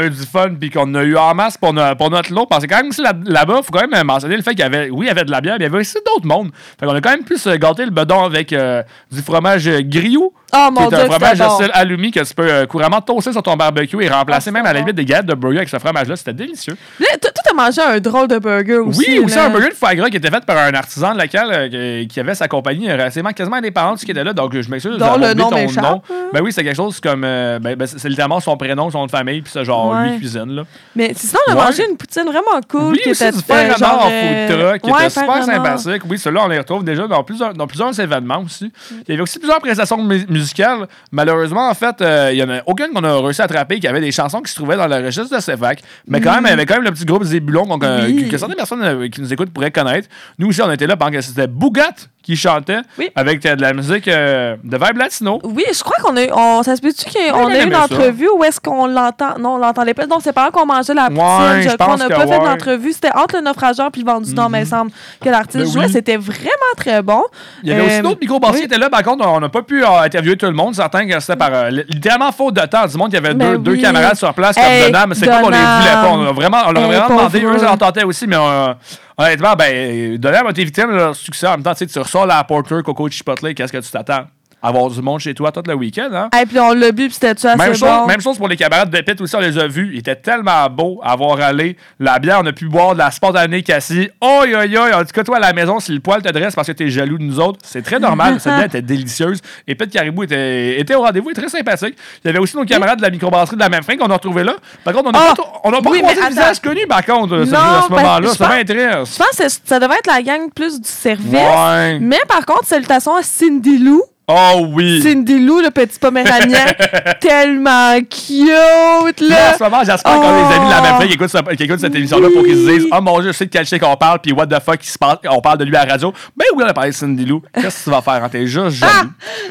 a 0.01 0.05
eu 0.07 0.11
du 0.11 0.27
fun 0.27 0.51
puis 0.59 0.71
qu'on 0.71 0.93
a 0.95 1.03
eu 1.03 1.17
en 1.17 1.35
masse 1.35 1.57
pour, 1.57 1.73
no- 1.73 1.95
pour 1.97 2.11
notre 2.11 2.33
lot. 2.33 2.47
Parce 2.47 2.65
que 2.67 2.71
quand 2.75 2.83
même, 2.83 2.91
là-bas, 3.27 3.57
il 3.59 3.65
faut 3.65 3.73
quand 3.73 3.87
même 3.87 4.07
mentionner 4.07 4.37
le 4.37 4.43
fait 4.43 4.51
qu'il 4.51 4.61
y 4.61 4.63
avait, 4.63 4.91
oui, 4.91 5.07
il 5.07 5.09
y 5.09 5.11
avait 5.11 5.25
de 5.25 5.31
la 5.31 5.41
bière, 5.41 5.55
mais 5.59 5.65
il 5.65 5.69
y 5.69 5.71
avait 5.71 5.81
aussi 5.81 5.99
d'autres 6.07 6.27
mondes. 6.27 6.51
Fait 6.79 6.87
qu'on 6.87 6.95
a 6.95 7.01
quand 7.01 7.11
même 7.11 7.25
pu 7.25 7.37
se 7.37 7.51
gâter 7.51 7.85
le 7.85 7.91
bedon 7.91 8.25
avec 8.25 8.53
euh, 8.53 8.83
du 9.15 9.23
fromage 9.23 9.69
euh, 9.69 9.81
grillou. 9.83 10.33
Oh 10.57 10.71
mon 10.71 10.89
qui 10.89 10.95
est 10.95 10.97
Dieu, 10.99 11.07
un 11.07 11.11
fromage 11.11 11.39
de 11.39 11.45
style 11.49 11.71
alumi 11.73 12.11
que 12.11 12.21
tu 12.21 12.35
peux 12.35 12.49
euh, 12.51 12.67
couramment 12.67 13.01
toaster 13.01 13.33
sur 13.33 13.43
ton 13.43 13.57
barbecue 13.57 14.03
et 14.03 14.09
remplacer 14.09 14.51
même 14.51 14.65
à 14.67 14.73
la 14.73 14.81
limite 14.81 14.95
des 14.97 15.05
galettes 15.05 15.27
de 15.27 15.35
burger 15.35 15.59
avec 15.59 15.69
ce 15.69 15.79
fromage-là. 15.79 16.17
C'était 16.17 16.33
délicieux. 16.33 16.77
Là, 17.01 17.07
toi, 17.21 17.31
toi, 17.31 17.43
t'as 17.45 17.55
mangé 17.55 17.81
un 17.83 17.99
drôle 18.01 18.29
de 18.29 18.39
burger 18.39 18.79
aussi. 18.79 19.05
Oui, 19.09 19.19
aussi 19.25 19.35
là. 19.37 19.47
un 19.47 19.51
burger 19.51 19.71
de 19.71 19.75
foie 19.75 19.95
gras 19.95 20.09
qui 20.11 20.17
était 20.17 20.31
fait 20.31 20.45
par 20.45 20.57
un 20.59 20.73
artisan 20.75 21.15
local 21.15 21.49
euh, 21.53 22.05
qui- 22.07 22.21
avait 22.21 22.35
sa 22.35 22.47
compagnie 22.49 22.89
euh, 22.89 22.93
relativement 22.93 23.31
quasiment 23.33 23.57
indépendante 23.57 23.99
qui 24.01 24.11
était 24.11 24.25
là. 24.25 24.33
Donc, 24.33 24.59
je 24.59 24.69
m'excuse. 24.71 24.97
Dont 24.99 25.17
le 25.17 25.35
nom 25.35 25.51
ton 25.51 25.57
nom. 25.81 26.03
hein. 26.11 26.15
Ben 26.33 26.41
oui, 26.43 26.53
c'est 26.53 26.63
quelque 26.65 26.77
chose 26.77 27.01
comme. 27.01 27.23
euh, 27.25 27.59
ben, 27.59 27.75
ben, 27.77 27.87
c'est 27.87 27.99
c'est 27.99 28.09
littéralement 28.09 28.41
son 28.41 28.57
prénom, 28.57 28.91
son 28.91 28.99
nom 29.01 29.07
de 29.07 29.11
famille, 29.11 29.43
puis 29.43 29.51
ça, 29.53 29.65
genre, 29.65 29.89
Ouais. 29.91 30.11
lui 30.11 30.19
cuisine. 30.19 30.55
Là. 30.55 30.63
Mais 30.95 31.13
sinon, 31.17 31.41
on 31.49 31.53
a 31.53 31.55
Ouais. 31.57 31.65
mangé 31.65 31.85
une 31.91 31.97
poutine 31.97 32.25
vraiment 32.25 32.61
cool. 32.69 32.93
Oui, 32.93 32.99
qui 33.03 33.11
aussi 33.11 33.25
était 33.25 33.37
du 33.37 33.43
fer 33.43 33.75
renard 33.75 34.07
en 34.07 34.11
food 34.11 34.59
truck, 34.59 34.81
qui 34.83 34.91
était 34.91 35.11
super 35.11 35.45
sympathique. 35.45 36.03
Oui, 36.09 36.19
ceux-là, 36.19 36.43
on 36.45 36.49
les 36.49 36.59
retrouve 36.59 36.85
déjà 36.85 37.07
dans 37.07 37.23
plusieurs, 37.25 38.01
événements 38.01 38.43
aussi. 38.45 38.71
Il 38.91 39.11
y 39.11 39.13
avait 39.13 39.23
aussi 39.23 39.39
plusieurs 39.39 39.61
prestations 39.61 39.97
mu- 40.03 40.27
musicales. 40.45 40.87
Malheureusement, 41.11 41.69
en 41.69 41.75
fait, 41.75 42.01
euh, 42.01 42.31
il 42.33 42.39
y 42.39 42.43
en 42.43 42.51
a 42.51 42.61
aucune 42.67 42.89
qu'on 42.95 43.03
a 43.05 43.21
réussi 43.21 43.41
à 43.41 43.45
attraper 43.45 43.81
qui 43.81 43.89
avait 43.89 44.01
des 44.01 44.13
chansons 44.13 44.41
qui 44.41 44.51
se 44.51 44.57
trouvaient 44.57 44.77
dans 44.77 44.87
le 44.87 44.97
registre 44.97 45.35
de 45.37 45.41
CFAC. 45.41 45.83
Mais 46.07 46.21
quand 46.21 46.35
même, 46.35 46.45
il 46.47 46.51
y 46.51 46.53
avait 46.53 46.67
quand 46.67 46.75
même 46.75 46.85
le 46.85 46.93
petit 46.93 47.05
groupe 47.05 47.25
Zébulon 47.25 47.67
donc, 47.67 47.83
euh, 47.85 48.07
Oui. 48.07 48.25
que, 48.27 48.31
que 48.31 48.39
certaines 48.39 48.57
personnes 48.57 48.83
euh, 48.83 49.09
qui 49.09 49.21
nous 49.21 49.33
écoutent 49.33 49.51
pourraient 49.53 49.71
connaître. 49.71 50.09
Nous 50.39 50.49
aussi, 50.49 50.63
on 50.63 50.71
était 50.71 50.87
là 50.87 50.97
pendant 50.97 51.13
que 51.13 51.21
c'était 51.21 51.47
Bougat 51.47 51.95
qui 52.25 52.37
chantait 52.37 52.79
avec 53.15 53.45
euh, 53.47 53.55
de 53.55 53.61
la 53.63 53.73
musique 53.75 54.09
euh, 54.09 54.57
de 54.65 54.77
Vibe 54.77 54.97
Latino. 54.97 55.39
Oui, 55.45 55.65
je 55.73 55.81
crois 55.85 55.97
qu'on 56.03 56.17
a 56.17 56.25
eu. 56.25 56.29
On, 56.33 56.63
ça 56.63 56.75
se 56.75 56.81
peut-tu 56.81 57.05
qu'on 57.05 57.47
a 57.47 57.51
eu 57.51 57.53
une 57.53 57.61
j'aimais 57.61 57.75
ça. 57.75 57.83
entrevue 57.85 58.29
où 58.35 58.43
est-ce 58.43 58.59
qu'on 58.61 58.87
l'entend? 58.87 59.39
Non, 59.39 59.51
on 59.55 59.59
l'entendait 59.59 59.95
pas. 59.95 60.07
Non, 60.07 60.19
c'est 60.23 60.33
pendant 60.33 60.51
qu'on 60.51 60.65
mangeait 60.67 60.95
la 60.95 61.09
poutine. 61.11 61.23
Ouais, 61.23 61.63
je 61.63 61.69
je 61.69 61.75
crois. 61.77 61.87
On 61.87 61.91
pense 61.99 62.01
n'a 62.01 62.09
pas 62.17 62.27
fait 62.27 62.39
d'entrevue. 62.39 62.93
C'était 62.93 63.15
entre 63.15 63.37
le 63.37 63.43
naufrageur 63.43 63.91
puis 63.93 64.03
le 64.03 64.11
vendu 64.11 64.31
du 64.31 64.35
Nord, 64.35 64.49
mais 64.51 64.63
il 64.63 64.67
semble 64.67 64.91
que 65.21 65.29
l'artiste 65.29 65.65
Ben 65.67 65.73
jouait. 65.73 65.85
oui. 65.87 65.93
C'était 65.93 66.17
vraiment 66.17 66.49
très 66.77 67.03
bon. 67.03 67.23
Il 67.63 67.69
y 67.69 67.73
avait 67.73 67.83
aussi 67.87 67.95
Euh, 67.97 68.03
d'autres 68.03 68.21
micro-brassiers 68.21 68.61
qui 68.61 68.67
étaient 68.67 68.79
là. 68.79 68.89
Par 68.89 69.03
contre, 69.03 69.27
on 69.29 69.39
n'a 69.41 69.49
pas 69.51 69.63
pu 69.63 69.85
euh, 69.85 69.89
interviewer 70.03 70.37
tout 70.37 70.47
le 70.47 70.53
monde. 70.53 70.75
Certains 70.75 71.07
que 71.07 71.21
c'était 71.21 71.37
par 71.37 71.51
euh, 71.53 71.71
littéralement 71.71 72.33
faute 72.33 72.55
de 72.55 72.63
temps. 72.67 72.87
Du 72.87 72.97
monde, 72.97 73.11
il 73.13 73.17
y 73.17 73.19
avait 73.19 73.35
Ben 73.35 73.53
deux, 73.53 73.59
deux 73.59 73.73
oui. 73.73 73.83
camarades 73.83 74.17
sur 74.17 74.33
place 74.33 74.55
comme 74.57 74.65
Hey, 74.65 74.91
Donham. 74.91 75.11
mais 75.11 75.15
C'est 75.15 75.27
pas 75.27 75.41
qu'on 75.43 75.51
les 75.51 75.57
voulait 75.59 75.93
pas. 75.93 76.09
On 76.11 76.27
a 76.27 76.33
vraiment, 76.33 76.59
on 76.69 76.73
leur 76.73 76.83
a 76.85 76.87
vraiment 76.87 77.09
demandé. 77.09 77.43
Eux, 77.43 77.61
leur 77.63 77.77
tentait 77.79 78.05
aussi, 78.05 78.27
mais 78.27 78.37
euh, 78.37 78.73
honnêtement, 79.17 79.55
ben, 79.55 80.17
Donham 80.19 80.47
a 80.47 80.51
été 80.51 80.65
victime 80.65 80.91
de 80.91 80.97
leur 80.97 81.17
succès. 81.17 81.47
En 81.47 81.53
même 81.53 81.63
temps, 81.63 81.75
tu 81.75 81.99
ressors 81.99 82.27
la 82.27 82.43
Porter, 82.45 82.83
Coco 82.85 83.09
Chipotle. 83.09 83.55
Qu'est-ce 83.55 83.73
que 83.73 83.79
tu 83.79 83.91
t'attends? 83.91 84.27
Avoir 84.67 84.89
du 84.91 85.03
monde 85.03 85.21
chez 85.21 85.35
toi 85.35 85.53
tout 85.53 85.63
le 85.67 85.75
week-end, 85.75 86.09
hein? 86.15 86.31
Et 86.41 86.47
puis 86.47 86.59
on 86.59 86.73
l'a 86.73 86.91
bu, 86.91 87.05
puis 87.05 87.13
c'était-tu 87.13 87.47
assez 87.47 87.59
Même 87.59 87.75
chose, 87.75 87.81
bon? 87.89 88.07
même 88.07 88.21
chose 88.23 88.39
pour 88.39 88.49
les 88.49 88.57
camarades 88.57 88.89
de 88.89 88.99
Pit 89.03 89.21
aussi, 89.21 89.37
on 89.37 89.41
les 89.41 89.59
a 89.59 89.67
vus. 89.67 89.91
Ils 89.93 89.99
étaient 89.99 90.17
tellement 90.17 90.71
beaux 90.71 91.01
à 91.05 91.15
voir 91.17 91.39
aller. 91.41 91.77
La 92.01 92.19
bière, 92.19 92.41
on 92.43 92.47
a 92.47 92.53
pu 92.53 92.67
boire 92.69 92.95
de 92.95 92.99
la 93.01 93.11
spontanée 93.11 93.63
Cassie. 93.63 94.09
Oi, 94.23 94.47
oi, 94.55 94.65
oi. 94.67 94.97
En 94.97 95.01
tout 95.05 95.13
cas, 95.13 95.23
toi, 95.23 95.37
à 95.37 95.41
la 95.41 95.53
maison, 95.53 95.81
si 95.81 95.93
le 95.93 96.01
poil 96.01 96.23
te 96.23 96.33
dresse 96.33 96.55
parce 96.55 96.67
que 96.67 96.73
t'es 96.73 96.89
jaloux 96.89 97.19
de 97.19 97.25
nous 97.25 97.39
autres, 97.41 97.59
c'est 97.63 97.83
très 97.83 97.99
normal. 98.01 98.37
Cette 98.41 98.55
bière 98.55 98.65
était 98.65 98.81
délicieuse. 98.81 99.41
Et 99.69 99.75
Pit 99.75 99.91
Caribou 99.91 100.23
était, 100.25 100.81
était 100.81 100.95
au 100.95 101.03
rendez-vous 101.03 101.29
et 101.31 101.35
très 101.35 101.49
sympathique. 101.51 101.95
Il 102.25 102.29
y 102.29 102.31
avait 102.31 102.39
aussi 102.39 102.57
nos 102.57 102.65
camarades 102.65 102.97
de 102.99 103.03
la 103.03 103.11
microbrasserie 103.11 103.57
de 103.57 103.61
la 103.61 103.69
même 103.69 103.83
fin 103.83 103.99
qu'on 103.99 104.07
a 104.09 104.15
retrouvé 104.15 104.45
là. 104.45 104.55
Par 104.83 104.95
contre, 104.95 105.09
on 105.09 105.13
n'a 105.13 105.19
Ah! 105.31 105.35
pas, 105.37 105.43
on 105.65 105.71
n'a 105.73 105.83
pas 105.83 105.91
Oui, 105.91 105.99
croisé 106.01 106.21
le 106.23 106.29
visage 106.29 106.61
connu, 106.61 106.87
par 106.89 107.05
contre, 107.05 107.37
Non, 107.37 107.45
ce- 107.45 107.55
à 107.55 107.83
ce 107.85 107.89
ben, 107.91 107.97
moment-là. 107.97 108.29
Ça 108.31 108.49
m'intéresse. 108.49 109.13
Je 109.13 109.19
pense 109.19 109.37
que 109.37 109.69
ça 109.69 109.79
devait 109.79 109.97
être 109.97 110.07
la 110.07 110.23
gang 110.23 110.51
plus 110.55 110.81
du 110.81 110.89
service. 110.89 111.33
Ouais. 111.35 111.99
Mais 112.01 112.21
par 112.27 112.47
contre, 112.47 112.65
salutations 112.65 113.15
à 113.15 113.23
Cindy 113.23 113.77
Lou. 113.77 114.03
Oh 114.27 114.67
oui. 114.73 115.03
Cindy 115.03 115.39
Lou, 115.39 115.61
le 115.61 115.71
petit 115.71 115.99
poméranien, 115.99 116.65
tellement 117.21 117.99
cute, 118.01 119.21
Là, 119.21 119.53
en 119.53 119.59
ce 119.59 119.63
moment, 119.65 119.83
j'espère 119.85 120.15
qu'on 120.15 120.29
a 120.29 120.49
des 120.49 120.55
amis 120.57 120.67
de 120.67 120.71
la 120.71 120.81
même 120.81 120.95
fin 121.01 121.07
qui 121.07 121.13
écoutent, 121.13 121.29
ce- 121.29 121.55
qui 121.57 121.63
écoutent 121.65 121.81
cette 121.81 121.95
émission-là 121.95 122.29
pour 122.33 122.43
qu'ils 122.43 122.57
se 122.57 122.71
disent 122.71 122.87
Oh 122.91 123.01
mon 123.03 123.21
dieu, 123.21 123.33
je 123.33 123.37
sais 123.37 123.45
de 123.45 123.51
quel 123.51 123.67
shit 123.67 123.79
qu'on 123.83 123.97
parle, 123.97 124.21
puis 124.21 124.33
what 124.33 124.47
the 124.47 124.61
fuck, 124.65 124.83
se 124.83 124.97
passe, 124.99 125.19
on 125.31 125.41
parle 125.43 125.59
de 125.59 125.65
lui 125.65 125.77
à 125.77 125.85
la 125.85 125.93
radio. 125.93 126.13
Ben 126.37 126.47
oui, 126.57 126.63
on 126.65 126.69
a 126.69 126.73
parlé 126.73 126.91
de 126.91 126.95
Cindy 126.95 127.27
Lou. 127.27 127.43
Qu'est-ce 127.55 127.81
que 127.81 127.85
tu 127.85 127.91
vas 127.91 128.01
faire? 128.01 128.25
hein? 128.25 128.29
T'es 128.31 128.47
juste 128.47 128.71
jaloux. 128.71 129.11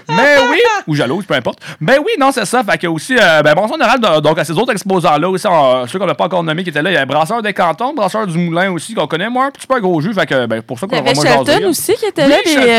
Mais 0.09 0.37
oui, 0.49 0.59
ou 0.87 0.95
jalouse, 0.95 1.25
peu 1.25 1.35
importe. 1.35 1.59
Ben 1.79 1.97
oui, 1.99 2.13
non, 2.19 2.31
c'est 2.31 2.45
ça. 2.45 2.63
Fait 2.63 2.77
que 2.79 2.87
aussi, 2.87 3.15
euh, 3.15 3.43
ben 3.43 3.53
bon, 3.53 3.67
de- 3.67 4.19
donc 4.21 4.39
à 4.39 4.43
ces 4.43 4.53
autres 4.53 4.71
exposants-là 4.71 5.29
aussi, 5.29 5.47
ceux 5.87 5.99
qu'on 5.99 6.05
n'a 6.07 6.15
pas 6.15 6.25
encore 6.25 6.43
nommés 6.43 6.63
qui 6.63 6.69
étaient 6.69 6.81
là, 6.81 6.89
il 6.89 6.95
y 6.95 6.97
a 6.97 7.05
Brasseur 7.05 7.41
des 7.43 7.53
Cantons, 7.53 7.93
Brasseur 7.93 8.25
du 8.25 8.37
Moulin 8.39 8.71
aussi, 8.71 8.95
qu'on 8.95 9.05
connaît, 9.07 9.29
moi, 9.29 9.45
un 9.45 9.51
petit 9.51 9.67
peu 9.67 9.75
un 9.75 9.79
gros 9.81 10.01
jus. 10.01 10.13
Fait 10.15 10.25
que, 10.25 10.47
ben, 10.47 10.61
pour 10.63 10.79
ça 10.79 10.87
qu'on 10.87 10.95
Il 10.95 10.99
y 10.99 11.03
va 11.03 11.09
avait 11.11 11.19
vraiment 11.19 11.45
Shelton 11.45 11.69
aussi 11.69 11.93
qui 11.93 12.05
était 12.05 12.25
Oui, 12.25 12.31
là, 12.31 12.37
des, 12.43 12.69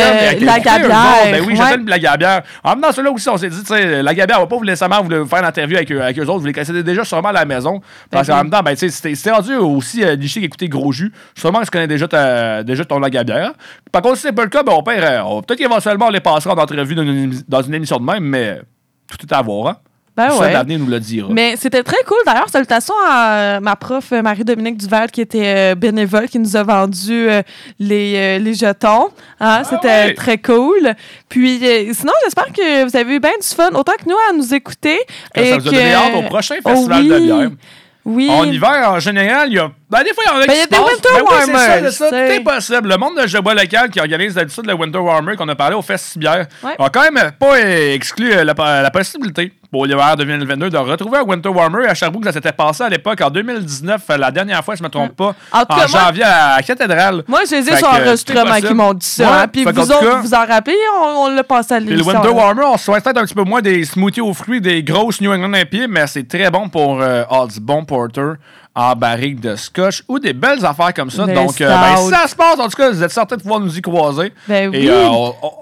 euh, 0.43 0.45
la 0.47 0.59
Gabière. 0.61 0.91
Ben 1.31 1.45
oui, 1.47 1.55
la 1.90 1.98
Gabière. 1.98 2.43
En 2.62 2.70
même 2.70 2.81
temps, 2.81 2.93
ceux-là 2.93 3.11
aussi, 3.11 3.28
on 3.28 3.36
s'est 3.36 3.48
dit, 3.48 3.61
tu 3.61 3.66
sais, 3.66 4.02
la 4.02 4.15
Gabière 4.15 4.40
va 4.40 4.47
pas 4.47 4.56
vous 4.56 4.65
nécessairement 4.65 5.02
vous 5.02 5.27
faire 5.27 5.43
l'interview 5.43 5.77
avec, 5.77 5.90
eux- 5.93 6.02
avec 6.02 6.19
eux 6.19 6.23
autres. 6.23 6.40
Vous 6.40 6.47
les 6.47 6.52
connaissez 6.52 6.82
déjà 6.82 7.05
sûrement 7.05 7.28
à 7.28 7.32
la 7.32 7.44
maison. 7.44 7.81
Parce 8.11 8.27
Ben 8.27 8.32
qu'en 8.35 8.39
oui. 8.40 8.44
même 8.44 8.52
temps, 8.52 8.62
ben, 8.65 8.77
tu 8.77 8.89
sais, 8.90 9.15
c'était 9.15 9.31
rendu 9.31 9.55
aussi 9.56 10.05
euh, 10.05 10.16
niché 10.16 10.40
d'écouter 10.40 10.69
Gros 10.69 10.93
Jus. 10.93 11.12
Sûrement 11.35 11.61
que 11.61 11.65
tu 11.65 11.70
connais 11.70 11.86
déjà, 11.89 12.09
ta- 12.09 12.62
déjà 12.62 12.85
ton 12.85 12.98
la 12.98 13.11
Gabière. 13.11 13.52
Par 13.93 14.02
contre, 14.02 14.16
si 14.16 14.23
c'est 14.23 14.32
pas 14.32 14.44
le 14.44 14.51
cas, 14.51 14.62
ben, 14.62 14.73
on 14.74 14.82
perd, 14.82 15.05
euh, 15.05 15.23
on- 15.24 15.43
peut-être 15.43 15.59
qu'éventuellement, 15.59 16.06
on 16.06 16.11
les 16.11 16.20
passera 16.20 16.55
en 16.55 16.59
entrevue 16.59 16.94
dans 16.94 17.02
une, 17.02 17.32
dans 17.48 17.62
une 17.62 17.74
émission 17.74 17.98
de 17.98 18.05
même, 18.05 18.24
mais 18.24 18.61
tout 19.09 19.27
est 19.27 19.32
à 19.32 19.43
voir. 19.43 19.69
Hein? 19.69 19.77
Ben 20.16 20.32
ouais. 20.39 20.53
l'avenir 20.53 20.78
nous 20.78 20.86
le 20.86 21.01
dira. 21.01 21.28
Mais 21.31 21.57
c'était 21.57 21.82
très 21.82 22.03
cool. 22.07 22.16
D'ailleurs, 22.24 22.49
salutations 22.49 22.95
à 23.09 23.59
ma 23.61 23.74
prof 23.74 24.12
euh, 24.12 24.23
Marie-Dominique 24.23 24.77
Duval 24.77 25.11
qui 25.11 25.20
était 25.20 25.73
euh, 25.73 25.74
bénévole, 25.74 26.28
qui 26.28 26.39
nous 26.39 26.57
a 26.57 26.62
vendu 26.62 27.28
euh, 27.28 27.43
les, 27.81 28.39
les 28.39 28.55
jetons. 28.55 29.09
Hein, 29.41 29.62
c'était 29.65 29.89
Ah 29.89 30.07
ouais. 30.07 30.15
très 30.15 30.39
cool. 30.39 30.95
Puis 31.28 31.59
sinon, 31.93 32.12
j'espère 32.23 32.53
que 32.53 32.85
vous 32.89 32.97
avez 32.97 33.16
eu 33.16 33.19
bien 33.19 33.32
du 33.41 33.49
fun, 33.49 33.70
autant 33.74 33.95
que 33.99 34.09
nous 34.09 34.16
à 34.31 34.32
nous 34.32 34.55
écouter. 34.55 34.99
Que 35.35 35.41
et 35.41 35.51
ça 35.51 35.59
vous 35.59 35.66
a 35.69 35.70
que- 35.73 35.77
donné 35.77 35.95
hâte 35.95 36.15
au 36.16 36.23
prochain 36.23 36.55
Oh 36.65 36.69
festival 36.69 37.03
oui. 37.03 37.09
de 37.09 37.19
bière. 37.19 37.51
Oui. 38.07 38.28
En 38.31 38.45
hiver, 38.45 38.91
en 38.93 39.01
général, 39.01 39.49
il 39.49 39.55
y 39.55 39.59
a. 39.59 39.73
Ben, 39.95 40.03
des 40.03 40.12
fois, 40.12 40.25
il 40.27 40.29
y 40.29 40.33
en 40.33 40.41
a 40.43 40.47
Ben, 40.47 40.53
qui 40.53 40.61
se 40.62 40.66
passent. 40.69 40.79
Ben 40.81 41.23
oui, 41.25 41.35
c'est 41.47 41.53
ça, 41.53 41.79
c'est 41.81 41.91
ça, 41.93 42.09
tout 42.09 42.15
tu 42.15 42.19
sais. 42.27 42.37
est 42.37 42.41
possible. 42.41 42.89
Le 42.89 42.97
monde 42.97 43.16
de 43.21 43.27
Je 43.29 43.39
bois 43.39 43.55
local 43.55 43.91
qui 43.91 44.01
organise 44.01 44.35
d'habitude 44.35 44.66
le 44.66 44.75
Winter 44.75 44.99
Warmer 44.99 45.37
qu'on 45.37 45.49
a 45.49 45.55
parlé 45.55 45.77
au 45.77 45.83
Festibière 45.83 46.47
Ouais. 46.65 46.75
a 46.79 46.89
quand 46.91 47.11
même 47.12 47.31
pas 47.39 47.61
exclu 47.61 48.33
euh, 48.33 48.43
la, 48.43 48.83
la 48.83 48.91
possibilité 48.91 49.53
pour 49.71 49.87
l'hiver 49.87 50.16
2022 50.16 50.71
de 50.71 50.77
retrouver 50.79 51.19
un 51.19 51.23
Winter 51.23 51.49
Warmer 51.49 51.87
à 51.87 51.95
Sherbrooke. 51.95 52.25
Ça 52.25 52.33
s'était 52.33 52.53
passé 52.53 52.83
à 52.85 52.89
l'époque 52.89 53.21
en 53.21 53.31
2019, 53.31 54.03
euh, 54.11 54.16
la 54.16 54.31
dernière 54.31 54.65
fois, 54.65 54.75
je 54.75 54.83
ne 54.83 54.89
me 54.89 54.91
trompe 54.91 55.15
pas, 55.16 55.35
En 55.53 55.61
tout 55.65 55.73
en 55.73 55.77
cas, 55.77 55.87
moi- 55.89 56.01
janvier 56.01 56.23
à 56.25 56.57
la 56.57 56.62
cathédrale. 56.62 57.23
Moi, 57.29 57.41
je 57.49 57.55
les 57.57 57.69
ai 57.69 57.73
Fait 57.73 57.77
sur 57.79 57.89
enregistrement 57.89 58.55
qui 58.61 58.75
m'ont 58.75 58.95
dit 58.95 59.07
ça. 59.07 59.25
Ouais, 59.25 59.37
hein. 59.43 59.47
Puis 59.53 59.65
vous 59.65 59.81
autres, 59.81 60.01
cas- 60.01 60.16
vous 60.21 60.35
en 60.35 60.47
rappelez, 60.47 60.77
on, 61.03 61.07
on 61.25 61.29
l'a 61.29 61.45
passé 61.45 61.75
à 61.75 61.77
Puis 61.79 61.87
le 61.87 61.91
l'émission. 61.97 62.21
Winter. 62.21 62.29
Warmer, 62.35 62.65
on 62.66 62.77
se 62.77 62.85
souhaite 62.85 63.05
peut-être 63.05 63.19
un 63.19 63.25
petit 63.25 63.35
peu 63.35 63.45
moins 63.45 63.62
des 63.62 63.85
smoothies 63.85 64.21
aux 64.21 64.35
fruits, 64.35 64.61
des 64.61 64.83
grosses 64.83 65.21
New 65.21 65.33
England 65.33 65.55
IPA, 65.55 65.87
mais 65.89 66.07
c'est 66.07 66.27
très 66.29 66.51
bon 66.51 66.69
pour 66.69 67.01
euh, 67.01 67.23
du 67.53 67.61
bon 67.61 67.85
porter 67.85 68.33
en 68.76 68.96
barrique 68.96 69.40
de 69.40 69.55
scotch 69.55 70.02
ou 70.09 70.18
des 70.18 70.32
belles 70.32 70.64
affaires 70.66 70.92
comme 70.92 71.10
ça. 71.10 71.26
Des 71.26 71.32
Donc, 71.34 71.60
euh, 71.60 71.68
ben, 71.68 71.96
si 71.96 72.09
ça 72.10 72.26
se 72.26 72.34
passe, 72.34 72.59
en 72.59 72.64
tout 72.68 72.76
cas, 72.76 72.90
vous 72.90 73.02
êtes 73.05 73.12
certain 73.12 73.36
de 73.36 73.42
pouvoir 73.42 73.60
nous 73.60 73.76
y 73.78 73.80
croiser. 73.80 74.32
Ben 74.48 74.74
Et 74.74 74.78
oui. 74.80 74.88
euh, 74.90 75.06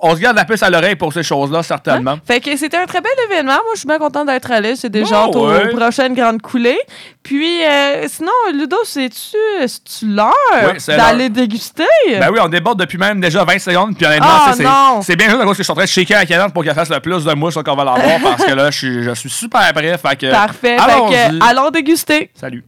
on, 0.02 0.14
se 0.16 0.20
garde 0.20 0.36
la 0.36 0.46
puce 0.46 0.62
à 0.62 0.70
l'oreille 0.70 0.96
pour 0.96 1.12
ces 1.12 1.22
choses-là, 1.22 1.62
certainement. 1.62 2.16
Fait 2.26 2.40
que 2.40 2.56
c'était 2.56 2.78
un 2.78 2.86
très 2.86 3.02
bel 3.02 3.12
événement. 3.30 3.52
Moi, 3.52 3.72
je 3.74 3.80
suis 3.80 3.86
bien 3.86 3.98
contente 3.98 4.26
d'être 4.28 4.50
allée. 4.50 4.76
C'est 4.76 4.88
déjà 4.88 5.24
Oh, 5.24 5.28
hâte 5.28 5.36
aux 5.36 5.50
ouais. 5.50 5.68
prochaines 5.76 6.14
grandes 6.14 6.40
coulées. 6.40 6.78
Puis, 7.22 7.62
euh, 7.64 8.06
sinon, 8.08 8.32
Ludo, 8.54 8.78
c'est-tu 8.84 10.06
l'heure 10.06 10.32
Oui, 10.64 10.78
d'aller 10.96 11.28
déguster? 11.28 11.84
Ben 12.18 12.30
oui, 12.32 12.38
on 12.42 12.48
déborde 12.48 12.78
depuis 12.80 12.98
même 12.98 13.20
déjà 13.20 13.44
20 13.44 13.58
secondes. 13.58 13.96
Puis 13.96 14.06
honnêtement, 14.06 14.28
non. 14.58 15.02
c'est- 15.02 15.16
bien 15.16 15.28
juste 15.28 15.42
cause 15.42 15.50
que 15.52 15.58
je 15.58 15.62
suis 15.64 15.70
en 15.72 15.74
train 15.74 15.84
de 15.84 15.88
shaker 15.88 16.18
la 16.18 16.26
canette 16.26 16.52
pour 16.52 16.64
qu'elle 16.64 16.74
fasse 16.74 16.88
le 16.88 16.98
plus 17.00 17.24
de 17.24 17.34
mousse 17.34 17.54
qu'on 17.54 17.74
va 17.76 17.84
l'avoir 17.84 18.20
parce 18.22 18.44
que 18.44 18.52
là, 18.52 18.70
je 18.70 18.78
suis, 18.78 19.02
je 19.02 19.14
suis 19.14 19.30
super 19.30 19.70
prêt. 19.74 19.96
Fait 19.98 20.16
que, 20.16 20.30
Parfait. 20.30 20.76
Fait 20.78 21.38
que, 21.38 21.44
allons 21.48 21.70
déguster. 21.70 22.30
Salut. 22.34 22.64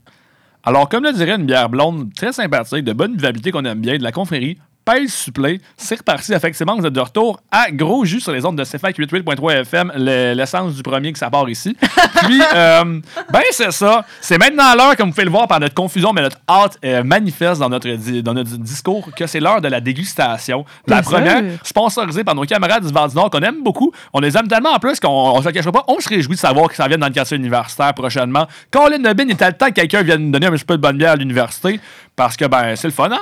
Alors, 0.67 0.89
comme 0.89 1.05
le 1.05 1.13
dirait 1.13 1.37
une 1.37 1.45
bière 1.45 1.69
blonde 1.69 2.15
très 2.15 2.33
sympathique, 2.33 2.85
de 2.85 2.95
bonne 2.95 3.17
vivabilité 3.17 3.51
qu'on 3.51 3.67
aime 3.67 3.81
bien, 3.81 3.99
de 3.99 4.03
la 4.03 4.13
confrérie, 4.13 4.59
pèse 4.85 5.13
supplé, 5.13 5.61
c'est 5.77 5.97
reparti. 5.99 6.33
Effectivement, 6.33 6.77
vous 6.77 6.85
êtes 6.87 6.93
de 6.93 7.01
retour 7.01 7.41
à 7.51 7.71
gros 7.71 8.05
jus 8.05 8.21
sur 8.21 8.33
les 8.33 8.45
ondes 8.45 8.57
de 8.59 8.65
CFAC 8.65 8.99
88.3 8.99 9.53
FM, 9.63 9.93
le- 9.97 10.35
l'essence 10.35 10.75
du 10.75 10.83
premier 10.83 11.13
que 11.13 11.19
ça 11.19 11.31
part 11.31 11.49
ici. 11.49 11.77
Puis, 12.25 12.41
euh, 12.55 13.01
ben 13.33 13.41
c'est 13.51 13.71
ça. 13.73 14.05
C'est 14.21 14.39
maintenant 14.39 14.75
l'heure, 14.77 14.97
comme 14.97 15.09
vous 15.09 15.15
pouvez 15.15 15.25
le 15.25 15.31
voir 15.31 15.49
par 15.49 15.61
notre 15.61 15.75
confusion, 15.75 16.13
mais 16.13 16.23
notre 16.23 16.39
hâte 16.49 16.79
euh, 16.85 17.03
manifeste 17.03 17.61
dans 17.61 17.69
notre, 17.69 17.89
dans 18.21 18.35
notre 18.35 18.57
discours 18.59 19.09
que 19.17 19.27
c'est 19.27 19.41
l'heure 19.41 19.61
de 19.61 19.69
la 19.69 19.81
dégustation. 19.81 20.65
La 20.87 21.01
Bien 21.01 21.11
première, 21.11 21.39
sûr. 21.39 21.59
sponsorisée 21.65 22.25
par 22.25 22.35
nos 22.35 22.45
camarades 22.45 22.85
du 22.87 22.93
Val 22.93 23.09
du 23.09 23.15
Nord 23.17 23.31
qu'on 23.31 23.41
aime 23.41 23.63
beaucoup. 23.63 23.93
On 24.13 24.21
les 24.21 24.37
aime 24.37 24.49
tellement 24.49 24.73
en 24.75 24.79
plus 24.79 25.01
qu'on 25.01 25.37
ne 25.37 25.43
se 25.43 25.47
le 25.49 25.53
cachera 25.53 25.73
pas. 25.73 25.85
On 25.89 25.99
se 26.01 26.09
réjouit 26.09 26.35
de 26.35 26.41
savoir 26.41 26.69
qu'ils 26.69 26.77
s'en 26.77 26.87
viennent 26.87 27.01
dans 27.01 27.07
le 27.09 27.13
quartier 27.13 27.37
universitaire 27.37 27.93
prochainement. 27.95 28.47
Colin 28.71 28.99
Nobin, 28.99 29.25
il 29.25 29.33
était 29.33 29.47
le 29.47 29.53
temps 29.55 29.69
que 29.69 29.73
quelqu'un 29.73 30.03
vienne 30.03 30.27
nous 30.27 30.31
donner 30.31 30.47
un 30.47 30.53
petit 30.53 30.65
peu 30.65 30.77
de 30.77 30.83
bonne 30.83 30.97
bière 30.99 31.13
à 31.13 31.17
l'université 31.17 31.81
parce 32.17 32.37
que 32.37 32.45
ben 32.45 32.77
c'est 32.77 32.87
le 32.89 32.93
fun, 32.93 33.09
hein? 33.11 33.21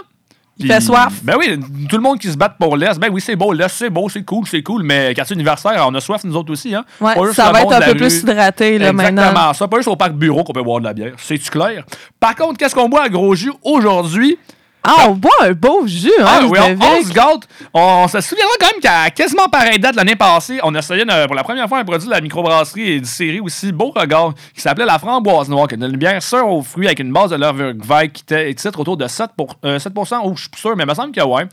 Il 0.59 0.67
fait 0.67 0.81
soif. 0.81 1.15
Ben 1.23 1.35
oui, 1.39 1.59
tout 1.89 1.97
le 1.97 2.03
monde 2.03 2.19
qui 2.19 2.29
se 2.29 2.37
bat 2.37 2.49
pour 2.49 2.77
l'Est, 2.77 2.99
ben 2.99 3.09
oui, 3.11 3.21
c'est 3.21 3.37
beau, 3.37 3.53
l'Est, 3.53 3.71
c'est 3.75 3.91
beau, 3.91 4.09
c'est 4.09 4.23
cool, 4.23 4.47
c'est 4.47 4.63
cool, 4.63 4.83
mais 4.83 5.15
quartier 5.15 5.35
universitaire, 5.35 5.85
on 5.89 5.95
a 5.95 6.01
soif 6.01 6.23
nous 6.25 6.37
autres 6.37 6.53
aussi, 6.53 6.75
hein? 6.75 6.85
Ouais, 7.01 7.15
ça 7.33 7.51
va 7.51 7.63
être 7.63 7.73
un 7.73 7.81
peu 7.81 7.95
plus 7.95 8.19
hydraté, 8.21 8.79
là, 8.79 8.91
Exactement 8.91 9.23
maintenant. 9.23 9.55
ça. 9.55 9.67
Pas 9.67 9.79
juste 9.79 9.89
au 9.89 9.97
parc 9.97 10.13
bureau 10.13 10.45
qu'on 10.45 10.53
peut 10.53 10.63
boire 10.63 10.81
de 10.81 10.85
la 10.85 10.93
bière. 10.93 11.13
C'est-tu 11.17 11.51
clair? 11.51 11.85
Par 12.21 12.37
contre, 12.37 12.59
qu'est-ce 12.59 12.75
qu'on 12.75 12.89
boit 12.89 13.05
à 13.05 13.09
gros 13.09 13.35
jus 13.35 13.53
aujourd'hui? 13.63 14.39
Ah, 14.85 15.07
on 15.09 15.15
boit 15.15 15.31
un 15.43 15.53
beau 15.53 15.87
jus, 15.87 16.11
hein, 16.21 16.25
Ah 16.27 16.41
oui, 16.45 16.59
on, 16.59 17.05
se 17.05 17.13
gâte. 17.13 17.49
On, 17.73 17.81
on 18.05 18.09
se 18.09 18.21
souviendra 18.21 18.53
quand 18.59 18.67
même 18.73 18.81
qu'à 18.81 19.11
quasiment 19.11 19.49
pareille 19.49 19.79
date 19.79 19.95
l'année 19.95 20.17
passée, 20.17 20.59
on 20.65 20.75
essayait 20.75 21.05
une- 21.05 21.27
pour 21.27 21.37
la 21.37 21.45
première 21.45 21.69
fois 21.69 21.79
un 21.79 21.85
produit 21.85 22.07
de 22.09 22.13
la 22.13 22.21
microbrasserie 22.21 22.91
et 22.93 23.01
du 23.01 23.09
série 23.09 23.39
aussi 23.41 23.71
Beau 23.71 23.93
Regard 23.95 24.35
qui 24.55 24.61
s'appelait 24.61 24.85
la 24.85 24.99
framboise 24.99 25.49
noire, 25.49 25.69
qui 25.69 25.75
est 25.77 25.79
une 25.79 25.97
bière 25.97 26.21
sûre 26.23 26.49
aux 26.49 26.63
fruits 26.63 26.87
avec 26.87 26.99
une 26.99 27.13
base 27.13 27.31
de 27.31 27.37
Lurvig 27.37 28.13
qui 28.13 28.23
était 28.23 28.53
titre 28.55 28.81
autour 28.81 28.97
de 28.97 29.07
7, 29.07 29.31
pour, 29.37 29.55
euh, 29.65 29.79
7% 29.79 30.27
ou 30.29 30.35
je 30.37 30.43
suis 30.43 30.51
plus 30.51 30.61
sûr, 30.61 30.77
mais 30.77 30.83
il 30.83 30.89
me 30.89 30.95
semble 30.95 31.13
que 31.13 31.23
ouais. 31.23 31.45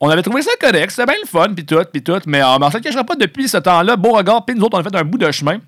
On 0.00 0.08
avait 0.08 0.22
trouvé 0.22 0.42
ça 0.42 0.52
correct, 0.60 0.90
c'était 0.90 1.06
bien 1.06 1.16
le 1.20 1.28
fun, 1.28 1.48
puis 1.54 1.66
tout, 1.66 1.82
puis 1.92 2.02
tout, 2.02 2.20
mais 2.26 2.40
euh, 2.40 2.46
on 2.60 2.70
se 2.70 2.76
le 2.76 2.82
cachera 2.82 3.02
pas 3.04 3.16
depuis 3.16 3.48
ce 3.48 3.56
temps-là. 3.58 3.96
Beau 3.96 4.12
Regard, 4.12 4.44
puis 4.44 4.54
nous 4.54 4.62
autres, 4.64 4.76
on 4.78 4.80
a 4.80 4.84
fait 4.84 4.94
un 4.96 5.04
bout 5.04 5.18
de 5.18 5.30
chemin. 5.32 5.58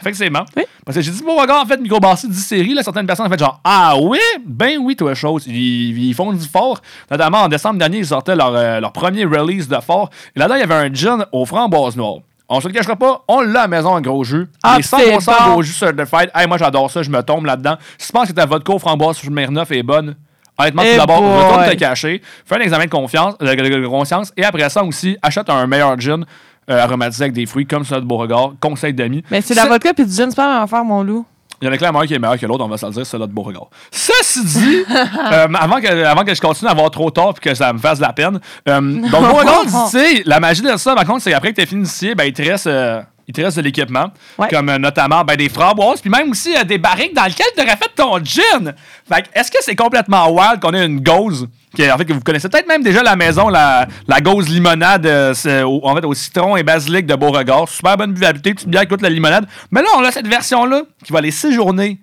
Effectivement. 0.00 0.44
Parce 0.84 0.96
que 0.96 1.02
j'ai 1.02 1.10
dit, 1.12 1.22
bon, 1.22 1.36
regarde, 1.40 1.64
en 1.64 1.68
fait, 1.68 1.80
microbrasserie 1.80 2.28
du 2.28 2.38
série, 2.38 2.74
là, 2.74 2.82
certaines 2.82 3.06
personnes 3.06 3.26
ont 3.26 3.30
fait 3.30 3.38
genre, 3.38 3.60
ah 3.64 3.94
oui, 4.00 4.18
ben 4.44 4.78
oui, 4.80 4.96
toi, 4.96 5.14
chose. 5.14 5.44
Ils, 5.46 6.08
ils 6.08 6.14
font 6.14 6.32
du 6.32 6.46
fort. 6.46 6.80
Notamment, 7.10 7.42
en 7.42 7.48
décembre 7.48 7.78
dernier, 7.78 7.98
ils 7.98 8.06
sortaient 8.06 8.36
leur, 8.36 8.54
euh, 8.54 8.80
leur 8.80 8.92
premier 8.92 9.24
release 9.24 9.68
de 9.68 9.78
fort. 9.80 10.10
Et 10.34 10.38
là-dedans, 10.40 10.56
il 10.56 10.60
y 10.60 10.64
avait 10.64 10.74
un 10.74 10.92
gin 10.92 11.24
aux 11.32 11.46
framboises 11.46 11.96
noires. 11.96 12.16
On 12.48 12.60
se 12.60 12.68
le 12.68 12.74
cachera 12.74 12.96
pas, 12.96 13.22
on 13.28 13.40
l'a 13.40 13.60
à 13.60 13.62
la 13.62 13.68
maison 13.68 13.90
en 13.90 14.00
gros 14.02 14.22
jus. 14.22 14.46
Ah, 14.62 14.74
Les 14.76 14.82
100% 14.82 15.20
c'est 15.20 15.30
bon. 15.44 15.50
gros 15.52 15.62
jus 15.62 15.72
certified. 15.72 16.30
Hey, 16.34 16.46
moi, 16.46 16.58
j'adore 16.58 16.90
ça, 16.90 17.02
je 17.02 17.08
me 17.08 17.22
tombe 17.22 17.46
là-dedans. 17.46 17.76
Si 17.96 18.08
tu 18.08 18.12
penses 18.12 18.28
que 18.28 18.32
ta 18.34 18.44
vodka 18.44 18.72
aux 18.74 18.78
framboises 18.78 19.16
sur 19.16 19.28
Smirnoff 19.28 19.70
est 19.70 19.82
bonne, 19.82 20.14
honnêtement, 20.58 20.82
Eh 20.84 20.92
tout 20.92 20.98
d'abord, 20.98 21.22
boy. 21.22 21.42
retourne 21.42 21.64
te 21.70 21.74
cacher, 21.76 22.20
fais 22.44 22.56
un 22.56 22.60
examen 22.60 22.84
de 22.84 22.90
confiance, 22.90 23.38
de, 23.38 23.46
de- 23.46 23.80
de 23.80 23.86
conscience, 23.86 24.30
et 24.36 24.44
après 24.44 24.68
ça 24.68 24.84
aussi, 24.84 25.16
achète 25.22 25.48
un 25.48 25.66
meilleur 25.66 25.98
gin 25.98 26.24
euh, 26.70 26.82
aromatisé 26.82 27.24
avec 27.24 27.34
des 27.34 27.46
fruits 27.46 27.66
comme 27.66 27.84
ça 27.84 28.00
de 28.00 28.04
Beauregard, 28.04 28.52
conseil 28.60 28.92
d'amis. 28.94 29.22
Mais 29.30 29.40
c'est 29.40 29.54
la 29.54 29.66
vodka 29.66 29.92
puis 29.94 30.04
du 30.06 30.12
gin, 30.12 30.30
c'est 30.30 30.36
pas 30.36 30.46
la 30.46 30.54
même 30.54 30.62
affaire, 30.64 30.84
mon 30.84 31.02
loup. 31.02 31.24
Il 31.62 31.66
y 31.66 31.70
en 31.70 31.72
a 31.72 31.78
clairement 31.78 32.00
un 32.00 32.06
qui 32.06 32.12
est 32.14 32.18
meilleur 32.18 32.38
que 32.38 32.44
l'autre, 32.46 32.64
on 32.64 32.68
va 32.68 32.76
se 32.76 32.84
le 32.84 32.92
dire, 32.92 33.06
c'est 33.06 33.18
de 33.18 33.26
Beauregard. 33.26 33.68
Ceci 33.90 34.44
dit, 34.44 34.84
euh, 35.32 35.46
avant, 35.54 35.80
que, 35.80 36.04
avant 36.04 36.24
que 36.24 36.34
je 36.34 36.40
continue 36.40 36.68
à 36.68 36.72
avoir 36.72 36.90
trop 36.90 37.10
tard 37.10 37.32
et 37.36 37.40
que 37.40 37.54
ça 37.54 37.72
me 37.72 37.78
fasse 37.78 37.98
de 37.98 38.04
la 38.04 38.12
peine, 38.12 38.40
euh, 38.68 38.80
donc 38.80 39.22
Beauregard, 39.28 39.62
tu 39.90 39.98
sais, 39.98 40.22
la 40.26 40.40
magie 40.40 40.62
de 40.62 40.76
ça, 40.76 40.94
par 40.94 41.04
contre, 41.06 41.22
c'est 41.22 41.30
qu'après 41.30 41.50
que 41.50 41.56
tu 41.56 41.62
es 41.62 41.66
fini 41.66 41.82
d'ici, 41.84 42.14
ben, 42.14 42.24
il 42.24 42.32
te 42.32 42.42
reste. 42.42 42.66
euh, 42.66 43.00
il 43.26 43.32
te 43.32 43.40
reste 43.40 43.56
de 43.56 43.62
l'équipement, 43.62 44.08
comme 44.50 44.68
euh, 44.68 44.78
notamment 44.78 45.24
ben, 45.24 45.36
des 45.36 45.48
framboises, 45.48 46.00
puis 46.00 46.10
même 46.10 46.30
aussi 46.30 46.54
euh, 46.56 46.64
des 46.64 46.76
barriques 46.78 47.14
dans 47.14 47.24
lesquelles 47.24 47.46
tu 47.56 47.62
aurais 47.62 47.76
fait 47.76 47.90
ton 47.96 48.18
gin. 48.22 48.74
Fait 49.10 49.22
que, 49.22 49.28
est-ce 49.38 49.50
que 49.50 49.58
c'est 49.62 49.76
complètement 49.76 50.28
wild 50.30 50.60
qu'on 50.60 50.74
ait 50.74 50.84
une 50.84 51.00
gauze, 51.00 51.48
en 51.80 51.98
fait, 51.98 52.04
que 52.04 52.12
vous 52.12 52.20
connaissez 52.20 52.48
peut-être 52.48 52.68
même 52.68 52.82
déjà 52.82 53.02
la 53.02 53.16
maison, 53.16 53.48
la, 53.48 53.86
la 54.08 54.20
gauze 54.20 54.48
limonade, 54.48 55.06
euh, 55.06 55.34
au, 55.64 55.80
en 55.86 55.94
fait, 55.94 56.04
au 56.04 56.14
citron 56.14 56.56
et 56.56 56.62
basilic 56.62 57.06
de 57.06 57.14
Beauregard. 57.14 57.68
Super 57.68 57.96
bonne 57.96 58.12
buvabilité, 58.12 58.54
petite 58.54 58.68
bière 58.68 58.82
qui 58.82 58.88
goûte 58.88 59.02
la 59.02 59.10
limonade. 59.10 59.46
Mais 59.70 59.82
là, 59.82 59.88
on 59.96 60.04
a 60.04 60.10
cette 60.10 60.26
version-là 60.28 60.82
qui 61.04 61.12
va 61.12 61.18
aller 61.18 61.30
séjourner. 61.30 61.98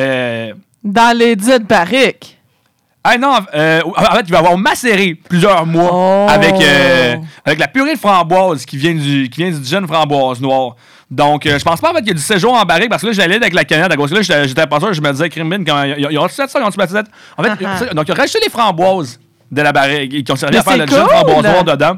Euh, 0.00 0.52
Dans 0.84 1.16
les 1.16 1.34
dites 1.36 1.66
barriques. 1.66 2.38
ah 3.04 3.16
non, 3.18 3.34
euh, 3.54 3.80
en 3.96 4.14
fait, 4.16 4.22
il 4.26 4.30
va 4.32 4.38
avoir 4.38 4.56
macéré 4.58 5.14
plusieurs 5.14 5.64
mois 5.66 5.90
Oh. 5.92 6.26
avec, 6.28 6.54
euh, 6.60 7.16
avec 7.44 7.58
la 7.58 7.68
purée 7.68 7.94
de 7.94 7.98
framboise 7.98 8.64
qui 8.66 8.76
vient 8.76 8.94
du, 8.94 9.28
qui 9.30 9.42
vient 9.44 9.50
du 9.58 9.64
gin 9.64 9.86
framboise 9.86 10.40
noire. 10.40 10.76
Donc, 11.10 11.46
euh, 11.46 11.58
je 11.58 11.64
pense 11.64 11.80
pas 11.80 11.90
en 11.90 11.94
fait 11.94 12.00
qu'il 12.00 12.08
y 12.08 12.10
a 12.10 12.14
du 12.14 12.20
séjour 12.20 12.52
en 12.52 12.62
barrique 12.64 12.90
parce 12.90 13.00
que 13.02 13.06
là, 13.06 13.12
j'allais 13.14 13.36
avec 13.36 13.54
la 13.54 13.64
canette 13.64 13.90
à 13.90 13.96
cause 13.96 14.12
là, 14.12 14.20
j'étais 14.20 14.66
pas 14.66 14.78
sûr, 14.78 14.92
je 14.92 15.00
me 15.00 15.10
disais, 15.10 15.28
Crimbin, 15.30 15.64
quand 15.64 15.82
il 15.84 15.88
y 15.90 15.92
a- 15.92 16.10
il 16.10 16.12
y 16.12 16.18
aura-tu 16.18 16.34
ça, 16.34 16.44
ils 16.54 16.62
ont-tu 16.62 16.76
battu 16.76 16.92
ça? 16.92 17.02
En 17.36 17.42
fait, 17.42 17.52
Ah, 17.64 17.94
donc, 17.94 18.06
il 18.08 18.12
a 18.12 18.14
rajouté 18.14 18.40
les 18.44 18.50
framboises 18.50 19.18
de 19.50 19.62
la 19.62 19.72
barrique 19.72 20.22
qui 20.24 20.32
ont 20.32 20.36
servi 20.36 20.58
à 20.58 20.62
faire 20.62 20.76
le 20.76 20.86
gin 20.86 21.00
cool! 21.06 21.08
framboise 21.08 21.64
dedans 21.64 21.96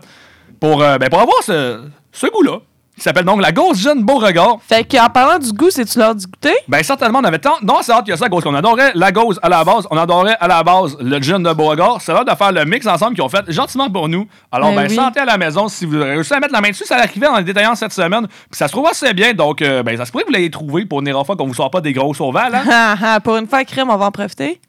pour, 0.61 0.81
euh, 0.83 0.99
ben, 0.99 1.09
pour 1.09 1.21
avoir 1.21 1.43
ce, 1.43 1.83
ce 2.13 2.27
goût-là. 2.29 2.59
Qui 3.01 3.05
s'appelle 3.05 3.25
donc 3.25 3.41
la 3.41 3.51
Gauze 3.51 3.81
Gin 3.81 4.03
Beauregard. 4.05 4.59
Fait 4.61 4.85
qu'en 4.85 5.09
parlant 5.09 5.39
du 5.39 5.51
goût, 5.53 5.71
c'est-tu 5.71 5.99
l'heure 5.99 6.15
du 6.15 6.27
goûter? 6.27 6.53
Ben 6.69 6.83
certainement, 6.83 7.21
on 7.21 7.25
avait 7.25 7.39
tant. 7.39 7.55
Non, 7.63 7.79
c'est 7.81 7.93
hâte 7.93 8.05
qu'il 8.05 8.11
y 8.11 8.13
a 8.13 8.19
ça, 8.19 8.29
cause 8.29 8.45
qu'on 8.45 8.55
adorait 8.55 8.93
la 8.95 9.11
gauze 9.11 9.41
à 9.43 9.49
la 9.49 9.65
base, 9.65 9.87
on 9.91 9.97
adorait 9.97 10.37
à 10.39 10.47
la 10.47 10.63
base 10.63 10.99
le 11.01 11.19
gin 11.19 11.43
de 11.43 11.51
Beauregard. 11.51 12.03
C'est 12.03 12.13
l'heure 12.13 12.27
de 12.27 12.35
faire 12.35 12.53
le 12.53 12.63
mix 12.67 12.87
ensemble 12.87 13.15
qu'ils 13.15 13.25
ont 13.25 13.31
fait 13.31 13.51
gentiment 13.51 13.89
pour 13.89 14.07
nous. 14.11 14.27
Alors, 14.53 14.69
Ben 14.73 14.83
ben, 14.83 14.91
oui. 14.91 14.95
santé 14.95 15.19
à 15.21 15.25
la 15.25 15.39
maison 15.39 15.67
si 15.69 15.87
vous 15.87 15.99
réussissez 15.99 16.35
à 16.35 16.41
mettre 16.41 16.53
la 16.53 16.61
main 16.61 16.69
dessus, 16.69 16.85
ça 16.85 16.99
arrivait 16.99 17.27
en 17.27 17.41
détaillant 17.41 17.75
cette 17.75 17.95
semaine. 17.95 18.27
Puis 18.29 18.59
ça 18.59 18.67
se 18.69 18.73
trouve 18.73 18.87
assez 18.87 19.15
bien, 19.15 19.33
donc 19.33 19.63
euh, 19.63 19.83
ben, 19.83 19.97
ça 19.97 20.05
se 20.05 20.11
pourrait 20.13 20.25
que 20.25 20.29
vous 20.29 20.35
l'ayez 20.35 20.51
trouvé 20.51 20.85
pour 20.85 21.01
une 21.01 21.25
fois 21.25 21.37
qu'on 21.37 21.47
vous 21.47 21.55
sort 21.55 21.71
pas 21.71 21.81
des 21.81 21.95
gros 21.95 22.13
sauvales. 22.13 22.55
Hein? 22.55 22.65
Ah, 22.71 22.97
ah, 23.03 23.21
Pour 23.21 23.39
une 23.39 23.47
fois, 23.47 23.65
crème, 23.65 23.89
on 23.89 23.97
va 23.97 24.05
en 24.05 24.11
profiter. 24.11 24.61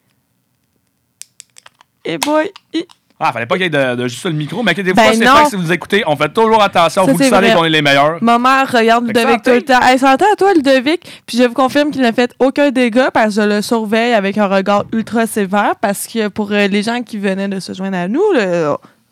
Et 2.06 2.16
boy, 2.16 2.50
hi. 2.72 2.86
Ah, 3.24 3.32
fallait 3.32 3.46
pas 3.46 3.54
qu'il 3.54 3.62
y 3.62 3.66
ait 3.66 3.70
de, 3.70 3.94
de 4.02 4.08
juste 4.08 4.24
le 4.26 4.32
micro, 4.32 4.62
mais 4.62 4.74
des 4.74 4.82
Ben 4.92 5.02
fois, 5.04 5.12
c'est 5.12 5.24
non. 5.24 5.32
vrai 5.32 5.44
que 5.44 5.50
si 5.50 5.56
vous 5.56 5.70
écoutez, 5.72 6.02
on 6.06 6.16
fait 6.16 6.28
toujours 6.32 6.62
attention. 6.62 7.06
Ça, 7.06 7.12
vous 7.12 7.16
le 7.18 7.24
c'est 7.24 7.30
savez 7.30 7.52
qu'on 7.52 7.64
est 7.64 7.70
les 7.70 7.80
meilleurs. 7.82 8.18
Ma 8.20 8.38
mère 8.38 8.70
regarde 8.72 9.06
Ludovic 9.06 9.42
tout 9.42 9.50
le 9.50 9.62
temps. 9.62 9.80
Hey, 9.80 9.98
santé 9.98 10.24
à 10.32 10.36
toi, 10.36 10.52
Ludovic. 10.54 11.22
Puis 11.26 11.38
je 11.38 11.44
vous 11.44 11.54
confirme 11.54 11.90
qu'il 11.92 12.02
n'a 12.02 12.12
fait 12.12 12.34
aucun 12.40 12.70
dégât 12.70 13.10
parce 13.12 13.36
que 13.36 13.42
je 13.42 13.46
le 13.48 13.62
surveille 13.62 14.12
avec 14.14 14.38
un 14.38 14.46
regard 14.48 14.84
ultra 14.92 15.26
sévère 15.26 15.74
parce 15.80 16.06
que 16.06 16.28
pour 16.28 16.50
euh, 16.52 16.66
les 16.66 16.82
gens 16.82 17.02
qui 17.02 17.18
venaient 17.18 17.48
de 17.48 17.60
se 17.60 17.72
joindre 17.74 17.96
à 17.96 18.08
nous, 18.08 18.22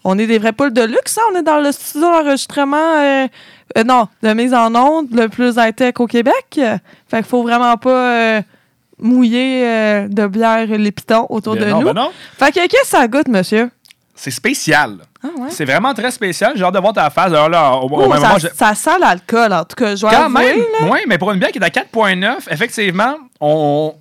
on 0.03 0.19
est 0.19 0.27
des 0.27 0.39
vraies 0.39 0.53
poules 0.53 0.73
de 0.73 0.83
luxe. 0.83 1.19
hein. 1.19 1.23
On 1.33 1.39
est 1.39 1.43
dans 1.43 1.61
le 1.61 1.71
studio 1.73 2.09
d'enregistrement, 2.11 2.77
euh, 2.97 3.27
euh, 3.79 3.85
non, 3.85 4.09
de 4.23 4.33
mise 4.33 4.55
en 4.55 4.75
onde 4.75 5.09
le 5.13 5.29
plus 5.29 5.55
high-tech 5.57 5.95
au 5.99 6.07
Québec. 6.07 6.35
Fait 6.57 7.17
qu'il 7.17 7.25
faut 7.25 7.43
vraiment 7.43 7.77
pas 7.77 7.91
euh, 8.15 8.43
mouiller 8.99 10.07
de 10.09 10.27
bière 10.27 10.67
les 10.67 10.93
pitons 10.93 11.27
autour 11.29 11.55
Ben 11.55 11.65
de 11.65 11.71
non, 11.71 11.79
nous. 11.81 11.87
ben 11.87 11.95
non. 11.95 12.11
Fait 12.39 12.51
que 12.53 12.67
qu'est-ce 12.67 12.83
que 12.83 12.87
ça 12.99 13.09
goûte, 13.09 13.29
monsieur? 13.29 13.71
C'est 14.23 14.31
spécial. 14.31 14.99
Ah 15.25 15.29
ouais? 15.39 15.49
C'est 15.51 15.65
vraiment 15.65 15.95
très 15.95 16.11
spécial. 16.11 16.53
J'ai 16.55 16.63
hâte 16.63 16.75
de 16.75 16.79
voir 16.79 16.93
ta 16.93 17.09
face. 17.09 17.31
D'ailleurs, 17.33 17.49
là, 17.49 17.73
au, 17.77 17.87
au 17.89 18.03
Oh, 18.05 18.09
même 18.09 18.21
ça, 18.21 18.27
moment, 18.29 18.39
je- 18.39 18.49
ça 18.55 18.75
sent 18.75 18.99
l'alcool, 19.01 19.51
en 19.51 19.65
tout 19.65 19.77
cas. 19.77 19.97
Je 19.97 20.03
dois 20.03 20.11
Quand 20.11 20.25
avouer, 20.25 20.45
même, 20.57 20.59
là. 20.83 20.89
oui, 20.93 20.99
mais 21.09 21.17
pour 21.17 21.31
une 21.33 21.39
bière 21.39 21.51
qui 21.51 21.59
est 21.59 21.65
à 21.65 21.71
4.9, 21.71 22.47
effectivement, 22.51 23.15
on, 23.41 23.95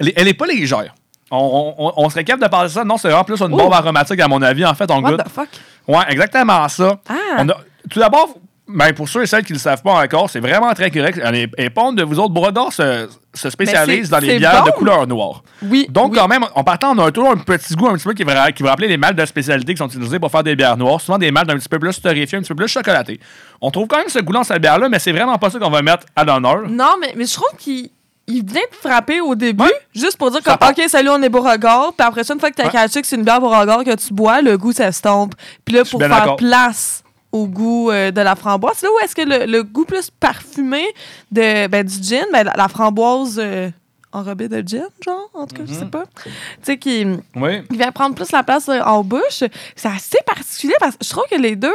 elle, 0.00 0.08
est- 0.08 0.12
elle 0.16 0.28
est 0.28 0.32
pas 0.34 0.46
légère. 0.46 0.94
On, 1.30 1.74
on- 1.78 1.92
on 1.98 2.08
serait 2.08 2.24
capable 2.24 2.44
de 2.44 2.48
parler 2.48 2.68
de 2.68 2.72
ça. 2.72 2.82
Non, 2.82 2.96
c'est 2.96 3.08
vraiment 3.08 3.24
plus 3.24 3.40
une 3.42 3.48
bombe 3.48 3.72
aromatique, 3.74 4.20
à 4.20 4.28
mon 4.28 4.40
avis. 4.40 4.64
En 4.64 4.72
fait, 4.74 4.90
on 4.90 5.02
What 5.02 5.10
goûte. 5.10 5.24
the 5.24 5.28
fuck? 5.28 5.48
Ouais, 5.86 6.04
exactement 6.08 6.66
ça. 6.70 6.98
Ah. 7.10 7.14
On 7.40 7.48
a- 7.50 7.56
tout 7.90 7.98
d'abord, 7.98 8.30
ben, 8.68 8.92
pour 8.94 9.08
ceux 9.08 9.22
et 9.22 9.26
celles 9.26 9.44
qui 9.44 9.52
ne 9.52 9.58
le 9.58 9.60
savent 9.62 9.82
pas 9.82 10.02
encore, 10.02 10.30
c'est 10.30 10.40
vraiment 10.40 10.72
très 10.72 10.90
correct. 10.90 11.20
Les, 11.32 11.48
les 11.58 11.70
pontes 11.70 11.96
de 11.96 12.04
vous 12.04 12.18
autres, 12.18 12.32
Brodor 12.32 12.72
se, 12.72 13.08
se 13.34 13.50
spécialisent 13.50 14.08
Ben, 14.08 14.20
dans 14.20 14.26
c'est- 14.26 14.32
les 14.32 14.38
bières 14.38 14.64
de 14.64 14.70
couleur 14.70 15.06
noire. 15.06 15.42
Oui. 15.62 15.86
Donc, 15.90 16.12
oui. 16.12 16.18
quand 16.18 16.28
même, 16.28 16.44
en 16.54 16.62
partant, 16.64 16.96
on 16.96 16.98
a 17.00 17.10
toujours 17.10 17.32
un 17.32 17.36
petit 17.36 17.74
goût 17.74 17.88
un 17.88 17.94
petit 17.94 18.04
peu 18.04 18.14
qui 18.14 18.22
va, 18.22 18.52
qui 18.52 18.62
va 18.62 18.70
rappeler 18.70 18.88
les 18.88 18.96
mâles 18.96 19.14
de 19.16 19.26
spécialité 19.26 19.74
qui 19.74 19.78
sont 19.78 19.88
utilisés 19.88 20.18
pour 20.18 20.30
faire 20.30 20.44
des 20.44 20.54
bières 20.56 20.76
noires. 20.76 21.00
Souvent 21.00 21.18
des 21.18 21.30
mâles 21.30 21.50
un 21.50 21.56
petit 21.58 21.68
peu 21.68 21.78
plus 21.78 22.00
torréfiés, 22.00 22.38
un 22.38 22.42
petit 22.42 22.48
peu 22.48 22.54
plus 22.54 22.68
chocolatés. 22.68 23.18
On 23.60 23.70
trouve 23.70 23.88
quand 23.88 23.98
même 23.98 24.08
ce 24.08 24.20
goût 24.20 24.32
dans 24.32 24.44
cette 24.44 24.62
bière-là, 24.62 24.88
mais 24.88 24.98
c'est 25.00 25.12
vraiment 25.12 25.38
pas 25.38 25.50
ça 25.50 25.58
qu'on 25.58 25.70
va 25.70 25.82
mettre 25.82 26.06
à 26.16 26.24
l'honneur. 26.24 26.62
Non, 26.68 26.94
mais, 27.00 27.14
mais 27.16 27.26
je 27.26 27.34
trouve 27.34 27.50
qu'il 27.58 27.90
il 28.28 28.44
vient 28.46 28.62
de 28.70 28.76
frapper 28.88 29.20
au 29.20 29.34
début, 29.34 29.64
juste 29.94 30.16
pour 30.16 30.30
dire 30.30 30.40
que. 30.40 30.50
OK, 30.50 30.88
salut, 30.88 31.08
on 31.10 31.20
est 31.22 31.28
Beauregard. 31.28 31.92
Puis 31.98 32.06
après 32.06 32.22
ça, 32.22 32.32
une 32.32 32.40
fois 32.40 32.50
que 32.50 32.54
t'as 32.54 32.66
Ouais. 32.66 32.70
catché 32.70 33.00
que 33.02 33.06
c'est 33.08 33.16
une 33.16 33.24
bière 33.24 33.40
Beauregard 33.40 33.82
que 33.82 33.94
tu 33.96 34.14
bois, 34.14 34.40
le 34.40 34.56
goût 34.56 34.72
s'estompe. 34.72 35.34
Puis 35.64 35.74
là, 35.74 35.82
pour 35.84 36.00
faire 36.00 36.36
place 36.36 37.01
au 37.32 37.46
goût 37.46 37.90
euh, 37.90 38.10
de 38.10 38.20
la 38.20 38.36
framboise, 38.36 38.82
là 38.82 38.88
où 38.94 38.98
est-ce 39.04 39.14
que 39.16 39.22
le, 39.22 39.50
le 39.50 39.62
goût 39.62 39.84
plus 39.86 40.10
parfumé 40.10 40.84
de, 41.30 41.66
ben, 41.66 41.84
du 41.86 42.02
gin, 42.02 42.24
ben, 42.32 42.44
la, 42.44 42.52
la 42.56 42.68
framboise 42.68 43.38
euh, 43.42 43.70
enrobée 44.12 44.48
de 44.48 44.62
gin, 44.66 44.84
genre, 45.04 45.30
en 45.32 45.46
tout 45.46 45.56
cas, 45.56 45.62
je 45.66 45.72
sais 45.72 45.86
pas. 45.86 46.04
Tu 46.24 46.30
sais, 46.62 46.76
qui, 46.78 47.06
Oui. 47.36 47.62
qui 47.70 47.76
vient 47.78 47.90
prendre 47.92 48.14
plus 48.14 48.30
la 48.32 48.42
place 48.42 48.68
euh, 48.68 48.80
en 48.82 49.02
bouche. 49.02 49.42
C'est 49.74 49.88
assez 49.88 50.18
particulier 50.26 50.74
parce 50.78 50.96
que 50.96 51.04
je 51.04 51.10
trouve 51.10 51.24
que 51.30 51.36
les 51.40 51.56
deux, 51.56 51.72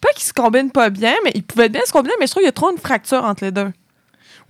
pas 0.00 0.10
qu'ils 0.14 0.26
se 0.26 0.32
combinent 0.34 0.70
pas 0.70 0.90
bien, 0.90 1.14
mais 1.24 1.32
ils 1.34 1.42
pouvaient 1.42 1.70
bien 1.70 1.80
se 1.86 1.92
combiner, 1.92 2.14
mais 2.20 2.26
je 2.26 2.32
trouve 2.32 2.42
qu'il 2.42 2.48
y 2.48 2.50
a 2.50 2.52
trop 2.52 2.70
une 2.70 2.78
fracture 2.78 3.24
entre 3.24 3.44
les 3.44 3.50
deux. 3.50 3.72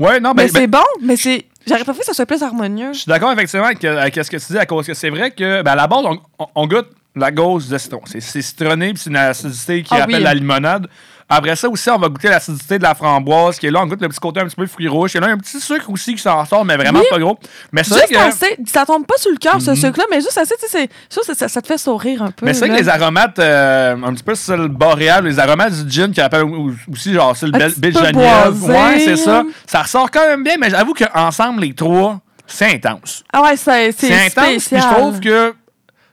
Ouais, 0.01 0.18
non, 0.20 0.32
Mais 0.36 0.44
ben, 0.47 0.51
c'est 0.52 0.66
ben, 0.66 0.78
bon, 0.80 0.86
mais 1.06 1.16
c'est. 1.16 1.44
J'aurais 1.66 1.85
pas 1.85 1.93
fait 1.93 2.01
que 2.01 2.06
ça 2.06 2.14
soit 2.14 2.24
plus 2.26 2.43
harmonieux. 2.43 2.93
Je 2.93 3.01
suis 3.01 3.09
d'accord 3.09 3.30
effectivement 3.32 3.66
avec, 3.66 3.85
avec 3.85 4.14
ce 4.14 4.30
que 4.30 4.36
tu 4.39 4.52
dis 4.52 4.59
à 4.59 4.64
cause 4.64 4.86
que 4.86 4.94
c'est 4.94 5.10
vrai 5.10 5.30
que 5.32 5.60
ben, 5.62 5.72
à 5.72 5.76
la 5.76 5.86
base, 5.86 6.05
on, 6.05 6.18
on- 6.39 6.47
on 6.55 6.66
goûte 6.66 6.89
la 7.20 7.31
gauze 7.31 7.69
de 7.69 7.78
citron. 7.78 8.01
C'est 8.07 8.20
citronné 8.43 8.93
puis 8.95 9.03
c'est 9.03 9.11
une 9.11 9.16
acidité 9.16 9.82
qui 9.82 9.89
Ah 9.95 10.01
rappelle 10.01 10.16
oui. 10.16 10.23
la 10.23 10.35
limonade. 10.35 10.86
Après 11.31 11.55
ça 11.57 11.69
aussi, 11.69 11.90
on 11.90 11.99
va 11.99 12.09
goûter 12.09 12.28
l'acidité 12.31 12.78
de 12.78 12.82
la 12.82 12.95
framboise 12.95 13.59
qui 13.59 13.66
est 13.66 13.70
là. 13.70 13.81
On 13.82 13.86
goûte 13.86 14.01
le 14.01 14.09
petit 14.09 14.19
côté 14.19 14.40
un 14.40 14.47
petit 14.47 14.57
peu 14.57 14.66
fruit 14.66 14.89
rouge. 14.89 15.11
Il 15.12 15.20
y 15.20 15.23
a 15.23 15.27
là 15.27 15.35
un 15.35 15.36
petit 15.36 15.61
sucre 15.61 15.90
aussi 15.90 16.15
qui 16.15 16.23
s'en 16.23 16.43
sort, 16.47 16.65
mais 16.65 16.74
vraiment 16.78 17.01
Oui. 17.01 17.05
pas 17.11 17.19
gros. 17.19 17.39
Mais 17.70 17.85
c'est 17.85 17.97
Juste 17.97 18.09
que. 18.09 18.16
assez. 18.16 18.57
Ça 18.66 18.86
tombe 18.86 19.05
pas 19.05 19.19
sur 19.19 19.31
le 19.31 19.36
cœur, 19.36 19.61
ce 19.61 19.73
Mhm. 19.73 19.77
sucre-là, 19.77 20.05
mais 20.11 20.23
juste 20.23 20.39
assez, 20.39 20.55
tu 20.59 20.66
sais, 20.69 20.89
ça, 21.35 21.49
ça 21.49 21.61
te 21.61 21.66
fait 21.66 21.77
sourire 21.77 22.23
un 22.23 22.31
peu. 22.31 22.47
Mais 22.47 22.55
c'est 22.55 22.66
que 22.66 22.74
les 22.74 22.89
aromates, 22.89 23.39
euh, 23.40 23.95
un 24.03 24.15
petit 24.15 24.23
peu 24.24 24.35
style 24.35 24.69
boréal, 24.69 25.27
les 25.27 25.39
aromates 25.39 25.85
du 25.85 25.90
gin 25.93 26.11
qui 26.12 26.23
rappellent 26.23 26.45
au- 26.45 26.73
aussi 26.90 27.12
genre 27.12 27.36
c'est 27.36 27.45
le 27.47 27.55
Un 27.55 27.59
bel 27.59 27.70
petit 27.73 27.81
Bill 27.81 27.93
peu 27.93 28.07
Geneviève. 28.07 28.53
boisé. 28.55 28.73
Ouais, 28.73 28.99
c'est 29.01 29.16
ça. 29.16 29.43
Ça 29.66 29.82
ressort 29.82 30.11
quand 30.11 30.27
même 30.27 30.43
bien, 30.43 30.55
mais 30.59 30.70
j'avoue 30.70 30.95
qu'ensemble, 30.95 31.61
les 31.61 31.74
trois, 31.74 32.20
c'est 32.47 32.73
intense. 32.73 33.23
Ah 33.35 33.43
ouais, 33.43 33.57
c'est 33.59 33.89
intense, 33.89 34.32
puis 34.35 34.61
spécial. 34.61 34.82
je 34.82 34.95
trouve 34.99 35.20
que 35.20 35.55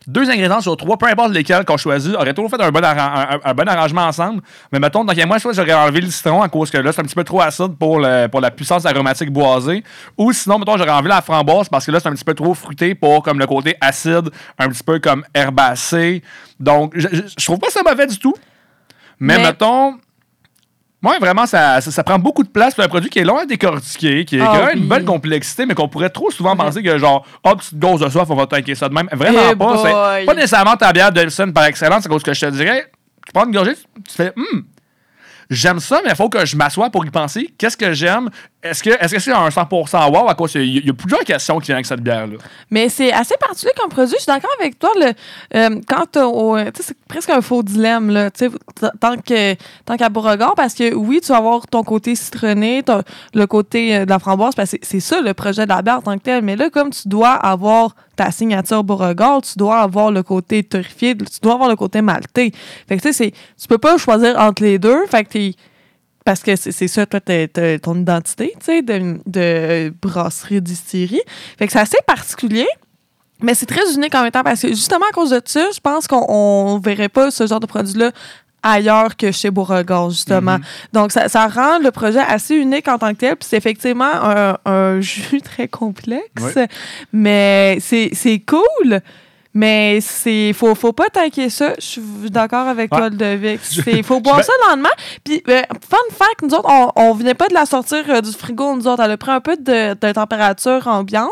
deux 0.06 0.30
ingrédients 0.30 0.60
sur 0.60 0.76
trois, 0.76 0.96
peu 0.96 1.06
importe 1.06 1.32
lesquels 1.32 1.64
qu'on 1.64 1.76
choisit, 1.76 2.14
auraient 2.14 2.32
toujours 2.34 2.50
fait 2.50 2.60
un 2.62 2.70
bon, 2.70 2.84
arran- 2.84 3.26
un, 3.44 3.50
un 3.50 3.54
bon 3.54 3.68
arrangement 3.68 4.02
ensemble. 4.02 4.40
Mais 4.72 4.78
mettons, 4.78 5.04
donc, 5.04 5.16
moi, 5.26 5.36
je 5.38 5.42
crois 5.42 5.52
que 5.52 5.56
j'aurais 5.56 5.74
enlevé 5.74 6.00
le 6.00 6.10
citron 6.10 6.42
à 6.42 6.48
cause 6.48 6.70
que 6.70 6.78
là, 6.78 6.92
c'est 6.92 7.00
un 7.00 7.04
petit 7.04 7.14
peu 7.14 7.24
trop 7.24 7.40
acide 7.40 7.76
pour, 7.78 7.98
le- 7.98 8.28
pour 8.28 8.40
la 8.40 8.50
puissance 8.50 8.86
aromatique 8.86 9.30
boisée. 9.32 9.82
Ou 10.16 10.32
sinon, 10.32 10.58
mettons, 10.58 10.76
j'aurais 10.76 10.90
enlevé 10.90 11.08
la 11.08 11.22
framboise 11.22 11.68
parce 11.68 11.86
que 11.86 11.90
là, 11.90 11.98
c'est 12.00 12.08
un 12.08 12.12
petit 12.14 12.24
peu 12.24 12.34
trop 12.34 12.54
fruité 12.54 12.94
pour 12.94 13.22
comme 13.22 13.38
le 13.38 13.46
côté 13.46 13.76
acide, 13.80 14.30
un 14.58 14.68
petit 14.68 14.84
peu 14.84 14.98
comme 14.98 15.24
herbacé. 15.34 16.22
Donc, 16.60 16.92
je, 16.94 17.08
je, 17.10 17.22
je 17.38 17.44
trouve 17.44 17.58
pas 17.58 17.70
ça 17.70 17.80
mauvais 17.84 18.06
du 18.06 18.18
tout. 18.18 18.34
Mais, 19.18 19.36
Mais- 19.38 19.44
mettons. 19.44 19.94
Ouais, 21.06 21.18
vraiment, 21.20 21.46
ça, 21.46 21.80
ça, 21.80 21.90
ça 21.90 22.02
prend 22.02 22.18
beaucoup 22.18 22.42
de 22.42 22.48
place 22.48 22.74
pour 22.74 22.82
un 22.82 22.88
produit 22.88 23.08
qui 23.08 23.20
est 23.20 23.24
long 23.24 23.38
à 23.38 23.46
décortiquer, 23.46 24.24
qui, 24.24 24.36
qui 24.36 24.42
Ah 24.42 24.50
a 24.50 24.64
oui. 24.66 24.70
une 24.80 24.88
belle 24.88 25.04
complexité, 25.04 25.64
mais 25.64 25.74
qu'on 25.74 25.88
pourrait 25.88 26.10
trop 26.10 26.30
souvent 26.30 26.56
penser 26.56 26.82
que, 26.82 26.98
genre, 26.98 27.24
oh, 27.44 27.54
petite 27.54 27.78
dose 27.78 28.00
de 28.00 28.08
soif, 28.08 28.28
on 28.28 28.34
va 28.34 28.46
tanker 28.46 28.74
ça 28.74 28.88
de 28.88 28.94
même. 28.94 29.08
Vraiment 29.12 29.38
Eh 29.52 29.54
pas. 29.54 30.16
C'est 30.18 30.26
pas 30.26 30.34
nécessairement 30.34 30.76
ta 30.76 30.92
bière 30.92 31.12
Delson 31.12 31.52
par 31.52 31.64
excellence, 31.66 32.02
c'est 32.02 32.08
à 32.08 32.10
cause 32.10 32.22
que 32.24 32.34
je 32.34 32.40
te 32.40 32.50
dirais. 32.50 32.90
Tu 33.24 33.32
prends 33.32 33.44
une 33.46 33.52
gorgée, 33.52 33.74
tu 33.74 34.02
tu 34.08 34.14
fais, 34.14 34.32
hum, 34.36 34.64
j'aime 35.48 35.78
ça, 35.80 36.00
mais 36.04 36.10
il 36.10 36.16
faut 36.16 36.28
que 36.28 36.44
je 36.44 36.56
m'assoie 36.56 36.90
pour 36.90 37.04
y 37.06 37.10
penser. 37.10 37.54
Qu'est-ce 37.56 37.76
que 37.76 37.92
j'aime? 37.92 38.28
Est-ce 38.70 38.82
que 38.82 38.90
est-ce 38.90 39.14
que 39.14 39.20
c'est 39.20 39.32
un 39.32 39.48
100% 39.48 40.10
wow 40.12 40.28
à 40.28 40.34
cause 40.34 40.52
qu'il 40.52 40.62
y, 40.64 40.76
il 40.78 40.86
y 40.86 40.90
a 40.90 40.92
plusieurs 40.92 41.20
questions 41.24 41.58
qui 41.58 41.66
viennent 41.66 41.76
avec 41.76 41.86
cette 41.86 42.00
bière-là? 42.02 42.36
Mais 42.70 42.88
c'est 42.88 43.12
assez 43.12 43.36
particulier 43.38 43.72
comme 43.78 43.88
produit. 43.90 44.14
Je 44.16 44.22
suis 44.22 44.26
d'accord 44.32 44.50
avec 44.60 44.78
toi. 44.78 44.90
Le, 44.96 45.12
euh, 45.56 45.80
quand 45.88 46.18
c'est 46.80 46.96
presque 47.08 47.30
un 47.30 47.40
faux 47.40 47.62
dilemme, 47.62 48.10
là, 48.10 48.30
tant 48.30 49.16
que 49.16 49.54
tant 49.84 49.96
qu'à 49.96 50.08
Beauregard, 50.08 50.54
parce 50.56 50.74
que 50.74 50.94
oui, 50.94 51.20
tu 51.20 51.28
vas 51.28 51.38
avoir 51.38 51.66
ton 51.66 51.82
côté 51.82 52.14
citronné, 52.14 52.82
le 53.34 53.46
côté 53.46 53.96
euh, 53.96 54.04
de 54.04 54.10
la 54.10 54.18
framboise, 54.18 54.54
parce 54.54 54.72
que 54.72 54.78
c'est 54.82 54.96
c'est 54.96 55.00
ça 55.00 55.20
le 55.20 55.34
projet 55.34 55.64
de 55.64 55.68
la 55.68 55.82
bière 55.82 55.98
en 55.98 56.02
tant 56.02 56.16
que 56.16 56.22
tel. 56.22 56.42
Mais 56.42 56.56
là, 56.56 56.70
comme 56.70 56.90
tu 56.90 57.06
dois 57.06 57.32
avoir 57.34 57.94
ta 58.16 58.30
signature 58.30 58.82
Beauregard, 58.82 59.42
tu 59.42 59.52
dois 59.58 59.80
avoir 59.80 60.10
le 60.10 60.22
côté 60.22 60.62
torréfié, 60.64 61.14
tu 61.14 61.40
dois 61.42 61.52
avoir 61.54 61.68
le 61.68 61.76
côté 61.76 62.00
maltais. 62.00 62.50
Fait 62.88 62.96
que 62.96 63.02
tu 63.02 63.08
sais, 63.08 63.12
c'est- 63.12 63.30
tu 63.60 63.68
peux 63.68 63.76
pas 63.78 63.98
choisir 63.98 64.38
entre 64.38 64.62
les 64.62 64.78
deux. 64.78 65.06
Fait 65.06 65.22
que 65.24 65.28
t'es 65.28 65.54
parce 66.26 66.42
que 66.42 66.56
c'est 66.56 66.88
ça, 66.88 67.06
toi, 67.06 67.20
ton 67.20 67.94
identité, 67.94 68.52
tu 68.58 68.66
sais, 68.66 68.82
de, 68.82 69.16
de 69.26 69.94
brasserie, 70.02 70.60
distillerie. 70.60 71.22
Fait 71.56 71.66
que 71.66 71.72
c'est 71.72 71.78
assez 71.78 71.98
particulier. 72.04 72.66
Mais 73.40 73.54
c'est 73.54 73.66
très 73.66 73.94
unique 73.94 74.12
en 74.14 74.22
même 74.22 74.32
temps 74.32 74.42
parce 74.42 74.62
que 74.62 74.68
justement 74.68 75.06
à 75.08 75.12
cause 75.12 75.30
de 75.30 75.40
ça, 75.44 75.68
je 75.72 75.78
pense 75.78 76.08
qu'on 76.08 76.24
on 76.28 76.80
verrait 76.80 77.08
pas 77.08 77.30
ce 77.30 77.46
genre 77.46 77.60
de 77.60 77.66
produit-là 77.66 78.10
ailleurs 78.60 79.16
que 79.16 79.30
chez 79.30 79.52
Beauregard, 79.52 80.10
justement. 80.10 80.56
Donc, 80.92 81.12
ça, 81.12 81.28
ça 81.28 81.46
rend 81.46 81.78
le 81.78 81.92
projet 81.92 82.18
assez 82.18 82.56
unique 82.56 82.88
en 82.88 82.98
tant 82.98 83.12
que 83.12 83.18
tel. 83.18 83.36
Puis 83.36 83.46
c'est 83.48 83.56
effectivement 83.56 84.10
un, 84.12 84.58
un 84.64 85.00
jus 85.00 85.40
très 85.42 85.68
complexe. 85.68 86.56
Ouais. 86.56 86.66
Mais 87.12 87.78
c'est 87.80 88.42
cool. 88.44 89.00
Mais 89.58 90.02
c'est 90.02 90.52
faut 90.52 90.74
faut 90.74 90.92
pas 90.92 91.08
tanker 91.08 91.48
ça. 91.48 91.72
Je 91.78 91.84
suis 91.84 92.02
d'accord 92.30 92.68
avec 92.68 92.92
Ouais. 92.92 92.98
toi, 92.98 93.08
Ludovic. 93.08 93.60
Il 93.86 94.04
faut 94.04 94.20
boire 94.20 94.44
ça 94.44 94.52
le 94.64 94.70
lendemain. 94.70 94.90
Puis, 95.24 95.42
euh, 95.48 95.62
fun 95.88 95.96
fact, 96.12 96.42
nous 96.42 96.50
autres, 96.50 96.68
on, 96.68 96.92
on 96.94 97.14
venait 97.14 97.32
pas 97.32 97.48
de 97.48 97.54
la 97.54 97.64
sortir 97.64 98.04
euh, 98.10 98.20
du 98.20 98.32
frigo, 98.32 98.76
nous 98.76 98.86
autres. 98.86 99.02
Elle 99.02 99.12
a 99.12 99.16
pris 99.16 99.30
un 99.30 99.40
peu 99.40 99.56
de, 99.56 99.94
de 99.94 100.12
température 100.12 100.86
ambiante. 100.86 101.30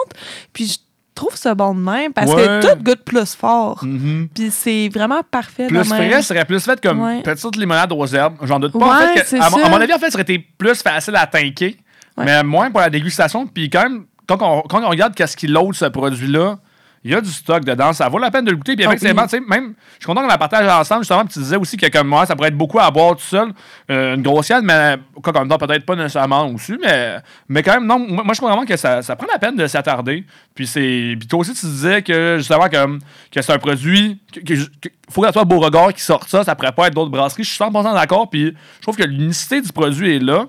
Puis, 0.55 0.69
je 0.69 0.79
trouve 1.15 1.37
ça 1.37 1.55
bon 1.55 1.75
de 1.75 1.81
même 1.81 2.15
parce 2.15 2.33
Ouais. 2.33 2.43
que 2.47 2.63
tout 2.75 2.83
goûte 2.83 3.05
plus 3.05 3.35
fort. 3.35 3.81
Mhm. 3.85 4.29
Puis, 4.35 4.51
c'est 4.51 4.89
vraiment 4.89 5.21
parfait. 5.31 5.67
Plus 5.67 5.77
de 5.87 5.95
même. 5.95 6.11
frais, 6.11 6.23
serait 6.23 6.47
plus 6.47 6.65
fait 6.65 6.81
comme 6.81 7.03
Ouais. 7.03 7.21
petite 7.21 7.57
limonade 7.57 7.93
aux 7.93 8.07
herbes. 8.07 8.37
J'en 8.43 8.59
doute 8.59 8.73
pas. 8.73 8.87
en 8.87 8.99
fait, 9.07 9.21
que- 9.21 9.27
c'est 9.27 9.39
à, 9.39 9.51
mon- 9.51 9.59
ça. 9.59 9.67
à 9.67 9.69
mon 9.69 9.77
avis, 9.83 9.93
en 9.93 9.99
fait, 9.99 10.11
ça 10.11 10.15
aurait 10.17 10.23
été 10.23 10.39
plus 10.39 10.81
facile 10.83 11.15
à 11.17 11.27
tanker, 11.27 11.77
mais 12.17 12.43
moins 12.43 12.71
pour 12.71 12.81
la 12.81 12.89
dégustation. 12.89 13.47
Puis 13.47 13.69
quand 13.69 13.83
même, 13.83 14.05
quand 14.27 14.39
on, 14.41 14.63
quand 14.63 14.83
on 14.83 14.89
regarde 14.89 15.15
qu'est-ce 15.15 15.37
qui 15.37 15.47
load 15.47 15.75
ce 15.75 15.85
produit-là, 15.85 16.57
il 17.05 17.11
y 17.11 17.15
a 17.15 17.21
du 17.21 17.31
stock 17.31 17.65
dedans. 17.65 17.93
Ça 17.93 18.09
vaut 18.09 18.19
la 18.19 18.31
peine 18.31 18.45
de 18.47 18.51
le 18.51 18.57
goûter. 18.57 18.75
Puis 18.77 18.85
Ah 18.85 18.89
effectivement, 18.89 19.23
oui. 19.23 19.29
tu 19.29 19.37
sais, 19.37 19.43
même, 19.47 19.75
je 19.93 19.97
suis 19.99 20.07
content 20.07 20.23
qu'on 20.23 20.27
la 20.27 20.39
partage 20.39 20.67
ensemble, 20.67 21.03
justement. 21.03 21.25
Puis 21.25 21.35
tu 21.35 21.39
disais 21.41 21.57
aussi 21.57 21.77
que 21.77 21.87
comme 21.91 22.09
moi, 22.09 22.25
ça 22.27 22.35
pourrait 22.35 22.49
être 22.49 22.57
beaucoup 22.57 22.81
à 22.81 22.91
boire 22.91 23.15
tout 23.17 23.23
seul. 23.23 23.53
Euh, 23.91 24.15
une 24.15 24.23
grosse 24.23 24.49
canne, 24.49 24.65
mais 24.65 24.97
quoi, 25.23 25.33
comme 25.33 25.49
temps, 25.49 25.59
peut-être 25.59 25.85
pas 25.85 25.95
nécessairement 25.97 26.47
aussi, 26.49 26.75
mais, 26.83 27.19
mais 27.49 27.63
quand 27.63 27.75
même, 27.75 27.87
non. 27.87 27.99
Moi, 27.99 28.25
je 28.33 28.37
trouve 28.39 28.49
vraiment 28.49 28.65
que 28.65 28.77
ça, 28.77 29.03
ça 29.03 29.17
prend 29.17 29.27
la 29.33 29.39
peine 29.39 29.57
de 29.57 29.67
s'attarder. 29.67 30.25
Puis 30.55 30.67
c'est. 30.67 31.15
Puis 31.19 31.29
toi 31.29 31.41
aussi, 31.41 31.53
tu 31.53 31.67
disais 31.67 32.03
que 32.03 32.37
justement, 32.39 32.69
comme, 32.71 32.99
que 33.31 33.43
c'est 33.43 33.53
un 33.53 33.59
produit. 33.59 34.19
Que, 34.33 34.41
que- 34.41 34.55
que- 34.81 34.89
faut 35.11 35.21
que 35.21 35.27
ça 35.27 35.33
soit 35.35 35.45
Beauregard 35.45 35.93
qui 35.93 36.01
sorte 36.03 36.29
ça. 36.31 36.43
Ça 36.45 36.55
pourrait 36.55 36.73
pas 36.73 36.87
être 36.87 36.95
d'autres 36.95 37.11
brasseries. 37.11 37.45
Je 37.45 37.51
suis 37.51 37.59
100% 37.63 37.93
d'accord. 37.95 38.31
Puis 38.31 38.55
je 38.77 38.83
trouve 38.83 38.97
que 38.97 39.05
l'unicité 39.05 39.61
du 39.61 39.71
produit 39.71 40.17
est 40.17 40.19
là. 40.21 40.47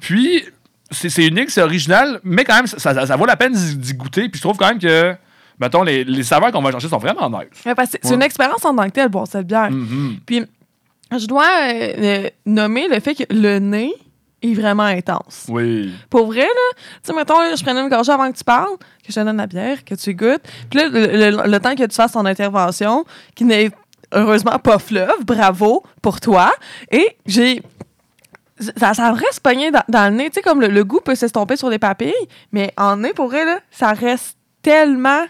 Puis, 0.00 0.44
c'est 0.90 1.26
unique, 1.26 1.50
c'est 1.50 1.62
original, 1.62 2.20
mais 2.24 2.44
quand 2.44 2.56
même, 2.56 2.66
ça, 2.66 2.78
ça- 2.78 3.06
ça 3.06 3.16
vaut 3.16 3.26
la 3.26 3.36
peine 3.36 3.52
d'y 3.52 3.76
d'y 3.76 3.94
goûter. 3.94 4.28
Puis 4.28 4.38
je 4.38 4.42
trouve 4.42 4.56
quand 4.56 4.68
même 4.68 4.78
que, 4.78 5.14
mettons, 5.60 5.82
les, 5.82 6.04
les 6.04 6.22
saveurs 6.22 6.52
qu'on 6.52 6.62
va 6.62 6.70
chercher 6.72 6.88
sont 6.88 6.98
vraiment 6.98 7.28
nice. 7.30 7.48
Ouais, 7.66 7.74
c'est 7.90 8.04
Ouais. 8.04 8.14
une 8.14 8.22
expérience 8.22 8.64
en 8.64 8.74
tant 8.74 8.84
que 8.84 8.90
telle, 8.90 9.08
boire 9.08 9.26
cette 9.26 9.46
bière. 9.46 9.70
Mhm. 9.70 10.16
Puis, 10.26 10.44
je 11.16 11.26
dois 11.26 11.44
euh, 11.44 11.92
euh, 11.98 12.28
nommer 12.46 12.86
le 12.88 13.00
fait 13.00 13.14
que 13.14 13.24
le 13.32 13.58
nez 13.58 13.92
est 14.42 14.54
vraiment 14.54 14.84
intense. 14.84 15.46
Oui. 15.48 15.92
Pour 16.10 16.26
vrai, 16.26 16.42
là, 16.42 16.46
tu 16.74 16.80
sais, 17.02 17.12
mettons, 17.12 17.40
là, 17.40 17.54
je 17.56 17.62
prenais 17.64 17.80
une 17.80 17.88
gorgée 17.88 18.12
avant 18.12 18.30
que 18.30 18.36
tu 18.38 18.44
parles, 18.44 18.76
que 19.04 19.08
je 19.10 19.14
te 19.14 19.20
donne 19.20 19.36
la 19.38 19.46
bière, 19.48 19.84
que 19.84 19.94
tu 19.96 20.14
goûtes. 20.14 20.42
Puis 20.70 20.78
là, 20.78 20.88
le, 20.88 21.30
le- 21.30 21.50
le 21.50 21.60
temps 21.60 21.74
que 21.74 21.84
tu 21.84 21.94
fasses 21.96 22.12
ton 22.12 22.24
intervention, 22.24 23.04
qui 23.34 23.44
n'est 23.44 23.70
heureusement 24.12 24.58
pas 24.60 24.78
fleuve, 24.78 25.24
bravo 25.24 25.82
pour 26.02 26.20
toi. 26.20 26.52
Et 26.92 27.16
j'ai. 27.26 27.62
Ça, 28.76 28.92
ça 28.92 29.12
reste 29.12 29.40
pogné 29.40 29.70
dans, 29.70 29.82
dans 29.88 30.10
le 30.10 30.16
nez. 30.16 30.30
Tu 30.30 30.34
sais, 30.34 30.42
comme 30.42 30.60
le, 30.60 30.66
le 30.68 30.84
goût 30.84 31.00
peut 31.04 31.14
s'estomper 31.14 31.56
sur 31.56 31.70
les 31.70 31.78
papilles, 31.78 32.12
mais 32.52 32.72
en 32.76 32.96
nez, 32.96 33.12
pour 33.14 33.26
vrai, 33.28 33.44
là, 33.44 33.60
ça 33.70 33.92
reste 33.92 34.36
tellement 34.62 35.24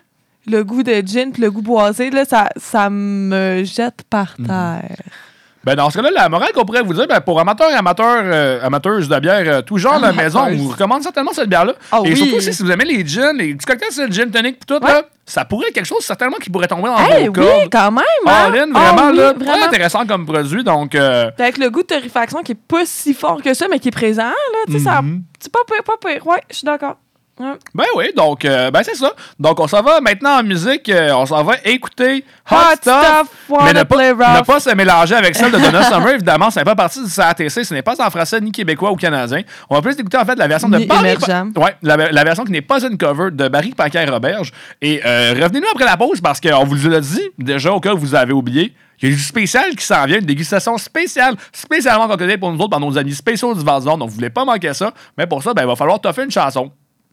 le 0.51 0.65
goût 0.65 0.83
de 0.83 1.03
gin 1.05 1.33
puis 1.33 1.43
le 1.43 1.51
goût 1.51 1.63
boisé, 1.63 2.11
là, 2.11 2.25
ça, 2.25 2.49
ça 2.57 2.91
me 2.91 3.63
jette 3.65 4.03
par 4.09 4.35
terre. 4.37 4.97
Ben, 5.65 5.75
dans 5.75 5.91
ce 5.91 5.97
cas-là, 5.99 6.11
la 6.15 6.29
morale 6.29 6.53
qu'on 6.55 6.65
pourrait 6.65 6.83
vous 6.83 6.95
dire, 6.95 7.07
ben, 7.09 7.21
pour 7.21 7.39
amateurs 7.41 7.69
et 7.71 7.75
amateurs, 7.75 8.23
euh, 8.25 8.61
amateuses 8.65 9.09
de 9.09 9.19
bière, 9.19 9.43
euh, 9.45 9.61
tout 9.61 9.77
genre 9.77 10.01
de 10.01 10.05
Amateurs. 10.07 10.25
maison, 10.25 10.41
on 10.47 10.57
vous 10.57 10.69
recommande 10.71 11.03
certainement 11.03 11.33
cette 11.33 11.49
bière-là. 11.49 11.75
Ah 11.93 11.99
et 12.05 12.11
oui. 12.11 12.17
surtout 12.17 12.37
aussi, 12.37 12.55
si 12.55 12.63
vous 12.63 12.71
aimez 12.71 12.85
les 12.85 13.05
gins, 13.05 13.33
les 13.35 13.55
petits 13.55 13.67
cocktails, 13.67 13.89
c'est 13.91 14.07
le 14.07 14.13
gin 14.13 14.31
tonic, 14.31 14.65
tout, 14.65 14.79
là, 14.81 15.03
ça 15.27 15.45
pourrait 15.45 15.67
être 15.69 15.75
quelque 15.75 15.85
chose 15.85 16.03
certainement 16.05 16.37
qui 16.41 16.49
pourrait 16.49 16.69
tomber 16.69 16.85
dans 16.85 16.97
Eh 17.19 17.27
vos 17.29 17.33
oui, 17.33 17.33
cordes. 17.33 17.69
quand 17.71 17.91
même! 17.91 18.05
hein? 18.27 18.53
In, 18.55 18.69
Ah 18.75 18.93
vraiment, 18.93 19.11
oui, 19.11 19.17
là, 19.19 19.33
vraiment. 19.35 19.53
très 19.57 19.63
intéressant 19.67 20.07
comme 20.07 20.25
produit, 20.25 20.63
donc... 20.65 20.95
euh, 20.95 21.31
Avec 21.39 21.59
le 21.59 21.69
goût 21.71 21.83
de 21.83 21.89
torréfaction 21.89 22.43
qui 22.43 22.53
est 22.53 22.55
pas 22.67 22.87
si 22.87 23.13
fort 23.13 23.43
que 23.43 23.53
ça, 23.53 23.67
mais 23.69 23.79
qui 23.81 23.89
est 23.89 23.91
présent, 23.91 24.23
là, 24.23 24.59
tu 24.69 24.75
sais, 24.75 24.79
ça. 24.79 25.03
Mhm. 25.03 25.23
C'est 25.41 25.53
pas 25.53 25.61
pire, 25.71 25.83
pas 25.85 26.09
pire. 26.09 26.25
Ouais, 26.27 26.41
je 26.51 26.57
suis 26.57 26.65
d'accord. 26.67 26.97
Ben 27.75 27.85
oui, 27.97 28.11
donc, 28.17 28.45
euh, 28.45 28.71
ben 28.71 28.83
c'est 28.83 28.95
ça. 28.95 29.13
Donc, 29.39 29.61
on 29.61 29.69
s'en 29.69 29.83
va 29.83 30.01
maintenant 30.01 30.39
en 30.39 30.43
musique, 30.43 30.89
euh, 30.89 31.13
on 31.15 31.27
s'en 31.27 31.43
va 31.45 31.55
écouter 31.65 32.25
Hot, 32.51 32.55
Hot 32.55 32.77
Stuff, 32.77 32.95
Stuff, 33.05 33.59
mais 33.65 33.73
ne 33.73 33.83
pas, 33.85 34.13
ne 34.13 34.45
pas 34.45 34.61
se 34.61 34.75
mélanger 34.75 35.15
avec 35.15 35.37
celle 35.37 35.53
de 35.53 35.59
Donna 35.59 35.83
Summer, 35.85 36.09
évidemment, 36.15 36.51
c'est 36.51 36.65
pas 36.65 36.75
partie 36.75 37.03
du 37.03 37.11
CATC, 37.11 37.65
ce 37.65 37.75
n'est 37.75 37.83
pas 37.83 37.95
en 38.05 38.11
français, 38.11 38.41
ni 38.41 38.53
québécois 38.53 38.91
ou 38.91 38.97
canadien. 38.97 39.43
On 39.71 39.75
va 39.75 39.83
plus 39.83 39.99
écouter 39.99 40.17
en 40.17 40.25
fait 40.25 40.37
la 40.37 40.49
version 40.49 40.69
de 40.69 40.79
Ni 40.79 40.87
Barry... 40.87 41.01
émergent. 41.01 41.53
Ouais, 41.57 41.77
la, 41.83 41.97
la 41.97 42.25
version 42.25 42.45
qui 42.45 42.53
n'est 42.53 42.63
pas 42.63 42.83
une 42.85 42.99
cover 42.99 43.31
de 43.31 43.49
Barry 43.49 43.71
Paquin-Roberge. 43.71 44.53
Et 44.81 45.01
euh, 45.05 45.35
revenez-nous 45.35 45.69
après 45.73 45.85
la 45.85 45.97
pause, 45.97 46.21
parce 46.21 46.41
qu'on 46.41 46.65
vous 46.65 46.89
l'a 46.89 47.01
dit, 47.01 47.23
déjà, 47.39 47.73
au 47.73 47.81
cas 47.81 47.93
où 47.93 47.99
vous 47.99 48.15
avez 48.15 48.33
oublié, 48.33 48.75
il 49.01 49.09
y 49.09 49.13
a 49.13 49.15
du 49.15 49.23
spécial 49.23 49.77
qui 49.77 49.85
s'en 49.85 50.05
vient, 50.07 50.19
une 50.19 50.27
dégustation 50.27 50.77
spéciale, 50.77 51.37
spécialement 51.53 52.09
concoctée 52.09 52.37
pour 52.37 52.51
nous 52.51 52.59
autres, 52.59 52.71
par 52.71 52.81
nos 52.81 52.99
amis 52.99 53.15
spéciaux 53.15 53.55
du 53.55 53.65
Val 53.65 53.83
donc 53.83 54.09
vous 54.09 54.17
voulez 54.17 54.31
pas 54.31 54.45
manquer 54.45 54.75
ça. 54.75 54.93
Mais 55.17 55.27
pour 55.27 55.43
ça, 55.43 55.55
ben, 55.55 55.63
il 55.63 55.69
va 55.69 55.77
falloir 55.77 56.01
toffer 56.01 56.25
une 56.25 56.31
chanson. 56.31 56.73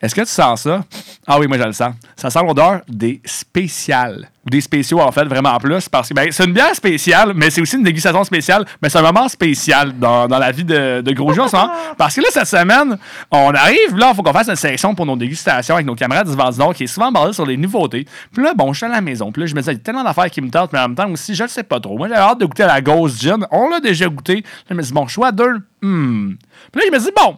Est-ce 0.00 0.14
que 0.14 0.22
tu 0.22 0.28
sens 0.28 0.62
ça? 0.62 0.82
Ah 1.26 1.38
oui, 1.38 1.46
moi 1.46 1.58
je 1.58 1.64
le 1.64 1.72
sens. 1.72 1.94
Ça 2.16 2.30
sent 2.30 2.40
l'odeur 2.46 2.80
des 2.88 3.20
spéciales. 3.24 4.30
Ou 4.46 4.48
des 4.48 4.62
spéciaux, 4.62 5.00
en 5.00 5.12
fait, 5.12 5.24
vraiment 5.24 5.58
plus. 5.58 5.86
Parce 5.90 6.08
que 6.08 6.14
ben, 6.14 6.32
c'est 6.32 6.44
une 6.46 6.54
bière 6.54 6.74
spéciale, 6.74 7.32
mais 7.34 7.50
c'est 7.50 7.60
aussi 7.60 7.76
une 7.76 7.82
dégustation 7.82 8.24
spéciale. 8.24 8.64
Mais 8.82 8.88
c'est 8.88 8.98
un 8.98 9.02
moment 9.02 9.28
spécial 9.28 9.92
dans, 9.98 10.26
dans 10.26 10.38
la 10.38 10.50
vie 10.52 10.64
de, 10.64 11.02
de 11.02 11.12
Gros 11.12 11.34
Jus 11.34 11.40
en 11.40 11.50
moment. 11.52 11.70
Parce 11.98 12.16
que 12.16 12.22
là, 12.22 12.28
cette 12.30 12.46
semaine, 12.46 12.96
on 13.30 13.52
arrive, 13.52 13.94
là, 13.96 14.08
il 14.12 14.16
faut 14.16 14.22
qu'on 14.22 14.32
fasse 14.32 14.48
une 14.48 14.56
sélection 14.56 14.94
pour 14.94 15.04
nos 15.04 15.16
dégustations 15.16 15.74
avec 15.74 15.86
nos 15.86 15.94
camarades 15.94 16.30
du 16.30 16.58
Nord 16.58 16.74
qui 16.74 16.84
est 16.84 16.86
souvent 16.86 17.12
basée 17.12 17.34
sur 17.34 17.44
les 17.44 17.58
nouveautés. 17.58 18.06
Puis 18.32 18.42
là, 18.42 18.54
bon, 18.54 18.72
je 18.72 18.78
suis 18.78 18.86
à 18.86 18.88
la 18.88 19.02
maison. 19.02 19.30
Puis 19.30 19.42
là, 19.42 19.46
je 19.46 19.54
me 19.54 19.60
dis, 19.60 19.68
il 19.68 19.74
y 19.74 19.76
a 19.76 19.78
tellement 19.78 20.04
d'affaires 20.04 20.30
qui 20.30 20.40
me 20.40 20.48
tentent, 20.48 20.72
mais 20.72 20.78
en 20.78 20.88
même 20.88 20.96
temps 20.96 21.10
aussi, 21.10 21.34
je 21.34 21.42
ne 21.42 21.48
sais 21.48 21.62
pas 21.62 21.78
trop. 21.78 21.98
Moi, 21.98 22.08
j'avais 22.08 22.20
hâte 22.20 22.40
de 22.40 22.46
goûter 22.46 22.64
la 22.64 22.80
Ghost 22.80 23.20
Gin. 23.20 23.46
On 23.50 23.68
l'a 23.68 23.80
déjà 23.80 24.08
goûté. 24.08 24.36
Là, 24.36 24.42
je 24.70 24.74
me 24.74 24.82
dis, 24.82 24.92
bon, 24.94 25.06
choix 25.06 25.32
deux. 25.32 25.58
Hmm. 25.82 26.32
Puis 26.72 26.80
là, 26.80 26.86
je 26.86 26.92
me 26.92 26.98
dis, 26.98 27.10
bon, 27.14 27.36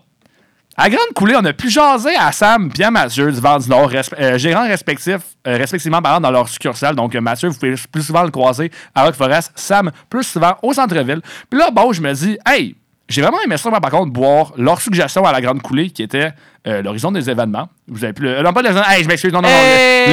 à 0.76 0.88
Grande 0.88 1.12
Coulée, 1.14 1.34
on 1.36 1.44
a 1.44 1.52
pu 1.52 1.68
jaser 1.70 2.16
à 2.16 2.32
Sam 2.32 2.70
et 2.78 2.84
à 2.84 2.90
Mathieu 2.90 3.30
du 3.30 3.40
Vent 3.40 3.58
du 3.58 3.68
Nord, 3.68 3.90
resp- 3.92 4.14
euh, 4.18 4.38
gérants 4.38 4.66
respectifs, 4.66 5.16
euh, 5.46 5.56
respectivement 5.56 6.00
par 6.00 6.12
exemple, 6.12 6.22
dans 6.24 6.30
leur 6.30 6.48
succursale. 6.48 6.94
Donc, 6.96 7.14
euh, 7.14 7.20
Mathieu, 7.20 7.48
vous 7.48 7.54
pouvez 7.58 7.74
plus 7.90 8.02
souvent 8.02 8.22
le 8.22 8.30
croiser 8.30 8.70
à 8.94 9.04
Rock 9.04 9.14
Forest, 9.14 9.52
Sam 9.54 9.90
plus 10.08 10.24
souvent 10.24 10.56
au 10.62 10.72
centre-ville. 10.72 11.20
Puis 11.50 11.58
là, 11.60 11.70
bon, 11.70 11.92
je 11.92 12.00
me 12.00 12.12
dis, 12.14 12.38
hey, 12.48 12.74
j'ai 13.08 13.20
vraiment 13.20 13.40
aimé 13.44 13.56
ça, 13.58 13.70
par 13.70 13.90
contre, 13.90 14.10
boire 14.12 14.52
leur 14.56 14.80
suggestion 14.80 15.24
à 15.26 15.32
la 15.32 15.40
Grande 15.42 15.60
Coulée, 15.60 15.90
qui 15.90 16.02
était 16.02 16.30
euh, 16.66 16.80
l'horizon 16.80 17.12
des 17.12 17.28
événements. 17.28 17.68
Vous 17.88 18.02
avez 18.04 18.14
plus 18.14 18.26
le. 18.28 18.42
non, 18.42 18.52
pas 18.54 18.62
les 18.62 18.70
Hey, 18.70 19.02
je 19.02 19.08
m'excuse, 19.08 19.32
non, 19.32 19.42
non, 19.42 19.48
non. 19.48 19.54
Hey! 19.54 20.12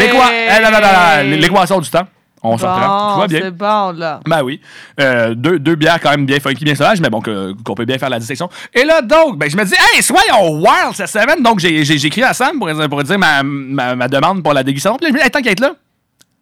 L'équation 1.38 1.80
du 1.80 1.90
temps. 1.90 2.07
On 2.41 2.57
se 2.57 2.66
reprend. 2.66 3.14
Tout 3.16 3.20
va 3.22 3.28
bien. 3.28 3.40
c'est 3.44 3.52
bon, 3.52 3.91
là. 3.98 4.20
Ben 4.28 4.41
oui. 4.44 4.61
Euh, 4.99 5.34
deux, 5.36 5.60
deux 5.60 5.76
bières 5.76 5.99
quand 5.99 6.11
même 6.11 6.26
bien 6.26 6.40
funky, 6.40 6.64
bien 6.64 6.76
sauvages, 6.76 7.02
mais 7.02 7.10
bon, 7.10 7.20
que- 7.22 7.53
qu'on 7.64 7.76
peut 7.76 7.86
bien 7.86 7.98
faire 7.98 8.10
la 8.10 8.20
dissection. 8.20 8.49
Et 8.74 8.86
là, 8.86 9.02
donc, 9.02 9.38
ben, 9.38 9.49
je 9.49 9.57
me 9.57 9.66
dis, 9.66 9.74
hey, 9.94 10.02
soyons 10.02 10.57
wild 10.60 10.94
cette 10.94 11.10
semaine. 11.10 11.44
Donc, 11.44 11.60
j'ai 11.60 11.84
j'ai- 11.84 11.98
j'ai 11.98 12.07
écrit 12.07 12.24
à 12.24 12.34
Sam 12.34 12.57
pour, 12.60 12.70
pour 12.90 13.03
dire 13.03 13.20
ma, 13.20 13.44
ma, 13.44 13.95
ma 13.95 14.07
demande 14.07 14.41
pour 14.44 14.53
la 14.53 14.64
dégustation. 14.64 14.98
Puis 14.98 15.06
là, 15.06 15.10
je 15.10 15.14
me 15.14 15.20
dis, 15.20 15.26
hey, 15.26 15.32
tant 15.32 15.41
qu'à 15.41 15.52
être 15.52 15.60
là, 15.60 15.74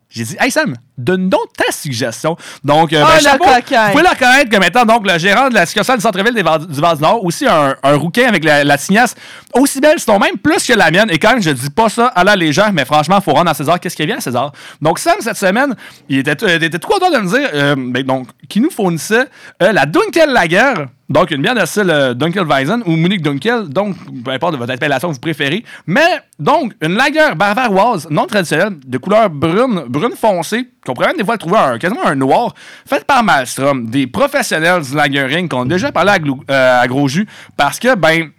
j'ai 0.10 0.24
dit, 0.24 0.38
hey 0.40 0.52
Sam, 0.52 0.76
donne 0.98 1.30
donc 1.30 1.54
ta 1.56 1.72
suggestion. 1.72 2.36
Donc, 2.64 2.92
euh, 2.94 3.04
Oh, 3.04 3.08
ben, 3.08 3.16
le 3.18 3.22
chapeau, 3.22 3.46
vous 3.46 3.92
pouvez 3.92 4.04
le 4.04 4.10
reconnaître 4.10 4.50
comme 4.52 4.64
étant 4.64 4.86
donc, 4.86 5.10
le 5.10 5.18
gérant 5.20 5.50
de 5.50 5.54
la 5.54 5.66
succursale 5.66 5.98
du 5.98 6.02
centre-ville 6.02 6.34
du 6.34 6.42
Vent 6.42 6.58
du 6.58 7.02
Nord, 7.02 7.24
aussi 7.24 7.46
un, 7.48 7.76
un 7.84 7.96
rouquin 7.96 8.28
avec 8.28 8.44
la, 8.44 8.64
la 8.64 8.78
tignasse 8.78 9.16
aussi 9.54 9.80
belle, 9.80 10.00
sinon 10.00 10.20
même 10.20 10.38
plus 10.38 10.66
que 10.66 10.74
la 10.74 10.90
mienne. 10.92 11.10
Et 11.12 11.20
quand 11.20 11.32
même, 11.34 11.42
je 11.42 11.52
dis 11.52 11.70
pas 11.70 11.90
ça 11.90 12.08
à 12.08 12.24
la 12.24 12.36
légère, 12.36 12.74
mais 12.74 12.86
franchement, 12.86 13.22
faut 13.22 13.34
rendre 13.34 13.50
à 13.52 13.54
César 13.54 13.80
qu'est-ce 13.80 13.96
qui 13.96 14.06
vient 14.06 14.18
à 14.18 14.22
César. 14.22 14.52
Donc, 14.82 15.00
Sam, 15.00 15.16
cette 15.20 15.38
semaine, 15.38 15.76
il 16.10 16.20
était, 16.20 16.44
euh, 16.44 16.56
il 16.58 16.64
était 16.64 16.80
tout 16.80 16.88
content 16.90 17.12
de 17.12 17.18
me 17.18 17.28
dire 17.30 17.50
euh, 17.54 17.76
ben, 17.78 18.04
donc, 18.04 18.28
qui 18.50 18.60
nous 18.60 18.72
fournissait 18.72 19.26
euh, 19.62 19.72
la 19.72 19.86
Dunkel 19.86 20.32
Lager. 20.32 20.74
Donc, 21.10 21.32
une 21.32 21.42
bière 21.42 21.56
de 21.56 21.66
style 21.66 21.90
euh, 21.90 22.14
Dunkelweizen 22.14 22.84
ou 22.86 22.92
Munich 22.92 23.22
Dunkel, 23.22 23.70
donc, 23.70 23.96
peu 24.26 24.32
importe 24.32 24.54
de 24.54 24.58
votre 24.58 24.74
appellation 24.74 25.08
que 25.08 25.14
vous 25.14 25.22
préférez. 25.22 25.64
Mais, 25.86 26.20
donc, 26.38 26.74
une 26.82 26.96
lager 26.96 27.34
bavaroise 27.34 28.08
non 28.10 28.26
traditionnelle, 28.26 28.74
de 28.86 28.98
couleur 28.98 29.30
brune, 29.30 29.86
brune 29.88 30.16
foncée, 30.20 30.68
qu'on 30.88 30.94
pourrait 30.94 31.08
même 31.08 31.18
des 31.18 31.26
fois 31.26 31.38
trouver 31.38 31.58
un, 31.58 31.78
quasiment 31.78 32.06
un 32.06 32.16
noir, 32.16 32.54
faite 32.86 33.06
par 33.06 33.24
Malmstrom, 33.24 33.90
des 33.90 34.08
professionnels 34.08 34.82
du 34.82 34.96
lagering 34.96 35.48
qu'on 35.48 35.64
a 35.64 35.66
déjà 35.66 35.92
parlé 35.92 36.12
à, 36.12 36.18
euh, 36.52 36.88
Gros 36.88 37.08
Jus, 37.08 37.28
parce 37.56 37.78
que, 37.78 37.96
ben, 37.96 38.32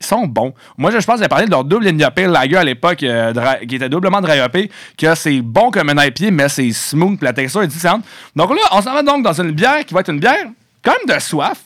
ils 0.00 0.06
sont 0.06 0.26
bons. 0.26 0.54
Moi, 0.76 0.92
je 0.92 0.98
pense 0.98 1.16
que 1.16 1.22
j'ai 1.22 1.28
parlé 1.28 1.46
de 1.46 1.50
leur 1.50 1.64
double 1.64 1.90
Pale 2.14 2.30
Lager 2.30 2.56
à 2.56 2.64
l'époque, 2.64 3.02
euh, 3.02 3.32
qui 3.68 3.76
était 3.76 3.88
doublement 3.88 4.20
dry 4.20 4.40
hoppé, 4.40 4.70
que 4.96 5.14
c'est 5.14 5.40
bon 5.40 5.70
comme 5.70 5.88
un 5.88 6.04
IPA, 6.04 6.30
mais 6.30 6.48
c'est 6.48 6.70
smooth, 6.70 7.20
la 7.22 7.32
texture 7.32 7.62
est 7.62 7.68
différente. 7.68 8.04
Donc 8.36 8.50
là, 8.50 8.62
on 8.72 8.82
s'en 8.82 8.94
va 8.94 9.02
donc 9.02 9.24
dans 9.24 9.40
une 9.40 9.50
bière 9.50 9.84
qui 9.84 9.94
va 9.94 10.00
être 10.00 10.10
une 10.10 10.20
bière 10.20 10.46
quand 10.84 10.92
même 10.92 11.16
de 11.16 11.20
soif, 11.20 11.58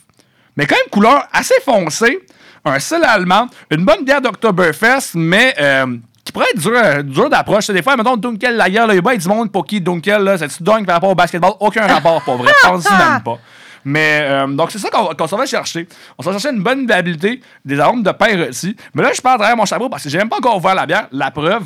mais 0.57 0.67
quand 0.67 0.77
même 0.77 0.91
couleur 0.91 1.27
assez 1.33 1.61
foncée, 1.63 2.21
un 2.65 2.79
style 2.79 3.05
allemand, 3.05 3.49
une 3.71 3.85
bonne 3.85 4.05
bière 4.05 4.21
d'Oktoberfest, 4.21 5.15
mais 5.15 5.55
euh, 5.61 5.87
qui 6.33 6.39
pourrait 6.39 6.47
être 6.55 6.61
dur, 6.61 6.73
euh, 6.75 7.03
dur 7.03 7.29
d'approche. 7.31 7.67
Des 7.69 7.83
fois, 7.83 7.97
mettons, 7.97 8.17
Dunkel 8.17 8.57
Lager, 8.57 8.79
là, 8.79 8.87
il 8.91 8.95
y 8.95 8.99
a 8.99 9.03
bien 9.03 9.17
du 9.17 9.29
monde 9.29 9.53
pour 9.53 9.67
qui 9.67 9.81
Dunkel, 9.81 10.23
là, 10.23 10.39
c'est-tu 10.39 10.63
dingue 10.63 10.87
par 10.87 10.97
rapport 10.97 11.11
au 11.11 11.15
basketball? 11.15 11.53
Aucun 11.61 11.87
rapport, 11.87 12.23
pour 12.23 12.37
vrai. 12.37 12.53
Pense 12.63 12.91
même 12.91 13.23
pas. 13.23 13.39
Mais 13.85 14.21
euh, 14.23 14.47
donc, 14.47 14.71
c'est 14.71 14.79
ça 14.79 14.89
qu'on 14.91 15.27
s'en 15.27 15.37
va 15.37 15.45
chercher. 15.47 15.89
On 16.17 16.23
s'en 16.23 16.31
va 16.31 16.39
chercher 16.39 16.55
une 16.57 16.63
bonne 16.63 16.87
viabilité, 16.87 17.41
des 17.65 17.79
arômes 17.81 18.03
de 18.03 18.11
pain 18.13 18.37
rôti. 18.45 18.77
Mais 18.95 19.03
là, 19.03 19.11
je 19.15 19.21
pars 19.21 19.37
derrière 19.39 19.57
mon 19.57 19.65
chapeau 19.67 19.89
parce 19.89 20.05
que 20.05 20.09
j'ai 20.09 20.19
même 20.19 20.29
pas 20.29 20.37
encore 20.37 20.57
ouvert 20.57 20.75
la 20.75 20.87
bière. 20.87 21.09
La 21.11 21.31
preuve, 21.31 21.65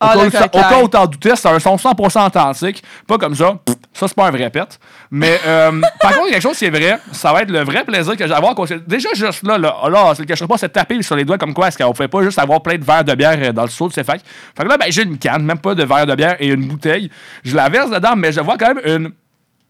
Ah, 0.00 0.14
au 0.16 0.30
cas 0.30 0.82
où 0.82 0.88
t'en 0.88 1.06
doutais, 1.06 1.36
c'est 1.36 1.48
un 1.48 1.58
son 1.58 1.76
100% 1.76 2.26
authentique. 2.26 2.82
Pas 3.06 3.18
comme 3.18 3.34
ça. 3.34 3.54
Pff, 3.64 3.76
Ça, 3.92 4.06
c'est 4.06 4.14
pas 4.14 4.28
un 4.28 4.30
vrai 4.30 4.50
pet. 4.50 4.78
Mais 5.10 5.40
euh, 5.46 5.80
par 6.00 6.14
contre, 6.14 6.30
quelque 6.30 6.42
chose 6.42 6.56
qui 6.56 6.66
est 6.66 6.70
vrai, 6.70 6.98
ça 7.12 7.32
va 7.32 7.42
être 7.42 7.50
le 7.50 7.60
vrai 7.64 7.84
plaisir 7.84 8.16
que 8.16 8.26
j'ai 8.26 8.32
à 8.32 8.36
avoir. 8.36 8.54
Déjà, 8.86 9.08
juste 9.14 9.42
là, 9.42 9.58
là, 9.58 9.74
là, 9.88 10.12
c'est 10.14 10.22
le 10.22 10.26
cacherai 10.26 10.46
pas, 10.46 10.58
se 10.58 10.66
taper 10.66 11.02
sur 11.02 11.16
les 11.16 11.24
doigts 11.24 11.38
comme 11.38 11.54
quoi 11.54 11.68
est-ce 11.68 11.78
qu'on 11.78 11.94
fait 11.94 12.08
pas 12.08 12.22
juste 12.22 12.38
avoir 12.38 12.62
plein 12.62 12.76
de 12.76 12.84
verres 12.84 13.04
de 13.04 13.14
bière 13.14 13.38
euh, 13.40 13.52
dans 13.52 13.62
le 13.62 13.70
seau 13.70 13.88
de 13.88 13.92
ses 13.92 14.04
facs. 14.04 14.22
Fait 14.56 14.62
que 14.62 14.68
là, 14.68 14.76
ben, 14.76 14.86
j'ai 14.90 15.02
une 15.02 15.18
canne, 15.18 15.42
même 15.42 15.58
pas 15.58 15.74
de 15.74 15.84
verre 15.84 16.06
de 16.06 16.14
bière 16.14 16.36
et 16.38 16.48
une 16.48 16.66
bouteille. 16.68 17.10
Je 17.44 17.56
la 17.56 17.68
verse 17.68 17.90
dedans, 17.90 18.14
mais 18.16 18.32
je 18.32 18.40
vois 18.40 18.56
quand 18.56 18.74
même 18.74 18.84
une 18.84 19.12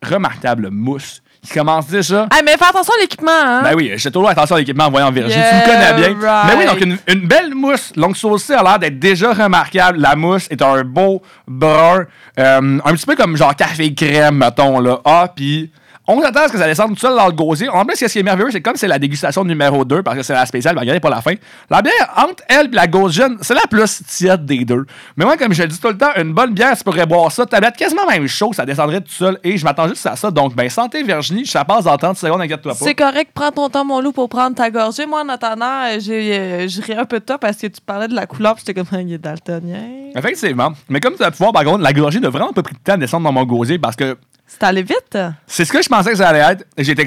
remarquable 0.03 0.71
mousse 0.71 1.23
qui 1.49 1.55
commence 1.55 1.87
déjà. 1.89 2.27
Ah, 2.31 2.41
mais 2.45 2.53
fais 2.53 2.67
attention 2.69 2.93
à 2.99 3.01
l'équipement, 3.01 3.31
hein? 3.33 3.63
Ben 3.63 3.75
oui, 3.75 3.93
j'ai 3.97 4.11
toujours 4.11 4.29
attention 4.29 4.57
à 4.57 4.59
l'équipement 4.59 4.85
en 4.87 4.91
voyant 4.91 5.11
Virginie. 5.11 5.43
Yeah, 5.43 5.63
tu 5.63 5.71
me 5.71 5.73
connais 5.75 5.95
bien. 5.95 6.19
right. 6.21 6.47
Mais 6.47 6.59
oui, 6.59 6.67
donc 6.67 6.81
une, 6.81 6.99
une 7.09 7.27
belle 7.27 7.55
mousse. 7.55 7.93
Donc, 7.97 8.17
ça 8.17 8.29
aussi 8.29 8.53
a 8.53 8.63
l'air 8.63 8.79
d'être 8.79 8.99
déjà 8.99 9.33
remarquable. 9.33 9.99
La 9.99 10.15
mousse 10.17 10.47
est 10.51 10.63
un 10.63 10.85
beau 10.85 11.23
brun. 11.47 12.05
euh, 12.39 12.79
un 12.85 12.93
petit 12.93 13.07
peu 13.07 13.17
comme 13.17 13.37
genre 13.37 13.55
café 13.57 13.93
crème, 13.95 14.37
mettons, 14.37 14.79
là. 14.81 14.99
Ah, 15.05 15.29
puis. 15.35 15.71
On 16.11 16.23
s'attend 16.23 16.41
à 16.41 16.49
ce 16.49 16.53
que 16.53 16.59
ça 16.59 16.67
descende 16.67 16.95
tout 16.95 17.01
seul 17.01 17.15
dans 17.15 17.27
le 17.27 17.33
gosier. 17.33 17.69
En 17.69 17.85
plus, 17.85 17.95
ce 17.97 18.07
qui 18.07 18.19
est 18.19 18.23
merveilleux, 18.23 18.51
c'est 18.51 18.63
que 18.63 18.69
comme 18.71 18.79
c'est 18.79 18.89
la 18.89 18.99
dégustation 18.99 19.45
numéro 19.45 19.85
2, 19.85 20.03
parce 20.03 20.17
que 20.17 20.23
c'est 20.23 20.33
la 20.33 20.47
spéciale, 20.47 20.75
ben, 20.75 20.81
regardez 20.81 21.01
pour 21.01 21.11
la 21.11 21.21
fin. 21.21 21.35
La 21.69 21.83
bière, 21.83 22.15
entre 22.17 22.43
elle 22.49 22.69
et 22.69 22.75
la 22.75 22.91
Gin, 22.91 23.37
c'est 23.43 23.53
la 23.53 23.67
plus 23.69 24.03
tiède 24.07 24.47
des 24.47 24.65
deux. 24.65 24.87
Mais 25.19 25.27
moi, 25.27 25.37
comme 25.37 25.53
je 25.53 25.61
le 25.61 25.69
dis 25.69 25.79
tout 25.79 25.89
le 25.89 25.99
temps, 25.99 26.09
une 26.17 26.33
bonne 26.33 26.55
bière, 26.55 26.75
tu 26.79 26.83
pourrais 26.83 27.05
boire 27.05 27.31
ça, 27.31 27.45
tablette 27.45 27.77
quasiment 27.77 28.07
même 28.07 28.27
chaud, 28.27 28.55
ça 28.55 28.65
descendrait 28.65 29.03
tout 29.03 29.13
seul. 29.13 29.39
Et 29.45 29.59
je 29.59 29.65
m'attends 29.67 29.87
juste 29.87 30.07
à 30.07 30.17
ça. 30.17 30.31
Donc, 30.31 30.57
ben, 30.57 30.71
santé, 30.71 31.03
Virginie, 31.03 31.45
ça 31.45 31.63
passe 31.67 31.85
dans 31.85 31.99
30 31.99 32.17
secondes, 32.17 32.41
inquiète-toi 32.41 32.73
pas. 32.73 32.85
C'est 32.87 32.95
correct, 32.95 33.33
prends 33.35 33.53
ton 33.53 33.69
temps, 33.69 33.85
mon 33.85 34.01
loup, 34.01 34.13
pour 34.13 34.31
prendre 34.31 34.57
ta 34.57 34.71
gorgée. 34.71 35.05
Moi, 35.05 35.23
en 35.23 35.29
attendant, 35.29 35.67
euh, 35.67 35.99
j'ai 36.01 36.39
euh, 36.39 36.69
je 36.69 36.81
un 36.99 37.05
peu 37.05 37.21
de 37.21 37.25
toi 37.27 37.37
parce 37.37 37.59
que 37.59 37.67
tu 37.67 37.83
parlais 37.85 38.09
de 38.09 38.15
la 38.15 38.25
couleur, 38.25 38.55
puis 38.55 38.65
j'étais 38.67 38.81
comme, 38.81 38.99
il 39.07 39.13
est 39.13 39.19
daltonien. 39.19 40.11
Effectivement. 40.17 40.73
Mais 40.89 41.01
comme 41.01 41.13
tu 41.13 41.19
vas 41.19 41.31
pouvoir, 41.31 41.53
par 41.53 41.65
contre, 41.65 41.83
la 41.83 41.93
gorgée 41.93 42.19
n'a 42.19 42.31
vraiment 42.31 42.55
pas 42.55 42.63
pris 42.63 42.73
de 42.73 42.81
temps 42.81 42.95
à 42.95 42.97
descendre 42.97 43.25
dans 43.25 43.33
mon 43.33 43.45
gosier 43.45 43.79
parce 43.79 43.95
que 43.95 44.17
C'est 44.49 44.63
allé 44.65 44.83
vite? 44.83 45.17
c'est 45.47 45.65
ce 45.65 45.73
que 45.73 45.83
je 45.83 45.89
pensais 45.89 46.11
que 46.11 46.17
ça 46.17 46.29
allait 46.29 46.53
être. 46.55 46.65
J'ai 46.79 46.93
été 46.93 47.07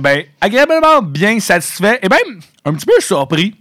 ben, 0.00 0.22
agréablement 0.40 1.02
bien 1.02 1.38
satisfait 1.38 1.98
et 2.02 2.08
même 2.08 2.40
un 2.64 2.72
petit 2.72 2.86
peu 2.86 2.98
surpris 3.00 3.54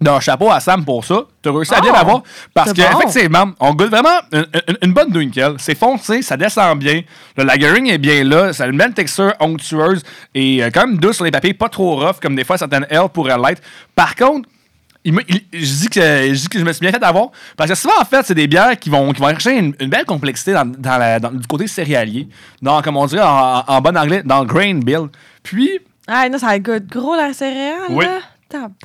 d'un 0.00 0.18
chapeau 0.20 0.50
à 0.50 0.58
Sam 0.60 0.84
pour 0.84 1.04
ça. 1.04 1.22
Tu 1.42 1.48
as 1.48 1.52
réussi 1.52 1.72
à 1.74 1.80
bien 1.80 1.92
Oh, 1.94 1.96
l'avoir 1.96 2.22
parce 2.52 2.70
c'est 2.70 2.74
que 2.84 2.92
bon. 2.92 2.98
effectivement, 3.00 3.52
on 3.60 3.72
goûte 3.72 3.88
vraiment 3.90 4.18
une, 4.32 4.46
une- 4.68 4.76
une 4.82 4.92
bonne 4.92 5.10
Dunkel. 5.10 5.54
C'est 5.58 5.78
foncé, 5.78 6.22
ça 6.22 6.36
descend 6.36 6.78
bien. 6.78 7.02
Le 7.36 7.44
lagering 7.44 7.88
est 7.88 7.98
bien 7.98 8.24
là. 8.24 8.52
Ça 8.52 8.64
a 8.64 8.66
une 8.66 8.76
belle 8.76 8.94
texture 8.94 9.32
onctueuse 9.38 10.02
et 10.34 10.62
euh, 10.62 10.70
quand 10.74 10.86
même 10.88 10.98
douce 10.98 11.16
sur 11.16 11.24
les 11.24 11.30
papiers, 11.30 11.54
pas 11.54 11.68
trop 11.68 11.96
rough 12.04 12.16
comme 12.20 12.34
des 12.34 12.42
fois 12.44 12.58
certaines 12.58 12.86
L 12.90 13.02
pourraient 13.14 13.38
l'être. 13.38 13.62
Par 13.94 14.16
contre, 14.16 14.48
il 15.04 15.12
me- 15.12 15.22
il- 15.28 15.44
je, 15.52 15.74
dis 15.80 15.88
que, 15.88 16.00
je 16.00 16.32
dis 16.40 16.48
que 16.48 16.58
je 16.58 16.64
me 16.64 16.72
suis 16.72 16.80
bien 16.80 16.90
fait 16.92 17.02
avoir. 17.02 17.30
Parce 17.56 17.70
que 17.70 17.76
souvent, 17.76 17.94
en 18.00 18.04
fait, 18.04 18.22
c'est 18.24 18.34
des 18.34 18.46
bières 18.46 18.78
qui 18.78 18.88
vont, 18.90 19.12
qui 19.12 19.20
vont 19.20 19.28
chercher 19.30 19.58
une, 19.58 19.74
une 19.80 19.88
belle 19.90 20.04
complexité 20.04 20.52
dans, 20.52 20.64
dans 20.64 20.98
la- 20.98 21.18
dans- 21.18 21.30
du 21.32 21.46
côté 21.46 21.66
céréalier. 21.66 22.28
Dans, 22.60 22.80
comme 22.82 22.96
on 22.96 23.06
dirait 23.06 23.22
en, 23.22 23.64
en 23.66 23.80
bon 23.80 23.96
anglais, 23.96 24.22
dans 24.24 24.40
le 24.40 24.46
grain 24.46 24.74
bill. 24.78 25.08
Puis, 25.42 25.70
Ah, 26.06 26.28
non, 26.28 26.38
ça 26.38 26.58
goûte 26.58 26.86
gros 26.88 27.14
la 27.16 27.32
céréale, 27.32 27.78
Oui. 27.90 28.04
là. 28.04 28.18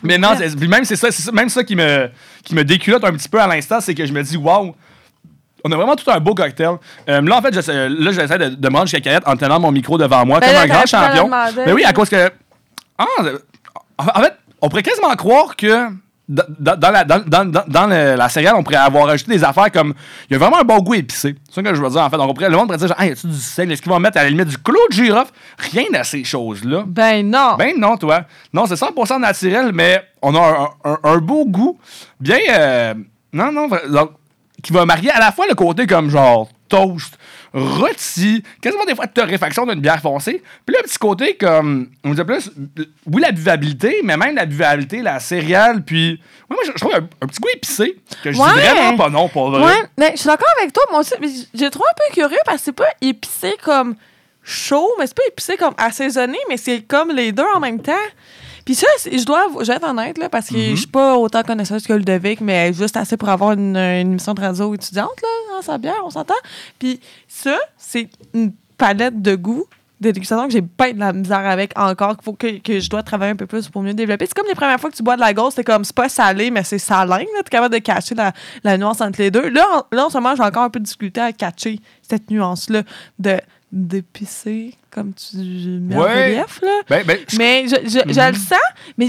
Mais 0.02 0.18
non, 0.18 0.30
puis 0.58 0.68
même 0.70 0.86
c'est 0.86 0.96
ça, 0.96 1.10
même 1.34 1.50
ça 1.50 1.62
qui 1.64 1.76
me, 1.76 2.10
qui 2.44 2.56
me 2.56 2.64
déculotte 2.64 3.04
un 3.04 3.12
petit 3.12 3.28
peu 3.28 3.42
à 3.42 3.48
l'instant, 3.48 3.82
c'est 3.82 3.94
que 3.94 4.06
je 4.06 4.14
me 4.14 4.24
dis, 4.24 4.38
waouh, 4.38 4.74
on 5.66 5.72
a 5.72 5.76
vraiment 5.76 5.96
tout 5.98 6.10
un 6.10 6.20
beau 6.22 6.34
cocktail. 6.34 6.78
Euh, 7.10 7.22
là, 7.22 7.38
en 7.38 7.42
fait, 7.42 7.54
j'essaie- 7.54 7.90
là, 7.90 8.12
j'essaie 8.12 8.38
de, 8.38 8.50
de 8.56 8.70
me 8.70 8.76
rendre 8.76 8.88
jusqu'à 8.88 9.20
en 9.26 9.36
tenant 9.36 9.60
mon 9.60 9.72
micro 9.74 9.98
devant 9.98 10.26
moi, 10.26 10.40
Ben 10.40 10.48
comme 10.48 10.56
là, 10.56 10.62
un 10.62 10.68
grand 10.68 10.86
champion. 10.86 11.30
Mais 11.66 11.74
oui, 11.74 11.84
à 11.84 11.92
cause 11.92 12.08
que. 12.10 12.32
Ah, 12.98 13.06
en 13.98 14.22
fait, 14.22 14.34
on 14.62 14.70
pourrait 14.70 14.84
quasiment 14.84 15.14
croire 15.16 15.56
que. 15.58 15.90
Dans, 16.30 16.44
la, 16.92 17.06
dans, 17.06 17.24
dans- 17.26 17.88
le- 17.88 18.16
la 18.18 18.28
céréale, 18.28 18.56
on 18.58 18.64
pourrait 18.64 18.76
avoir 18.76 19.08
ajouté 19.08 19.32
des 19.32 19.44
affaires 19.46 19.72
comme. 19.72 19.94
Il 20.30 20.34
y 20.34 20.36
a 20.36 20.40
vraiment 20.40 20.60
un 20.60 20.64
bon 20.66 20.80
goût 20.80 20.96
épicé. 20.96 21.36
C'est 21.48 21.56
ça 21.56 21.64
que 21.64 21.74
je 21.74 21.82
veux 21.82 21.90
dire, 21.90 22.02
en 22.02 22.10
fait. 22.10 22.18
Donc, 22.18 22.30
on 22.30 22.34
pourrait, 22.34 22.50
le 22.50 22.58
monde 22.58 22.66
pourrait 22.68 22.78
dire, 22.78 22.88
genre, 22.90 23.00
hey, 23.00 23.10
y 23.10 23.12
a-tu 23.14 23.28
du 23.28 23.38
sel? 23.38 23.72
Est-ce 23.72 23.82
qu'ils 23.82 23.92
vont 23.92 24.00
mettre 24.00 24.18
à 24.18 24.24
la 24.24 24.30
limite 24.30 24.50
du 24.50 24.58
clou 24.58 24.76
de 24.90 24.94
girofle? 24.94 25.32
Rien 25.72 25.86
de 25.98 26.04
ces 26.04 26.26
choses-là. 26.26 26.84
Ben 26.86 27.30
non. 27.30 27.56
Ben 27.58 27.74
non, 27.80 27.96
toi. 27.96 28.24
Non, 28.52 28.66
c'est 28.66 28.76
100% 28.76 29.22
naturel, 29.22 29.72
mais 29.74 30.04
on 30.22 30.36
a 30.36 30.40
un, 30.40 30.70
un- 30.92 31.00
un 31.04 31.18
beau 31.20 31.46
goût. 31.46 31.80
Bien. 32.20 32.40
euh, 32.50 32.94
non, 33.32 33.52
non. 33.54 33.70
donc, 33.90 34.12
qui 34.62 34.74
va 34.74 34.86
marier 34.86 35.12
à 35.12 35.20
la 35.20 35.32
fois 35.32 35.46
le 35.48 35.56
côté 35.56 35.88
comme 35.88 36.10
genre 36.10 36.50
toast, 36.68 37.18
rôti, 37.62 38.44
quasiment 38.62 38.86
des 38.86 38.96
fois 38.96 39.06
de 39.08 39.12
torréfaction 39.12 39.66
d'une 39.66 39.80
bière 39.80 40.02
foncée, 40.02 40.42
puis 40.66 40.76
le 40.78 40.84
petit 40.84 40.98
côté 40.98 41.36
comme, 41.36 41.90
on 42.04 42.14
dit 42.14 42.24
plus, 42.24 42.52
oui, 43.06 43.22
la 43.22 43.32
buvabilité, 43.32 44.02
mais 44.04 44.16
même 44.18 44.36
la 44.36 44.46
buvabilité, 44.46 45.02
la 45.02 45.20
céréale, 45.20 45.84
puis, 45.84 46.12
ouais, 46.50 46.56
moi, 46.56 46.60
je, 46.66 46.72
je 46.72 46.78
trouve 46.78 46.94
un, 46.94 47.08
un 47.22 47.28
petit 47.28 47.40
goût 47.40 47.50
épicé, 47.56 47.98
que 48.24 48.32
je 48.32 48.38
Ouais. 48.38 48.48
dis 48.54 48.60
vraiment 48.60 48.98
pas 48.98 49.10
non, 49.10 49.28
pour 49.30 49.50
vrai. 49.50 49.64
Ouais, 49.66 49.84
mais 49.98 50.12
je 50.14 50.18
suis 50.22 50.28
d'accord 50.28 50.48
avec 50.60 50.72
toi, 50.74 50.84
moi 50.92 51.00
aussi. 51.00 51.14
Mais 51.20 51.28
j'ai 51.54 51.70
trouvé 51.70 51.86
un 51.90 51.96
peu 52.08 52.14
curieux 52.22 52.38
parce 52.46 52.58
que 52.60 52.64
c'est 52.66 52.72
pas 52.74 52.90
épicé 53.02 53.56
comme 53.64 53.96
chaud, 54.44 54.90
mais 55.00 55.08
c'est 55.08 55.16
pas 55.18 55.24
épicé 55.28 55.58
comme 55.58 55.74
assaisonné, 55.78 56.38
mais 56.50 56.58
c'est 56.58 56.82
comme 56.82 57.12
les 57.12 57.32
deux 57.32 57.44
en 57.56 57.60
même 57.60 57.82
temps. 57.82 57.94
Puis 58.68 58.76
ça, 58.76 58.88
je 59.10 59.24
dois, 59.24 59.48
je 59.62 59.66
vais 59.68 59.76
être 59.78 59.88
honnête, 59.88 60.18
là, 60.18 60.28
parce 60.28 60.50
que 60.50 60.56
Mhm. 60.56 60.72
je 60.72 60.76
suis 60.76 60.88
pas 60.88 61.16
autant 61.16 61.42
connaisseuse 61.42 61.88
que 61.88 61.94
Ludovic, 61.94 62.42
mais 62.42 62.74
juste 62.74 62.98
assez 62.98 63.16
pour 63.16 63.30
avoir 63.30 63.54
une, 63.54 63.78
une 63.78 64.12
émission 64.12 64.34
de 64.34 64.42
radio 64.42 64.76
étudiante, 64.76 65.08
là, 65.24 65.58
en 65.58 65.62
sa 65.62 65.78
bière, 65.78 66.02
on 66.04 66.10
s'entend. 66.10 66.34
Puis 66.78 67.00
ça, 67.30 67.58
c'est 67.78 68.10
une 68.34 68.52
palette 68.78 69.22
de 69.22 69.36
goût 69.36 69.64
de 70.02 70.12
dégustation 70.12 70.46
que 70.48 70.52
j'ai 70.52 70.62
pas 70.62 70.92
de 70.92 71.00
la 71.00 71.14
misère 71.14 71.40
avec 71.48 71.72
encore, 71.80 72.18
qu'il 72.18 72.24
faut 72.26 72.34
que, 72.34 72.60
que 72.60 72.80
je 72.82 72.90
dois 72.90 73.04
travailler 73.04 73.32
un 73.32 73.36
peu 73.38 73.46
plus 73.48 73.70
pour 73.70 73.82
mieux 73.82 73.94
développer. 73.94 74.26
C'est 74.28 74.34
comme 74.36 74.46
les 74.48 74.54
premières 74.54 74.80
fois 74.82 74.92
que 74.92 74.96
tu 74.98 75.02
bois 75.02 75.16
de 75.16 75.22
la 75.22 75.34
gauze, 75.34 75.54
c'est 75.56 75.64
comme, 75.64 75.86
c'est 75.86 75.96
pas 75.96 76.10
salé, 76.10 76.52
mais 76.52 76.64
c'est 76.66 76.78
salin, 76.78 77.20
là. 77.20 77.24
T'es 77.44 77.50
capable 77.50 77.74
de 77.74 77.80
cacher 77.80 78.16
la, 78.16 78.34
la 78.66 78.78
nuance 78.78 79.00
entre 79.00 79.20
les 79.22 79.32
deux. 79.32 79.48
Là, 79.50 79.66
en, 79.92 79.96
là, 79.96 80.06
en 80.08 80.10
ce 80.10 80.18
moment, 80.18 80.36
j'ai 80.36 80.44
encore 80.44 80.64
un 80.64 80.70
peu 80.70 80.80
de 80.80 80.86
difficulté 80.86 81.22
à 81.22 81.32
catcher 81.32 81.80
cette 82.02 82.30
nuance-là 82.30 82.84
de 83.18 83.40
d'épicer, 83.72 84.74
comme 84.92 85.14
tu 85.14 85.38
mets 85.38 85.96
en 85.96 86.02
Ouais. 86.02 86.38
relief, 86.38 86.62
là. 86.62 86.82
Ben, 86.90 87.04
ben, 87.06 87.18
je- 87.28 87.38
Mais 87.38 87.66
je, 87.68 87.76
je, 87.86 87.90
je 88.14 88.20
Mhm. 88.20 88.28
le 88.30 88.34
sens, 88.36 88.60
mais 88.98 89.08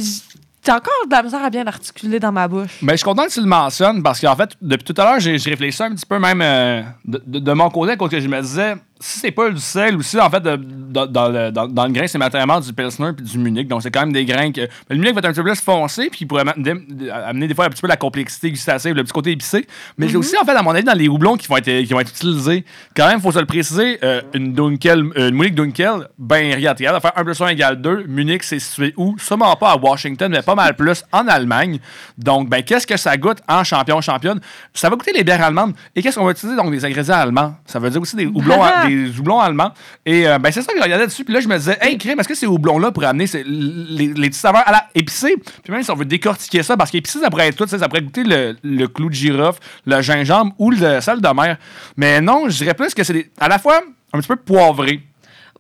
j'ai 0.65 0.73
encore 0.73 0.93
de 1.07 1.11
la 1.13 1.23
misère 1.23 1.43
à 1.45 1.51
bien 1.51 1.65
l'articuler 1.65 2.19
dans 2.21 2.33
ma 2.33 2.47
bouche. 2.49 2.79
Ben, 2.83 2.93
je 2.93 2.97
suis 2.99 3.05
content 3.05 3.25
que 3.27 3.33
tu 3.33 3.41
le 3.41 3.47
mentionnes 3.47 4.03
parce 4.03 4.21
qu'en 4.21 4.37
fait, 4.37 4.51
depuis 4.61 4.93
tout 4.93 5.01
à 5.01 5.05
l'heure, 5.05 5.21
j'ai 5.21 5.37
réfléchi 5.51 5.83
un 5.83 5.95
petit 5.95 6.05
peu 6.07 6.19
même 6.19 6.43
euh, 6.43 6.83
de, 7.05 7.23
de- 7.27 7.39
de 7.39 7.53
mon 7.53 7.71
côté, 7.71 7.97
quand 7.97 8.09
que 8.09 8.21
je 8.21 8.29
me 8.29 8.41
disais, 8.41 8.75
si 9.01 9.19
c'est 9.21 9.31
pas 9.31 9.51
du 9.51 9.61
sel 9.61 9.97
ou 9.97 10.03
si 10.03 10.19
en 10.19 10.29
fait, 10.31 10.41
de- 10.41 10.57
de- 10.57 11.07
dans, 11.07 11.29
le, 11.29 11.51
dans- 11.53 11.69
dans 11.69 11.87
le 11.87 11.93
grain, 11.93 12.07
c'est 12.07 12.19
matériellement 12.19 12.61
du 12.61 12.73
Pilsner 12.73 13.11
puis 13.17 13.25
du 13.25 13.39
Munich. 13.39 13.69
Donc, 13.69 13.83
c'est 13.83 13.91
quand 13.91 14.01
même 14.01 14.13
des 14.13 14.25
grains 14.25 14.51
que. 14.53 14.63
Le 14.89 14.97
Munich 14.97 15.13
va 15.15 15.19
être 15.21 15.27
un 15.27 15.33
petit 15.33 15.41
peu 15.43 15.47
plus 15.51 15.61
foncé 15.61 16.09
puis 16.11 16.21
il 16.23 16.27
pourrait 16.27 16.45
amener, 16.49 17.47
des 17.49 17.55
fois 17.55 17.67
un 17.67 17.69
petit 17.71 17.81
peu 17.83 17.87
la 17.89 17.97
complexité 17.97 18.51
gustative, 18.51 18.95
le 18.95 19.03
petit 19.05 19.13
côté 19.13 19.31
épicé. 19.33 19.67
Mais 19.97 20.09
j'ai 20.09 20.15
Mhm. 20.15 20.21
aussi, 20.21 20.37
en 20.41 20.45
fait, 20.45 20.53
à 20.53 20.63
mon 20.63 20.71
avis, 20.73 20.85
dans 20.85 20.93
les 20.97 21.09
houblons 21.09 21.37
qui 21.37 21.47
vont 21.47 21.57
être, 21.59 21.65
qui 21.85 21.93
vont 21.93 22.01
être 22.01 22.11
utilisés, 22.11 22.65
quand 22.97 23.07
même, 23.07 23.19
il 23.19 23.23
faut 23.23 23.33
se 23.33 23.39
le 23.39 23.47
préciser, 23.47 23.99
euh, 24.03 24.21
une 24.35 24.53
Dunkel, 24.53 25.05
euh, 25.17 25.29
une 25.29 25.35
Munich 25.37 25.55
Dunkel, 25.55 26.09
ben, 26.19 26.55
regarde, 26.55 26.77
t'es 26.79 26.85
capable 26.85 27.03
de 27.03 27.09
faire 27.09 27.19
1 27.19 27.25
plus 27.25 27.41
1 27.41 27.49
égale 27.49 27.81
2. 27.81 28.05
Munich, 28.09 28.43
c'est 28.43 28.59
situé 28.59 28.95
où? 28.97 29.17
Sûrement 29.19 29.55
pas 29.57 29.73
à 29.73 29.77
Washington, 29.77 30.31
mais 30.33 30.43
pas 30.43 30.55
mal 30.55 30.75
plus 30.75 31.05
en 31.13 31.27
Allemagne. 31.29 31.79
Donc, 32.17 32.49
ben, 32.49 32.63
qu'est-ce 32.63 32.87
que 32.87 32.97
ça 32.97 33.17
goûte 33.17 33.39
en 33.49 33.63
champion, 33.65 34.01
championne? 34.01 34.41
Ça 34.75 34.89
va 34.89 34.97
goûter 34.97 35.13
les 35.13 35.25
bières 35.25 35.43
allemandes. 35.43 35.75
Et 35.95 36.03
qu'est-ce 36.03 36.19
qu'on 36.19 36.25
va 36.25 36.33
utiliser? 36.33 36.57
Donc, 36.57 36.71
des 36.71 36.85
ingrédients 36.85 37.17
allemands. 37.17 37.55
Ça 37.67 37.79
veut 37.79 37.91
dire 37.91 38.01
aussi 38.01 38.17
des 38.17 38.27
houblons, 38.27 38.63
des 38.89 39.19
houblons 39.19 39.41
allemands. 39.41 39.73
Et 40.07 40.27
euh, 40.29 40.39
ben, 40.39 40.51
c'est 40.53 40.63
ça 40.63 40.73
que 40.73 40.79
je 40.79 40.83
regardais 40.83 41.07
dessus. 41.07 41.25
Puis 41.25 41.35
là, 41.35 41.41
je 41.41 41.49
me 41.49 41.57
disais, 41.59 41.79
hey, 41.81 41.97
crème, 41.99 42.19
est-ce 42.21 42.29
que 42.29 42.35
ces 42.35 42.47
houblons-là 42.47 42.91
pourraient 42.93 43.07
amener 43.07 43.27
ces- 43.27 43.45
les, 43.45 44.09
les 44.15 44.29
petits 44.31 44.39
saveurs 44.39 44.63
à 44.67 44.73
la 44.73 44.87
épicée? 44.95 45.35
Puis 45.65 45.73
même 45.73 45.83
si 45.83 45.91
on 45.91 45.95
veut 45.95 46.05
décortiquer 46.05 46.63
ça, 46.63 46.77
parce 46.77 46.91
qu'épicé, 46.91 47.21
ça 47.21 47.31
pourrait 47.31 47.49
être 47.49 47.57
tout, 47.57 47.67
ça 47.67 47.89
pourrait 47.89 48.03
goûter 48.03 48.25
le, 48.25 48.57
le 48.63 48.87
clou 48.89 49.09
de 49.09 49.15
girofle, 49.15 49.61
le 49.87 50.01
gingembre 50.03 50.53
ou 50.59 50.71
le 50.71 51.01
sel 51.01 51.21
de 51.21 51.29
mer. 51.35 51.57
Mais 51.97 52.21
non, 52.21 52.49
je 52.49 52.57
dirais 52.57 52.75
plus 52.75 52.95
que 52.95 53.05
c'est 53.05 53.13
des- 53.13 53.31
à 53.39 53.49
la 53.49 53.59
fois 53.59 53.81
un 54.13 54.19
petit 54.21 54.29
peu 54.29 54.37
poivré. 54.37 55.03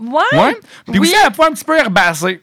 Ouais. 0.01 0.23
Ouais. 0.33 0.57
Puis 0.91 0.99
Oui. 1.01 1.09
aussi 1.09 1.17
à 1.17 1.25
la 1.29 1.31
fois 1.35 1.49
un 1.49 1.53
petit 1.53 1.65
peu 1.65 1.77
herbacé. 1.77 2.41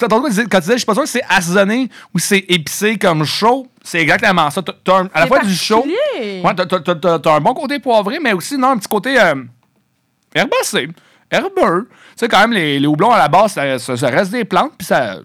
Quand 0.00 0.08
tu 0.08 0.20
disais, 0.30 0.72
je 0.72 0.76
suis 0.78 0.86
pas 0.86 0.94
sûr 0.94 1.04
que 1.04 1.08
c'est 1.08 1.22
assaisonné 1.28 1.88
ou 2.12 2.18
c'est 2.18 2.44
épicé 2.48 2.96
comme 2.98 3.24
chaud, 3.24 3.68
c'est 3.84 4.00
exactement 4.00 4.50
ça. 4.50 4.62
T'as- 4.62 4.74
t'as 4.82 4.98
un- 5.02 5.08
à 5.14 5.20
la 5.20 5.26
fois 5.28 5.40
du 5.40 5.54
chaud. 5.54 5.84
Ouais, 5.86 6.42
t'as- 6.56 6.66
t'as- 6.66 6.80
t'as 6.80 6.94
t'as- 6.96 7.18
t'as 7.20 7.34
un 7.36 7.40
bon 7.40 7.54
côté 7.54 7.78
poivré, 7.78 8.18
mais 8.20 8.32
aussi 8.32 8.58
non, 8.58 8.70
un 8.70 8.78
petit 8.78 8.88
côté 8.88 9.20
euh, 9.20 9.36
herbacé, 10.34 10.88
herbeux. 11.30 11.88
Tu 11.90 11.96
sais, 12.16 12.28
quand 12.28 12.40
même, 12.40 12.52
les, 12.52 12.86
houblons 12.86 13.10
à 13.10 13.18
la 13.18 13.28
base, 13.28 13.52
ça 13.78 14.08
reste 14.08 14.32
des 14.32 14.44
plantes, 14.44 14.72
puis 14.76 14.86
ça, 14.86 15.18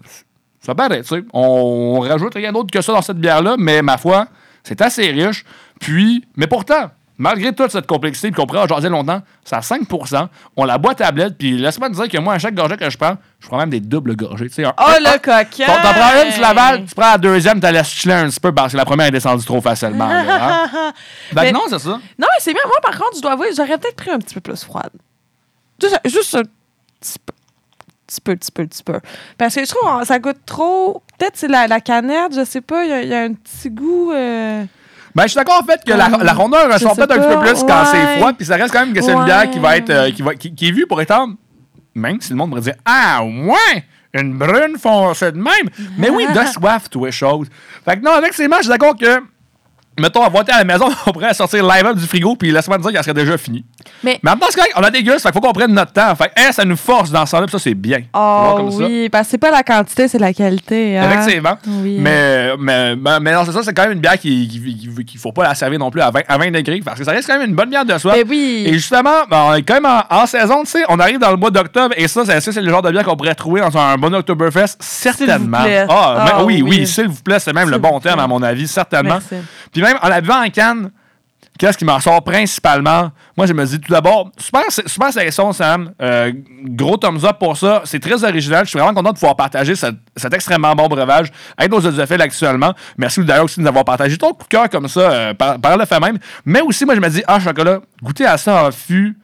ça 0.60 0.74
paraît, 0.74 1.02
tu 1.02 1.08
sais. 1.08 1.22
On, 1.32 1.96
on 1.96 2.00
rajoute 2.00 2.34
rien 2.34 2.52
d'autre 2.52 2.70
que 2.70 2.80
ça 2.80 2.92
dans 2.92 3.02
cette 3.02 3.18
bière-là, 3.18 3.56
mais 3.58 3.82
ma 3.82 3.98
foi, 3.98 4.26
c'est 4.62 4.80
assez 4.80 5.10
riche. 5.10 5.44
Puis, 5.80 6.24
mais 6.36 6.46
pourtant, 6.46 6.90
malgré 7.20 7.52
toute 7.54 7.70
cette 7.70 7.86
complexité, 7.86 8.30
puis 8.30 8.40
qu'on 8.40 8.46
pourrait 8.46 8.62
en 8.62 8.66
jaser 8.66 8.88
longtemps, 8.88 9.20
c'est 9.44 9.54
à 9.54 9.62
5 9.62 9.82
On 10.56 10.64
la 10.64 10.78
boit 10.78 10.92
à 10.92 10.94
tablette, 10.94 11.36
puis 11.38 11.56
laisse-moi 11.58 11.90
te 11.90 11.94
dire 11.94 12.08
que 12.08 12.18
moi, 12.18 12.34
à 12.34 12.38
chaque 12.38 12.54
gorgée 12.54 12.76
que 12.76 12.88
je 12.90 12.96
prends, 12.96 13.16
je 13.38 13.46
prends 13.46 13.58
même 13.58 13.70
des 13.70 13.80
doubles 13.80 14.16
gorgées. 14.16 14.48
Tu 14.48 14.54
sais, 14.54 14.64
un- 14.64 14.74
Oh, 14.78 14.82
un- 14.88 14.98
le 14.98 15.18
coquin! 15.18 15.66
T'en 15.66 15.92
prends 15.92 16.22
une, 16.24 16.32
tu 16.32 16.40
l'avales, 16.40 16.84
tu 16.86 16.94
prends 16.94 17.10
la 17.12 17.18
deuxième, 17.18 17.60
tu 17.60 17.70
laisses 17.70 17.88
chiller 17.88 18.14
un 18.14 18.28
petit 18.28 18.40
peu 18.40 18.52
parce 18.52 18.72
que 18.72 18.76
la 18.78 18.84
première 18.84 19.06
est 19.06 19.10
descendue 19.12 19.44
trop 19.44 19.60
facilement. 19.60 20.08
là, 20.08 20.64
hein. 20.74 20.92
Mais- 21.34 21.52
non, 21.52 21.60
c'est 21.68 21.78
ça. 21.78 21.90
Non, 21.90 22.00
mais 22.18 22.26
c'est 22.40 22.52
bien. 22.52 22.62
Moi, 22.64 22.76
par 22.82 22.92
contre, 22.98 23.16
je 23.16 23.20
dois 23.22 23.32
avouer, 23.32 23.48
j'aurais 23.56 23.78
peut-être 23.78 23.96
pris 23.96 24.10
un 24.10 24.18
petit 24.18 24.34
peu 24.34 24.40
plus 24.40 24.64
froide. 24.64 24.90
Juste, 25.80 26.00
juste 26.06 26.34
un 26.34 26.42
petit 27.00 27.18
peu. 27.24 27.32
Petit 28.06 28.20
peu, 28.22 28.34
petit 28.36 28.50
peu, 28.50 28.66
petit 28.66 28.82
peu. 28.82 28.98
Parce 29.38 29.54
que 29.54 29.64
je 29.64 29.70
trouve 29.70 30.00
que 30.00 30.06
ça 30.06 30.18
goûte 30.18 30.44
trop. 30.44 31.00
Peut-être 31.16 31.36
c'est 31.36 31.46
la, 31.48 31.68
la 31.68 31.80
canette, 31.80 32.34
je 32.34 32.44
sais 32.44 32.60
pas. 32.60 32.82
Il 32.84 32.90
y 32.90 32.92
a- 32.92 33.02
il 33.02 33.08
y, 33.08 33.14
a 33.14 33.20
un 33.22 33.34
petit 33.34 33.70
goût. 33.70 34.10
euh, 34.12 34.64
Ben, 35.14 35.24
je 35.24 35.28
suis 35.28 35.36
d'accord 35.36 35.60
en 35.62 35.66
fait 35.66 35.82
que 35.84 35.92
la, 35.92 36.08
la 36.08 36.32
rondeur 36.32 36.72
ressort 36.72 36.94
peut-être 36.94 37.12
un 37.12 37.18
petit 37.18 37.34
peu 37.34 37.40
plus 37.40 37.64
quand 37.64 37.84
c'est 37.86 38.16
froid, 38.18 38.32
puis 38.32 38.46
ça 38.46 38.56
reste 38.56 38.72
quand 38.72 38.84
même 38.86 38.94
que 38.94 39.02
c'est 39.02 39.12
une 39.12 39.24
bière 39.24 39.50
qui 39.50 39.58
va 39.58 39.76
être 39.76 39.90
euh, 39.90 40.10
qui, 40.10 40.22
va, 40.22 40.34
qui, 40.34 40.54
qui 40.54 40.68
est 40.68 40.72
vue 40.72 40.86
pour 40.86 41.00
être 41.00 41.12
même 41.94 42.20
si 42.20 42.30
le 42.30 42.36
monde 42.36 42.54
me 42.54 42.60
dire 42.60 42.74
Ah 42.84 43.22
ouais! 43.24 43.84
Une 44.12 44.36
brune 44.36 44.76
foncée 44.76 45.30
de 45.30 45.36
même. 45.36 45.68
Mais 45.96 46.10
oui, 46.10 46.26
de 46.26 46.46
soif, 46.52 46.88
tout 46.90 47.06
est 47.06 47.12
chose. 47.12 47.46
Fait 47.84 47.96
que 47.96 48.04
non, 48.04 48.12
avec 48.12 48.34
ces 48.34 48.48
matchs, 48.48 48.60
je 48.60 48.64
suis 48.64 48.70
d'accord 48.70 48.96
que, 48.96 49.20
mettons, 49.98 50.22
à 50.22 50.28
voter 50.28 50.52
à 50.52 50.58
la 50.58 50.64
maison, 50.64 50.88
on 51.06 51.12
pourrait 51.12 51.34
sortir 51.34 51.66
live 51.66 51.94
du 51.94 52.06
frigo, 52.06 52.36
puis 52.36 52.50
laisse-moi 52.50 52.78
dire 52.78 52.92
qu'elle 52.92 53.02
serait 53.02 53.14
déjà 53.14 53.36
finie. 53.38 53.64
Mais, 54.02 54.18
Mais 54.22 54.30
en 54.30 54.34
même 54.34 54.40
temps, 54.40 54.46
c'est 54.50 54.60
on 54.76 54.82
a 54.82 54.90
des 54.90 55.02
gustes, 55.02 55.20
fait 55.20 55.32
faut 55.32 55.40
qu'on 55.40 55.52
prenne 55.52 55.72
notre 55.72 55.92
temps. 55.92 56.14
Fait 56.14 56.28
que, 56.28 56.40
hein, 56.40 56.52
ça 56.52 56.64
nous 56.64 56.76
force 56.76 57.10
dans 57.10 57.24
ce 57.26 57.30
sens-là, 57.30 57.46
puis 57.46 57.52
ça, 57.52 57.58
c'est 57.58 57.74
bien. 57.74 58.00
Oh 58.14 58.54
comme 58.56 58.70
ça. 58.70 58.84
oui, 58.84 59.08
parce 59.08 59.26
que 59.26 59.30
c'est 59.32 59.38
pas 59.38 59.50
la 59.50 59.62
quantité, 59.62 60.08
c'est 60.08 60.18
la 60.18 60.32
qualité. 60.32 60.98
Hein? 60.98 61.10
Effectivement. 61.10 61.58
Oui. 61.66 61.98
Mais, 62.00 62.56
mais, 62.58 62.96
mais, 62.96 63.20
mais 63.20 63.32
non, 63.32 63.44
c'est 63.44 63.52
ça, 63.52 63.62
c'est 63.62 63.74
quand 63.74 63.82
même 63.82 63.92
une 63.92 64.00
bière 64.00 64.18
qu'il 64.18 64.48
qui, 64.48 65.04
qui, 65.04 65.18
faut 65.18 65.32
pas 65.32 65.44
la 65.44 65.54
servir 65.54 65.78
non 65.78 65.90
plus 65.90 66.00
à 66.00 66.10
20, 66.10 66.20
à 66.28 66.38
20 66.38 66.50
degrés, 66.50 66.80
parce 66.84 66.98
que 66.98 67.04
ça 67.04 67.12
reste 67.12 67.26
quand 67.26 67.38
même 67.38 67.48
une 67.48 67.54
bonne 67.54 67.70
bière 67.70 67.84
de 67.84 67.96
soif. 67.98 68.14
Ben 68.16 68.24
oui. 68.28 68.64
Et 68.66 68.74
justement, 68.74 69.24
ben, 69.30 69.44
on 69.48 69.54
est 69.54 69.62
quand 69.62 69.74
même 69.74 69.86
en, 69.86 70.02
en 70.10 70.26
saison, 70.26 70.62
tu 70.64 70.70
sais, 70.70 70.84
on 70.88 70.98
arrive 70.98 71.18
dans 71.18 71.30
le 71.30 71.36
mois 71.36 71.50
d'octobre, 71.50 71.94
et 71.96 72.08
ça, 72.08 72.24
c'est 72.24 72.40
ça, 72.40 72.52
c'est 72.52 72.60
le 72.60 72.70
genre 72.70 72.82
de 72.82 72.90
bière 72.90 73.04
qu'on 73.04 73.16
pourrait 73.16 73.34
trouver 73.34 73.60
dans 73.60 73.76
un 73.76 73.96
bon 73.96 74.14
Oktoberfest, 74.14 74.76
certainement. 74.80 75.62
plaît. 75.62 75.86
Ah, 75.88 76.24
mais 76.24 76.44
oui, 76.44 76.62
oui, 76.62 76.78
oui. 76.80 76.86
s'il 76.86 77.08
vous 77.08 77.22
plaît, 77.22 77.38
c'est 77.38 77.52
même 77.52 77.64
S'il 77.64 77.72
le 77.72 77.78
bon 77.78 77.92
vous 77.92 78.00
terme, 78.00 78.20
à 78.20 78.26
mon 78.26 78.42
avis, 78.42 78.68
certainement. 78.68 79.18
Merci. 79.30 79.46
Puis 79.72 79.79
même 79.82 79.98
en 80.02 80.08
la 80.08 80.20
buvant 80.20 80.42
en 80.44 80.48
canne, 80.50 80.90
qu'est-ce 81.58 81.76
qui 81.76 81.84
m'en 81.84 82.00
sort 82.00 82.22
principalement? 82.24 83.10
Moi, 83.36 83.46
je 83.46 83.52
me 83.52 83.64
dis 83.66 83.78
tout 83.80 83.92
d'abord, 83.92 84.30
super, 84.38 84.62
super 84.86 85.12
sélection, 85.12 85.52
Sam. 85.52 85.92
Euh, 86.00 86.32
gros 86.64 86.96
thumbs 86.96 87.24
up 87.24 87.36
pour 87.38 87.56
ça. 87.56 87.82
C'est 87.84 88.00
très 88.00 88.22
original. 88.24 88.64
Je 88.64 88.70
suis 88.70 88.78
vraiment 88.78 88.94
content 88.94 89.10
de 89.10 89.14
pouvoir 89.14 89.36
partager 89.36 89.74
cet, 89.74 89.94
cet 90.16 90.32
extrêmement 90.34 90.74
bon 90.74 90.88
breuvage 90.88 91.28
avec 91.56 91.70
nos 91.70 91.78
audiophile 91.80 92.22
actuellement. 92.22 92.72
Merci 92.96 93.22
d'ailleurs 93.24 93.44
aussi 93.44 93.56
de 93.56 93.62
nous 93.62 93.68
avoir 93.68 93.84
partagé 93.84 94.16
ton 94.16 94.32
coup 94.32 94.44
de 94.44 94.48
cœur 94.48 94.68
comme 94.70 94.88
ça 94.88 95.00
euh, 95.00 95.34
par, 95.34 95.58
par 95.58 95.76
le 95.76 95.84
fait 95.84 96.00
même. 96.00 96.18
Mais 96.44 96.60
aussi, 96.62 96.84
moi, 96.84 96.94
je 96.94 97.00
me 97.00 97.08
dis, 97.08 97.22
ah, 97.26 97.38
chocolat, 97.40 97.80
goûter 98.02 98.24
à 98.26 98.36
ça 98.38 98.64
en 98.66 98.70
fût. 98.72 99.16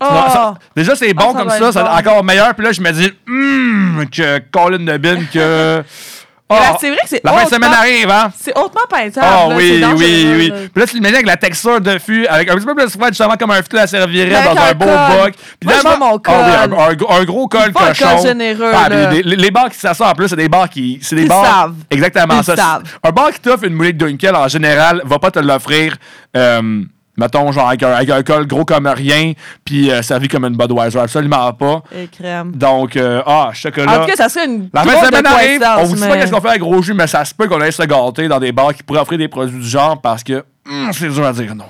Oh! 0.00 0.06
Ça- 0.32 0.54
déjà, 0.74 0.96
c'est 0.96 1.14
bon 1.14 1.26
Ah, 1.28 1.32
ça 1.32 1.38
comme 1.38 1.50
ça, 1.50 1.72
c'est 1.72 1.82
bon. 1.84 1.90
encore 1.90 2.24
meilleur. 2.24 2.54
Puis 2.54 2.64
là, 2.64 2.72
je 2.72 2.80
me 2.80 2.90
dis, 2.90 3.12
hum, 3.28 4.04
que 4.10 4.38
Colin 4.50 4.84
de 4.84 4.96
Bin, 4.98 5.24
que. 5.32 5.82
Ah, 6.60 6.76
c'est 6.80 6.88
vrai 6.90 6.98
que 7.02 7.08
c'est 7.08 7.20
La 7.24 7.32
fin 7.32 7.44
de 7.44 7.50
semaine 7.50 7.72
arrive, 7.72 8.10
hein? 8.10 8.32
C'est 8.38 8.56
hautement 8.58 8.82
peintable. 8.88 9.26
Ah 9.28 9.48
là, 9.48 9.56
oui, 9.56 9.84
oui, 9.96 10.26
oui. 10.36 10.48
là. 10.48 10.56
Puis 10.72 10.80
là, 10.80 10.86
tu 10.86 10.94
l'imagines 10.96 11.16
avec 11.16 11.26
la 11.26 11.36
texture 11.36 11.80
de 11.80 11.98
fût, 11.98 12.26
avec 12.26 12.50
un 12.50 12.54
petit 12.54 12.66
peu 12.66 12.74
plus 12.74 12.90
froid, 12.90 13.08
justement, 13.08 13.36
comme 13.36 13.50
un 13.50 13.62
fût 13.62 13.74
la 13.76 13.86
servirait 13.86 14.30
dans 14.44 14.50
un 14.60 14.66
un 14.70 14.74
beau 14.74 14.84
boc. 14.86 15.32
Puis 15.60 15.68
Moi, 15.68 15.74
là, 15.82 15.96
mon 15.98 16.06
ah 16.06 16.12
oui, 16.12 16.54
un, 16.54 16.68
col. 16.68 16.78
un 16.80 16.94
gros- 16.94 17.12
un 17.12 17.24
gros 17.24 17.48
col 17.48 17.72
faut 17.72 17.78
un 17.84 17.88
cochon. 17.88 18.16
col 18.16 18.26
généreux, 18.26 18.72
Ah, 18.74 18.88
là. 18.88 19.10
les, 19.10 19.22
les 19.22 19.50
bars 19.50 19.68
qui 19.70 19.78
s'assoient 19.78 20.08
en 20.10 20.14
plus, 20.14 20.28
c'est 20.28 20.36
des 20.36 20.48
bars 20.48 20.68
qui. 20.68 20.98
C'est 21.02 21.16
des 21.16 21.22
Ils 21.22 21.28
bars. 21.28 21.44
savent. 21.44 21.74
Exactement 21.90 22.38
Ils 22.38 22.44
ça. 22.44 22.56
savent. 22.56 22.82
Un 23.02 23.10
bar 23.10 23.30
qui 23.32 23.40
t'offre 23.40 23.64
une 23.64 23.74
moulette 23.74 23.96
Dunkel, 23.96 24.34
en 24.36 24.48
général, 24.48 25.02
va 25.04 25.18
pas 25.18 25.30
te 25.30 25.38
l'offrir. 25.38 25.96
euh, 26.36 26.82
Mettons, 27.18 27.52
genre, 27.52 27.68
avec 27.68 27.82
un, 27.82 27.92
avec 27.92 28.08
un 28.08 28.22
col 28.22 28.46
gros 28.46 28.64
comme 28.64 28.86
rien, 28.86 29.32
puis 29.64 29.90
euh, 29.90 30.00
servi 30.00 30.28
comme 30.28 30.46
une 30.46 30.56
Budweiser. 30.56 30.98
Absolument 30.98 31.52
pas. 31.52 31.82
Et 31.94 32.06
crème. 32.06 32.52
Donc, 32.52 32.96
euh, 32.96 33.22
ah, 33.26 33.50
chocolat. 33.52 34.00
En 34.00 34.04
tout 34.04 34.10
cas, 34.10 34.16
ça 34.16 34.28
serait 34.30 34.46
une 34.46 34.70
La 34.72 34.82
fin 34.82 35.00
de 35.00 35.06
semaine 35.06 35.26
arrive, 35.26 35.62
on 35.78 35.84
vous 35.84 35.96
dit 35.96 36.00
pas 36.00 36.16
qu'est-ce 36.16 36.32
qu'on 36.32 36.40
fait 36.40 36.48
avec 36.48 36.60
gros 36.62 36.80
jus, 36.80 36.94
mais 36.94 37.06
ça 37.06 37.24
se 37.24 37.34
peut 37.34 37.48
qu'on 37.48 37.60
aille 37.60 37.72
se 37.72 37.82
gâter 37.82 38.28
dans 38.28 38.40
des 38.40 38.52
bars 38.52 38.72
qui 38.72 38.82
pourraient 38.82 39.00
offrir 39.00 39.18
des 39.18 39.28
produits 39.28 39.60
du 39.60 39.68
genre 39.68 40.00
parce 40.00 40.24
que 40.24 40.44
hum, 40.66 40.90
c'est 40.92 41.08
dur 41.08 41.26
à 41.26 41.32
dire 41.32 41.54
non. 41.54 41.66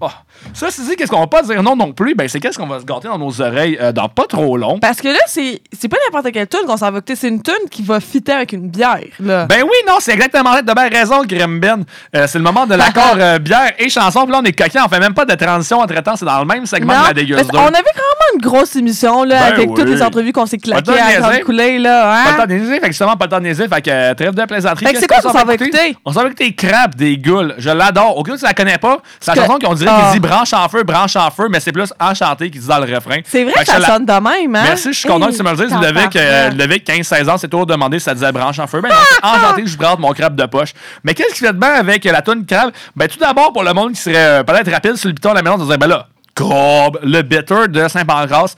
Ah. 0.00 0.22
Ça, 0.52 0.66
c'est 0.70 0.82
dit, 0.82 0.96
qu'est-ce 0.96 1.10
qu'on 1.10 1.20
va 1.20 1.26
pas 1.26 1.42
dire 1.42 1.62
non 1.62 1.74
non 1.76 1.92
plus? 1.92 2.14
Ben, 2.14 2.28
c'est 2.28 2.38
qu'est-ce 2.40 2.58
qu'on 2.58 2.66
va 2.66 2.80
se 2.80 2.84
gâter 2.84 3.08
dans 3.08 3.18
nos 3.18 3.40
oreilles 3.40 3.78
euh, 3.80 3.92
dans 3.92 4.08
pas 4.08 4.24
trop 4.28 4.56
long. 4.56 4.78
Parce 4.78 5.00
que 5.00 5.08
là, 5.08 5.18
c'est 5.26 5.60
pas 5.88 5.96
n'importe 6.06 6.32
quelle 6.32 6.46
tune 6.46 6.60
qu'on 6.66 6.76
s'en 6.76 6.90
va 6.90 6.98
écouter, 6.98 7.16
c'est 7.16 7.28
une 7.28 7.42
tune 7.42 7.68
qui 7.70 7.82
va 7.82 8.00
fitter 8.00 8.32
avec 8.32 8.52
une 8.52 8.68
bière. 8.68 9.00
Là. 9.20 9.46
Ben 9.46 9.62
oui, 9.62 9.76
non, 9.88 9.94
c'est 10.00 10.12
exactement 10.12 10.52
ça. 10.52 10.62
T'as 10.62 10.74
bien 10.74 10.88
raison, 10.88 11.22
Grim 11.24 11.58
Ben. 11.60 11.84
Euh, 12.14 12.26
c'est 12.28 12.38
le 12.38 12.44
moment 12.44 12.66
de 12.66 12.74
l'accord 12.74 13.14
euh, 13.18 13.38
bière 13.38 13.72
et 13.78 13.88
chanson. 13.88 14.22
Puis 14.24 14.32
là, 14.32 14.40
on 14.42 14.44
est 14.44 14.52
coquin. 14.52 14.82
On 14.84 14.88
fait 14.88 15.00
même 15.00 15.14
pas 15.14 15.24
de 15.24 15.34
transition 15.34 15.80
entre 15.80 15.94
temps. 16.02 16.16
C'est 16.16 16.24
dans 16.24 16.38
le 16.40 16.46
même 16.46 16.66
segment 16.66 16.94
Non, 16.94 17.02
de 17.02 17.06
la 17.08 17.14
dégueuse 17.14 17.46
qu'on 17.48 17.58
avait 17.58 17.72
vraiment 17.72 18.34
une 18.34 18.40
grosse 18.40 18.76
émission 18.76 19.24
là, 19.24 19.38
Ben 19.40 19.54
avec 19.54 19.70
oui. 19.70 19.74
toutes 19.76 19.88
les 19.88 20.02
entrevues 20.02 20.32
qu'on 20.32 20.46
s'est 20.46 20.58
claquées 20.58 20.82
de 20.92 21.22
à 21.24 21.40
coulée. 21.40 21.78
Là, 21.78 22.02
Pas 22.02 22.30
le 22.30 22.34
hein? 22.34 22.36
temps 22.42 22.46
de 22.46 22.54
niaiser, 22.58 22.74
fait 22.74 22.80
que 22.80 22.86
justement, 22.88 23.16
pas 23.16 23.24
le 23.26 23.30
temps 23.30 23.40
de. 23.40 23.54
Fait 23.54 23.82
que 23.82 24.12
trêve 24.14 24.34
de 24.34 24.44
plaisanterie. 24.44 24.86
Fait 24.86 24.92
que 24.92 25.00
c'est 25.00 25.06
quoi 25.06 25.20
qu'on 25.20 25.32
s'en 25.32 25.44
va 25.44 25.54
écouter? 25.54 25.96
On 26.04 26.12
s'en 26.12 26.20
va 26.20 26.26
écouter 26.26 26.54
Crabes 26.54 26.94
des 26.94 27.18
Goules. 27.18 27.54
Je 27.58 27.70
l'adore. 27.70 28.16
Au 28.16 28.22
cas 28.22 28.32
où 28.32 28.36
tu 28.36 28.44
la 28.44 28.54
connais 28.54 28.78
pas, 28.78 28.98
c'est 29.20 29.34
la 29.34 29.42
chanson 29.42 29.58
qu'on 29.58 29.74
dirait 29.74 29.90
Ah. 29.92 30.10
Branche 30.34 30.52
en 30.52 30.68
feu, 30.68 30.82
branche 30.82 31.16
en 31.16 31.30
feu, 31.30 31.48
mais 31.50 31.60
c'est 31.60 31.72
plus 31.72 31.92
enchanté 32.00 32.50
qui 32.50 32.58
dit 32.58 32.66
dans 32.66 32.78
le 32.78 32.94
refrain. 32.94 33.18
C'est 33.24 33.44
vrai 33.44 33.52
que 33.64 33.66
ça 33.66 33.78
la- 33.78 33.86
sonne 33.86 34.04
de 34.06 34.12
même, 34.12 34.54
hein? 34.56 34.62
Merci, 34.64 34.92
je 34.92 34.98
suis 34.98 35.08
content 35.08 35.28
que 35.28 35.36
tu 35.36 35.42
me 35.42 35.50
le 35.50 35.56
dises. 35.56 35.72
Ludovic, 35.74 36.16
euh, 36.16 36.48
tabarouette. 36.48 36.52
Ludovic, 36.52 36.84
15-16 36.86 37.28
ans, 37.30 37.38
c'est 37.38 37.48
toujours 37.48 37.66
demandé 37.66 37.98
si 37.98 38.04
ça 38.04 38.14
disait 38.14 38.32
branche 38.32 38.58
en 38.58 38.66
feu. 38.66 38.80
Ben, 38.80 38.88
non, 38.90 39.28
enchanté, 39.30 39.66
je 39.66 39.76
brade 39.76 39.98
mon 40.00 40.12
crabe 40.12 40.34
de 40.36 40.46
poche. 40.46 40.72
Mais 41.04 41.14
qu'est-ce 41.14 41.34
qui 41.34 41.40
fait 41.40 41.52
de 41.52 41.58
bien 41.58 41.70
avec 41.74 42.04
la 42.04 42.22
toune 42.22 42.44
crabe? 42.44 42.70
Ben, 42.96 43.08
tout 43.08 43.18
d'abord, 43.18 43.52
pour 43.52 43.62
le 43.62 43.72
monde 43.72 43.92
qui 43.92 44.00
serait 44.00 44.16
euh, 44.16 44.42
peut-être 44.42 44.70
rapide 44.70 44.96
sur 44.96 45.08
le 45.08 45.14
piton 45.14 45.30
à 45.30 45.34
la 45.34 45.42
maison, 45.42 45.58
de 45.58 45.64
dire, 45.64 45.78
ben 45.78 45.86
là, 45.86 46.08
crabe, 46.34 46.98
le 47.02 47.22
bitter 47.22 47.68
de 47.68 47.88
Saint-Pancras. 47.88 48.54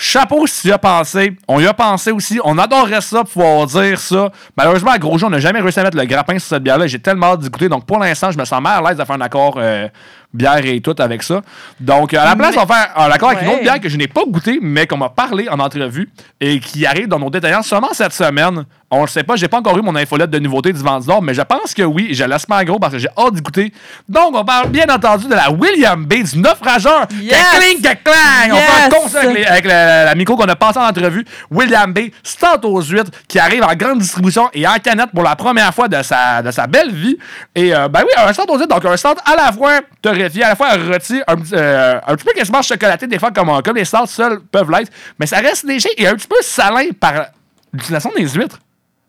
Chapeau 0.00 0.46
si 0.46 0.60
tu 0.62 0.68
y 0.68 0.72
as 0.72 0.78
pensé. 0.78 1.36
On 1.48 1.58
y 1.58 1.66
a 1.66 1.74
pensé 1.74 2.12
aussi. 2.12 2.38
On 2.44 2.56
adorerait 2.56 3.00
ça, 3.00 3.24
pouvoir 3.24 3.66
dire 3.66 3.98
ça. 3.98 4.30
Malheureusement, 4.56 4.92
à 4.92 4.98
Gros 4.98 5.18
Jeu, 5.18 5.26
on 5.26 5.30
n'a 5.30 5.40
jamais 5.40 5.60
réussi 5.60 5.80
à 5.80 5.82
mettre 5.82 5.96
le 5.96 6.04
grappin 6.04 6.38
sur 6.38 6.50
cette 6.50 6.62
bière-là. 6.62 6.86
J'ai 6.86 7.00
tellement 7.00 7.32
hâte 7.32 7.40
d'y 7.40 7.50
goûter. 7.50 7.68
Donc, 7.68 7.84
pour 7.84 7.98
l'instant, 7.98 8.30
je 8.30 8.38
me 8.38 8.44
sens 8.44 8.62
mal 8.62 8.78
à 8.84 8.88
l'aise 8.88 8.96
de 8.96 9.04
faire 9.04 9.16
un 9.16 9.20
accord 9.20 9.54
euh, 9.56 9.88
bière 10.32 10.64
et 10.64 10.80
tout 10.80 10.94
avec 10.98 11.22
ça. 11.22 11.40
Donc, 11.80 12.12
à 12.14 12.24
la 12.24 12.36
place, 12.36 12.54
on 12.56 12.64
va 12.64 12.74
faire 12.74 12.92
un 12.96 13.10
accord 13.10 13.30
avec 13.30 13.42
une 13.42 13.48
autre 13.48 13.62
bière 13.62 13.80
que 13.80 13.88
je 13.88 13.96
n'ai 13.96 14.08
pas 14.08 14.22
goûté, 14.26 14.58
mais 14.60 14.86
qu'on 14.86 14.96
m'a 14.98 15.08
parlé 15.08 15.48
en 15.48 15.58
entrevue 15.58 16.10
et 16.40 16.60
qui 16.60 16.84
arrive 16.86 17.08
dans 17.08 17.18
nos 17.18 17.30
détaillants 17.30 17.62
seulement 17.62 17.88
cette 17.92 18.12
semaine. 18.12 18.64
On 18.90 19.02
le 19.02 19.06
sait 19.08 19.22
pas, 19.22 19.36
j'ai 19.36 19.48
pas 19.48 19.58
encore 19.58 19.76
eu 19.76 19.82
mon 19.82 19.94
infolette 19.96 20.30
de 20.30 20.38
nouveautés 20.38 20.72
du 20.72 20.80
Vendu 20.80 21.06
d'Or, 21.06 21.20
mais 21.20 21.34
je 21.34 21.42
pense 21.42 21.74
que 21.74 21.82
oui, 21.82 22.08
je 22.14 22.24
laisse 22.24 22.46
pas 22.46 22.64
gros 22.64 22.78
parce 22.78 22.94
que 22.94 22.98
j'ai 22.98 23.08
hâte 23.18 23.34
d'y 23.34 23.42
goûter. 23.42 23.72
Donc, 24.08 24.34
on 24.34 24.44
parle 24.46 24.68
bien 24.70 24.86
entendu 24.88 25.26
de 25.26 25.34
la 25.34 25.50
William 25.50 26.02
B, 26.06 26.22
du 26.22 26.38
naufrageur. 26.38 27.06
Yes! 27.20 27.34
Cacling, 27.52 27.82
caclang! 27.82 28.50
On 28.50 28.54
Yes! 28.54 28.64
un 28.86 28.88
concert 28.88 29.20
avec, 29.24 29.36
les- 29.36 29.44
avec 29.44 29.64
la, 29.66 30.04
la 30.06 30.14
micro 30.14 30.36
qu'on 30.36 30.48
a 30.48 30.56
passé 30.56 30.78
en 30.78 30.84
entrevue. 30.88 31.24
William 31.50 31.92
B, 31.92 31.98
Stout 32.22 32.64
aux 32.64 32.80
huîtres, 32.80 33.10
qui 33.28 33.38
arrive 33.38 33.62
en 33.62 33.74
grande 33.74 33.98
distribution 33.98 34.48
et 34.54 34.66
en 34.66 34.76
canette 34.82 35.10
pour 35.14 35.22
la 35.22 35.36
première 35.36 35.74
fois 35.74 35.88
de 35.88 36.02
sa, 36.02 36.40
de 36.40 36.50
sa 36.50 36.66
belle 36.66 36.90
vie. 36.90 37.18
Et 37.54 37.74
euh, 37.74 37.88
ben 37.88 38.00
oui, 38.04 38.10
un 38.16 38.32
Stout 38.32 38.46
aux 38.50 38.58
huîtres, 38.58 38.74
donc 38.74 38.86
un 38.86 38.96
Stout 38.96 39.16
à 39.26 39.36
la 39.36 39.52
fois 39.52 39.80
torréfié, 40.18 40.42
à 40.44 40.48
la 40.50 40.56
fois 40.56 40.68
rôti, 40.74 41.20
un, 41.26 41.36
petit- 41.36 41.54
euh, 41.54 41.98
un 42.06 42.14
petit 42.16 42.24
peu 42.24 42.32
quasiment 42.34 42.62
chocolaté, 42.62 43.06
des 43.06 43.18
fois 43.18 43.30
comme, 43.30 43.62
comme 43.62 43.76
les 43.76 43.84
Stouts 43.84 44.06
seuls 44.06 44.40
peuvent 44.40 44.70
l'être, 44.70 44.90
mais 45.18 45.26
ça 45.26 45.38
reste 45.38 45.64
léger 45.64 45.88
et 45.96 46.06
un 46.06 46.14
petit 46.14 46.26
peu 46.28 46.36
salin 46.42 46.88
par 46.98 47.26
l'utilisation 47.72 48.10
des 48.16 48.28
huîtres. 48.28 48.58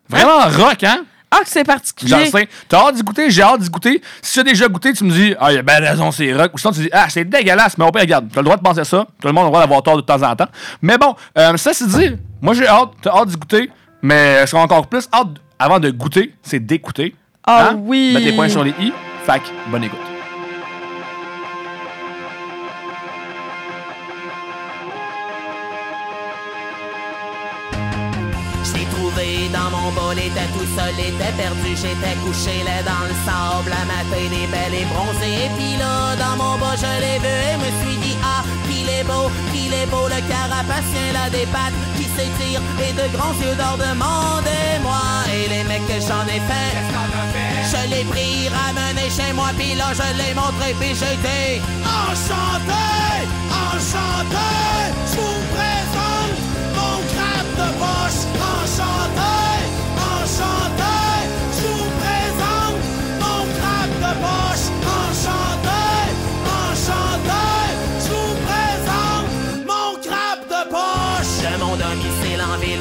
Vraiment 0.10 0.40
rock, 0.48 0.84
hein? 0.84 1.03
Ah, 1.31 1.41
c'est 1.45 1.60
J'en 1.60 1.65
particulier. 1.65 2.26
sais. 2.26 2.49
T'as 2.68 2.88
hâte 2.88 2.95
d'y 2.95 3.03
goûter, 3.03 3.30
j'ai 3.30 3.44
hâte 3.44 3.60
d'y 3.61 3.69
goûter. 3.69 4.02
Si 4.19 4.34
tu 4.34 4.40
as 4.40 4.44
déjà 4.44 4.68
goûté, 4.68 4.91
tu 4.94 5.03
me 5.03 5.11
dis, 5.11 5.36
ah, 5.40 5.53
il 5.53 5.60
a 5.60 5.61
bien 5.61 5.76
raison, 5.80 6.10
c'est 6.11 6.34
rock. 6.34 6.52
Ou 6.56 6.57
sinon, 6.57 6.73
tu 6.73 6.80
dis, 6.80 6.90
ah, 6.91 7.06
c'est 7.07 7.23
dégueulasse, 7.23 7.77
mais 7.77 7.86
on 7.86 7.91
peut, 7.91 7.99
regarde, 7.99 8.27
t'as 8.34 8.40
le 8.40 8.45
droit 8.45 8.57
de 8.57 8.64
penser 8.64 8.84
ça. 8.84 9.06
Tout 9.22 9.27
le 9.27 9.34
monde 9.34 9.44
a 9.44 9.45
le 9.45 9.52
droit 9.52 9.61
d'avoir 9.61 9.84
tort 9.84 9.95
de 9.98 10.02
temps 10.02 10.23
en 10.23 10.36
temps. 10.36 10.48
Mais 10.81 10.98
bon, 10.98 11.14
euh, 11.38 11.56
ça, 11.57 11.72
c'est 11.76 11.88
dit, 11.88 12.15
moi, 12.41 12.56
j'ai 12.56 12.68
hâte, 12.68 12.90
t'as 13.03 13.11
hâte 13.15 13.27
d'y 13.30 13.36
goûter, 13.38 13.69
mais 14.02 14.48
ce 14.48 14.52
qu'on 14.53 14.61
a 14.61 14.64
encore 14.64 14.88
plus 14.88 15.07
hâte, 15.14 15.27
avant 15.60 15.80
de 15.80 15.91
goûter, 15.91 16.34
c'est 16.41 16.60
d'écouter. 16.65 17.14
Ah 17.45 17.69
Hein? 17.73 17.76
oui. 17.77 18.11
Mettre 18.15 18.26
les 18.26 18.34
points 18.34 18.49
sur 18.49 18.64
les 18.64 18.73
i. 18.80 18.91
Fac, 19.23 19.44
bonne 19.68 19.84
écoute. 19.84 19.99
Mon 29.90 30.02
bol, 30.02 30.18
était 30.18 30.49
tout 30.53 30.68
seul, 30.76 30.94
était 30.99 31.34
perdu, 31.38 31.76
j'étais 31.76 32.16
couché 32.24 32.64
là 32.64 32.82
dans 32.84 33.06
le 33.07 33.16
sable, 33.26 33.70
la 33.70 33.86
matin 33.86 34.24
des 34.30 34.48
belles 34.48 34.82
et 34.82 34.86
bronzée. 34.86 35.45
Et 35.45 35.49
puis 35.57 35.78
là, 35.78 36.16
dans 36.16 36.36
mon 36.38 36.57
bas, 36.57 36.76
je 36.76 36.94
l'ai 37.02 37.20
vu 37.20 37.36
et 37.49 37.57
me 37.57 37.70
suis 37.82 37.98
dit, 37.98 38.18
ah, 38.24 38.44
qu'il 38.68 38.90
est 38.90 39.03
beau, 39.03 39.30
qu'il 39.52 39.74
est 39.74 39.88
beau, 39.88 40.07
le 40.07 40.22
carapacien 40.28 41.14
là 41.14 41.30
des 41.30 41.45
pattes 41.48 41.78
qui 41.98 42.03
s'étire 42.03 42.61
et 42.86 42.94
de 42.94 43.06
grands 43.16 43.34
yeux 43.41 43.56
d'or 43.56 43.78
demandez-moi. 43.78 45.03
Et 45.34 45.49
les 45.49 45.64
mecs 45.64 45.88
que 45.88 45.99
j'en 46.02 46.26
ai 46.26 46.41
fait, 46.49 46.74
je 47.72 47.82
l'ai 47.90 48.03
pris, 48.06 48.49
ramené 48.49 49.10
chez 49.10 49.34
moi, 49.34 49.49
puis 49.57 49.76
là, 49.76 49.88
je 49.94 50.07
l'ai 50.18 50.34
montré, 50.34 50.76
puis 50.80 50.94
dit, 50.94 51.61
Enchanté, 51.86 52.86
enchanté, 53.49 54.49
je 55.11 55.16
vous 55.20 55.69
enchanté, 60.40 60.78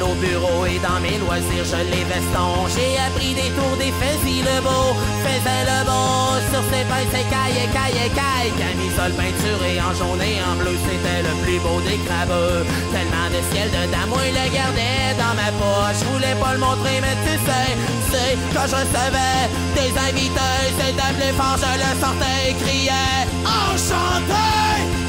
au 0.09 0.15
bureau 0.15 0.65
et 0.65 0.79
dans 0.79 0.99
mes 0.99 1.17
loisirs, 1.17 1.65
je 1.65 1.81
les 1.91 2.03
veston. 2.03 2.67
J'ai 2.73 2.97
appris 2.97 3.33
des 3.33 3.49
tours 3.53 3.77
des 3.77 3.93
faisis 3.99 4.41
le 4.41 4.57
beau, 4.61 4.95
faisait 5.23 5.65
le 5.69 5.79
beau 5.85 6.39
sur 6.51 6.63
ses 6.71 6.83
pinces 6.89 7.13
et 7.13 7.27
caille, 7.29 7.61
caille, 7.73 8.09
caille. 8.17 8.51
Camisole 8.57 9.13
peinturée 9.13 9.77
en 9.81 9.93
jaune 9.93 10.21
et 10.21 10.37
en 10.41 10.55
bleu, 10.57 10.75
c'était 10.85 11.21
le 11.27 11.33
plus 11.43 11.59
beau 11.59 11.79
des 11.81 11.99
crabeux. 12.05 12.65
Tellement 12.93 13.29
de 13.29 13.41
ciel 13.51 13.69
dedans, 13.69 14.07
moi 14.09 14.21
il 14.25 14.33
le 14.33 14.47
gardais 14.49 15.13
dans 15.21 15.35
ma 15.37 15.49
poche. 15.61 15.99
Je 16.01 16.05
voulais 16.11 16.37
pas 16.41 16.53
le 16.53 16.59
montrer, 16.59 16.97
mais 17.03 17.17
tu 17.25 17.35
sais, 17.45 17.69
c'est 18.11 18.33
quand 18.53 18.67
je 18.71 18.77
recevais 18.81 19.45
des 19.77 19.91
invités, 20.09 20.63
c'était 20.79 21.13
plus 21.17 21.33
fort, 21.37 21.57
je 21.61 21.71
le 21.83 21.91
sortais 22.01 22.39
et 22.49 22.55
criais. 22.63 23.21
Enchanté, 23.45 24.49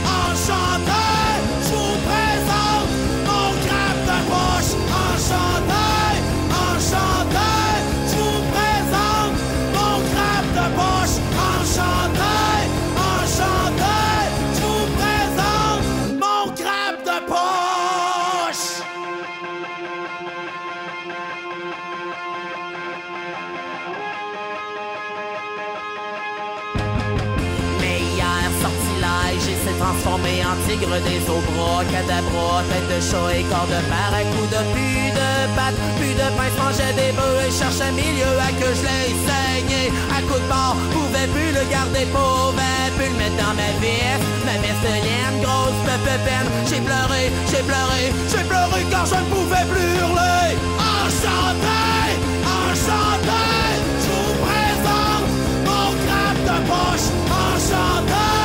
enchanté, 0.05 1.10
Enchanté, 5.31 6.19
enchanté, 6.51 7.52
je 8.11 8.16
vous 8.16 8.43
présente 8.51 9.39
mon 9.74 9.94
crabe 10.11 10.51
de 10.59 10.66
poche. 10.74 11.16
Enchanté, 11.52 12.36
enchanté, 12.97 13.98
je 14.55 14.61
vous 14.61 14.86
présente 14.98 15.86
mon 16.19 16.43
crabe 16.59 17.01
de 17.05 17.19
poche. 17.31 18.69
Mais 27.81 27.98
hier, 28.01 28.44
sortilège, 28.61 29.47
il 29.48 29.59
s'est 29.65 29.78
transformé 29.78 30.32
en 30.44 30.57
tigre 30.66 30.97
des 31.09 31.20
eaux 31.31 31.44
bras, 31.55 31.85
tête 31.85 32.89
de 32.89 32.98
chat 33.01 33.28
et 33.36 33.44
corps 33.44 33.69
de 33.69 33.81
barracuda, 33.89 34.61
plus 34.73 34.94
de 34.94 34.99
pattes, 35.56 35.78
plus 35.98 36.14
de 36.14 36.28
pince, 36.36 36.56
mangeait 36.58 36.94
des 36.94 37.12
bœufs 37.12 37.40
et 37.46 37.52
cherchait 37.52 37.92
milieu 37.92 38.32
à 38.40 38.50
que 38.60 38.68
je 38.78 38.82
l'ai 38.86 39.08
saigné. 39.26 39.82
À 40.16 40.20
coup 40.22 40.38
de 40.38 40.48
barre, 40.48 40.76
pouvais 40.92 41.28
plus 41.34 41.50
le 41.52 41.64
garder, 41.70 42.06
pouvais 42.14 42.88
plus 42.96 43.10
le 43.12 43.16
mettre 43.20 43.36
dans 43.36 43.54
ma 43.54 43.70
veste, 43.80 44.26
ma 44.46 44.56
laine, 45.06 45.36
grosse 45.42 45.80
peu 45.84 46.18
peine. 46.24 46.48
J'ai 46.68 46.80
pleuré, 46.80 47.30
j'ai 47.50 47.62
pleuré, 47.62 48.12
j'ai 48.30 48.44
pleuré 48.44 48.84
car 48.90 49.06
je 49.06 49.14
ne 49.14 49.28
pouvais 49.34 49.66
plus 49.72 49.90
hurler. 49.98 50.56
Enchanté, 50.78 51.82
enchanté, 52.44 53.44
je 54.02 54.10
vous 54.16 54.34
présente 54.46 55.26
mon 55.66 55.90
crabe 56.04 56.40
de 56.48 56.58
poche. 56.68 57.08
Enchanté, 57.28 58.39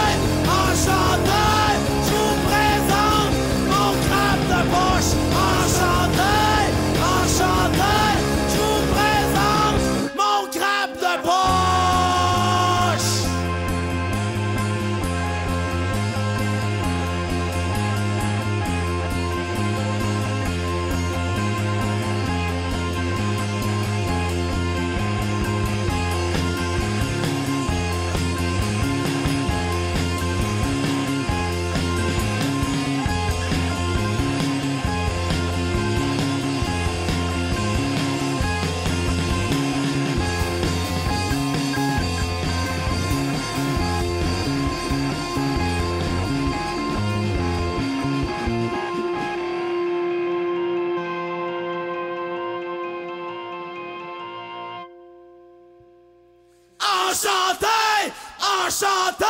enchanté, 58.66 59.26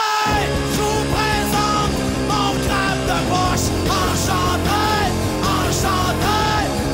je 0.74 0.82
vous 0.82 1.04
présente 1.12 1.96
mon 2.30 2.52
crabe 2.66 3.04
de 3.06 3.20
poche. 3.30 3.68
Enchanté, 3.90 4.86
enchanté, 5.44 6.40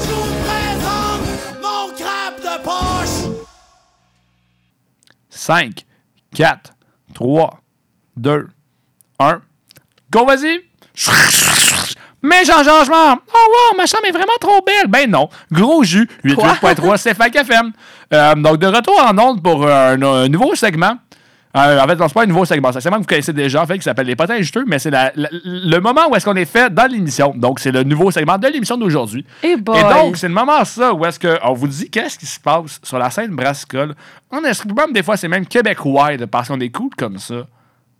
je 0.02 0.14
vous 0.14 0.34
présente 0.46 1.62
mon 1.62 1.94
crabe 1.96 2.40
de 2.40 2.64
poche. 2.64 3.46
5, 5.30 5.86
4, 6.36 6.74
3, 7.14 7.60
2, 8.18 8.48
1. 9.20 9.42
Go, 10.12 10.26
vas-y! 10.26 10.62
Mais 12.24 12.46
Jean 12.46 12.64
changement! 12.64 13.18
Oh 13.34 13.48
wow, 13.72 13.78
ma 13.78 13.86
chambre 13.88 14.06
est 14.08 14.12
vraiment 14.12 14.32
trop 14.40 14.62
belle! 14.66 14.88
Ben 14.88 15.10
non, 15.10 15.30
gros 15.52 15.84
jus, 15.84 16.08
88.3, 16.24 16.98
c'est 16.98 17.14
FAC 17.16 17.36
FM. 17.36 17.72
Euh, 18.14 18.36
donc, 18.36 18.58
de 18.60 18.68
retour 18.68 19.00
en 19.04 19.18
onde 19.18 19.42
pour 19.42 19.68
un, 19.68 20.00
un 20.02 20.28
nouveau 20.28 20.54
segment. 20.56 20.98
Euh, 21.56 21.80
en 21.82 21.88
fait, 21.88 21.96
non, 21.96 22.08
c'est 22.08 22.14
pas 22.14 22.24
un 22.24 22.28
nouveau 22.28 22.46
segment. 22.46 22.72
C'est 22.72 22.78
un 22.78 22.82
segment 22.82 22.98
que 22.98 23.02
vous 23.02 23.08
connaissez 23.08 23.34
déjà, 23.34 23.62
en 23.62 23.66
fait, 23.66 23.78
qui 23.78 23.84
s'appelle 23.84 24.08
Les 24.08 24.16
potins 24.16 24.40
juteux, 24.42 24.64
mais 24.66 24.80
c'est 24.80 24.90
la- 24.90 25.12
la- 25.16 25.30
le 25.34 25.80
moment 25.80 26.08
où 26.10 26.16
est-ce 26.16 26.24
qu'on 26.26 26.36
est 26.36 26.46
fait 26.46 26.74
dans 26.74 26.90
l'émission. 26.90 27.34
Donc, 27.36 27.60
c'est 27.60 27.72
le 27.72 27.84
nouveau 27.84 28.10
segment 28.12 28.38
de 28.38 28.48
l'émission 28.48 28.78
d'aujourd'hui. 28.78 29.26
Et 29.44 29.58
boy. 29.58 29.78
Et 29.80 29.84
donc, 29.84 30.16
c'est 30.18 30.30
le 30.30 30.34
moment 30.34 30.64
ça 30.64 30.94
où 30.94 31.06
est-ce 31.06 31.20
qu'on 31.20 31.54
vous 31.54 31.68
dit 31.68 31.90
qu'est-ce 31.90 32.18
qui 32.18 32.26
se 32.26 32.40
passe 32.40 32.80
sur 32.84 32.98
la 32.98 33.10
scène 33.10 33.36
brassicole. 33.36 33.96
En 34.32 34.44
esprit, 34.46 34.70
même 34.74 34.94
des 34.94 35.04
fois, 35.04 35.18
c'est 35.18 35.28
même 35.28 35.46
Québec-wide 35.46 36.26
parce 36.28 36.48
qu'on 36.48 36.60
est 36.62 36.70
cool 36.70 36.92
comme 36.98 37.18
ça. 37.18 37.46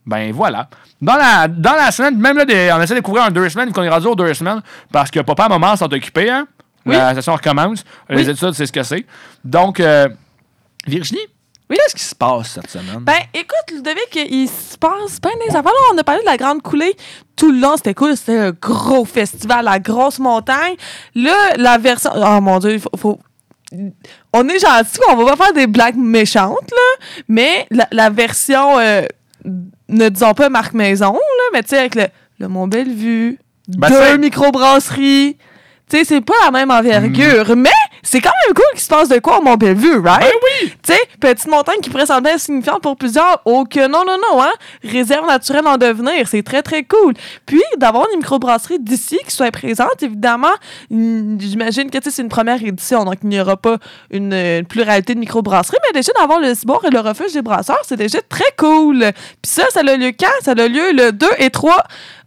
Ben 0.06 0.32
voilà. 0.32 0.68
Dans 1.00 1.14
la, 1.16 1.46
dans 1.46 1.74
la 1.74 1.90
semaine, 1.92 2.16
même 2.18 2.36
là, 2.36 2.44
des- 2.44 2.72
on 2.74 2.80
essaie 2.80 2.94
de 2.96 3.00
couvrir 3.00 3.24
en 3.24 3.30
deux 3.30 3.48
semaines, 3.48 3.70
qu'on 3.72 3.82
est 3.82 3.88
rendu 3.88 4.06
aux 4.06 4.16
deux 4.16 4.34
semaines, 4.34 4.60
parce 4.90 5.10
que 5.10 5.20
papa 5.20 5.46
et 5.46 5.48
maman 5.50 5.76
sont 5.76 5.92
occupés, 5.92 6.30
hein. 6.30 6.46
Oui. 6.84 6.96
La 6.96 7.14
session 7.14 7.34
recommence. 7.34 7.84
Les 8.08 8.28
études, 8.28 8.52
c'est 8.54 8.66
ce 8.66 8.72
que 8.72 8.82
c'est. 8.82 9.06
Donc, 9.44 9.78
euh, 9.78 10.08
Virginie, 10.86 11.20
qu'est-ce 11.76 11.94
qui 11.96 12.04
se 12.04 12.14
passe 12.14 12.52
cette 12.52 12.70
semaine? 12.70 13.00
Ben, 13.00 13.18
écoute, 13.34 13.70
Ludovic, 13.72 14.14
il 14.30 14.48
se 14.48 14.76
passe 14.78 15.20
plein 15.20 15.32
des 15.46 15.50
affaires. 15.50 15.64
Là, 15.72 15.92
on 15.94 15.98
a 15.98 16.04
parlé 16.04 16.20
de 16.22 16.26
la 16.26 16.36
Grande 16.36 16.62
Coulée. 16.62 16.94
Tout 17.36 17.52
le 17.52 17.58
long, 17.60 17.76
c'était 17.76 17.94
cool. 17.94 18.16
C'était 18.16 18.38
un 18.38 18.50
gros 18.52 19.04
festival, 19.04 19.64
la 19.64 19.78
grosse 19.78 20.18
montagne. 20.18 20.74
Là, 21.14 21.34
la 21.56 21.78
version... 21.78 22.10
Oh 22.14 22.40
mon 22.40 22.58
Dieu, 22.58 22.72
il 22.74 22.80
faut... 22.80 22.90
faut- 22.96 23.18
On 24.32 24.48
est 24.48 24.58
gentil, 24.58 24.98
on 25.08 25.16
va 25.16 25.34
pas 25.36 25.44
faire 25.44 25.52
des 25.54 25.66
blagues 25.66 25.96
méchantes, 25.96 26.70
là. 26.70 27.06
Mais 27.28 27.66
la, 27.70 27.88
la 27.92 28.10
version... 28.10 28.78
euh, 28.78 29.02
ne 29.88 30.08
disons 30.08 30.34
pas 30.34 30.48
Marc 30.48 30.72
Maison, 30.74 31.12
là, 31.12 31.44
mais 31.52 31.62
tu 31.62 31.70
sais, 31.70 31.78
avec 31.78 31.94
le, 31.96 32.06
le 32.38 32.48
Mont-Bellevue, 32.48 33.38
Ben, 33.68 33.88
deux 33.90 34.16
microbrasseries... 34.18 35.36
Tu 35.90 35.98
sais, 35.98 36.04
c'est 36.04 36.20
pas 36.22 36.32
la 36.46 36.50
même 36.50 36.70
envergure, 36.70 37.50
Hmm. 37.54 37.60
mais 37.60 37.70
c'est 38.02 38.20
quand 38.20 38.30
même 38.46 38.54
cool 38.54 38.64
qu'il 38.72 38.80
se 38.80 38.88
passe 38.88 39.08
de 39.08 39.18
quoi 39.18 39.38
au 39.38 39.42
Mont-Bellevue, 39.42 40.00
right? 40.00 40.20
Ben 40.20 40.30
oui! 40.42 40.72
Tu 40.82 40.92
sais, 40.92 40.98
petite 41.20 41.46
montagne 41.46 41.78
qui 41.80 41.88
pourrait 41.88 42.06
sembler 42.06 42.32
insignifiante 42.32 42.82
pour 42.82 42.96
plusieurs, 42.96 43.40
oh 43.44 43.64
que 43.64 43.86
non, 43.86 44.04
non, 44.04 44.18
non, 44.18 44.42
hein? 44.42 44.52
Réserve 44.82 45.26
naturelle 45.26 45.66
en 45.66 45.78
devenir, 45.78 46.26
c'est 46.26 46.42
très, 46.42 46.62
très 46.62 46.82
cool. 46.82 47.14
Puis, 47.46 47.62
d'avoir 47.76 48.06
une 48.12 48.18
microbrasserie 48.18 48.80
d'ici 48.80 49.18
qui 49.24 49.34
soit 49.34 49.52
présente, 49.52 50.02
évidemment, 50.02 50.52
mm, 50.90 51.38
j'imagine 51.38 51.90
que, 51.90 51.98
tu 51.98 52.04
sais, 52.04 52.16
c'est 52.16 52.22
une 52.22 52.28
première 52.28 52.62
édition, 52.62 53.04
donc 53.04 53.16
il 53.22 53.28
n'y 53.28 53.40
aura 53.40 53.56
pas 53.56 53.78
une, 54.10 54.64
pluralité 54.68 55.14
de 55.14 55.20
microbrasseries, 55.20 55.78
mais 55.86 55.98
déjà 56.00 56.12
d'avoir 56.18 56.40
le 56.40 56.54
Ciboire 56.54 56.84
et 56.84 56.90
le 56.90 57.00
Refuge 57.00 57.32
des 57.32 57.42
brasseurs, 57.42 57.82
c'est 57.84 57.96
déjà 57.96 58.20
très 58.22 58.52
cool. 58.56 58.98
Puis 59.42 59.52
ça, 59.52 59.64
ça 59.70 59.80
a 59.80 59.96
lieu 59.96 60.12
quand? 60.18 60.26
Ça 60.42 60.52
a 60.52 60.68
lieu 60.68 60.92
le 60.92 61.12
2 61.12 61.26
et 61.38 61.50
3 61.50 61.76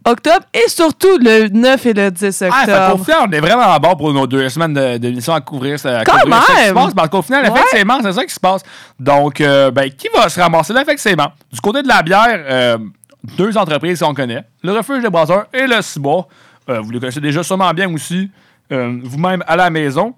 octobre 0.06 0.46
et 0.54 0.68
surtout 0.68 1.18
le 1.20 1.48
9 1.48 1.86
et 1.86 1.92
le 1.92 2.10
10 2.10 2.42
Ah, 2.42 2.64
fait 2.64 2.72
qu'au 2.72 2.72
octobre. 2.72 3.04
final, 3.04 3.20
on 3.28 3.32
est 3.32 3.40
vraiment 3.40 3.76
bon 3.78 3.96
pour 3.96 4.12
nos 4.12 4.26
deux 4.26 4.48
semaines 4.48 4.72
de- 4.74 4.96
d'émission 4.98 5.34
à 5.34 5.40
couvrir 5.40 5.74
à 5.84 6.04
Quand 6.04 6.18
couvrir 6.20 6.42
ça 6.42 6.52
qui 6.54 6.58
se 6.60 6.64
même! 6.66 6.74
passe, 6.74 6.94
parce 6.94 7.08
qu'au 7.08 7.22
final, 7.22 7.44
Ouais. 7.44 7.50
effectivement, 7.58 7.98
c'est 8.02 8.12
ça 8.12 8.24
qui 8.24 8.34
se 8.34 8.40
passe. 8.40 8.62
Donc, 8.98 9.40
euh, 9.40 9.70
ben, 9.70 9.90
qui 9.90 10.08
va 10.14 10.28
se 10.28 10.40
ramasser 10.40 10.72
là, 10.72 10.82
effectivement? 10.82 11.32
Du 11.52 11.60
côté 11.60 11.82
de 11.82 11.88
la 11.88 12.02
bière, 12.02 12.26
euh, 12.48 12.78
deux 13.36 13.56
entreprises 13.58 14.00
qu'on 14.00 14.14
connaît, 14.14 14.42
le 14.62 14.72
Refuge 14.72 15.02
des 15.02 15.10
Brasseurs 15.10 15.46
et 15.52 15.66
le 15.66 15.82
Ciboire. 15.82 16.26
Euh, 16.68 16.80
vous 16.80 16.90
les 16.90 16.98
connaissez 17.00 17.20
déjà 17.20 17.42
sûrement 17.42 17.72
bien 17.72 17.92
aussi, 17.92 18.30
euh, 18.72 18.98
vous-même 19.04 19.42
à 19.46 19.56
la 19.56 19.70
maison. 19.70 20.14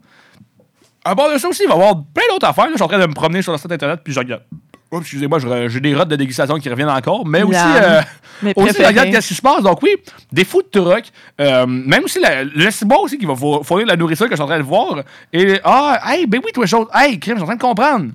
À 1.05 1.15
part 1.17 1.33
de 1.33 1.39
ça 1.39 1.49
aussi, 1.49 1.63
il 1.65 1.69
va 1.69 1.75
y 1.75 1.79
avoir 1.79 1.95
plein 2.15 2.25
d'autres 2.31 2.47
affaires. 2.47 2.65
là. 2.65 2.71
Je 2.73 2.77
suis 2.77 2.85
en 2.85 2.89
train 2.89 2.99
de 2.99 3.07
me 3.07 3.15
promener 3.15 3.41
sur 3.43 3.53
le 3.53 3.59
site 3.59 3.73
internet, 3.73 4.01
puis 4.05 4.13
je 4.13 4.19
regarde. 4.19 4.43
Oh, 4.91 5.01
excusez-moi, 5.01 5.39
j'ai 5.69 5.81
des 5.81 5.95
rottes 5.95 6.09
de 6.09 6.17
dégustation 6.17 6.57
qui 6.59 6.69
reviennent 6.71 6.89
encore, 6.89 7.27
mais 7.27 7.43
aussi, 7.43 7.59
euh, 7.63 8.01
aussi 8.57 8.83
regarde 8.83 9.11
qu'est-ce 9.11 9.29
qui 9.29 9.35
se 9.35 9.43
passe. 9.43 9.63
Donc 9.63 9.83
oui, 9.83 9.91
des 10.33 10.45
food 10.47 10.71
trucks, 10.71 11.13
euh, 11.41 11.67
même 11.67 12.05
aussi 12.05 12.19
la- 12.21 12.43
le 12.45 12.71
ciboire 12.71 13.03
aussi 13.03 13.19
qui 13.19 13.27
va 13.27 13.35
fou- 13.37 13.63
fournir 13.63 13.87
la 13.87 13.97
nourriture 13.97 14.25
que 14.27 14.31
je 14.33 14.37
suis 14.37 14.43
en 14.43 14.47
train 14.47 14.59
de 14.59 14.63
voir. 14.63 15.03
Et 15.33 15.61
ah, 15.63 16.01
hey, 16.07 16.27
ben 16.27 16.41
oui, 16.43 16.53
toi, 16.53 16.65
chose, 16.65 16.87
hey, 16.95 17.19
crime, 17.21 17.35
je 17.35 17.41
suis 17.41 17.43
en 17.43 17.47
train 17.47 17.57
de 17.57 17.61
comprendre. 17.61 18.13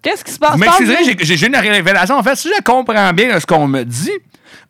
Qu'est-ce 0.00 0.24
qui 0.24 0.32
se 0.32 0.38
passe? 0.38 0.56
M'excuserez, 0.56 0.94
Parle-nous. 1.04 1.18
j'ai- 1.24 1.46
une 1.46 1.56
révélation. 1.56 2.16
En 2.16 2.22
fait, 2.22 2.36
si 2.36 2.48
je 2.48 2.62
comprends 2.62 3.12
bien 3.12 3.38
ce 3.38 3.44
qu'on 3.44 3.66
me 3.66 3.82
dit, 3.84 4.10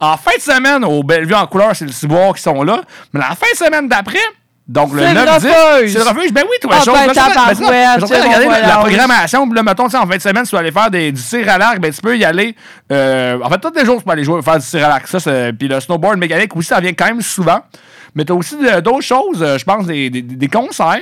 en 0.01 0.17
fin 0.17 0.33
de 0.37 0.41
semaine, 0.43 0.85
au 0.85 1.03
Bellevue 1.05 1.35
en 1.35 1.47
couleur, 1.47 1.77
c'est 1.77 1.85
le 1.85 1.93
ciboire 1.93 2.35
qui 2.35 2.43
sont 2.43 2.63
là. 2.65 2.81
Mais 3.13 3.21
la 3.21 3.35
fin 3.37 3.47
de 3.53 3.57
semaine 3.57 3.87
d'après, 3.89 4.19
donc 4.69 4.93
le 4.95 5.01
C'est 5.03 5.15
le 5.15 5.25
9 5.25 5.25
10 5.25 5.47
refuge. 5.47 5.93
c'est 5.93 5.99
le 5.99 6.05
refuge. 6.11 6.33
Ben 6.33 6.43
oui, 6.45 6.57
toi, 6.61 6.71
Ah, 6.75 6.85
chose. 6.85 6.95
ben, 6.95 7.07
ben, 7.07 7.15
ça, 7.15 7.29
tabarouette, 7.29 7.51
je 7.51 7.55
suis 7.55 7.65
en 7.65 7.69
train 7.69 7.97
de 8.01 8.07
c'est 8.07 8.21
regarder 8.23 8.45
bon 8.47 8.51
la, 8.53 8.61
la 8.67 8.77
programmation. 8.79 9.47
Puis 9.49 9.57
là, 9.57 9.63
mettons, 9.63 9.85
tu 9.85 9.91
sais, 9.91 9.97
en 9.99 10.07
fin 10.07 10.17
de 10.17 10.23
semaine, 10.23 10.45
tu 10.45 10.51
vas 10.51 10.59
aller 10.59 10.73
faire 10.73 10.91
des, 10.91 11.13
du 11.13 11.23
tir 11.23 11.49
à 11.49 11.59
l'arc. 11.59 11.79
Ben, 11.79 11.93
tu 11.93 12.01
peux 12.01 12.17
y 12.19 12.25
aller. 12.25 12.57
euh, 12.93 13.39
en 13.43 13.49
fait, 13.49 13.59
tous 13.59 13.73
les 13.79 13.85
jours, 13.85 13.99
tu 13.99 14.05
peux 14.05 14.11
aller 14.11 14.25
jouer, 14.25 14.43
faire 14.43 14.59
du 14.59 14.67
tir 14.67 14.85
à 14.85 14.89
l'arc. 14.89 15.07
Ça, 15.07 15.19
Puis 15.53 15.69
le 15.69 15.79
snowboard 15.81 16.19
mécanique 16.19 16.55
aussi, 16.57 16.69
ça 16.69 16.81
vient 16.81 16.93
quand 16.93 17.07
même 17.07 17.21
souvent. 17.23 17.61
Mais 18.15 18.25
tu 18.25 18.33
as 18.33 18.35
aussi 18.35 18.57
d'autres 18.83 19.03
choses, 19.03 19.41
euh, 19.43 19.59
je 19.59 19.65
pense, 19.65 19.87
des, 19.87 20.11
des, 20.11 20.23
des 20.23 20.49
concerts. 20.49 21.01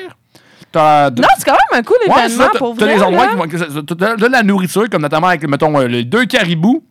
T'as 0.72 1.08
de- 1.10 1.22
Non, 1.22 1.28
c'est 1.38 1.44
quand 1.44 1.52
même 1.52 1.80
un 1.80 1.82
cool 1.82 1.96
Ouais, 2.08 2.24
événement 2.26 2.44
ça, 2.44 2.50
t'as- 2.52 2.58
pour 2.58 2.76
T'as 2.76 2.84
vrai. 2.86 2.94
des 2.96 3.02
endroits 3.02 3.26
là. 3.26 3.30
qui 3.48 3.56
vont. 3.56 3.82
T'as 3.82 3.94
t'as 3.94 4.16
de 4.16 4.26
la 4.26 4.42
nourriture, 4.42 4.90
comme 4.90 5.02
notamment 5.02 5.28
avec, 5.28 5.48
mettons, 5.48 5.78
euh, 5.80 5.86
les 5.86 6.04
deux 6.04 6.24
caribous. 6.26 6.82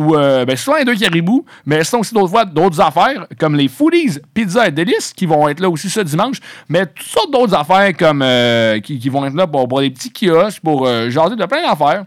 Ou, 0.00 0.16
euh, 0.16 0.46
ben, 0.46 0.56
souvent 0.56 0.78
les 0.78 0.86
deux 0.86 0.94
caribous, 0.94 1.44
mais 1.66 1.84
sont 1.84 1.98
aussi 1.98 2.14
d'autres 2.14 2.30
fois 2.30 2.46
d'autres 2.46 2.80
affaires, 2.80 3.26
comme 3.38 3.54
les 3.54 3.68
Foodies, 3.68 4.18
Pizza 4.32 4.66
et 4.66 4.70
Délices, 4.70 5.12
qui 5.12 5.26
vont 5.26 5.46
être 5.46 5.60
là 5.60 5.68
aussi 5.68 5.90
ce 5.90 6.00
dimanche. 6.00 6.38
Mais 6.70 6.86
toutes 6.86 7.06
sortes 7.06 7.30
d'autres 7.30 7.54
affaires, 7.54 7.94
comme 7.94 8.22
euh, 8.22 8.80
qui, 8.80 8.98
qui 8.98 9.10
vont 9.10 9.26
être 9.26 9.34
là 9.34 9.46
pour, 9.46 9.68
pour 9.68 9.80
des 9.80 9.90
petits 9.90 10.10
kiosques, 10.10 10.62
pour 10.62 10.86
euh, 10.86 11.10
jaser 11.10 11.36
de 11.36 11.44
plein 11.44 11.68
d'affaires. 11.68 12.04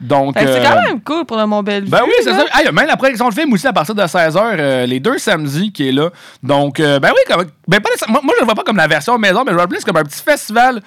Donc. 0.00 0.36
Que 0.36 0.40
c'est 0.40 0.60
euh, 0.60 0.64
quand 0.64 0.80
même 0.80 1.00
cool 1.02 1.26
pour 1.26 1.36
le 1.36 1.44
Mont-Bellevue. 1.44 1.90
ben 1.90 2.00
oui, 2.04 2.12
c'est 2.22 2.30
ça. 2.30 2.46
Ah, 2.50 2.60
il 2.62 2.64
y 2.64 2.68
a 2.68 2.72
même 2.72 2.86
la 2.86 2.96
projection 2.96 3.28
de 3.28 3.34
film 3.34 3.52
aussi 3.52 3.66
à 3.66 3.74
partir 3.74 3.94
de 3.94 4.02
16h, 4.02 4.86
les 4.86 5.00
deux 5.00 5.18
samedis 5.18 5.70
qui 5.70 5.88
est 5.88 5.92
là. 5.92 6.08
Donc, 6.42 6.80
euh, 6.80 6.98
ben 6.98 7.10
oui, 7.10 7.20
comme, 7.34 7.44
ben 7.66 7.80
pas 7.80 7.90
moi, 8.08 8.20
moi, 8.22 8.34
je 8.36 8.40
le 8.40 8.46
vois 8.46 8.54
pas 8.54 8.62
comme 8.64 8.76
la 8.78 8.86
version 8.86 9.18
maison, 9.18 9.40
mais 9.44 9.50
je 9.50 9.56
le 9.56 9.58
vois 9.58 9.68
plus 9.68 9.84
comme 9.84 9.96
un 9.96 10.04
petit 10.04 10.22
festival 10.22 10.80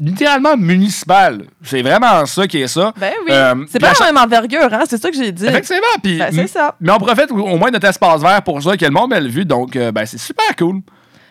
littéralement 0.00 0.56
municipal. 0.56 1.44
C'est 1.62 1.82
vraiment 1.82 2.24
ça 2.26 2.46
qui 2.46 2.58
est 2.62 2.68
ça. 2.68 2.92
Ben 2.96 3.12
oui. 3.24 3.32
Euh, 3.32 3.54
c'est 3.68 3.80
pas 3.80 3.92
la 3.98 4.06
même 4.12 4.16
envergure, 4.22 4.72
hein? 4.72 4.84
C'est 4.88 5.00
ça 5.00 5.10
que 5.10 5.16
j'ai 5.16 5.32
dit. 5.32 5.46
Effectivement. 5.46 5.82
Puis, 6.02 6.18
Ben, 6.18 6.32
c'est 6.32 6.46
ça. 6.46 6.74
Mais 6.80 6.92
on 6.92 6.98
profite 6.98 7.30
au 7.30 7.56
moins 7.56 7.68
de 7.68 7.74
notre 7.74 7.88
espace 7.88 8.20
vert 8.22 8.42
pour 8.42 8.62
ça, 8.62 8.76
qui 8.76 8.84
est 8.84 8.88
le 8.88 8.94
Mont 8.94 9.08
Bellevue. 9.08 9.44
Donc, 9.44 9.74
euh, 9.76 9.90
ben, 9.92 10.06
c'est 10.06 10.18
super 10.18 10.54
cool. 10.56 10.80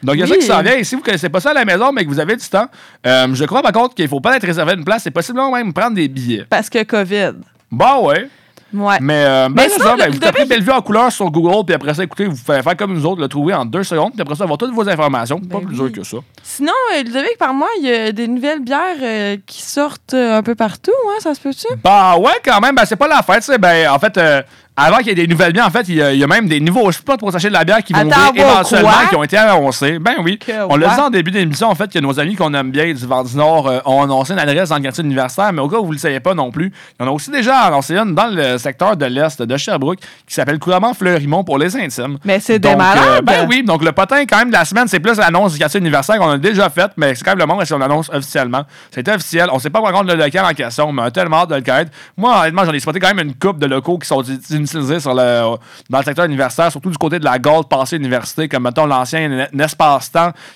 Donc, 0.03 0.15
il 0.15 0.19
y 0.19 0.23
a 0.23 0.27
ça 0.27 0.35
qui 0.35 0.45
s'en 0.45 0.61
vient. 0.61 0.75
Et 0.75 0.83
si 0.83 0.95
vous 0.95 1.01
ne 1.01 1.05
connaissez 1.05 1.29
pas 1.29 1.39
ça 1.39 1.51
à 1.51 1.53
la 1.53 1.65
maison, 1.65 1.91
mais 1.91 2.03
que 2.03 2.09
vous 2.09 2.19
avez 2.19 2.35
du 2.35 2.47
temps, 2.47 2.67
euh, 3.05 3.27
je 3.33 3.45
crois 3.45 3.63
par 3.63 3.71
contre 3.71 3.95
qu'il 3.95 4.05
ne 4.05 4.09
faut 4.09 4.19
pas 4.21 4.35
être 4.37 4.45
réservé 4.45 4.73
une 4.73 4.85
place. 4.85 5.03
C'est 5.03 5.11
possiblement 5.11 5.51
même 5.51 5.73
prendre 5.73 5.95
des 5.95 6.07
billets. 6.07 6.45
Parce 6.49 6.69
que 6.69 6.83
COVID. 6.83 7.33
Bah 7.71 7.99
ouais. 7.99 8.29
Ouais. 8.73 8.97
Mais, 9.01 9.23
euh, 9.25 9.47
ben, 9.49 9.53
Mais 9.55 9.69
c'est 9.69 9.81
ça, 9.81 9.95
ben, 9.95 10.11
vous 10.11 10.19
tapez 10.19 10.45
Bellevue 10.45 10.71
en 10.71 10.81
couleur 10.81 11.11
sur 11.11 11.29
Google, 11.31 11.65
puis 11.65 11.75
après 11.75 11.93
ça, 11.93 12.03
écoutez, 12.03 12.25
vous 12.25 12.35
faites 12.35 12.63
faire 12.63 12.75
comme 12.75 12.93
nous 12.93 13.05
autres, 13.05 13.21
le 13.21 13.27
trouver 13.27 13.53
en 13.53 13.65
deux 13.65 13.83
secondes, 13.83 14.11
puis 14.11 14.21
après 14.21 14.35
ça, 14.35 14.43
avoir 14.43 14.57
toutes 14.57 14.73
vos 14.73 14.87
informations. 14.87 15.39
pas 15.39 15.59
plus 15.59 15.75
dur 15.75 15.91
que 15.91 16.03
ça. 16.03 16.17
Sinon, 16.43 16.73
euh, 16.95 17.03
Ludovic, 17.03 17.37
par 17.39 17.53
moi, 17.53 17.67
il 17.79 17.87
y 17.87 17.91
a 17.93 18.11
des 18.11 18.27
nouvelles 18.27 18.59
bières 18.61 18.97
euh, 19.01 19.37
qui 19.45 19.61
sortent 19.61 20.13
euh, 20.13 20.37
un 20.37 20.43
peu 20.43 20.55
partout, 20.55 20.91
hein? 21.09 21.19
Ça 21.19 21.33
se 21.33 21.39
peut-tu? 21.39 21.67
Bah 21.83 22.17
ouais, 22.17 22.33
quand 22.43 22.59
même, 22.59 22.75
ben, 22.75 22.85
c'est 22.85 22.95
pas 22.95 23.07
la 23.07 23.21
fête, 23.21 23.43
c'est 23.43 23.57
ben, 23.57 23.89
en 23.89 23.99
fait, 23.99 24.17
euh, 24.17 24.41
avant 24.79 24.97
qu'il 24.97 25.07
y 25.07 25.09
ait 25.11 25.15
des 25.15 25.27
nouvelles 25.27 25.53
bières, 25.53 25.65
en 25.65 25.71
fait, 25.71 25.89
il 25.89 25.95
y, 25.95 26.01
a- 26.01 26.13
il 26.13 26.19
y 26.19 26.23
a 26.23 26.27
même 26.27 26.47
des 26.47 26.59
nouveaux 26.59 26.91
spots 26.91 27.17
pour 27.17 27.31
s'acheter 27.31 27.47
de 27.49 27.53
la 27.53 27.63
bière 27.65 27.83
qui 27.83 27.93
vont 27.93 27.99
Attends, 28.11 28.29
ouvrir 28.29 28.45
éventuellement, 28.47 28.89
quoi? 28.91 29.05
qui 29.09 29.15
ont 29.15 29.23
été 29.23 29.35
annoncés. 29.37 29.97
Ben 29.99 30.15
oui. 30.23 30.37
Que 30.37 30.51
on 30.69 30.75
l'a 30.75 30.93
dit 30.93 31.01
en 31.01 31.09
début 31.09 31.31
d'émission, 31.31 31.67
en 31.69 31.75
fait, 31.75 31.91
que 31.91 31.97
nos 31.99 32.19
amis 32.19 32.35
qu'on 32.35 32.53
aime 32.53 32.69
bien 32.71 32.85
du 32.93 33.05
Vent 33.07 33.23
du 33.23 33.35
Nord 33.35 33.67
euh, 33.67 33.79
ont 33.85 34.03
annoncé 34.03 34.33
une 34.33 34.39
adresse 34.39 34.69
dans 34.69 34.75
le 34.77 34.83
quartier 34.83 35.03
universitaire, 35.03 35.51
mais 35.51 35.61
au 35.61 35.67
cas 35.67 35.77
où 35.77 35.85
vous 35.85 35.91
le 35.93 35.97
saviez 35.97 36.19
pas 36.19 36.33
non 36.35 36.51
plus, 36.51 36.71
il 36.99 37.03
y 37.03 37.07
en 37.07 37.11
a 37.11 37.13
aussi 37.13 37.31
déjà 37.31 37.61
annoncé 37.61 37.97
une 37.97 38.13
dans 38.13 38.27
le 38.27 38.57
secteur 38.59 38.95
de 38.95 39.05
l'Est 39.05 39.41
de 39.41 39.57
Sherbrooke 39.57 39.99
qui 40.27 40.33
s'appelle 40.33 40.59
couramment 40.59 40.93
Fleurimont 40.93 41.43
pour 41.43 41.57
les 41.57 41.75
intimes. 41.75 42.17
Mais 42.23 42.39
c'est 42.39 42.59
des 42.59 42.69
euh, 42.69 42.75
malades! 42.75 43.23
ben 43.23 43.47
oui, 43.49 43.63
donc 43.63 43.83
le 43.83 43.91
potin, 43.91 44.25
quand 44.25 44.37
même, 44.37 44.49
de 44.49 44.53
la 44.53 44.65
semaine, 44.65 44.87
c'est 44.87 44.99
plus 44.99 45.17
l'annonce 45.17 45.53
du 45.53 45.59
quartier 45.59 45.79
universitaire 45.79 46.19
qu'on 46.21 46.29
a 46.29 46.37
déjà 46.37 46.69
faite, 46.69 46.91
mais 46.97 47.15
c'est 47.15 47.23
quand 47.23 47.31
même 47.31 47.39
le 47.39 47.45
moment 47.47 47.65
si 47.65 47.73
on 47.73 47.79
l'annonce 47.79 48.09
officiellement. 48.13 48.63
C'est 48.91 49.07
officiel. 49.09 49.49
On 49.51 49.57
sait 49.59 49.71
pas 49.71 49.79
encore 49.79 50.03
le 50.03 50.13
local 50.13 50.45
en 50.45 50.53
question, 50.53 50.91
mais 50.91 51.01
on 51.01 51.05
a 51.05 51.11
tellement 51.11 51.37
hâte 51.41 51.49
de 51.49 51.55
le 51.55 51.61
connaître. 51.61 51.91
Moi, 52.15 52.39
honnêtement, 52.41 52.63
j'en 52.65 52.73
ai 52.73 52.79
spoté 52.79 52.99
quand 52.99 53.13
même 53.13 53.27
une 53.27 53.33
coupe 53.35 53.57
de 53.57 53.65
locaux 53.65 53.97
qui 53.97 54.07
sont 54.07 54.21
sur 54.67 55.13
le, 55.13 55.55
dans 55.89 55.97
le 55.99 56.03
secteur 56.03 56.25
universitaire, 56.25 56.71
surtout 56.71 56.89
du 56.89 56.97
côté 56.97 57.19
de 57.19 57.25
la 57.25 57.39
Gold 57.39 57.67
passée 57.67 57.95
université, 57.97 58.47
comme 58.47 58.63
mettons 58.63 58.85
l'ancien 58.85 59.47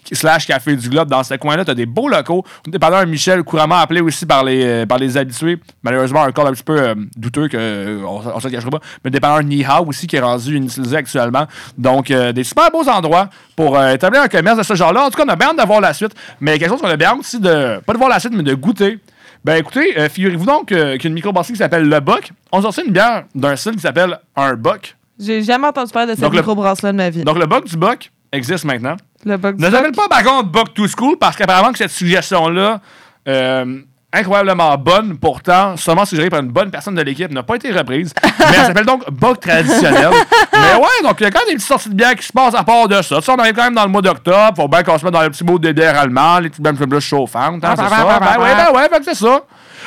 qui- 0.03 0.15
slash 0.15 0.45
Café 0.47 0.75
du 0.75 0.89
Globe. 0.89 1.09
Dans 1.09 1.23
ce 1.23 1.33
coin-là, 1.35 1.65
tu 1.65 1.71
as 1.71 1.75
des 1.75 1.85
beaux 1.85 2.07
locaux. 2.07 2.43
Dépendant 2.67 3.05
Michel, 3.05 3.43
couramment 3.43 3.75
appelé 3.77 4.01
aussi 4.01 4.25
par 4.25 4.43
les, 4.43 4.63
euh, 4.63 4.85
par 4.85 4.97
les 4.97 5.17
habitués. 5.17 5.59
Malheureusement, 5.83 6.23
un 6.23 6.31
call 6.31 6.47
un 6.47 6.51
petit 6.53 6.63
peu 6.63 6.79
euh, 6.81 6.95
douteux, 7.15 7.47
que, 7.47 7.57
euh, 7.57 8.01
on 8.05 8.39
se 8.39 8.47
le 8.47 8.51
cachera 8.53 8.69
pas. 8.71 8.79
Mais 9.03 9.11
dépendant 9.11 9.41
Nihao 9.41 9.85
aussi, 9.85 10.07
qui 10.07 10.15
est 10.15 10.19
rendu 10.21 10.57
inutilisé 10.57 10.97
actuellement. 10.97 11.45
Donc, 11.77 12.11
euh, 12.11 12.31
des 12.31 12.43
super 12.43 12.69
beaux 12.71 12.87
endroits 12.87 13.29
pour 13.55 13.77
euh, 13.77 13.93
établir 13.93 14.21
un 14.21 14.27
commerce 14.27 14.57
de 14.57 14.63
ce 14.63 14.75
genre-là. 14.75 15.05
En 15.05 15.09
tout 15.09 15.17
cas, 15.17 15.23
on 15.25 15.29
a 15.29 15.35
bien 15.35 15.49
hâte 15.49 15.57
de 15.59 15.65
voir 15.65 15.81
la 15.81 15.93
suite. 15.93 16.11
Mais 16.39 16.57
quelque 16.59 16.69
chose 16.69 16.81
qu'on 16.81 16.89
a 16.89 16.97
bien 16.97 17.09
hâte 17.09 17.19
aussi 17.19 17.39
de, 17.39 17.79
pas 17.85 17.93
de 17.93 17.97
voir 17.97 18.09
la 18.09 18.19
suite, 18.19 18.33
mais 18.35 18.43
de 18.43 18.53
goûter. 18.53 18.99
Ben 19.43 19.55
écoutez, 19.55 19.97
euh, 19.97 20.07
figurez-vous 20.07 20.45
donc 20.45 20.71
euh, 20.71 20.93
qu'il 20.97 21.05
y 21.05 21.07
a 21.07 21.09
une 21.09 21.15
microbrasserie 21.15 21.53
qui 21.53 21.57
s'appelle 21.59 21.87
Le 21.89 21.99
Buck. 21.99 22.29
On 22.51 22.59
a 22.59 22.61
sorti 22.61 22.81
une 22.85 22.91
bière 22.93 23.23
d'un 23.33 23.55
style 23.55 23.73
qui 23.75 23.79
s'appelle 23.81 24.19
un 24.35 24.53
Buck. 24.53 24.95
J'ai 25.19 25.41
jamais 25.41 25.67
entendu 25.67 25.91
parler 25.91 26.09
de 26.09 26.15
cette 26.15 26.23
Donc, 26.23 26.33
le- 26.33 26.39
microbrasse-là 26.39 26.91
de 26.91 26.97
ma 26.97 27.09
vie. 27.09 27.23
Donc 27.23 27.37
le 27.39 27.45
Buck 27.47 27.65
du 27.65 27.75
Buck 27.75 28.11
existe 28.31 28.65
maintenant. 28.65 28.95
le 29.25 29.37
bug 29.37 29.55
du 29.55 29.63
Ne 29.63 29.67
Buck. 29.69 29.75
s'appelle 29.77 29.91
pas 29.93 30.07
par 30.07 30.23
contre 30.23 30.49
Buck 30.49 30.73
to 30.75 30.85
School 30.87 31.17
parce 31.19 31.35
qu'apparemment 31.35 31.71
que 31.71 31.79
cette 31.79 31.89
suggestion-là, 31.91 32.81
euh, 33.27 33.81
incroyablement 34.13 34.77
bonne, 34.77 35.17
pourtant, 35.17 35.77
seulement 35.77 36.05
suggérée 36.05 36.29
par 36.29 36.41
une 36.41 36.49
bonne 36.49 36.69
personne 36.69 36.95
de 36.95 37.01
l'équipe, 37.01 37.31
n'a 37.31 37.43
pas 37.43 37.55
été 37.55 37.71
reprise. 37.71 38.13
mais 38.23 38.45
elle 38.57 38.65
s'appelle 38.65 38.85
donc 38.85 39.09
Buck 39.09 39.39
traditionnel. 39.39 40.09
mais 40.53 40.75
ouais, 40.75 41.03
donc 41.03 41.15
il 41.19 41.23
y 41.23 41.25
a 41.25 41.31
quand 41.31 41.39
même 41.39 41.49
des 41.49 41.55
petites 41.55 41.67
sorties 41.67 41.89
de 41.89 41.95
bière 41.95 42.15
qui 42.15 42.25
se 42.25 42.33
passent 42.33 42.55
à 42.55 42.63
part 42.63 42.87
de 42.87 43.01
ça. 43.01 43.17
Tu 43.17 43.21
sais, 43.21 43.31
on 43.31 43.35
arrive 43.35 43.53
quand 43.53 43.63
même 43.63 43.75
dans 43.75 43.85
le 43.85 43.89
mois 43.89 44.01
d'octobre, 44.01 44.53
faut 44.55 44.67
bien 44.67 44.83
qu'on 44.83 44.97
se 44.97 45.05
mette 45.05 45.13
dans 45.13 45.21
le 45.21 45.29
petit 45.29 45.43
mot 45.43 45.57
des 45.57 45.73
bières 45.73 45.97
allemands, 45.97 46.39
les 46.39 46.49
petites 46.49 46.89
plus 46.89 47.01
chauffantes, 47.01 47.63
hein, 47.63 47.73
c'est 47.77 47.89
ça? 47.89 48.19
Ben 48.19 48.41
ouais, 48.41 48.55
ben 48.55 48.71
ouais, 48.73 48.89
fait 48.89 48.99
que 48.99 49.05
c'est 49.05 49.15
ça. 49.15 49.41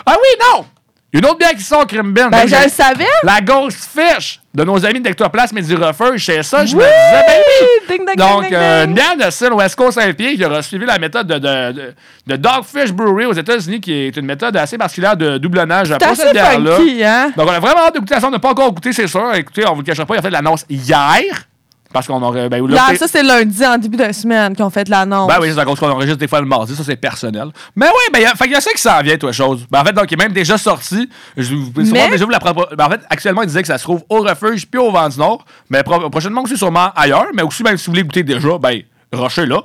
Ah 0.07 0.15
oui, 0.17 0.29
non! 0.41 0.65
Une 1.15 1.25
autre 1.27 1.39
bière 1.39 1.53
qui 1.55 1.63
sort, 1.63 1.87
Crime 1.87 2.13
Ben. 2.13 2.29
Ben, 2.29 2.47
je 2.47 2.57
le 2.65 2.69
savais. 2.69 3.07
La 3.23 3.41
Ghost 3.41 3.89
Fish 3.97 4.41
de 4.53 4.65
nos 4.65 4.85
amis 4.85 5.01
d'Ectoplasme 5.01 5.57
et 5.59 5.63
du 5.63 5.77
Refuge. 5.77 6.27
C'est 6.27 6.43
ça, 6.43 6.67
je 6.67 6.75
Oui! 6.77 6.83
me 6.83 6.89
disais, 6.89 7.25
ben 7.27 7.43
oui! 7.47 7.97
Ding, 7.97 8.07
ding, 8.07 8.17
Donc, 8.17 8.43
ding, 8.45 8.55
euh, 8.55 8.81
ding. 8.83 8.89
une 8.91 8.95
bière 8.97 9.17
de 9.27 9.31
style 9.31 9.53
West 9.53 9.77
Coast 9.77 9.97
IPA 10.03 10.35
qui 10.35 10.45
aura 10.45 10.61
suivi 10.63 10.85
la 10.87 10.99
méthode 10.99 11.29
de, 11.29 11.35
de, 11.39 11.73
de, 11.73 11.95
de 12.27 12.37
Dogfish 12.37 12.93
Brewery 12.93 13.27
aux 13.27 13.33
États-Unis, 13.33 13.81
qui 13.81 13.93
est 13.93 14.17
une 14.17 14.27
méthode 14.27 14.57
assez 14.57 14.77
particulière 14.77 15.17
de 15.17 15.39
doublonnage 15.39 15.93
assez 15.93 16.15
cette 16.17 16.33
bière-là. 16.33 16.79
hein? 17.05 17.33
Donc, 17.37 17.49
on 17.49 17.53
a 17.53 17.61
vraiment 17.61 17.87
hâte 17.87 17.95
de 17.95 18.01
goûter 18.01 18.15
à 18.17 18.21
ça. 18.21 18.27
On 18.27 18.31
n'a 18.33 18.41
pas 18.41 18.51
encore 18.51 18.73
goûté, 18.73 18.93
c'est 18.93 19.07
sûr. 19.07 19.33
Écoutez, 19.35 19.65
on 19.69 19.73
vous 19.75 19.83
le 19.83 19.87
cachera 19.87 20.05
pas, 20.07 20.15
il 20.17 20.19
a 20.19 20.23
fait 20.23 20.29
de 20.29 20.33
l'annonce 20.33 20.65
hier. 20.69 21.23
Parce 21.95 22.09
qu'on 22.09 22.21
aurait. 22.23 22.49
Ben, 22.49 22.67
là, 22.67 22.95
ça, 22.97 23.07
c'est 23.07 23.23
lundi 23.23 23.65
en 23.65 23.79
début 23.79 23.97
de 23.97 24.11
semaine 24.13 24.55
qu'ils 24.57 24.65
ont 24.65 24.69
fait 24.71 24.89
l'annonce. 24.89 25.29
ben 25.29 25.39
oui, 25.41 25.49
c'est 25.55 25.61
à 25.61 25.65
cause 25.65 25.79
qu'on 25.79 25.89
enregistre 25.89 26.19
des 26.19 26.27
fois 26.27 26.41
le 26.41 26.47
mardi, 26.47 26.75
ça 26.75 26.83
c'est 26.85 26.97
personnel. 26.97 27.51
Mais 27.77 27.87
oui, 27.87 28.13
ben, 28.13 28.33
qu'il 28.37 28.51
y 28.51 28.55
a 28.57 28.61
ça 28.61 28.73
qui 28.73 28.83
s'en 28.83 29.01
vient, 29.01 29.17
toi, 29.17 29.31
chose. 29.31 29.65
Ben, 29.71 29.81
en 29.81 29.85
fait, 29.85 29.93
donc, 29.93 30.11
il 30.11 30.15
est 30.15 30.23
même 30.25 30.33
déjà 30.33 30.59
sorti. 30.59 31.09
Je 31.37 31.55
vous 31.55 31.71
Mais- 31.77 32.11
déjà 32.11 32.25
vous 32.25 32.31
la 32.33 32.41
propo- 32.41 32.75
ben, 32.77 32.85
en 32.87 32.91
fait, 32.91 33.01
actuellement, 33.09 33.43
il 33.43 33.47
disait 33.47 33.63
que 33.63 33.69
ça 33.69 33.79
se 33.79 33.85
trouve 33.85 34.03
au 34.09 34.23
refuge 34.23 34.67
puis 34.69 34.81
au 34.81 34.91
vent 34.91 35.09
du 35.09 35.19
Nord. 35.21 35.45
Mais 35.71 35.85
pro- 35.85 36.11
prochainement 36.11 36.43
aussi, 36.43 36.57
sûrement 36.59 36.91
ailleurs. 36.97 37.27
Mais 37.33 37.43
aussi, 37.43 37.63
même 37.63 37.77
si 37.79 37.87
vous 37.87 37.93
voulez 37.93 38.03
goûter 38.03 38.25
déjà, 38.25 38.59
ben, 38.59 38.83
rochez 39.13 39.47
là. 39.47 39.63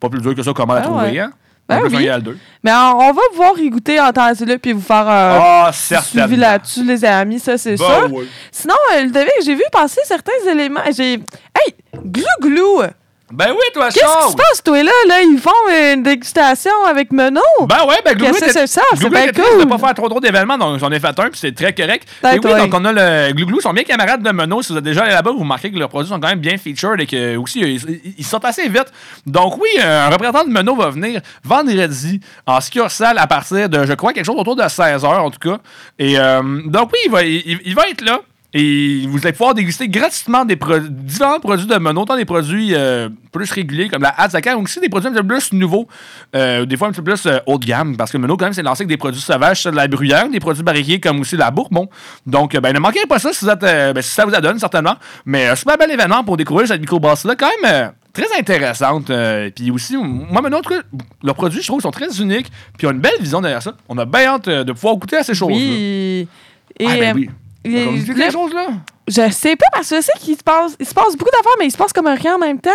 Pas 0.00 0.08
plus 0.08 0.20
dur 0.20 0.34
que 0.34 0.42
ça, 0.42 0.52
comment 0.52 0.74
la 0.74 0.80
Ah 0.80 0.82
trouver, 0.82 1.10
ouais. 1.12 1.18
hein? 1.20 1.30
Ben 1.68 1.82
oui. 1.84 2.22
deux. 2.22 2.38
Mais 2.64 2.72
on, 2.72 2.98
on 2.98 3.12
va 3.12 3.22
pouvoir 3.30 3.58
y 3.58 3.68
goûter 3.68 4.00
en 4.00 4.10
temps 4.12 4.28
et 4.32 4.44
lieu 4.44 4.58
puis 4.58 4.72
vous 4.72 4.80
faire 4.80 5.06
un 5.08 5.38
Ah, 5.40 5.68
petit 5.70 5.78
certainement. 5.80 6.26
suivi 6.26 6.40
là-dessus, 6.40 6.84
les 6.84 7.04
amis, 7.04 7.38
ça, 7.38 7.58
c'est 7.58 7.76
Ben 7.76 7.84
sûr. 7.84 8.08
oui. 8.12 8.28
Sinon, 8.50 8.74
euh, 8.94 9.02
Ludovic, 9.02 9.30
j'ai 9.44 9.54
vu 9.54 9.64
passer 9.70 10.00
certains 10.04 10.32
éléments. 10.50 10.80
J'ai. 10.96 11.14
Hey, 11.14 11.74
glou 11.94 12.24
glou! 12.40 12.82
Ben 13.30 13.48
oui, 13.50 13.58
toi, 13.74 13.88
Qu'est-ce 13.90 14.04
qui 14.26 14.30
se 14.32 14.36
passe, 14.36 14.62
toi, 14.64 14.82
là? 14.82 14.90
Là, 15.06 15.20
ils 15.20 15.38
font 15.38 15.50
une 15.94 16.02
dégustation 16.02 16.70
avec 16.88 17.12
Menot. 17.12 17.40
Ben 17.68 17.84
ouais, 17.86 17.96
ben 18.02 18.14
Glouglou 18.14 18.36
était- 18.38 18.52
c'est 18.52 18.66
ça? 18.66 18.80
C'est 18.94 19.10
bien 19.10 19.26
cool. 19.32 19.68
pas 19.68 19.78
faire 19.78 19.94
trop 19.94 20.08
trop 20.08 20.18
d'événements, 20.18 20.56
donc 20.56 20.78
j'en 20.78 20.90
ai 20.90 20.98
fait 20.98 21.08
un, 21.08 21.28
puis 21.28 21.38
c'est 21.38 21.54
très 21.54 21.74
correct. 21.74 22.08
Ben, 22.22 22.30
et 22.30 22.38
oui, 22.38 22.40
donc 22.70 22.72
on 22.74 22.84
a 22.86 22.92
le 22.92 23.32
Glouglou, 23.34 23.60
sont 23.60 23.74
bien 23.74 23.84
camarades 23.84 24.22
de 24.22 24.30
Menot. 24.30 24.62
Si 24.62 24.72
vous 24.72 24.78
êtes 24.78 24.84
déjà 24.84 25.02
allé 25.02 25.12
là-bas, 25.12 25.32
vous 25.32 25.40
remarquez 25.40 25.70
que 25.70 25.76
leurs 25.78 25.90
produits 25.90 26.08
sont 26.08 26.18
quand 26.18 26.28
même 26.28 26.38
bien 26.40 26.56
featured 26.56 27.00
et 27.00 27.06
que 27.06 27.36
aussi 27.36 27.60
ils, 27.60 28.14
ils- 28.18 28.36
assez 28.42 28.68
vite. 28.68 28.90
Donc 29.26 29.58
oui, 29.60 29.68
un 29.82 30.08
représentant 30.08 30.44
de 30.44 30.50
Menot 30.50 30.76
va 30.76 30.88
venir 30.90 31.20
vendredi 31.44 32.20
en 32.46 32.60
succursale 32.62 33.18
à 33.18 33.26
partir 33.26 33.68
de, 33.68 33.84
je 33.84 33.92
crois, 33.92 34.12
quelque 34.14 34.24
chose 34.24 34.36
autour 34.38 34.56
de 34.56 34.62
16h 34.62 35.04
en 35.06 35.30
tout 35.30 35.38
cas. 35.40 35.58
Et 35.98 36.18
euh, 36.18 36.40
donc 36.64 36.90
oui, 36.92 36.98
il 37.04 37.10
va, 37.10 37.22
il- 37.24 37.60
il 37.64 37.74
va 37.74 37.88
être 37.88 38.00
là. 38.00 38.20
Et 38.54 39.04
vous 39.08 39.18
allez 39.24 39.32
pouvoir 39.32 39.52
déguster 39.52 39.88
gratuitement 39.88 40.46
des 40.46 40.56
pro- 40.56 40.78
différents 40.78 41.38
produits 41.38 41.66
de 41.66 41.76
Menot, 41.76 42.06
tant 42.06 42.16
des 42.16 42.24
produits 42.24 42.70
euh, 42.74 43.10
plus 43.30 43.50
réguliers 43.52 43.90
comme 43.90 44.00
la 44.00 44.08
Hazaka, 44.18 44.56
ou 44.56 44.62
aussi 44.62 44.80
des 44.80 44.88
produits 44.88 45.08
un 45.10 45.12
petit 45.12 45.20
peu 45.20 45.28
plus 45.34 45.52
nouveaux, 45.52 45.86
euh, 46.34 46.64
des 46.64 46.78
fois 46.78 46.88
un 46.88 46.92
petit 46.92 47.02
peu 47.02 47.12
plus 47.12 47.26
euh, 47.26 47.38
haut 47.44 47.58
de 47.58 47.66
gamme, 47.66 47.98
parce 47.98 48.10
que 48.10 48.16
Menot, 48.16 48.38
quand 48.38 48.46
même, 48.46 48.54
c'est 48.54 48.62
lancé 48.62 48.82
avec 48.84 48.88
des 48.88 48.96
produits 48.96 49.20
sauvages, 49.20 49.64
de 49.64 49.70
la 49.70 49.86
bruyère, 49.86 50.30
des 50.30 50.40
produits 50.40 50.62
barriqués 50.62 50.98
comme 50.98 51.20
aussi 51.20 51.36
la 51.36 51.50
bourbon. 51.50 51.90
Donc, 52.26 52.56
ben, 52.56 52.72
ne 52.72 52.78
manquez 52.78 53.04
pas 53.06 53.18
ça 53.18 53.34
si, 53.34 53.44
vous 53.44 53.50
êtes, 53.50 53.60
ben, 53.60 54.00
si 54.00 54.08
ça 54.14 54.24
vous 54.24 54.34
adonne, 54.34 54.58
certainement. 54.58 54.94
Mais 55.26 55.46
un 55.48 55.54
super 55.54 55.76
bel 55.76 55.90
événement 55.90 56.24
pour 56.24 56.38
découvrir 56.38 56.66
cette 56.68 56.80
microbrasserie-là, 56.80 57.36
quand 57.36 57.50
même 57.62 57.92
très 58.14 58.38
intéressante. 58.38 59.10
euh, 59.10 59.50
puis 59.54 59.70
aussi, 59.70 59.94
moi, 59.98 60.40
Menot, 60.40 60.56
en 60.56 60.62
tout 60.62 60.70
cas, 60.70 60.80
leurs 61.22 61.34
produits, 61.34 61.60
je 61.60 61.66
trouve, 61.66 61.82
sont 61.82 61.90
très 61.90 62.18
uniques, 62.18 62.46
puis 62.78 62.86
ils 62.86 62.86
ont 62.86 62.92
une 62.92 63.00
belle 63.00 63.20
vision 63.20 63.42
derrière 63.42 63.62
ça. 63.62 63.74
On 63.90 63.98
a 63.98 64.06
bien 64.06 64.20
hâte 64.24 64.48
euh, 64.48 64.64
de 64.64 64.72
pouvoir 64.72 64.96
goûter 64.96 65.18
à 65.18 65.22
ces 65.22 65.34
choses-là. 65.34 65.54
Oui. 65.54 66.26
Et, 66.80 66.86
Ah, 66.86 66.96
ben 66.98 67.14
oui. 67.14 67.30
Quelque 67.72 68.32
chose, 68.32 68.54
là? 68.54 68.66
Je 69.06 69.30
sais 69.30 69.56
pas, 69.56 69.66
parce 69.72 69.88
que 69.88 69.96
je 69.96 70.00
sais 70.02 70.12
qu'il 70.20 70.36
se 70.36 70.42
passe, 70.42 70.76
il 70.78 70.86
se 70.86 70.94
passe 70.94 71.16
beaucoup 71.16 71.30
d'affaires, 71.30 71.56
mais 71.58 71.66
il 71.66 71.70
se 71.70 71.76
passe 71.78 71.92
comme 71.92 72.08
rien 72.08 72.34
en 72.34 72.38
même 72.38 72.60
temps. 72.60 72.70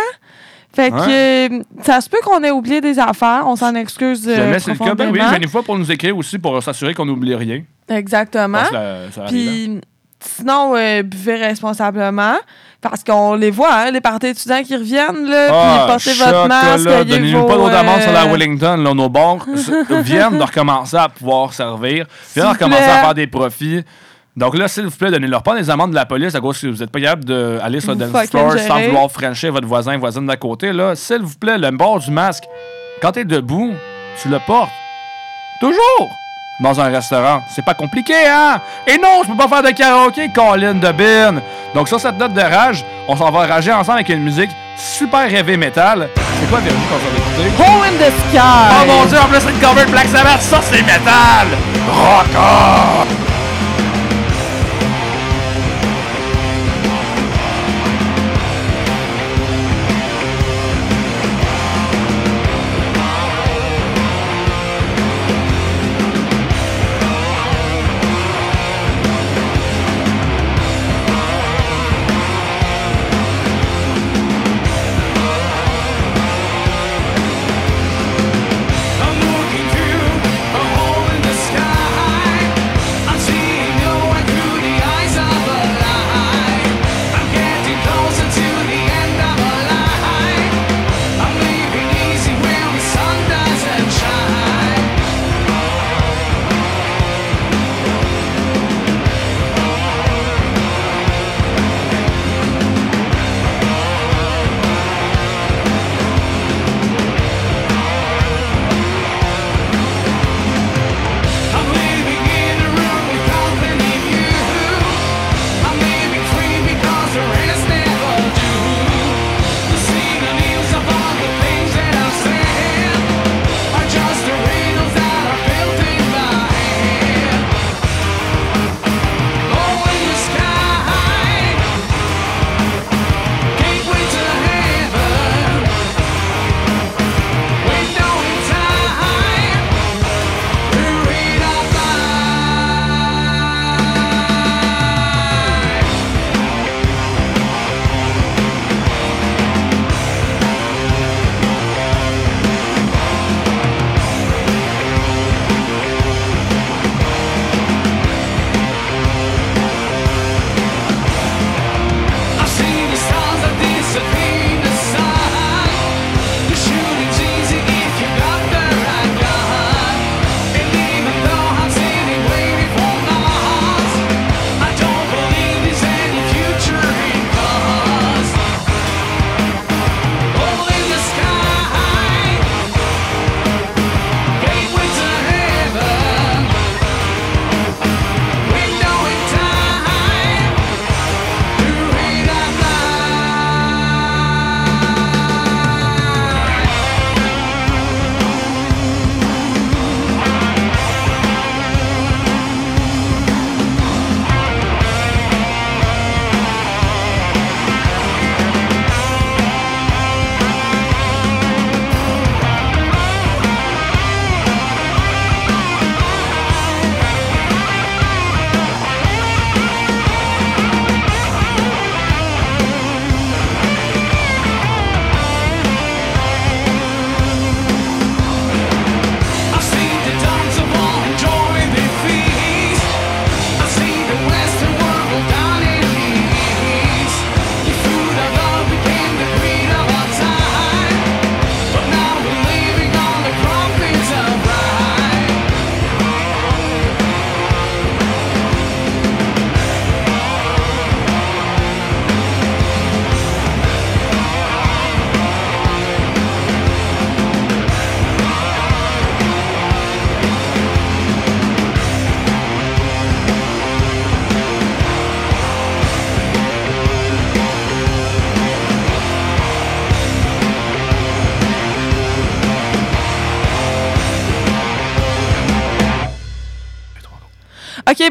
Fait 0.74 0.90
que 0.90 0.96
euh, 1.08 1.62
ça 1.82 2.00
se 2.00 2.10
peut 2.10 2.18
qu'on 2.24 2.42
ait 2.42 2.50
oublié 2.50 2.80
des 2.80 2.98
affaires. 2.98 3.44
On 3.46 3.54
s'en 3.54 3.74
excuse 3.76 4.26
euh, 4.28 4.34
Jamais 4.34 4.58
c'est 4.58 4.72
le 4.72 4.78
cas. 4.78 4.94
Ben 4.94 5.10
oui, 5.12 5.20
une 5.40 5.48
fois 5.48 5.62
pour 5.62 5.78
nous 5.78 5.90
écrire 5.92 6.16
aussi 6.16 6.36
pour 6.38 6.60
s'assurer 6.60 6.94
qu'on 6.94 7.06
n'oublie 7.06 7.34
rien. 7.36 7.62
Exactement. 7.88 8.64
Ça-. 8.64 9.22
Puis 9.28 9.80
sinon, 10.18 10.74
euh, 10.76 11.02
buvez 11.02 11.36
responsablement. 11.36 12.34
Parce 12.80 13.02
qu'on 13.02 13.34
les 13.34 13.50
voit, 13.50 13.72
hein, 13.72 13.90
les 13.92 14.02
parties 14.02 14.26
étudiants 14.26 14.62
qui 14.62 14.76
reviennent, 14.76 15.24
là, 15.24 15.46
Ah, 15.50 15.86
puis 15.86 15.92
portez 15.94 16.22
votre 16.22 16.48
masque. 16.48 17.06
Donnez-nous 17.08 17.46
pas 17.46 17.54
d'eau 17.56 17.70
d'amande 17.70 18.00
sur 18.02 18.12
la 18.12 18.26
Wellington. 18.26 18.76
Là, 18.76 18.92
nos 18.92 19.08
bars 19.08 19.46
viennent 20.02 20.36
de 20.36 20.42
recommencer 20.42 20.96
à 20.98 21.08
pouvoir 21.08 21.54
servir. 21.54 22.04
Viennent 22.34 22.48
de 22.48 22.52
recommencer 22.52 22.82
à 22.82 23.00
faire 23.00 23.14
des 23.14 23.26
profits. 23.26 23.82
Donc 24.36 24.58
là, 24.58 24.66
s'il 24.66 24.86
vous 24.86 24.90
plaît, 24.90 25.12
donnez-leur 25.12 25.44
pas 25.44 25.54
des 25.54 25.70
amendes 25.70 25.90
de 25.90 25.94
la 25.94 26.06
police 26.06 26.34
à 26.34 26.40
cause 26.40 26.60
que 26.60 26.66
vous 26.66 26.78
n'êtes 26.78 26.90
pas 26.90 27.00
capable 27.00 27.24
d'aller 27.24 27.80
sur 27.80 27.92
le 27.92 27.98
dance 27.98 28.30
floor 28.30 28.52
sans 28.58 28.80
vouloir 28.80 29.08
frencher 29.08 29.48
votre 29.48 29.66
voisin, 29.66 29.96
voisine 29.96 30.26
d'à 30.26 30.36
côté. 30.36 30.72
Là, 30.72 30.96
s'il 30.96 31.22
vous 31.22 31.36
plaît, 31.38 31.56
le 31.56 31.70
bord 31.70 32.00
du 32.00 32.10
masque, 32.10 32.42
quand 33.00 33.12
tu 33.12 33.20
es 33.20 33.24
debout, 33.24 33.72
tu 34.20 34.28
le 34.28 34.40
portes. 34.44 34.72
Toujours! 35.60 36.10
Dans 36.60 36.80
un 36.80 36.88
restaurant. 36.88 37.42
C'est 37.54 37.64
pas 37.64 37.74
compliqué, 37.74 38.14
hein? 38.28 38.60
Et 38.88 38.98
non, 38.98 39.22
je 39.24 39.30
peux 39.30 39.36
pas 39.36 39.46
faire 39.48 39.62
de 39.62 39.70
karaoké, 39.70 40.28
Colin 40.34 40.74
de 40.74 40.90
Bin. 40.92 41.40
Donc, 41.72 41.86
sur 41.88 42.00
cette 42.00 42.18
note 42.18 42.32
de 42.32 42.40
rage, 42.40 42.84
on 43.06 43.16
s'en 43.16 43.30
va 43.30 43.46
rager 43.46 43.72
ensemble 43.72 43.98
avec 43.98 44.08
une 44.08 44.22
musique 44.22 44.50
super 44.76 45.32
heavy 45.32 45.56
metal. 45.56 46.08
C'est 46.40 46.50
quoi, 46.50 46.58
Virginie, 46.58 46.84
qu'on 46.86 46.96
va 46.96 47.02
écouter? 47.16 47.62
Hole 47.62 47.86
in 47.86 47.96
the 47.98 48.12
sky! 48.28 48.38
Oh 48.40 48.84
mon 48.86 49.04
dieu, 49.06 49.18
en 49.18 49.26
plus, 49.26 49.40
c'est 49.40 49.50
une 49.50 49.60
cover 49.60 49.84
de 49.84 49.90
Black 49.92 50.08
Sabbath. 50.08 50.40
Ça, 50.42 50.60
c'est 50.62 50.82
metal! 50.82 51.48
Rocker! 51.88 53.04
I'm 53.06 53.23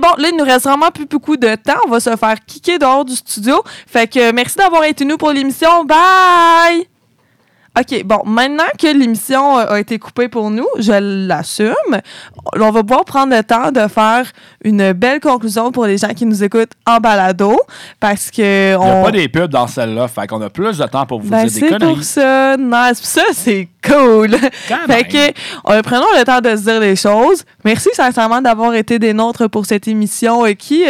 bon, 0.03 0.21
là, 0.21 0.29
il 0.31 0.37
nous 0.37 0.43
reste 0.43 0.65
vraiment 0.65 0.91
plus 0.91 1.05
beaucoup 1.05 1.37
de 1.37 1.55
temps. 1.55 1.79
On 1.87 1.89
va 1.89 1.99
se 1.99 2.15
faire 2.15 2.35
kicker 2.45 2.77
dehors 2.77 3.05
du 3.05 3.15
studio. 3.15 3.61
Fait 3.87 4.07
que 4.07 4.31
merci 4.33 4.57
d'avoir 4.57 4.83
été 4.83 5.05
nous 5.05 5.17
pour 5.17 5.31
l'émission. 5.31 5.85
Bye! 5.85 6.87
OK, 7.79 8.03
bon, 8.05 8.19
maintenant 8.25 8.69
que 8.77 8.85
l'émission 8.85 9.57
euh, 9.57 9.65
a 9.67 9.79
été 9.79 9.97
coupée 9.97 10.27
pour 10.27 10.51
nous, 10.51 10.67
je 10.77 10.91
l'assume, 11.27 11.73
on 12.55 12.69
va 12.69 12.83
pouvoir 12.83 13.03
prendre 13.03 13.35
le 13.35 13.41
temps 13.43 13.71
de 13.71 13.87
faire 13.87 14.31
une 14.63 14.93
belle 14.93 15.19
conclusion 15.19 15.71
pour 15.71 15.87
les 15.87 15.97
gens 15.97 16.09
qui 16.09 16.27
nous 16.27 16.43
écoutent 16.43 16.73
en 16.85 16.97
balado 16.97 17.59
parce 17.99 18.29
que 18.29 18.75
Il 18.75 18.77
n'y 18.79 18.91
a 18.91 18.95
on... 18.97 19.03
pas 19.05 19.11
des 19.11 19.27
pubs 19.27 19.49
dans 19.49 19.65
celle-là, 19.65 20.07
fait 20.07 20.27
qu'on 20.27 20.39
a 20.43 20.51
plus 20.51 20.77
de 20.77 20.85
temps 20.85 21.07
pour 21.07 21.19
vous 21.21 21.29
Ben, 21.31 21.47
dire 21.47 21.51
des 21.51 21.59
c'est 21.67 21.69
conneries. 21.79 21.95
pour 21.95 22.03
ça, 22.03 22.57
nice. 22.57 22.99
Ça, 23.01 23.23
c'est 23.31 23.67
cool. 23.87 24.29
fait 24.87 25.03
que, 25.05 25.71
euh, 25.71 25.81
prenons 25.81 26.05
le 26.17 26.23
temps 26.23 26.41
de 26.41 26.55
se 26.55 26.63
dire 26.63 26.79
les 26.79 26.95
choses. 26.95 27.43
Merci 27.63 27.89
sincèrement 27.93 28.41
d'avoir 28.41 28.73
été 28.73 28.99
des 28.99 29.13
nôtres 29.13 29.47
pour 29.49 29.65
cette 29.65 29.87
émission 29.87 30.45
euh, 30.45 30.53
qui, 30.53 30.85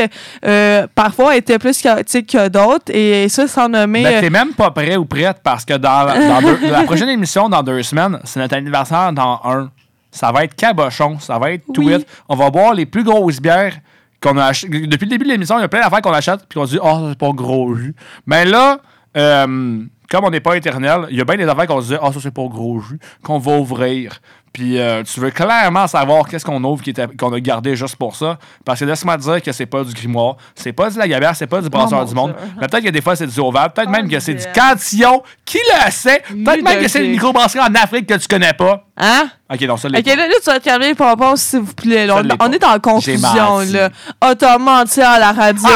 euh, 0.46 0.88
parfois, 0.96 1.36
était 1.36 1.60
plus 1.60 1.82
chaotique 1.82 2.32
que 2.32 2.48
d'autres. 2.48 2.92
Et 2.94 3.28
ça, 3.30 3.48
sans 3.48 3.70
nommer... 3.70 4.04
Ben, 4.04 4.22
t'es 4.22 4.30
même 4.30 4.54
pas 4.54 4.72
prêt 4.72 4.96
ou 4.96 5.06
prête 5.06 5.38
parce 5.44 5.66
que 5.66 5.74
dans, 5.76 6.06
deux- 6.42 6.70
la 6.70 6.84
prochaine 6.84 7.10
émission, 7.10 7.50
dans 7.50 7.64
deux 7.64 7.84
semaines, 7.84 8.20
c'est 8.24 8.40
notre 8.40 8.56
anniversaire 8.56 9.12
dans 9.14 9.40
un. 9.44 9.70
Ça 10.12 10.32
va 10.32 10.44
être 10.44 10.56
cabochon, 10.56 11.18
ça 11.20 11.40
va 11.40 11.52
être 11.54 11.64
Oui. 11.70 11.74
tweet. 11.96 12.08
On 12.30 12.36
va 12.36 12.50
boire 12.52 12.74
les 12.76 12.86
plus 12.86 13.04
grosses 13.04 13.40
bières 13.42 13.74
qu'on 14.22 14.38
a 14.38 14.46
ach- 14.46 14.64
Depuis 14.66 15.06
le 15.06 15.10
début 15.10 15.26
de 15.26 15.32
l'émission, 15.32 15.58
il 15.58 15.62
y 15.62 15.66
a 15.66 15.68
plein 15.68 15.82
d'affaires 15.82 16.02
qu'on 16.04 16.14
achète 16.14 16.42
puis 16.48 16.60
qu'on 16.60 16.68
se 16.68 16.74
dit, 16.74 16.80
oh, 16.82 17.08
c'est 17.10 17.18
pas 17.18 17.32
gros 17.32 17.74
jus. 17.76 17.96
Mais 18.28 18.46
là, 18.46 18.78
euh, 19.18 19.84
comme 20.10 20.26
on 20.26 20.30
n'est 20.30 20.40
pas 20.40 20.56
éternel, 20.56 21.08
il 21.10 21.18
y 21.18 21.22
a 21.22 21.26
bien 21.26 21.38
des 21.38 21.48
affaires 21.48 21.68
qu'on 21.68 21.82
se 21.82 21.94
dit, 21.94 22.00
oh, 22.02 22.12
ça 22.12 22.20
c'est 22.22 22.34
pas 22.34 22.46
gros 22.48 22.80
jus, 22.80 23.00
qu'on 23.24 23.40
va 23.40 23.58
ouvrir. 23.58 24.20
Puis 24.54 24.78
euh, 24.78 25.02
tu 25.02 25.20
veux 25.20 25.32
clairement 25.32 25.88
savoir 25.88 26.28
qu'est-ce 26.28 26.46
qu'on 26.46 26.64
ouvre 26.64 26.84
qu'on 27.18 27.34
a 27.34 27.40
gardé 27.40 27.76
juste 27.76 27.96
pour 27.96 28.16
ça. 28.16 28.38
Parce 28.64 28.80
que 28.80 28.86
laisse-moi 28.86 29.18
te 29.18 29.24
dire 29.24 29.42
que 29.42 29.52
c'est 29.52 29.66
pas 29.66 29.84
du 29.84 29.92
grimoire, 29.92 30.38
c'est 30.54 30.74
pas 30.74 30.92
du 30.92 31.00
Lagabert, 31.00 31.36
c'est 31.36 31.48
pas 31.48 31.60
du 31.60 31.70
brasseur 31.70 32.02
mon 32.02 32.06
du 32.06 32.14
monde. 32.14 32.36
Dieu. 32.38 32.52
Mais 32.62 32.68
peut-être 32.68 32.84
que 32.84 32.90
des 32.92 33.02
fois 33.02 33.16
c'est 33.16 33.26
du 33.26 33.40
Oval, 33.40 33.74
peut-être 33.74 33.90
même 33.90 34.08
que 34.08 34.20
c'est 34.20 34.36
du. 34.36 34.44
Cantillon. 34.54 35.24
Qui 35.44 35.58
le 35.58 35.92
sait? 35.92 36.22
Peut-être 36.28 36.64
même 36.64 36.80
que 36.80 36.88
c'est 36.88 37.04
une 37.04 37.12
microbrasserie 37.12 37.62
en 37.62 37.74
Afrique 37.74 38.06
que 38.06 38.14
tu 38.14 38.28
connais 38.28 38.54
pas. 38.54 38.86
Hein? 38.96 39.28
Ok, 39.54 39.62
non, 39.62 39.78
ça 39.78 39.88
Ok, 39.88 40.04
pas. 40.04 40.16
là, 40.16 40.28
là, 40.28 40.34
tu 40.44 40.46
vas 40.50 40.60
te 40.60 40.64
calmer, 40.66 40.96
Pompon, 40.96 41.36
s'il 41.36 41.60
vous 41.60 41.74
plaît. 41.74 42.08
là. 42.08 42.16
Ça 42.16 42.20
On, 42.20 42.24
l'est 42.24 42.34
on 42.34 42.38
pas. 42.38 42.48
est 42.56 42.64
en 42.64 42.80
confusion, 42.80 43.58
menti. 43.58 43.72
là. 43.74 43.90
Ah, 44.20 44.34
t'as 44.36 44.58
menti 44.58 45.02
à 45.02 45.20
la 45.20 45.32
radio. 45.32 45.68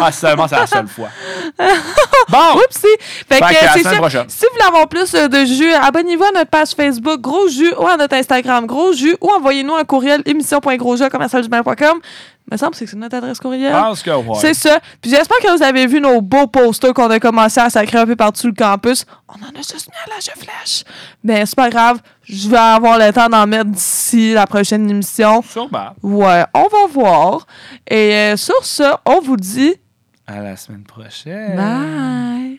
Ah, 0.00 0.10
seulement 0.12 0.48
c'est 0.48 0.56
la 0.56 0.66
seule 0.66 0.88
fois. 0.88 1.08
Bon! 2.30 2.56
Oupsie! 2.56 2.86
Fait 3.28 3.36
Fait 3.36 3.40
que, 3.40 3.44
que 3.54 3.56
à 3.58 3.64
la 3.64 3.72
c'est 3.72 3.78
semaine 3.80 3.94
ça. 3.94 3.98
prochaine. 4.00 4.24
Si 4.28 4.44
vous 4.44 4.50
voulez 4.52 4.66
avoir 4.66 4.86
plus 4.88 5.14
euh, 5.14 5.28
de 5.28 5.44
jus, 5.46 5.72
abonnez-vous 5.72 6.24
à 6.24 6.30
notre 6.32 6.50
page 6.50 6.70
Facebook 6.76 7.20
Gros 7.22 7.48
Jus 7.48 7.72
ou 7.78 7.86
à 7.86 7.96
notre 7.96 8.14
Instagram 8.16 8.66
Gros 8.66 8.92
Jus 8.92 9.16
ou 9.20 9.30
envoyez-nous 9.30 9.74
un 9.74 9.84
courriel 9.84 10.20
émission.grosjus 10.26 11.08
comme 11.08 11.22
Il 11.22 12.52
me 12.52 12.56
semble 12.58 12.72
que 12.72 12.78
c'est 12.86 12.94
notre 12.96 13.16
adresse 13.16 13.38
courriel. 13.38 13.72
Je 13.74 13.78
pense 13.80 14.02
que 14.02 14.10
ouais. 14.10 14.38
C'est 14.40 14.54
ça. 14.54 14.78
Puis 15.00 15.10
j'espère 15.10 15.38
que 15.38 15.56
vous 15.56 15.62
avez 15.62 15.86
vu 15.86 16.00
nos 16.00 16.20
beaux 16.20 16.46
posters 16.46 16.92
qu'on 16.92 17.10
a 17.10 17.18
commencé 17.18 17.60
à 17.60 17.70
sacrer 17.70 17.98
un 17.98 18.06
peu 18.06 18.16
partout 18.16 18.46
le 18.48 18.52
campus. 18.52 19.04
On 19.28 19.34
en 19.34 19.48
a 19.48 19.56
juste 19.62 19.88
mis 19.88 20.12
à 20.14 20.18
de 20.18 20.40
flèche. 20.40 20.84
Mais 21.24 21.46
c'est 21.46 21.56
pas 21.56 21.70
grave. 21.70 21.98
Je 22.28 22.48
vais 22.48 22.56
avoir 22.58 22.98
le 22.98 23.12
temps 23.12 23.28
d'en 23.28 23.46
mettre 23.46 23.70
d'ici 23.70 24.34
la 24.34 24.46
prochaine 24.46 24.88
émission. 24.90 25.42
Sûrement. 25.42 25.90
Ouais, 26.02 26.44
on 26.54 26.68
va 26.68 26.86
voir. 26.92 27.46
Et 27.90 28.12
euh, 28.14 28.36
sur 28.36 28.64
ça, 28.64 29.00
on 29.06 29.20
vous 29.20 29.36
dit 29.36 29.74
À 30.26 30.40
la 30.42 30.56
semaine 30.56 30.84
prochaine. 30.84 31.56
bye. 31.56 32.58